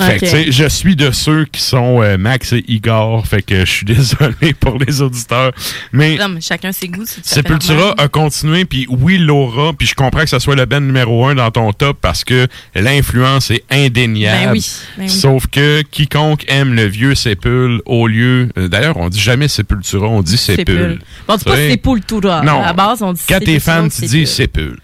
Fait 0.00 0.18
que, 0.18 0.50
je 0.52 0.68
suis 0.68 0.96
de 0.96 1.10
ceux 1.10 1.44
qui 1.44 1.60
sont 1.60 2.02
euh, 2.02 2.16
Max 2.18 2.52
et 2.52 2.64
Igor, 2.68 3.26
fait 3.26 3.42
que 3.42 3.64
je 3.64 3.70
suis 3.70 3.84
désolé 3.86 4.54
pour 4.58 4.78
les 4.78 5.00
auditeurs. 5.02 5.52
Mais 5.92 6.16
Non, 6.16 6.28
mais 6.28 6.40
chacun 6.40 6.72
ses 6.72 6.88
goûts. 6.88 7.04
Sepultura 7.22 7.94
a 7.98 8.08
continué, 8.08 8.64
puis 8.64 8.86
oui, 8.88 9.18
Laura, 9.18 9.72
puis 9.72 9.86
je 9.86 9.94
comprends 9.94 10.20
que 10.22 10.28
ça 10.28 10.40
soit 10.40 10.56
le 10.56 10.64
band 10.66 10.80
numéro 10.80 11.26
un 11.26 11.34
dans 11.34 11.50
ton 11.50 11.72
top 11.72 11.98
parce 12.00 12.24
que 12.24 12.46
l'influence 12.74 13.50
est 13.50 13.64
indéniable. 13.70 14.46
Ben 14.46 14.52
oui, 14.52 14.66
ben 14.96 15.02
oui. 15.04 15.10
Sauf 15.10 15.46
que 15.46 15.82
quiconque 15.82 16.44
aime 16.48 16.74
le 16.74 16.84
vieux 16.86 17.14
Sépul 17.14 17.82
au 17.86 18.06
lieu... 18.06 18.48
euh, 18.58 18.68
D'ailleurs, 18.68 18.96
on 18.96 19.08
dit 19.08 19.20
jamais 19.20 19.48
Sepultura, 19.48 20.08
on 20.08 20.22
dit 20.22 20.36
Sépul. 20.36 21.00
On 21.28 21.36
dit 21.36 21.44
pas? 21.44 21.56
Sepultura. 21.56 22.42
Non. 22.42 22.62
À 22.62 22.66
la 22.66 22.72
base, 22.72 23.02
on 23.02 23.12
dit 23.12 23.22
Quand 23.28 23.40
t'es 23.40 23.60
fan, 23.60 23.90
tu 23.90 24.06
dis 24.06 24.26
Sépul. 24.26 24.78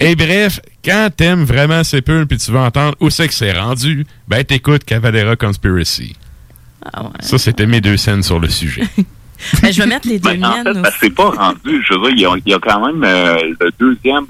Et 0.00 0.16
bref, 0.16 0.60
quand 0.84 1.10
t'aimes 1.16 1.44
vraiment 1.44 1.82
Sépul 1.84 2.26
puis 2.26 2.38
tu 2.38 2.50
veux 2.50 2.58
entendre 2.58 2.94
où 3.00 3.10
c'est 3.10 3.28
que 3.28 3.34
c'est 3.34 3.52
rendu, 3.58 4.06
ben 4.28 4.44
t'écoutes 4.44 4.84
Cavalera 4.84 5.36
Conspiracy. 5.36 6.14
Ah 6.92 7.04
ouais. 7.04 7.10
Ça, 7.20 7.36
c'était 7.38 7.66
mes 7.66 7.80
deux 7.80 7.96
scènes 7.96 8.22
sur 8.22 8.38
le 8.40 8.48
sujet. 8.48 8.82
Ben, 9.62 9.72
je 9.72 9.80
vais 9.82 9.86
mettre 9.86 10.08
les 10.08 10.18
deux 10.18 10.30
Ben, 10.34 10.44
en 10.44 10.64
miennes 10.64 10.84
fait, 10.84 10.90
c'est 11.00 11.14
pas 11.14 11.30
rendu. 11.30 11.80
Je 11.88 11.94
veux 11.94 12.12
dire, 12.12 12.16
il 12.16 12.20
y 12.20 12.26
a, 12.26 12.30
il 12.44 12.50
y 12.50 12.54
a 12.54 12.58
quand 12.58 12.84
même 12.84 13.04
euh, 13.04 13.38
le 13.60 13.70
deuxième 13.78 14.26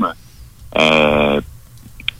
euh, 0.77 1.41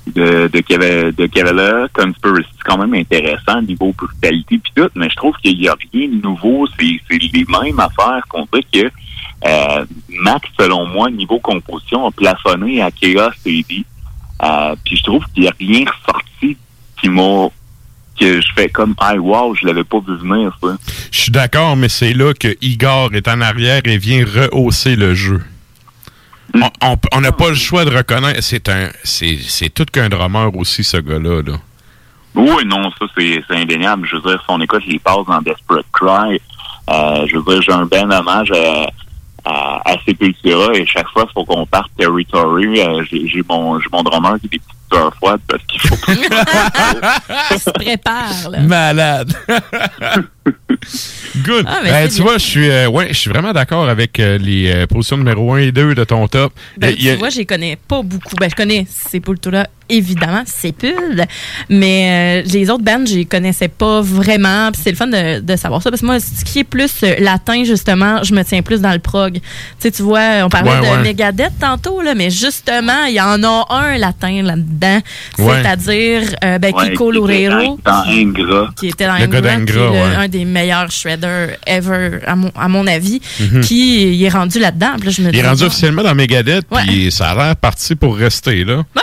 de, 0.07 0.49
de, 0.49 0.61
Cava- 0.61 1.13
de 1.13 1.27
Cavalla 1.27 1.87
Conspiracy. 1.93 2.49
C'est 2.57 2.65
quand 2.65 2.79
même 2.79 2.95
intéressant 2.95 3.61
niveau 3.61 3.93
brutalité 3.93 4.57
puis 4.57 4.73
tout, 4.75 4.89
mais 4.95 5.11
je 5.11 5.17
trouve 5.17 5.35
qu'il 5.43 5.61
y 5.61 5.69
a 5.69 5.77
rien 5.93 6.09
de 6.09 6.23
nouveau. 6.23 6.67
C'est 6.81 7.19
les 7.19 7.45
mêmes 7.47 7.79
affaires 7.79 8.23
qu'on 8.31 8.49
dit 8.55 8.67
que 8.73 8.91
euh, 9.47 9.85
Max, 10.09 10.49
selon 10.59 10.87
moi, 10.87 11.11
niveau 11.11 11.39
composition, 11.41 12.07
a 12.07 12.11
plafonné 12.11 12.81
à 12.81 12.91
Chaos. 12.91 13.31
Euh, 14.43 14.75
puis 14.85 14.97
je 14.97 15.03
trouve 15.03 15.25
qu'il 15.35 15.43
n'y 15.45 15.49
a 15.49 15.53
rien 15.59 15.85
ressorti 15.85 16.57
qui 17.01 17.09
m'a 17.09 17.49
que 18.21 18.41
je 18.41 18.49
fais 18.57 18.69
comme 18.69 18.95
ah 18.99 19.15
wow 19.15 19.55
je 19.55 19.65
l'avais 19.67 19.85
pas 19.85 19.99
vu 20.01 20.17
venir 20.17 20.51
ça 20.61 20.77
Je 21.13 21.21
suis 21.21 21.31
d'accord, 21.33 21.77
mais 21.77 21.89
c'est 21.89 22.13
là 22.15 22.33
que 22.35 22.57
Igor 22.61 23.15
est 23.15 23.29
en 23.29 23.41
arrière 23.41 23.81
et 23.85 23.97
vient 23.99 24.25
rehausser 24.25 24.97
le 24.97 25.15
jeu. 25.15 25.41
On- 26.55 26.97
On 27.13 27.21
n'a 27.21 27.31
pas 27.33 27.49
le 27.51 27.55
choix 27.55 27.85
de 27.85 27.95
reconnaître. 27.95 28.43
C'est 28.43 28.69
un, 28.69 28.89
c'est 29.05 29.39
c'est 29.41 29.69
tout 29.69 29.85
qu'un 29.85 30.09
drummer 30.09 30.55
aussi, 30.57 30.83
ce 30.83 30.97
gars-là. 30.97 31.43
Là. 31.43 31.59
Oui, 32.35 32.65
non, 32.67 32.91
ça 32.99 33.07
c'est 33.17 33.43
c'est 33.47 33.57
indéniable. 33.57 34.07
Je 34.11 34.17
veux 34.17 34.23
dire, 34.23 34.41
si 34.41 34.47
on 34.49 34.61
écoute 34.61 34.83
les 34.87 34.99
passes 34.99 35.27
dans 35.29 35.41
Desperate 35.43 35.87
Cry, 35.93 36.41
euh, 36.91 37.27
je 37.29 37.37
veux 37.37 37.43
dire, 37.53 37.63
j'ai 37.63 37.73
un 37.73 37.85
ben 37.87 38.11
hommage 38.11 38.51
à, 38.51 38.87
à, 39.49 39.91
à 39.91 39.97
Sepultura 40.05 40.75
et 40.75 40.85
chaque 40.87 41.09
fois, 41.09 41.27
faut 41.33 41.45
qu'on 41.45 41.65
parte 41.67 41.91
Territory. 41.97 42.81
euh, 42.81 43.03
j'ai 43.11 43.27
j'ai 43.29 43.43
mon, 43.49 43.81
j'ai 43.81 43.89
mon 43.93 44.03
drummer 44.03 44.39
qui 44.41 44.49
petites 44.49 44.63
froides 45.17 45.41
parce 45.49 45.63
qu'il 45.65 45.81
faut 45.81 45.97
Il 47.51 47.59
se 47.61 47.71
prépare, 47.71 48.51
là. 48.51 48.61
Malade. 48.61 49.33
Good. 51.45 51.67
Ah, 51.69 51.81
Ben, 51.85 52.09
tu 52.09 52.15
bien. 52.17 52.23
vois, 52.25 52.39
je 52.39 52.45
suis 52.45 52.71
euh, 52.71 52.89
ouais, 52.89 53.09
je 53.09 53.15
suis 53.19 53.31
vraiment 53.31 53.53
d'accord 53.53 53.89
avec 53.89 54.19
euh, 54.19 54.39
les 54.39 54.71
euh, 54.73 54.87
positions 54.87 55.17
numéro 55.19 55.53
1 55.55 55.59
et 55.59 55.73
2 55.73 55.95
de 55.95 56.05
ton 56.05 56.27
top. 56.27 56.53
Ben, 56.79 56.93
a- 56.93 56.97
tu 56.97 57.15
vois, 57.17 57.29
je 57.29 57.39
les 57.39 57.47
connais 57.47 57.77
pas 57.77 58.03
beaucoup. 58.03 58.35
Ben, 58.41 58.49
je 58.49 58.55
connais 58.55 58.87
Sepultura, 58.89 59.67
évidemment, 59.91 60.43
Sepul, 60.47 61.27
mais 61.69 62.43
euh, 62.45 62.49
les 62.51 62.71
autres 62.71 62.83
bands, 62.85 63.05
je 63.07 63.15
les 63.17 63.25
connaissais 63.27 63.69
pas 63.69 64.01
vraiment. 64.01 64.71
Puis 64.73 64.81
c'est 64.85 64.91
le 64.91 64.97
fun 64.97 65.07
de, 65.09 65.41
de 65.41 65.57
savoir 65.57 65.83
ça, 65.83 65.91
parce 65.91 66.01
que 66.01 66.07
moi, 66.07 66.19
ce 66.21 66.45
qui 66.45 66.61
est 66.61 66.65
plus 66.65 66.93
euh, 67.03 67.15
latin, 67.19 67.65
justement, 67.65 68.23
je 68.23 68.33
me 68.35 68.43
tiens 68.43 68.63
plus 68.63 68.81
dans 68.81 68.93
le 68.93 69.01
prog. 69.01 69.35
Tu 69.35 69.41
sais, 69.81 69.91
tu 69.91 70.03
vois, 70.03 70.45
on 70.45 70.49
parlait 70.49 70.71
Ouais, 70.71 70.81
de 70.81 70.97
ouais. 70.97 71.03
Megadeth 71.03 71.59
tantôt, 71.61 72.01
là, 72.01 72.15
mais 72.15 72.31
justement, 72.31 73.05
il 73.07 73.15
y 73.15 73.21
en 73.21 73.43
a 73.43 73.67
un 73.71 73.99
latin 73.99 74.43
là-dedans, 74.43 74.78
Ouais. 75.39 75.63
c'est-à-dire 75.63 76.23
euh, 76.45 76.59
ben, 76.59 76.73
Ouais, 76.75 76.91
Kiko 76.91 77.05
qui 77.05 77.09
était 77.11 77.49
Loureiro. 77.49 77.79
Dans 77.85 78.03
Ingra. 78.07 78.71
qui 78.77 78.89
était 78.89 79.07
dans 79.07 79.17
Le 79.17 79.25
Ingra, 79.25 79.41
d'Ingra, 79.41 79.65
qui 79.67 79.71
est 79.73 79.75
le- 79.83 79.91
ouais. 79.91 80.17
un 80.17 80.29
des 80.29 80.45
meilleurs 80.45 80.91
shredders 80.91 81.57
ever, 81.67 82.19
à 82.27 82.37
mon, 82.37 82.51
à 82.57 82.69
mon 82.69 82.87
avis, 82.87 83.21
Mhm. 83.41 83.61
qui 83.63 84.15
il 84.15 84.25
est 84.25 84.29
rendu 84.29 84.59
là-dedans. 84.59 84.93
Là, 85.03 85.11
je 85.11 85.23
me 85.23 85.29
il 85.31 85.39
est 85.39 85.47
rendu 85.49 85.65
officiellement 85.65 86.03
dans 86.03 86.15
Megadeth, 86.15 86.67
Ouais. 86.71 86.83
puis 86.87 87.11
ça 87.13 87.31
a 87.31 87.35
l'air 87.35 87.57
parti 87.57 87.95
pour 87.95 88.17
rester, 88.17 88.65
là. 88.65 88.77
Ouais. 88.97 89.03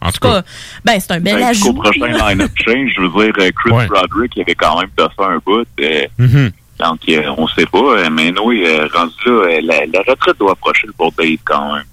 En 0.00 0.10
tout 0.12 0.20
cas. 0.20 0.42
Ben, 0.84 0.98
c'est 1.00 1.12
un 1.12 1.20
bel 1.20 1.36
Ben, 1.38 1.52
jusqu'au 1.54 1.70
ajout. 1.70 1.80
prochain 1.80 2.06
line-up 2.28 2.50
change, 2.62 2.90
je 2.94 3.00
veux 3.00 3.08
dire, 3.24 3.32
euh, 3.38 3.50
Chris 3.56 3.70
Broderick, 3.88 4.32
il 4.36 4.42
avait 4.42 4.54
quand 4.54 4.78
même 4.78 4.90
fait 4.94 5.22
un 5.24 5.38
bout. 5.46 5.66
euh, 5.80 6.02
Mhm. 6.18 6.50
Donc, 6.80 6.98
euh, 7.08 7.22
on 7.38 7.46
sait 7.48 7.64
pas. 7.66 8.10
mais 8.10 8.34
oui, 8.44 8.64
euh, 8.66 8.86
rendu 8.92 9.12
là, 9.26 9.60
la, 9.62 9.86
la 9.86 10.00
retraite 10.06 10.36
doit 10.38 10.52
approcher 10.52 10.88
pour 10.98 11.12
Dave 11.12 11.36
quand 11.44 11.74
même. 11.74 11.84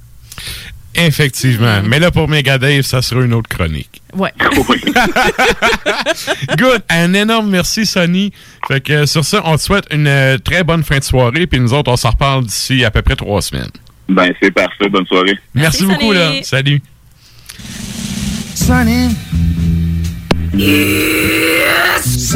Effectivement. 0.96 1.82
Mais 1.84 2.00
là, 2.00 2.12
pour 2.12 2.28
Megadeth, 2.28 2.84
ça 2.84 3.02
sera 3.02 3.24
une 3.24 3.34
autre 3.34 3.50
chronique. 3.50 4.02
Ouais. 4.14 4.34
Good. 6.58 6.84
Un 6.90 7.14
énorme 7.14 7.50
merci, 7.50 7.86
Sonny. 7.86 8.32
Fait 8.68 8.82
que 8.82 9.06
sur 9.06 9.24
ça, 9.24 9.42
on 9.46 9.56
te 9.56 9.62
souhaite 9.62 9.86
une 9.92 10.08
euh, 10.08 10.38
très 10.38 10.64
bonne 10.64 10.84
fin 10.84 11.00
de 11.00 11.04
soirée, 11.04 11.48
puis 11.48 11.60
nous 11.60 11.74
autres, 11.74 11.92
on 11.92 11.96
s'en 11.96 12.12
reparle 12.12 12.46
d'ici 12.46 12.84
à 12.84 12.92
peu 12.92 13.02
près 13.02 13.16
trois 13.16 13.42
semaines. 13.42 13.72
Ben, 14.10 14.34
c'est 14.42 14.52
parfait. 14.52 14.90
Bonne 14.90 15.06
soirée. 15.06 15.38
Merci, 15.54 15.86
beaucoup, 15.86 16.12
là. 16.12 16.32
Salut. 16.44 16.82
Sunny. 18.54 19.16
Yes. 20.54 22.36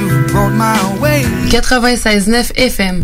96.9 1.49 2.55
FM. 2.55 3.03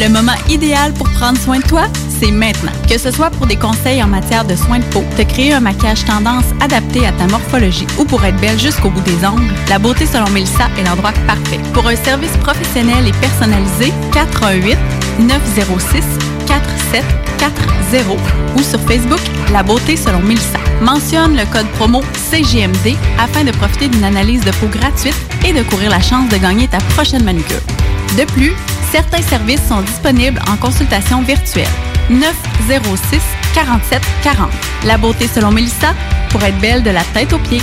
Le 0.00 0.08
moment 0.08 0.32
idéal 0.48 0.92
pour 0.94 1.08
prendre 1.10 1.38
soin 1.38 1.58
de 1.58 1.64
toi, 1.64 1.82
c'est 2.18 2.30
maintenant. 2.30 2.72
Que 2.88 2.96
ce 2.98 3.10
soit 3.10 3.30
pour 3.30 3.46
des 3.46 3.56
conseils 3.56 4.02
en 4.02 4.06
matière 4.06 4.46
de 4.46 4.56
soins 4.56 4.78
de 4.78 4.84
peau, 4.86 5.04
te 5.16 5.22
créer 5.22 5.52
un 5.52 5.60
maquillage 5.60 6.04
tendance 6.06 6.46
adapté 6.60 7.06
à 7.06 7.12
ta 7.12 7.26
morphologie 7.26 7.86
ou 7.98 8.04
pour 8.04 8.24
être 8.24 8.40
belle 8.40 8.58
jusqu'au 8.58 8.88
bout 8.88 9.02
des 9.02 9.24
ongles, 9.26 9.52
la 9.68 9.78
beauté 9.78 10.06
selon 10.06 10.30
Mélissa 10.30 10.68
est 10.78 10.84
l'endroit 10.84 11.12
parfait. 11.26 11.60
Pour 11.74 11.86
un 11.86 11.96
service 11.96 12.36
professionnel 12.38 13.06
et 13.06 13.12
personnalisé, 13.12 13.92
418 14.12 14.78
906 15.20 16.31
4740 16.52 18.18
ou 18.56 18.62
sur 18.62 18.80
Facebook 18.80 19.20
La 19.52 19.62
beauté 19.62 19.96
selon 19.96 20.20
Mélissa. 20.20 20.58
Mentionne 20.82 21.36
le 21.36 21.46
code 21.46 21.68
promo 21.78 22.02
CGMD 22.30 22.96
afin 23.18 23.44
de 23.44 23.52
profiter 23.52 23.88
d'une 23.88 24.04
analyse 24.04 24.44
de 24.44 24.50
peau 24.52 24.66
gratuite 24.66 25.16
et 25.46 25.52
de 25.52 25.62
courir 25.62 25.90
la 25.90 26.00
chance 26.00 26.28
de 26.28 26.36
gagner 26.36 26.68
ta 26.68 26.78
prochaine 26.94 27.24
manucure. 27.24 27.60
De 28.18 28.24
plus, 28.24 28.52
certains 28.90 29.22
services 29.22 29.66
sont 29.66 29.80
disponibles 29.80 30.40
en 30.50 30.56
consultation 30.56 31.22
virtuelle. 31.22 31.68
906 32.10 33.20
47 33.54 34.02
40. 34.22 34.50
La 34.84 34.98
beauté 34.98 35.28
selon 35.28 35.52
Mélissa 35.52 35.94
pour 36.28 36.42
être 36.42 36.58
belle 36.58 36.82
de 36.82 36.90
la 36.90 37.04
tête 37.14 37.32
aux 37.32 37.38
pieds. 37.38 37.62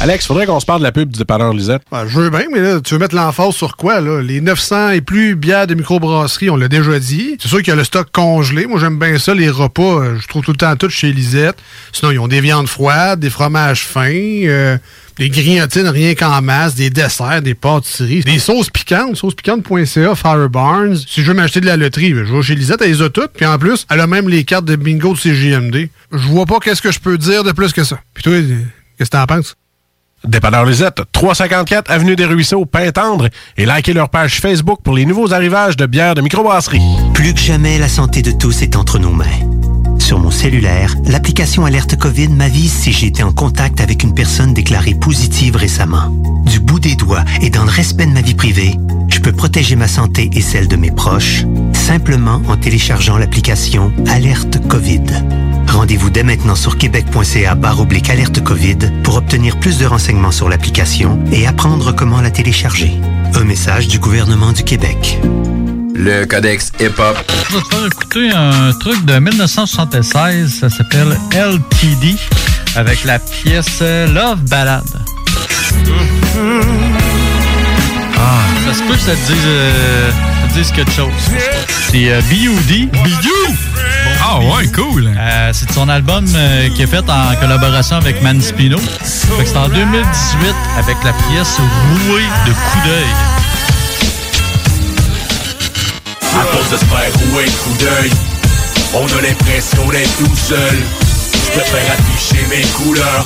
Alex, 0.00 0.26
faudrait 0.26 0.46
qu'on 0.46 0.60
se 0.60 0.64
parle 0.66 0.78
de 0.78 0.84
la 0.84 0.92
pub 0.92 1.10
du 1.10 1.18
dépanneur 1.18 1.52
Lisette. 1.52 1.82
Ben, 1.90 2.06
je 2.06 2.20
veux 2.20 2.30
bien, 2.30 2.44
mais 2.52 2.60
là, 2.60 2.80
tu 2.80 2.94
veux 2.94 3.00
mettre 3.00 3.16
l'emphase 3.16 3.54
sur 3.54 3.76
quoi, 3.76 4.00
là? 4.00 4.22
Les 4.22 4.40
900 4.40 4.90
et 4.90 5.00
plus 5.00 5.34
bières 5.34 5.66
de 5.66 5.74
microbrasserie, 5.74 6.50
on 6.50 6.56
l'a 6.56 6.68
déjà 6.68 7.00
dit. 7.00 7.36
C'est 7.40 7.48
sûr 7.48 7.58
qu'il 7.58 7.68
y 7.68 7.70
a 7.72 7.74
le 7.74 7.82
stock 7.82 8.06
congelé. 8.12 8.66
Moi, 8.66 8.78
j'aime 8.78 8.96
bien 8.96 9.18
ça, 9.18 9.34
les 9.34 9.50
repas. 9.50 9.82
euh, 10.04 10.16
Je 10.20 10.28
trouve 10.28 10.42
tout 10.44 10.52
le 10.52 10.56
temps 10.56 10.76
tout 10.76 10.88
chez 10.88 11.12
Lisette. 11.12 11.56
Sinon, 11.92 12.12
ils 12.12 12.18
ont 12.20 12.28
des 12.28 12.40
viandes 12.40 12.68
froides, 12.68 13.18
des 13.18 13.28
fromages 13.28 13.82
fins, 13.82 14.08
euh, 14.12 14.78
des 15.18 15.30
grignotines 15.30 15.88
rien 15.88 16.14
qu'en 16.14 16.42
masse, 16.42 16.76
des 16.76 16.90
desserts, 16.90 17.42
des 17.42 17.54
pâtisseries, 17.54 18.20
des 18.20 18.38
sauces 18.38 18.70
piquantes, 18.70 19.16
saucespiquante.ca, 19.16 20.14
Fire 20.14 20.48
Barnes. 20.48 20.94
Si 20.94 21.22
je 21.24 21.26
veux 21.32 21.34
m'acheter 21.34 21.60
de 21.60 21.66
la 21.66 21.76
loterie, 21.76 22.14
ben, 22.14 22.24
je 22.24 22.32
vais 22.32 22.42
chez 22.42 22.54
Lisette, 22.54 22.82
elle 22.82 22.92
les 22.92 23.02
a 23.02 23.10
toutes. 23.10 23.32
Puis 23.32 23.46
en 23.46 23.58
plus, 23.58 23.84
elle 23.90 23.98
a 24.00 24.06
même 24.06 24.28
les 24.28 24.44
cartes 24.44 24.64
de 24.64 24.76
bingo 24.76 25.14
de 25.14 25.18
CGMD. 25.18 25.88
Je 26.12 26.28
vois 26.28 26.46
pas 26.46 26.60
qu'est-ce 26.60 26.82
que 26.82 26.92
je 26.92 27.00
peux 27.00 27.18
dire 27.18 27.42
de 27.42 27.50
plus 27.50 27.72
que 27.72 27.82
ça. 27.82 27.98
Puis 28.14 28.22
toi, 28.22 28.34
euh, 28.34 28.58
qu'est-ce 28.96 29.10
que 29.10 29.16
t'en 29.16 29.26
penses? 29.26 29.56
Dépanneur 30.24 30.64
Lisette, 30.64 31.02
354 31.12 31.90
Avenue 31.90 32.16
des 32.16 32.24
Ruisseaux, 32.24 32.64
Pintendre, 32.66 33.28
et 33.56 33.66
likez 33.66 33.92
leur 33.92 34.08
page 34.08 34.40
Facebook 34.40 34.80
pour 34.82 34.94
les 34.94 35.04
nouveaux 35.04 35.32
arrivages 35.32 35.76
de 35.76 35.86
bières 35.86 36.14
de 36.14 36.20
microbrasserie. 36.20 36.82
Plus 37.14 37.34
que 37.34 37.40
jamais, 37.40 37.78
la 37.78 37.88
santé 37.88 38.22
de 38.22 38.32
tous 38.32 38.62
est 38.62 38.76
entre 38.76 38.98
nos 38.98 39.12
mains. 39.12 39.57
Sur 40.08 40.20
mon 40.20 40.30
cellulaire, 40.30 40.94
l'application 41.04 41.66
Alerte 41.66 41.96
COVID 41.96 42.28
m'avise 42.28 42.72
si 42.72 42.92
j'ai 42.92 43.08
été 43.08 43.22
en 43.22 43.30
contact 43.30 43.82
avec 43.82 44.02
une 44.02 44.14
personne 44.14 44.54
déclarée 44.54 44.94
positive 44.94 45.54
récemment. 45.54 46.08
Du 46.46 46.60
bout 46.60 46.80
des 46.80 46.94
doigts 46.94 47.26
et 47.42 47.50
dans 47.50 47.64
le 47.64 47.70
respect 47.70 48.06
de 48.06 48.12
ma 48.12 48.22
vie 48.22 48.32
privée, 48.32 48.78
je 49.10 49.20
peux 49.20 49.32
protéger 49.32 49.76
ma 49.76 49.86
santé 49.86 50.30
et 50.32 50.40
celle 50.40 50.66
de 50.66 50.76
mes 50.76 50.90
proches 50.90 51.44
simplement 51.74 52.40
en 52.48 52.56
téléchargeant 52.56 53.18
l'application 53.18 53.92
Alerte 54.06 54.66
COVID. 54.66 55.04
Rendez-vous 55.68 56.08
dès 56.08 56.22
maintenant 56.22 56.54
sur 56.54 56.78
québec.ca 56.78 57.58
oblique 57.78 58.08
alerte 58.08 58.42
COVID 58.42 58.78
pour 59.02 59.16
obtenir 59.16 59.60
plus 59.60 59.76
de 59.76 59.84
renseignements 59.84 60.32
sur 60.32 60.48
l'application 60.48 61.22
et 61.32 61.46
apprendre 61.46 61.94
comment 61.94 62.22
la 62.22 62.30
télécharger. 62.30 62.94
Un 63.34 63.44
message 63.44 63.88
du 63.88 63.98
gouvernement 63.98 64.52
du 64.52 64.62
Québec. 64.62 65.20
Le 66.00 66.26
codex 66.26 66.70
hip-hop. 66.78 67.16
Je 67.50 67.56
vais 67.56 67.60
te 67.60 67.74
faire 67.74 67.86
écouter 67.86 68.30
un 68.30 68.72
truc 68.78 69.04
de 69.04 69.18
1976, 69.18 70.60
ça 70.60 70.70
s'appelle 70.70 71.18
LTD, 71.32 72.16
avec 72.76 73.02
la 73.02 73.18
pièce 73.18 73.80
Love 73.80 74.38
Ballad. 74.48 74.84
Ah, 78.16 78.42
ça 78.64 78.74
se 78.74 78.82
peut 78.84 78.94
que 78.94 79.00
ça 79.00 79.10
te 79.10 79.32
dise, 79.32 79.42
euh, 79.44 80.10
ça 80.42 80.48
te 80.48 80.54
dise 80.54 80.70
quelque 80.70 80.92
chose. 80.92 81.12
C'est 81.90 82.12
euh, 82.12 82.20
B.U.D. 82.30 82.88
B.U. 82.92 83.54
Ah 84.22 84.38
ouais, 84.38 84.68
cool. 84.68 85.10
c'est 85.52 85.72
son 85.72 85.88
album 85.88 86.24
euh, 86.32 86.68
qui 86.76 86.82
est 86.82 86.86
fait 86.86 87.10
en 87.10 87.34
collaboration 87.40 87.96
avec 87.96 88.22
Man 88.22 88.40
Spino. 88.40 88.78
Fait 88.78 89.42
que 89.42 89.48
C'est 89.48 89.56
en 89.56 89.68
2018 89.68 90.54
avec 90.78 90.96
la 91.04 91.12
pièce 91.12 91.58
Rouée 91.58 92.22
de 92.46 92.52
coup 92.52 92.86
d'œil. 92.86 93.57
À 96.36 96.44
cause 96.54 96.70
de 96.70 96.76
se 96.76 96.84
faire 96.84 97.30
rouer 97.30 97.44
de 97.46 97.50
coup 97.50 97.76
d'œil, 97.78 98.10
on 98.94 99.06
a 99.06 99.22
l'impression 99.22 99.88
d'être 99.88 100.16
tout 100.18 100.36
seul. 100.36 100.78
Je 101.32 101.50
préfère 101.58 101.92
afficher 101.92 102.46
mes 102.50 102.66
couleurs. 102.72 103.24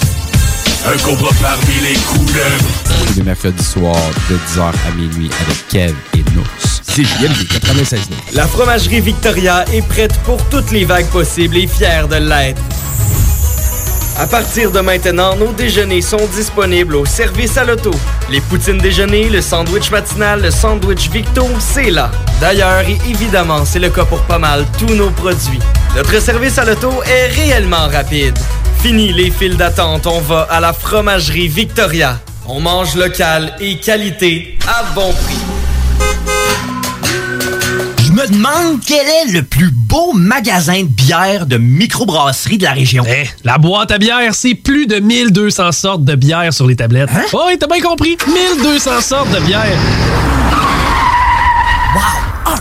Un 0.87 0.97
cobra 0.99 1.31
parmi 1.41 1.75
les 1.83 1.95
couleurs. 1.95 2.61
Tous 3.07 3.15
les 3.17 3.23
mercredis 3.23 3.65
soirs 3.65 4.11
de 4.31 4.37
10h 4.37 4.73
à 4.89 4.95
minuit 4.97 5.31
avec 5.45 5.69
Kev 5.69 5.95
et 6.15 6.25
Nous. 6.35 6.47
C'est 6.83 7.05
JMD 7.05 7.49
96 7.49 8.01
La 8.35 8.47
fromagerie 8.47 9.01
Victoria 9.01 9.65
est 9.73 9.87
prête 9.87 10.17
pour 10.25 10.43
toutes 10.49 10.71
les 10.71 10.85
vagues 10.85 11.09
possibles 11.09 11.57
et 11.57 11.67
fière 11.67 12.09
de 12.09 12.17
l'être. 12.17 12.61
À 14.19 14.27
partir 14.27 14.71
de 14.71 14.81
maintenant, 14.81 15.37
nos 15.37 15.53
déjeuners 15.53 16.03
sont 16.03 16.27
disponibles 16.37 16.97
au 16.97 17.07
service 17.07 17.57
à 17.57 17.65
l'auto. 17.65 17.91
Les 18.31 18.41
poutines 18.41 18.79
déjeuner, 18.79 19.29
le 19.29 19.41
sandwich 19.41 19.91
matinal, 19.91 20.43
le 20.43 20.51
sandwich 20.51 21.11
Victo, 21.11 21.47
c'est 21.59 21.91
là. 21.91 22.11
D'ailleurs, 22.41 22.81
et 22.87 22.99
évidemment, 23.09 23.65
c'est 23.65 23.79
le 23.79 23.89
cas 23.91 24.05
pour 24.05 24.21
pas 24.23 24.39
mal 24.39 24.67
tous 24.79 24.95
nos 24.95 25.11
produits. 25.11 25.59
Notre 25.97 26.21
service 26.21 26.59
à 26.59 26.65
l'auto 26.65 26.91
est 27.05 27.29
réellement 27.29 27.89
rapide. 27.89 28.39
Fini 28.83 29.13
les 29.13 29.31
files 29.31 29.57
d'attente, 29.57 30.07
on 30.07 30.21
va 30.21 30.43
à 30.51 30.61
la 30.61 30.73
fromagerie 30.73 31.49
Victoria. 31.49 32.19
On 32.47 32.61
mange 32.61 32.95
local 32.97 33.55
et 33.61 33.79
qualité 33.79 34.59
à 34.67 34.85
bon 34.95 35.13
prix. 35.13 36.32
Je 38.25 38.29
me 38.29 38.37
demande 38.37 38.81
quel 38.87 39.05
est 39.07 39.33
le 39.33 39.43
plus 39.43 39.71
beau 39.73 40.13
magasin 40.13 40.83
de 40.83 40.87
bière 40.89 41.47
de 41.47 41.57
microbrasserie 41.57 42.57
de 42.59 42.63
la 42.63 42.71
région. 42.73 43.05
Eh, 43.09 43.27
La 43.43 43.59
boîte 43.59 43.91
à 43.91 43.99
bière, 43.99 44.33
c'est 44.35 44.55
plus 44.55 44.87
de 44.87 45.01
1200 45.01 45.73
sortes 45.73 46.05
de 46.05 46.15
bière 46.15 46.53
sur 46.53 46.67
les 46.69 46.77
tablettes. 46.77 47.11
Oh, 47.33 47.43
oui, 47.49 47.57
t'as 47.59 47.67
bien 47.67 47.81
compris. 47.81 48.17
1200 48.29 49.01
sortes 49.01 49.31
de 49.33 49.41
bière. 49.41 49.77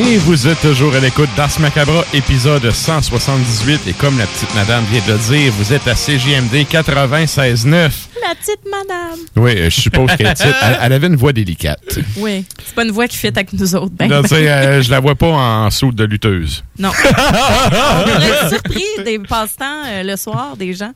Et 0.00 0.16
vous 0.18 0.46
êtes 0.46 0.60
toujours 0.60 0.94
à 0.94 1.00
l'écoute 1.00 1.28
d'Ars 1.36 1.58
Macabra, 1.58 2.04
épisode 2.14 2.70
178. 2.70 3.88
Et 3.88 3.92
comme 3.94 4.16
la 4.16 4.26
petite 4.26 4.54
madame 4.54 4.84
vient 4.84 5.02
de 5.04 5.12
le 5.12 5.18
dire, 5.18 5.52
vous 5.52 5.72
êtes 5.72 5.88
à 5.88 5.94
CJMD 5.94 6.54
96.9. 6.70 7.72
La 7.74 8.34
petite 8.36 8.60
madame. 8.70 9.18
Oui, 9.34 9.56
euh, 9.56 9.70
je 9.70 9.80
suppose 9.80 10.14
qu'elle. 10.16 10.34
Elle, 10.38 10.78
elle 10.82 10.92
avait 10.92 11.08
une 11.08 11.16
voix 11.16 11.32
délicate. 11.32 11.98
Oui, 12.16 12.44
c'est 12.64 12.74
pas 12.76 12.84
une 12.84 12.92
voix 12.92 13.08
qui 13.08 13.16
fait 13.16 13.36
avec 13.36 13.52
nous 13.52 13.74
autres. 13.74 13.92
Ben, 13.92 14.24
sais, 14.24 14.48
euh, 14.48 14.82
je 14.82 14.90
la 14.90 15.00
vois 15.00 15.16
pas 15.16 15.26
en 15.26 15.70
saut 15.70 15.90
de 15.90 16.04
lutteuse. 16.04 16.62
Non. 16.78 16.90
On 17.04 18.22
être 18.22 18.50
surpris 18.50 18.84
des 19.04 19.18
passe-temps 19.18 19.82
euh, 19.86 20.02
le 20.04 20.16
soir 20.16 20.56
des 20.56 20.74
gens. 20.74 20.92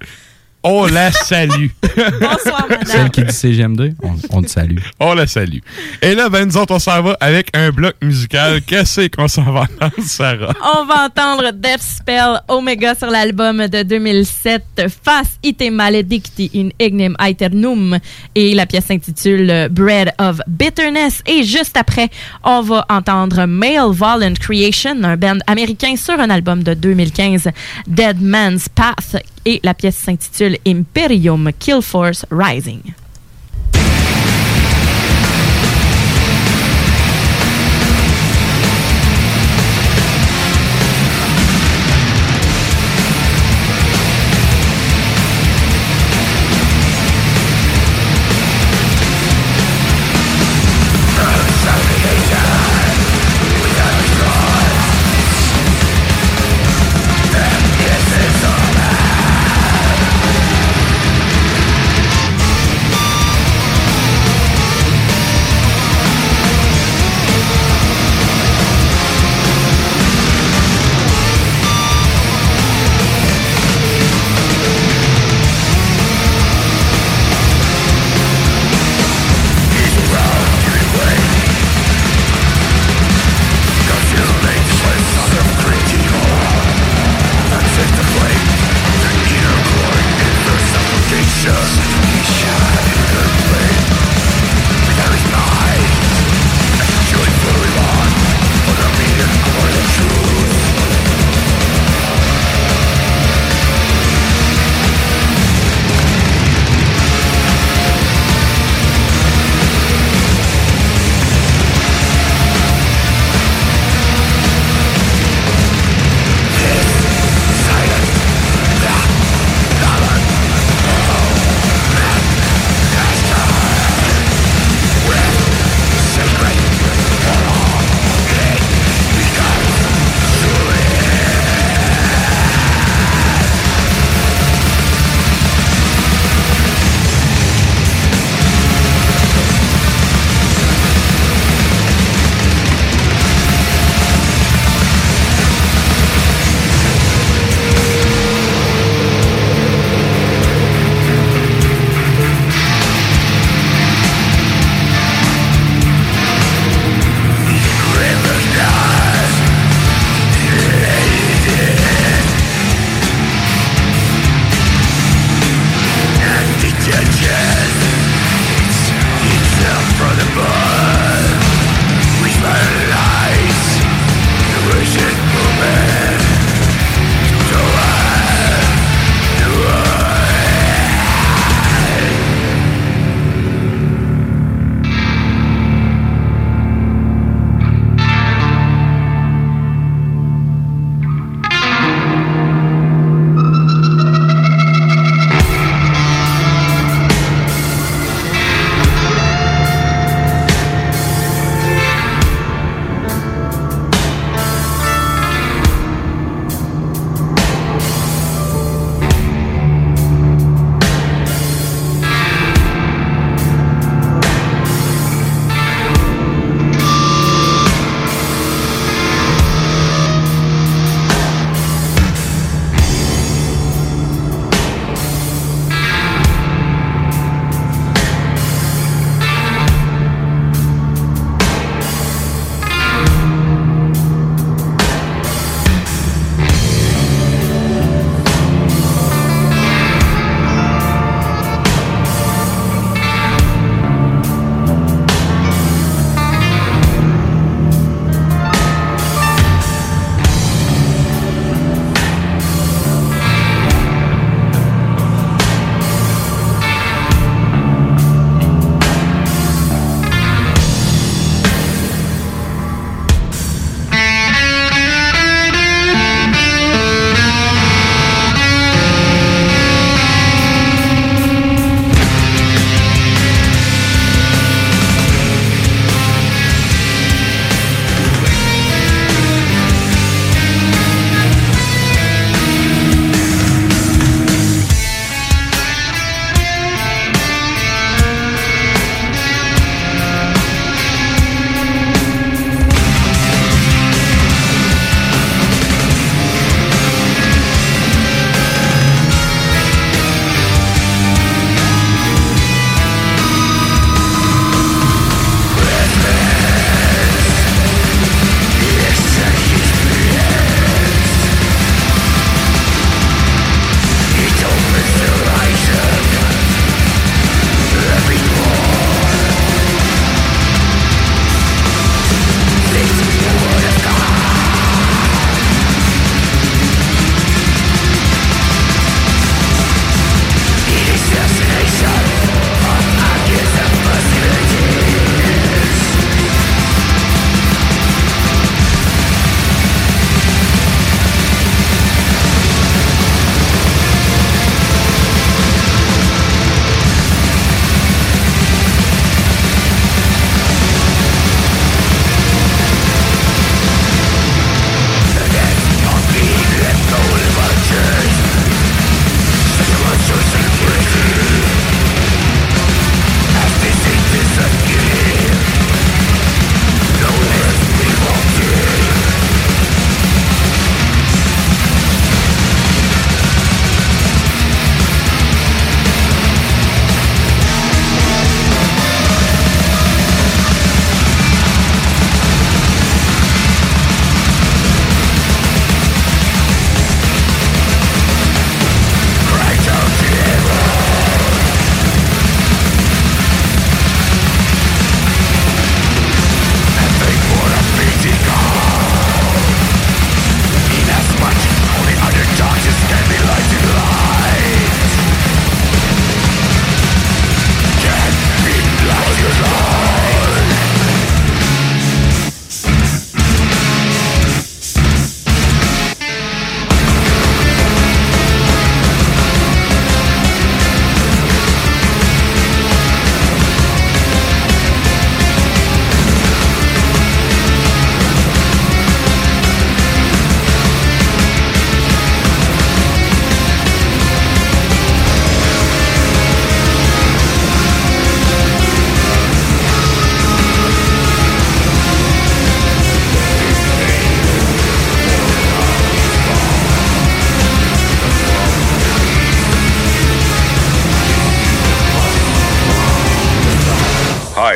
On 0.64 0.86
la 0.86 1.10
salue. 1.10 1.66
Bonsoir, 1.97 2.66
madame. 2.68 2.86
Celle 2.86 3.10
qui 3.10 3.22
dit 3.24 3.32
CGM2, 3.32 3.94
on, 4.02 4.14
on 4.30 4.43
te 4.43 4.48
salue. 4.48 4.78
On 5.01 5.14
la 5.14 5.26
salue. 5.26 5.59
Et 6.01 6.14
là, 6.14 6.28
ben, 6.28 6.47
nous 6.47 6.56
autres, 6.56 6.74
on 6.74 6.78
s'en 6.78 7.02
va 7.02 7.16
avec 7.20 7.48
un 7.56 7.70
bloc 7.70 7.94
musical. 8.01 8.62
Qu'est-ce 8.62 9.09
qu'on 9.09 9.26
s'en 9.26 9.51
va 9.51 9.62
entendre, 9.62 9.93
Sarah? 10.06 10.55
On 10.76 10.84
va 10.84 11.06
entendre 11.06 11.51
Death 11.52 11.82
Spell 11.82 12.40
Omega 12.48 12.94
sur 12.94 13.09
l'album 13.09 13.66
de 13.66 13.82
2007 13.82 14.62
Fas 15.02 15.39
ite 15.43 15.70
maledicti 15.70 16.51
in 16.55 16.68
ignem 16.78 17.16
aeternum 17.18 17.98
et 18.34 18.55
la 18.55 18.66
pièce 18.66 18.86
s'intitule 18.86 19.68
Bread 19.70 20.12
of 20.18 20.40
Bitterness 20.47 21.22
et 21.26 21.43
juste 21.43 21.76
après 21.76 22.09
on 22.44 22.62
va 22.62 22.84
entendre 22.89 23.47
Male 23.47 23.93
Violent 23.93 24.34
Creation 24.39 25.02
un 25.02 25.16
band 25.16 25.39
américain 25.47 25.94
sur 25.97 26.18
un 26.18 26.30
album 26.30 26.62
de 26.62 26.74
2015 26.74 27.48
Dead 27.86 28.20
Man's 28.20 28.68
Path 28.68 29.16
et 29.44 29.60
la 29.64 29.74
pièce 29.74 29.97
s'intitule 29.97 30.52
Imperium 30.65 31.53
Kill 31.59 31.83
Force 31.83 32.24
Rising. 32.31 32.95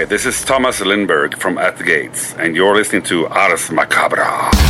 This 0.08 0.24
is 0.24 0.44
Thomas 0.44 0.80
Lindberg 0.80 1.36
from 1.38 1.58
At 1.58 1.78
the 1.78 1.84
Gates, 1.84 2.32
and 2.34 2.54
you're 2.54 2.74
listening 2.74 3.02
to 3.04 3.26
Ars 3.26 3.70
Macabra. 3.70 4.65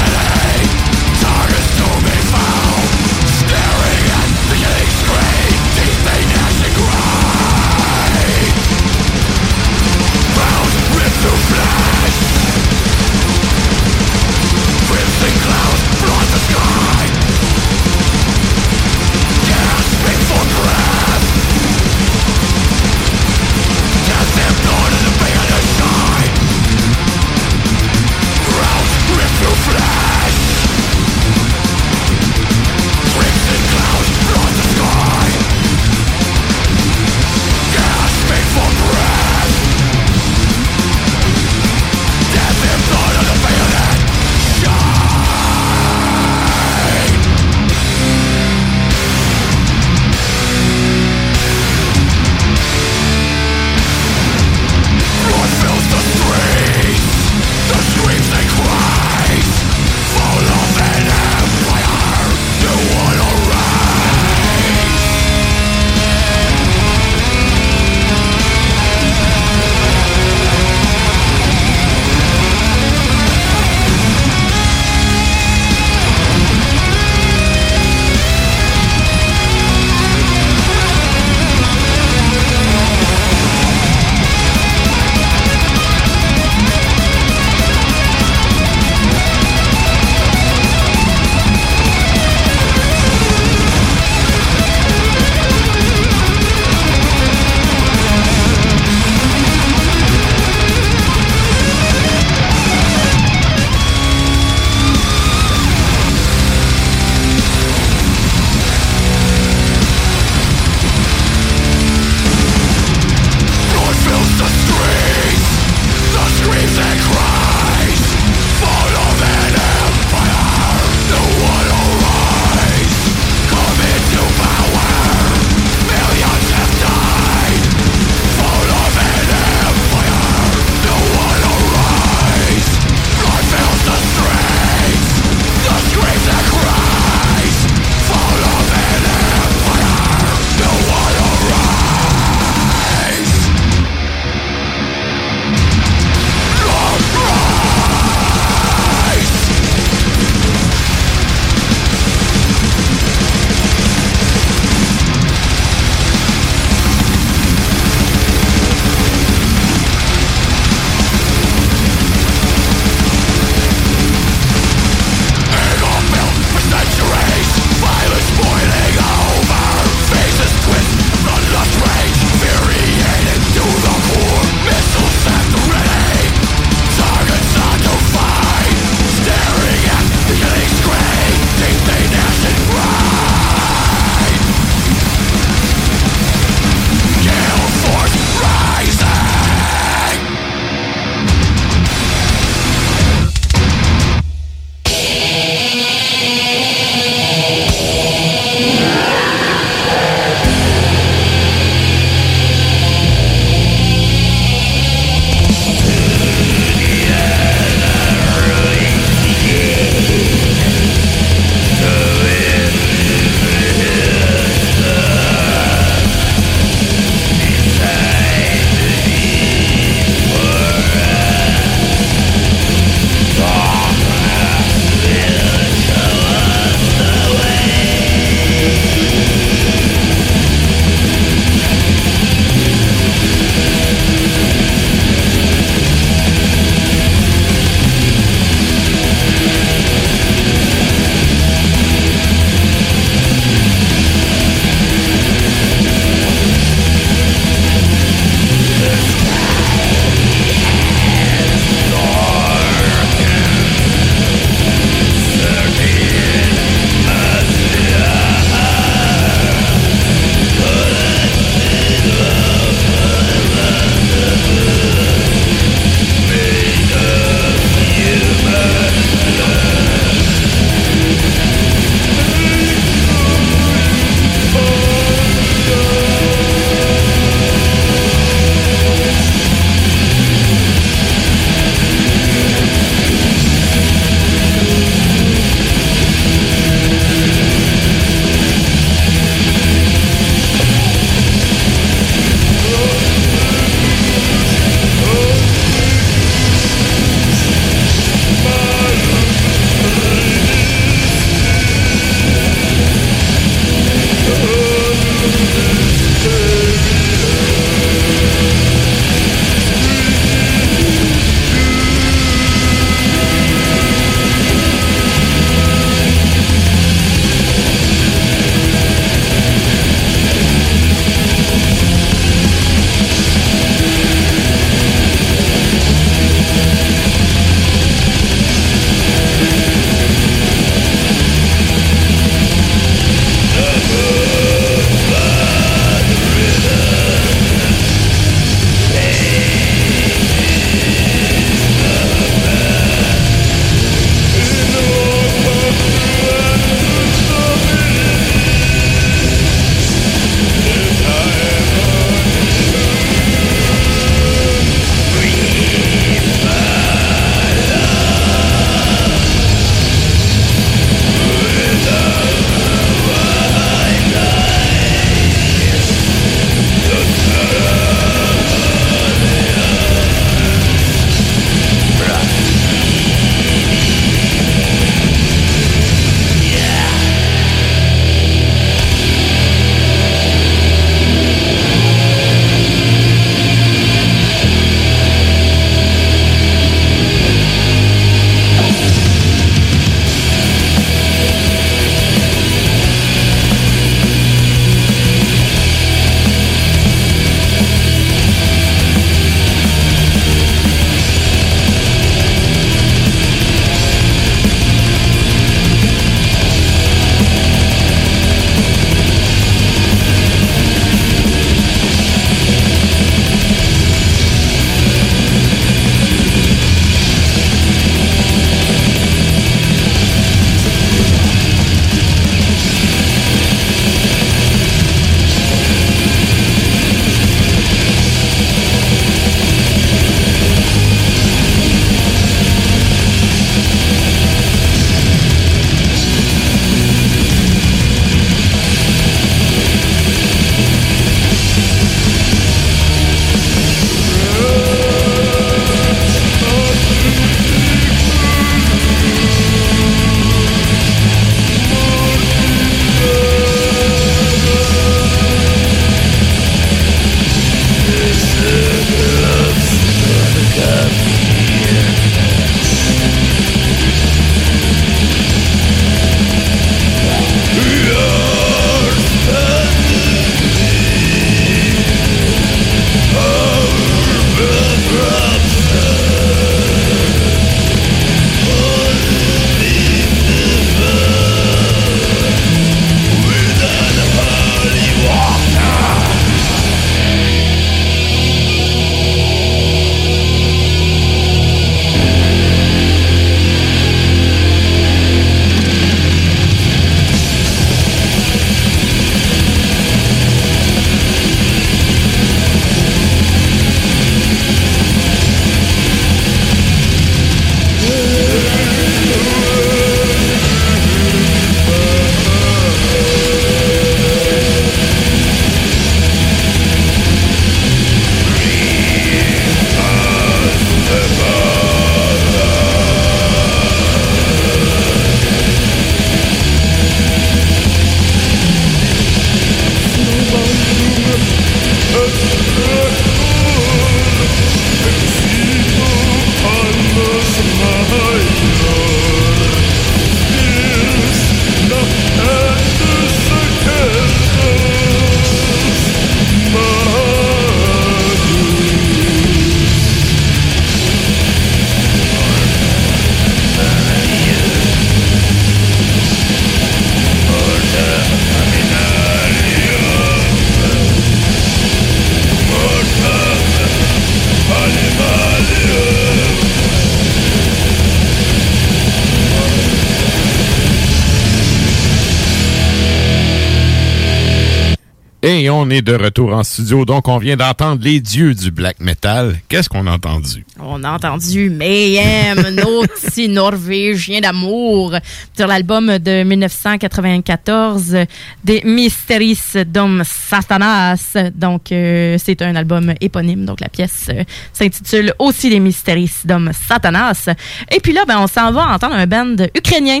De 575.82 575.94
retour 575.94 576.32
en 576.32 576.42
studio, 576.44 576.84
donc 576.84 577.08
on 577.08 577.18
vient 577.18 577.36
d'entendre 577.36 577.82
les 577.82 578.00
dieux 578.00 578.34
du 578.34 578.50
black 578.50 578.80
metal. 578.80 579.36
Qu'est-ce 579.48 579.68
qu'on 579.68 579.86
a 579.86 579.92
entendu? 579.92 580.44
On 580.60 580.82
a 580.84 580.90
entendu 580.92 581.50
Mayhem, 581.50 582.40
nos 582.56 582.82
petits 582.86 583.28
Norvégiens 583.28 584.20
d'amour, 584.20 584.94
sur 585.36 585.46
l'album 585.46 585.98
de 585.98 586.22
1994 586.22 587.96
des 588.44 588.62
Mysteries 588.64 589.64
Dom 589.66 590.02
Satanas. 590.04 591.16
Donc, 591.34 591.72
euh, 591.72 592.16
c'est 592.22 592.40
un 592.42 592.56
album 592.56 592.94
éponyme. 593.00 593.44
Donc, 593.44 593.60
la 593.60 593.68
pièce 593.68 594.06
euh, 594.10 594.24
s'intitule 594.52 595.12
aussi 595.18 595.50
Les 595.50 595.60
Mysteries 595.60 596.12
Dom 596.24 596.50
Satanas. 596.52 597.28
Et 597.70 597.80
puis 597.80 597.92
là, 597.92 598.04
ben, 598.06 598.18
on 598.20 598.26
s'en 598.26 598.52
va 598.52 598.74
entendre 598.74 598.94
un 598.94 599.06
band 599.06 599.36
ukrainien 599.56 600.00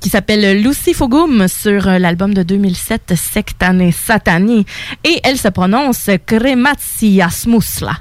qui 0.00 0.08
s'appelle 0.08 0.62
Lucy 0.62 0.94
Fogum 0.94 1.48
sur 1.48 1.88
euh, 1.88 1.98
l'album 1.98 2.34
de 2.34 2.42
2007 2.42 3.14
Sectane 3.16 3.90
Satani 3.92 4.64
et 5.04 5.20
elle 5.24 5.38
se 5.38 5.48
prononce 5.48 6.10
Krematsiasmusla. 6.26 7.98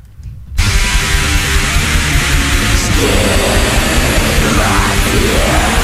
Thank 5.38 5.76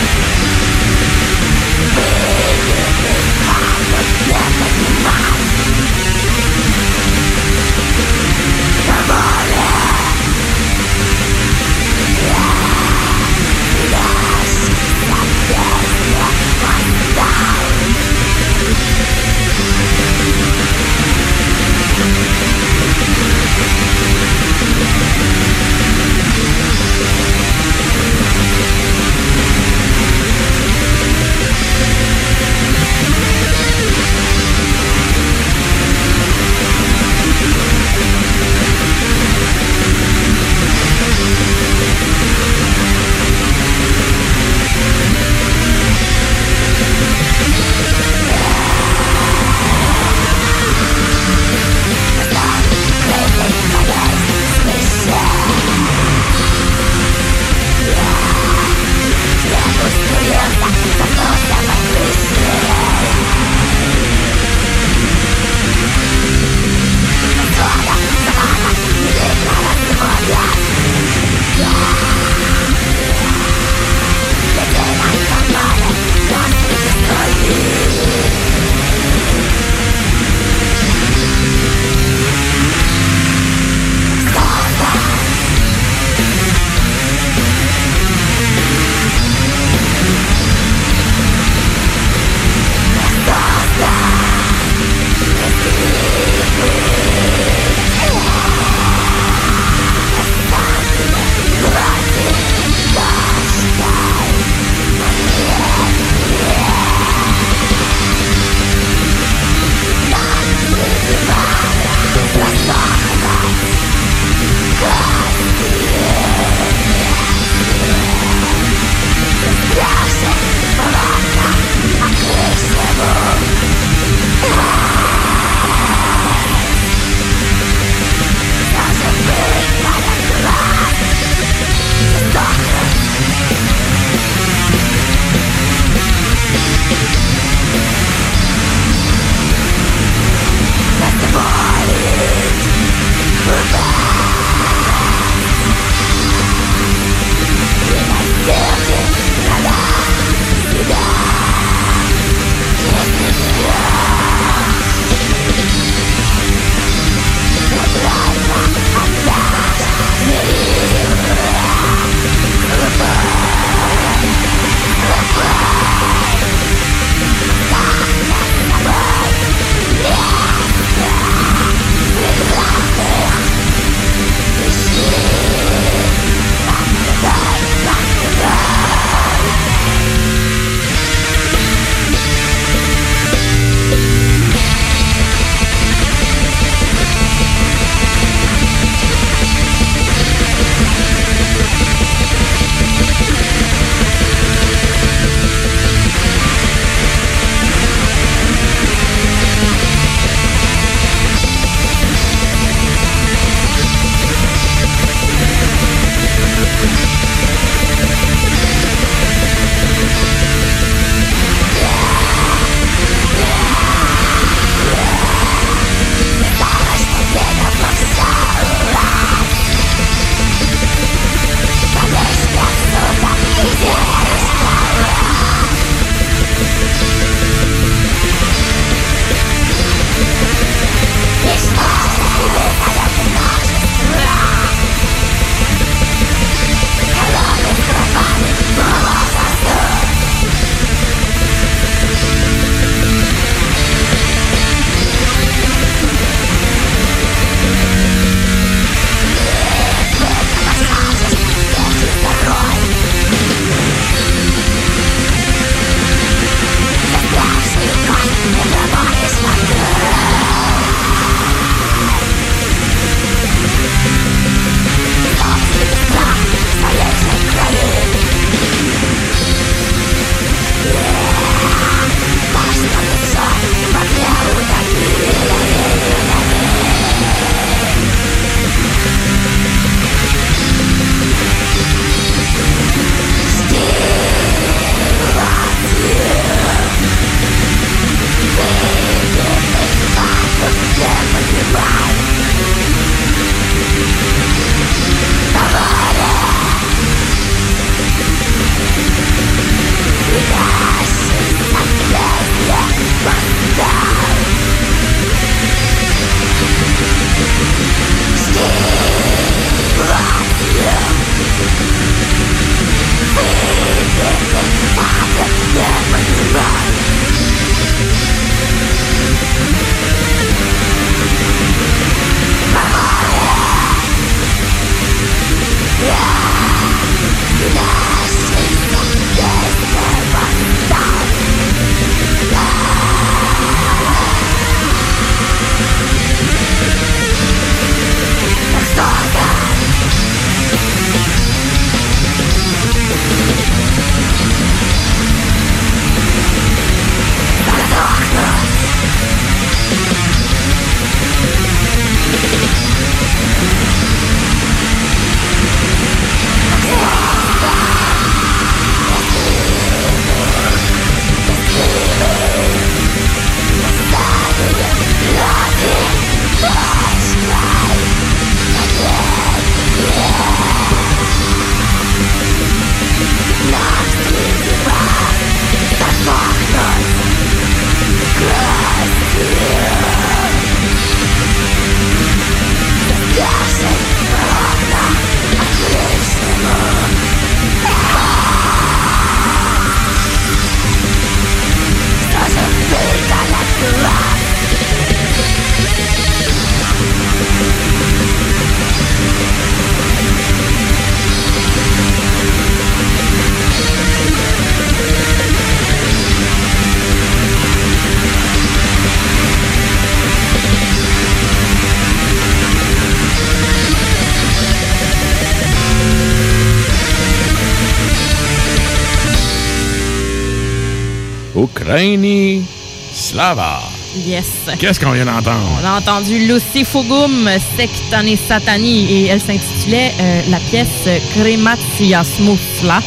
Slava. 423.14 423.82
Yes. 424.28 424.46
Qu'est-ce 424.78 425.00
qu'on 425.00 425.12
vient 425.12 425.26
d'entendre? 425.26 425.66
On 425.82 425.88
a 425.88 425.98
entendu 426.00 426.38
Lucy 426.38 426.84
Fogum, 426.84 427.50
Sektani 427.78 428.38
Satani, 428.38 429.10
et 429.10 429.28
elle 429.28 429.40
s'intitulait 429.40 430.12
euh, 430.20 430.42
la 430.50 430.58
pièce 430.60 431.08
Krematia 431.34 432.24
Smusla. 432.26 433.00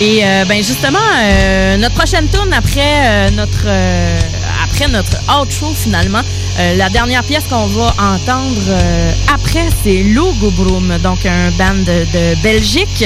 Et 0.00 0.24
euh, 0.24 0.44
ben 0.46 0.56
justement, 0.56 0.98
euh, 1.22 1.76
notre 1.76 1.94
prochaine 1.94 2.26
tourne 2.28 2.52
après 2.52 2.80
euh, 2.80 3.30
notre 3.30 3.66
après 4.64 4.88
notre 4.88 5.18
outro 5.40 5.72
finalement, 5.74 6.22
la 6.76 6.88
dernière 6.88 7.22
pièce 7.22 7.44
qu'on 7.48 7.66
va 7.66 7.94
entendre 7.98 8.74
après, 9.32 9.68
c'est 9.84 10.02
Lugubrum, 10.02 10.98
donc 10.98 11.24
un 11.26 11.50
band 11.52 11.74
de, 11.74 12.04
de 12.12 12.42
Belgique 12.42 13.04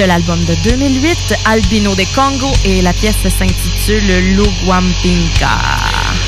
de 0.00 0.04
l'album 0.06 0.42
de 0.46 0.54
2008, 0.64 1.34
Albino 1.44 1.94
de 1.94 2.04
Congo, 2.14 2.50
et 2.64 2.80
la 2.80 2.94
pièce 2.94 3.16
s'intitule 3.22 4.34
Lugwampinka. 4.34 5.58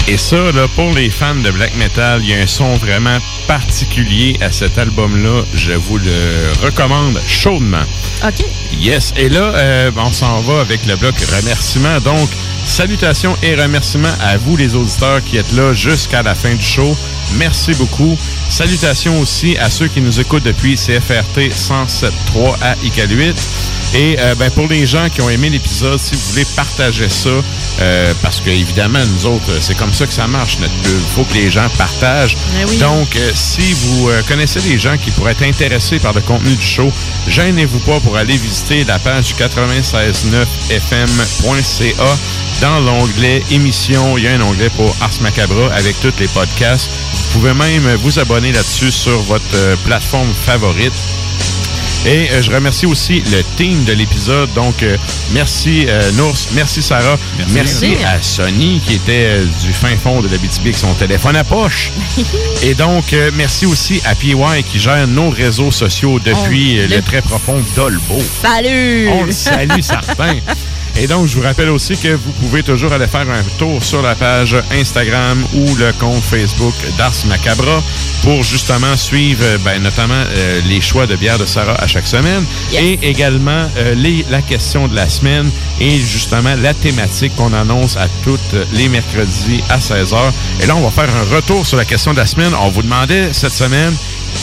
Et 0.09 0.19
ça, 0.19 0.37
là, 0.53 0.69
pour 0.75 0.93
les 0.93 1.09
fans 1.09 1.37
de 1.37 1.51
black 1.51 1.75
metal, 1.77 2.21
il 2.23 2.31
y 2.31 2.35
a 2.35 2.39
un 2.39 2.47
son 2.47 2.77
vraiment 2.77 3.19
particulier 3.47 4.37
à 4.43 4.53
cet 4.53 4.77
album-là. 4.77 5.45
Je 5.55 5.73
vous 5.73 5.97
le 5.97 6.53
recommande 6.63 7.19
chaudement. 7.27 7.85
OK. 8.27 8.45
Yes. 8.79 9.15
Et 9.17 9.31
là, 9.31 9.53
euh, 9.55 9.91
on 9.97 10.13
s'en 10.13 10.41
va 10.41 10.61
avec 10.61 10.85
le 10.87 10.97
bloc 10.97 11.15
remerciements. 11.41 12.01
Donc, 12.01 12.29
salutations 12.67 13.37
et 13.43 13.55
remerciements 13.55 14.15
à 14.21 14.37
vous, 14.37 14.57
les 14.57 14.75
auditeurs, 14.75 15.25
qui 15.25 15.39
êtes 15.39 15.53
là 15.53 15.73
jusqu'à 15.73 16.23
la 16.23 16.35
fin 16.35 16.55
du 16.55 16.65
show. 16.65 16.95
Merci 17.39 17.75
beaucoup. 17.75 18.19
Salutations 18.49 19.21
aussi 19.21 19.57
à 19.59 19.71
ceux 19.71 19.89
qui 19.89 20.01
nous 20.01 20.21
écoutent 20.21 20.43
depuis 20.45 20.77
CFRT 20.77 21.51
107.3 21.55 22.57
à 22.61 22.77
Iqaluit. 22.83 23.35
Et 23.95 24.17
euh, 24.19 24.35
ben, 24.35 24.51
pour 24.51 24.69
les 24.69 24.87
gens 24.87 25.09
qui 25.11 25.21
ont 25.21 25.29
aimé 25.29 25.51
l'épisode, 25.51 26.01
si 26.01 26.15
vous 26.15 26.31
voulez 26.31 26.47
partager 26.57 27.09
ça, 27.09 27.31
euh, 27.81 28.15
parce 28.23 28.41
que 28.41 28.51
évidemment, 28.51 29.01
nous 29.15 29.27
autres, 29.27 29.51
c'est 29.61 29.77
comme 29.77 29.93
ça 29.93 30.07
que 30.07 30.15
ça 30.15 30.27
marche, 30.27 30.59
notre 30.61 30.75
pub. 30.75 30.93
Il 30.95 31.15
faut 31.15 31.25
que 31.25 31.35
les 31.35 31.51
gens 31.51 31.69
partagent. 31.77 32.37
Oui. 32.69 32.79
Donc, 32.79 33.15
euh, 33.17 33.31
si 33.35 33.73
vous 33.73 34.09
euh, 34.09 34.23
connaissez 34.29 34.61
des 34.61 34.79
gens 34.79 34.97
qui 34.97 35.11
pourraient 35.11 35.33
être 35.33 35.43
intéressés 35.43 35.99
par 35.99 36.13
le 36.13 36.21
contenu 36.21 36.55
du 36.55 36.67
show, 36.67 36.93
gênez-vous 37.29 37.81
pas 37.81 38.01
pour 38.01 38.17
aller 38.17 38.37
visiter 38.37 38.85
la 38.85 38.99
page 38.99 39.27
du 39.27 39.35
969fm.ca. 39.35 42.17
Dans 42.61 42.81
l'onglet 42.81 43.43
émissions, 43.51 44.17
il 44.17 44.25
y 44.25 44.29
a 44.29 44.33
un 44.33 44.41
onglet 44.41 44.71
pour 44.71 44.95
Ars 45.01 45.21
Macabra 45.21 45.73
avec 45.75 45.99
tous 46.01 46.13
les 46.19 46.29
podcasts. 46.29 46.91
Vous 47.13 47.41
pouvez 47.41 47.55
même 47.55 47.95
vous 47.97 48.19
abonner 48.19 48.53
là-dessus 48.53 48.93
sur 48.93 49.21
votre 49.23 49.45
euh, 49.55 49.77
plateforme 49.85 50.33
favorite. 50.47 50.93
Et 52.05 52.29
euh, 52.33 52.43
je 52.43 52.51
remercie 52.51 52.85
aussi 52.87 53.23
le 53.31 53.43
team 53.57 53.85
de 53.85 53.93
l'épisode. 53.93 54.53
Donc, 54.55 54.83
euh, 54.83 54.97
merci 55.33 55.87
euh, 55.89 56.11
Nours, 56.13 56.37
merci 56.55 56.83
Sarah, 56.83 57.17
merci, 57.55 57.55
Merci. 57.55 57.97
à 58.05 58.21
Sony 58.21 58.81
qui 58.85 58.95
était 58.95 59.27
euh, 59.27 59.45
du 59.65 59.73
fin 59.73 59.97
fond 59.97 60.21
de 60.21 60.29
la 60.29 60.37
BTB 60.37 60.63
avec 60.63 60.77
son 60.77 60.93
téléphone 60.95 61.37
à 61.37 61.45
poche. 61.45 61.93
Et 62.65 62.75
donc, 62.75 63.15
merci 63.35 63.67
aussi 63.67 64.01
à 64.05 64.15
PY 64.15 64.35
qui 64.71 64.81
gère 64.81 65.07
nos 65.07 65.31
réseaux 65.31 65.71
sociaux 65.71 66.19
depuis 66.19 66.79
Oh, 66.85 66.89
le, 66.89 66.97
le- 66.97 67.03
très 67.03 67.23
profond 67.23 67.63
Dolbo. 67.77 68.19
Salut! 68.43 69.09
On 69.09 69.25
le 69.25 69.33
salue, 69.33 69.81
certain. 69.81 70.35
Et 70.97 71.07
donc, 71.07 71.27
je 71.27 71.37
vous 71.37 71.43
rappelle 71.43 71.71
aussi 71.71 71.97
que 71.97 72.09
vous 72.15 72.33
pouvez 72.41 72.63
toujours 72.63 72.93
aller 72.93 73.07
faire 73.07 73.27
un 73.31 73.43
tour 73.59 73.83
sur 73.83 74.03
la 74.03 74.15
page 74.15 74.57
Instagram 74.73 75.43
ou 75.55 75.75
le 75.77 75.91
compte 75.99 76.23
Facebook 76.23 76.75
d'Ars 76.99 77.13
Macabra 77.27 77.83
pour 78.23 78.43
justement 78.43 78.95
suivre 78.97 79.43
euh, 79.43 79.59
ben, 79.65 79.83
notamment 79.83 80.13
euh, 80.15 80.61
les 80.69 80.81
choix 80.83 81.07
de 81.07 81.17
bière 81.17 81.39
de 81.39 81.47
Sarah 81.47 81.75
à 81.81 81.87
chaque 81.87 82.07
semaine 82.07 82.45
et 82.79 82.99
également 83.03 83.67
euh, 83.79 83.95
les- 83.95 84.25
la 84.31 84.43
question 84.43 84.87
de 84.87 84.95
la 84.95 85.09
semaine 85.09 85.51
et 85.81 85.99
justement 85.99 86.55
la 86.63 86.75
thématique 86.75 87.35
qu'on 87.37 87.53
annonce 87.55 87.97
à 87.97 88.07
toutes 88.23 88.55
les 88.75 88.89
mercredis 88.89 89.63
à 89.71 89.79
16h. 89.79 90.17
Et 90.63 90.67
là, 90.67 90.77
on 90.77 90.87
va 90.87 90.91
faire 90.91 91.15
un 91.17 91.35
retour 91.35 91.67
sur 91.67 91.79
la 91.79 91.85
question 91.87 92.13
de 92.13 92.19
la 92.19 92.27
semaine. 92.27 92.53
On 92.61 92.69
vous 92.69 92.83
demandait 92.83 93.33
cette 93.33 93.53
semaine 93.55 93.95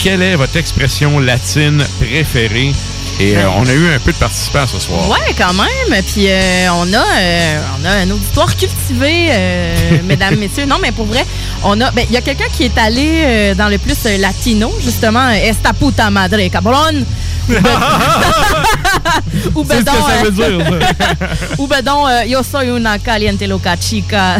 quelle 0.04 0.22
est 0.22 0.36
votre 0.36 0.56
expression 0.58 1.20
latine 1.20 1.84
préférée? 2.00 2.72
Et 3.20 3.36
euh, 3.36 3.50
on 3.58 3.68
a 3.68 3.74
eu 3.74 3.94
un 3.94 4.00
peu 4.00 4.14
de 4.14 4.18
participants 4.18 4.66
ce 4.66 4.80
soir. 4.80 5.10
Ouais, 5.10 5.36
quand 5.38 5.54
même. 5.54 6.02
Puis 6.04 6.30
euh, 6.30 6.70
on 6.72 6.94
a 6.94 7.04
euh, 7.20 7.62
on 7.80 7.86
a 7.86 7.92
un 7.92 8.10
auditoire 8.10 8.56
cultivé, 8.56 9.30
mesdames, 10.06 10.38
messieurs. 10.38 10.66
Non, 10.66 10.78
mais 10.82 10.94
pour 10.94 11.06
vrai, 11.06 11.26
on 11.64 11.80
a. 11.82 11.92
Ben, 11.92 12.06
il 12.10 12.14
y 12.14 12.18
a 12.18 12.22
quelqu'un 12.22 12.48
qui 12.52 12.64
est 12.64 12.78
allé 12.78 13.54
dans 13.56 13.68
le 13.68 13.78
plus 13.78 14.06
latino, 14.20 14.72
justement, 14.82 15.30
Esta 15.32 15.74
puta 15.74 16.10
madre, 16.10 16.38
cabron. 16.50 17.04
Ou 19.56 19.64
ben 19.64 19.84
donc, 19.84 19.96
Ou 21.58 21.66
ben 21.68 21.82
donc, 21.82 22.08
yo 22.28 22.44
soy 22.44 22.70
una 22.70 23.00
caliente 23.00 23.48
loca 23.48 23.76
chica. 23.76 24.38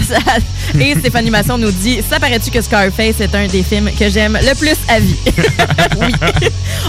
Et 0.80 0.96
Stéphanie 1.00 1.30
Masson 1.30 1.58
nous 1.58 1.72
dit 1.72 2.00
Ça 2.10 2.20
paraît-tu 2.20 2.52
que 2.52 2.62
Scarface 2.62 3.20
est 3.20 3.34
un 3.36 3.48
des 3.48 3.64
films 3.64 3.90
que 3.98 4.10
j'aime 4.10 4.38
le 4.42 4.56
plus 4.56 4.76
à 4.88 5.00
vie? 5.00 5.16
Oui. 6.00 6.14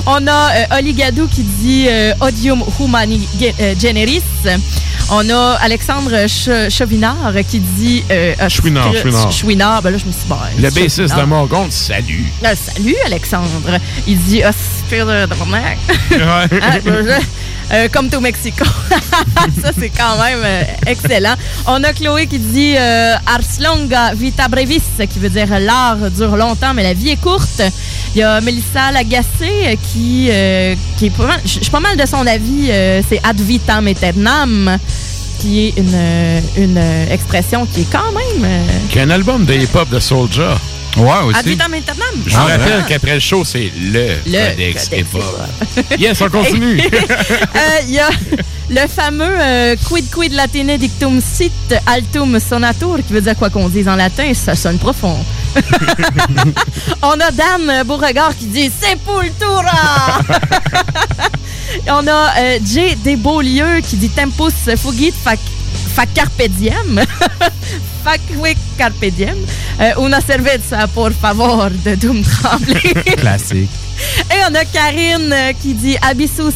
On 0.06 0.24
a 0.28 0.50
euh, 0.72 0.78
Oli 0.78 0.92
Gadou 0.94 1.26
qui 1.26 1.42
dit 1.42 1.86
euh, 1.88 2.12
Odium 2.20 2.62
Humani 2.78 3.26
euh, 3.60 3.74
Generis. 3.80 4.22
On 5.10 5.28
a 5.28 5.56
Alexandre 5.60 6.26
Ch- 6.28 6.70
Chauvinard 6.72 7.32
qui 7.48 7.58
dit. 7.60 8.04
Euh, 8.10 8.34
euh, 8.40 8.48
Chouinard, 8.48 8.92
Ch- 8.92 9.02
Chouinard. 9.02 9.32
Chouinard, 9.32 9.82
ben 9.82 9.90
là, 9.90 9.98
je 9.98 10.04
me 10.04 10.12
suis 10.12 10.28
ben, 10.28 10.38
Le 10.58 10.70
bassiste 10.70 11.00
de. 11.00 11.22
Morgon, 11.22 11.66
salut. 11.70 12.24
Ah, 12.44 12.54
salut, 12.54 12.94
Alexandre. 13.06 13.78
Il 14.06 14.18
dit 14.22 14.42
Ah, 14.44 14.52
spire 14.52 15.06
de. 15.06 15.26
Ah, 16.22 16.46
euh, 17.72 17.88
comme 17.92 18.08
au 18.16 18.20
Mexico. 18.20 18.64
Ça, 19.62 19.70
c'est 19.78 19.90
quand 19.90 20.18
même 20.22 20.44
excellent. 20.86 21.34
On 21.66 21.82
a 21.84 21.92
Chloé 21.92 22.26
qui 22.26 22.38
dit 22.40 22.74
euh, 22.76 23.14
Ars 23.26 23.40
longa 23.70 24.14
vita 24.14 24.48
brevis, 24.48 24.82
qui 25.08 25.18
veut 25.18 25.30
dire 25.30 25.58
l'art 25.58 26.10
dure 26.10 26.36
longtemps, 26.36 26.74
mais 26.74 26.82
la 26.82 26.94
vie 26.94 27.10
est 27.10 27.20
courte. 27.20 27.62
Il 28.14 28.18
y 28.18 28.22
a 28.22 28.40
Mélissa 28.40 28.90
Lagacé 28.92 29.28
euh, 29.42 29.74
qui, 29.92 30.28
euh, 30.30 30.74
qui 30.96 31.06
est 31.06 31.10
pas 31.10 31.26
mal, 31.26 31.40
je 31.44 31.78
mal 31.78 31.96
de 31.96 32.06
son 32.06 32.26
avis, 32.26 32.68
euh, 32.70 33.02
c'est 33.08 33.20
ad 33.22 33.40
vitam 33.40 33.86
aeternam, 33.86 34.78
qui 35.38 35.66
est 35.66 35.74
une, 35.76 36.64
une 36.64 36.82
expression 37.10 37.66
qui 37.66 37.82
est 37.82 37.90
quand 37.90 38.12
même. 38.12 38.50
Qui 38.90 38.98
a 38.98 39.02
un 39.02 39.10
album 39.10 39.44
de 39.44 39.54
hip-hop 39.54 39.88
de 39.88 40.00
Soulja. 40.00 40.58
Ouais, 40.96 41.34
Ad 41.34 41.46
vitam 41.46 41.72
aeternam. 41.74 42.06
Je 42.26 42.36
vous 42.36 42.44
rappelle 42.44 42.84
qu'après 42.88 43.14
le 43.14 43.20
show, 43.20 43.44
c'est 43.44 43.70
le, 43.80 44.16
Le 44.26 44.50
Codex 44.50 44.90
yes, 45.98 46.20
on 46.20 46.28
continue. 46.30 46.80
Euh, 46.80 47.58
Il 47.86 47.94
y 47.94 48.00
a 48.00 48.08
le 48.68 48.86
fameux 48.88 49.36
euh, 49.40 49.76
quid 49.88 50.10
quid 50.10 50.32
latine 50.32 50.76
dictum 50.76 51.20
sit 51.20 51.52
altum 51.86 52.38
sonatur, 52.40 52.96
qui 53.06 53.12
veut 53.12 53.20
dire 53.20 53.36
quoi 53.36 53.50
qu'on 53.50 53.68
dise 53.68 53.88
en 53.88 53.96
latin, 53.96 54.32
ça 54.34 54.54
sonne 54.54 54.78
profond. 54.78 55.16
On 57.02 57.18
a 57.20 57.30
Dan 57.30 57.84
Beauregard 57.84 58.36
qui 58.36 58.46
dit 58.46 58.70
Sepultura! 58.70 60.20
On 61.88 62.06
a 62.06 62.32
euh, 62.38 62.58
Jay 62.64 62.96
Desbeaulieux 63.02 63.80
qui 63.88 63.96
dit 63.96 64.08
Tempus 64.10 64.54
fugit 64.76 65.12
fac, 65.12 65.38
fac 65.94 66.08
carpe 66.14 66.48
diem. 66.48 67.00
fac 68.04 68.20
oui, 68.38 68.56
carpe 68.78 69.10
diem. 69.10 69.38
Euh, 69.80 69.94
una 69.98 70.20
cerveza, 70.20 70.86
por 70.88 71.12
favor, 71.12 71.70
de 71.84 71.96
Doom 71.96 72.22
Tremblay. 72.22 72.94
Classique. 73.16 73.70
Et 74.30 74.40
on 74.48 74.54
a 74.54 74.64
Karine 74.64 75.32
euh, 75.32 75.52
qui 75.60 75.74
dit 75.74 75.96
Abyssus, 76.02 76.54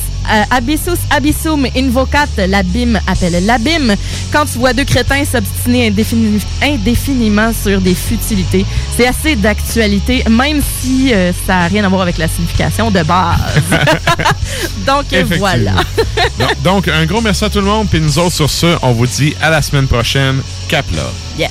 Abyssus 0.50 0.98
Abyssum 1.10 1.66
invocat, 1.76 2.26
l'abîme 2.48 3.00
appelle 3.06 3.44
l'abîme. 3.44 3.94
Quand 4.32 4.44
tu 4.46 4.58
vois 4.58 4.72
deux 4.72 4.84
crétins 4.84 5.24
s'obstiner 5.24 5.90
indéfini- 5.90 6.40
indéfiniment 6.62 7.52
sur 7.52 7.80
des 7.80 7.94
futilités, 7.94 8.64
c'est 8.96 9.06
assez 9.06 9.36
d'actualité, 9.36 10.24
même 10.28 10.60
si 10.80 11.12
euh, 11.12 11.32
ça 11.46 11.54
n'a 11.60 11.66
rien 11.66 11.84
à 11.84 11.88
voir 11.88 12.02
avec 12.02 12.18
la 12.18 12.28
signification 12.28 12.90
de 12.90 13.02
base. 13.02 13.38
Donc 14.86 15.06
euh, 15.12 15.24
voilà. 15.38 15.72
Donc, 16.38 16.62
donc, 16.62 16.88
un 16.88 17.04
gros 17.06 17.20
merci 17.20 17.44
à 17.44 17.50
tout 17.50 17.60
le 17.60 17.66
monde. 17.66 17.88
Puis 17.88 18.00
nous 18.00 18.18
autres, 18.18 18.32
sur 18.34 18.50
ce, 18.50 18.76
on 18.82 18.92
vous 18.92 19.06
dit 19.06 19.34
à 19.40 19.50
la 19.50 19.62
semaine 19.62 19.86
prochaine. 19.86 20.40
Cap 20.68 20.84
là. 20.94 21.02
Yes. 21.38 21.50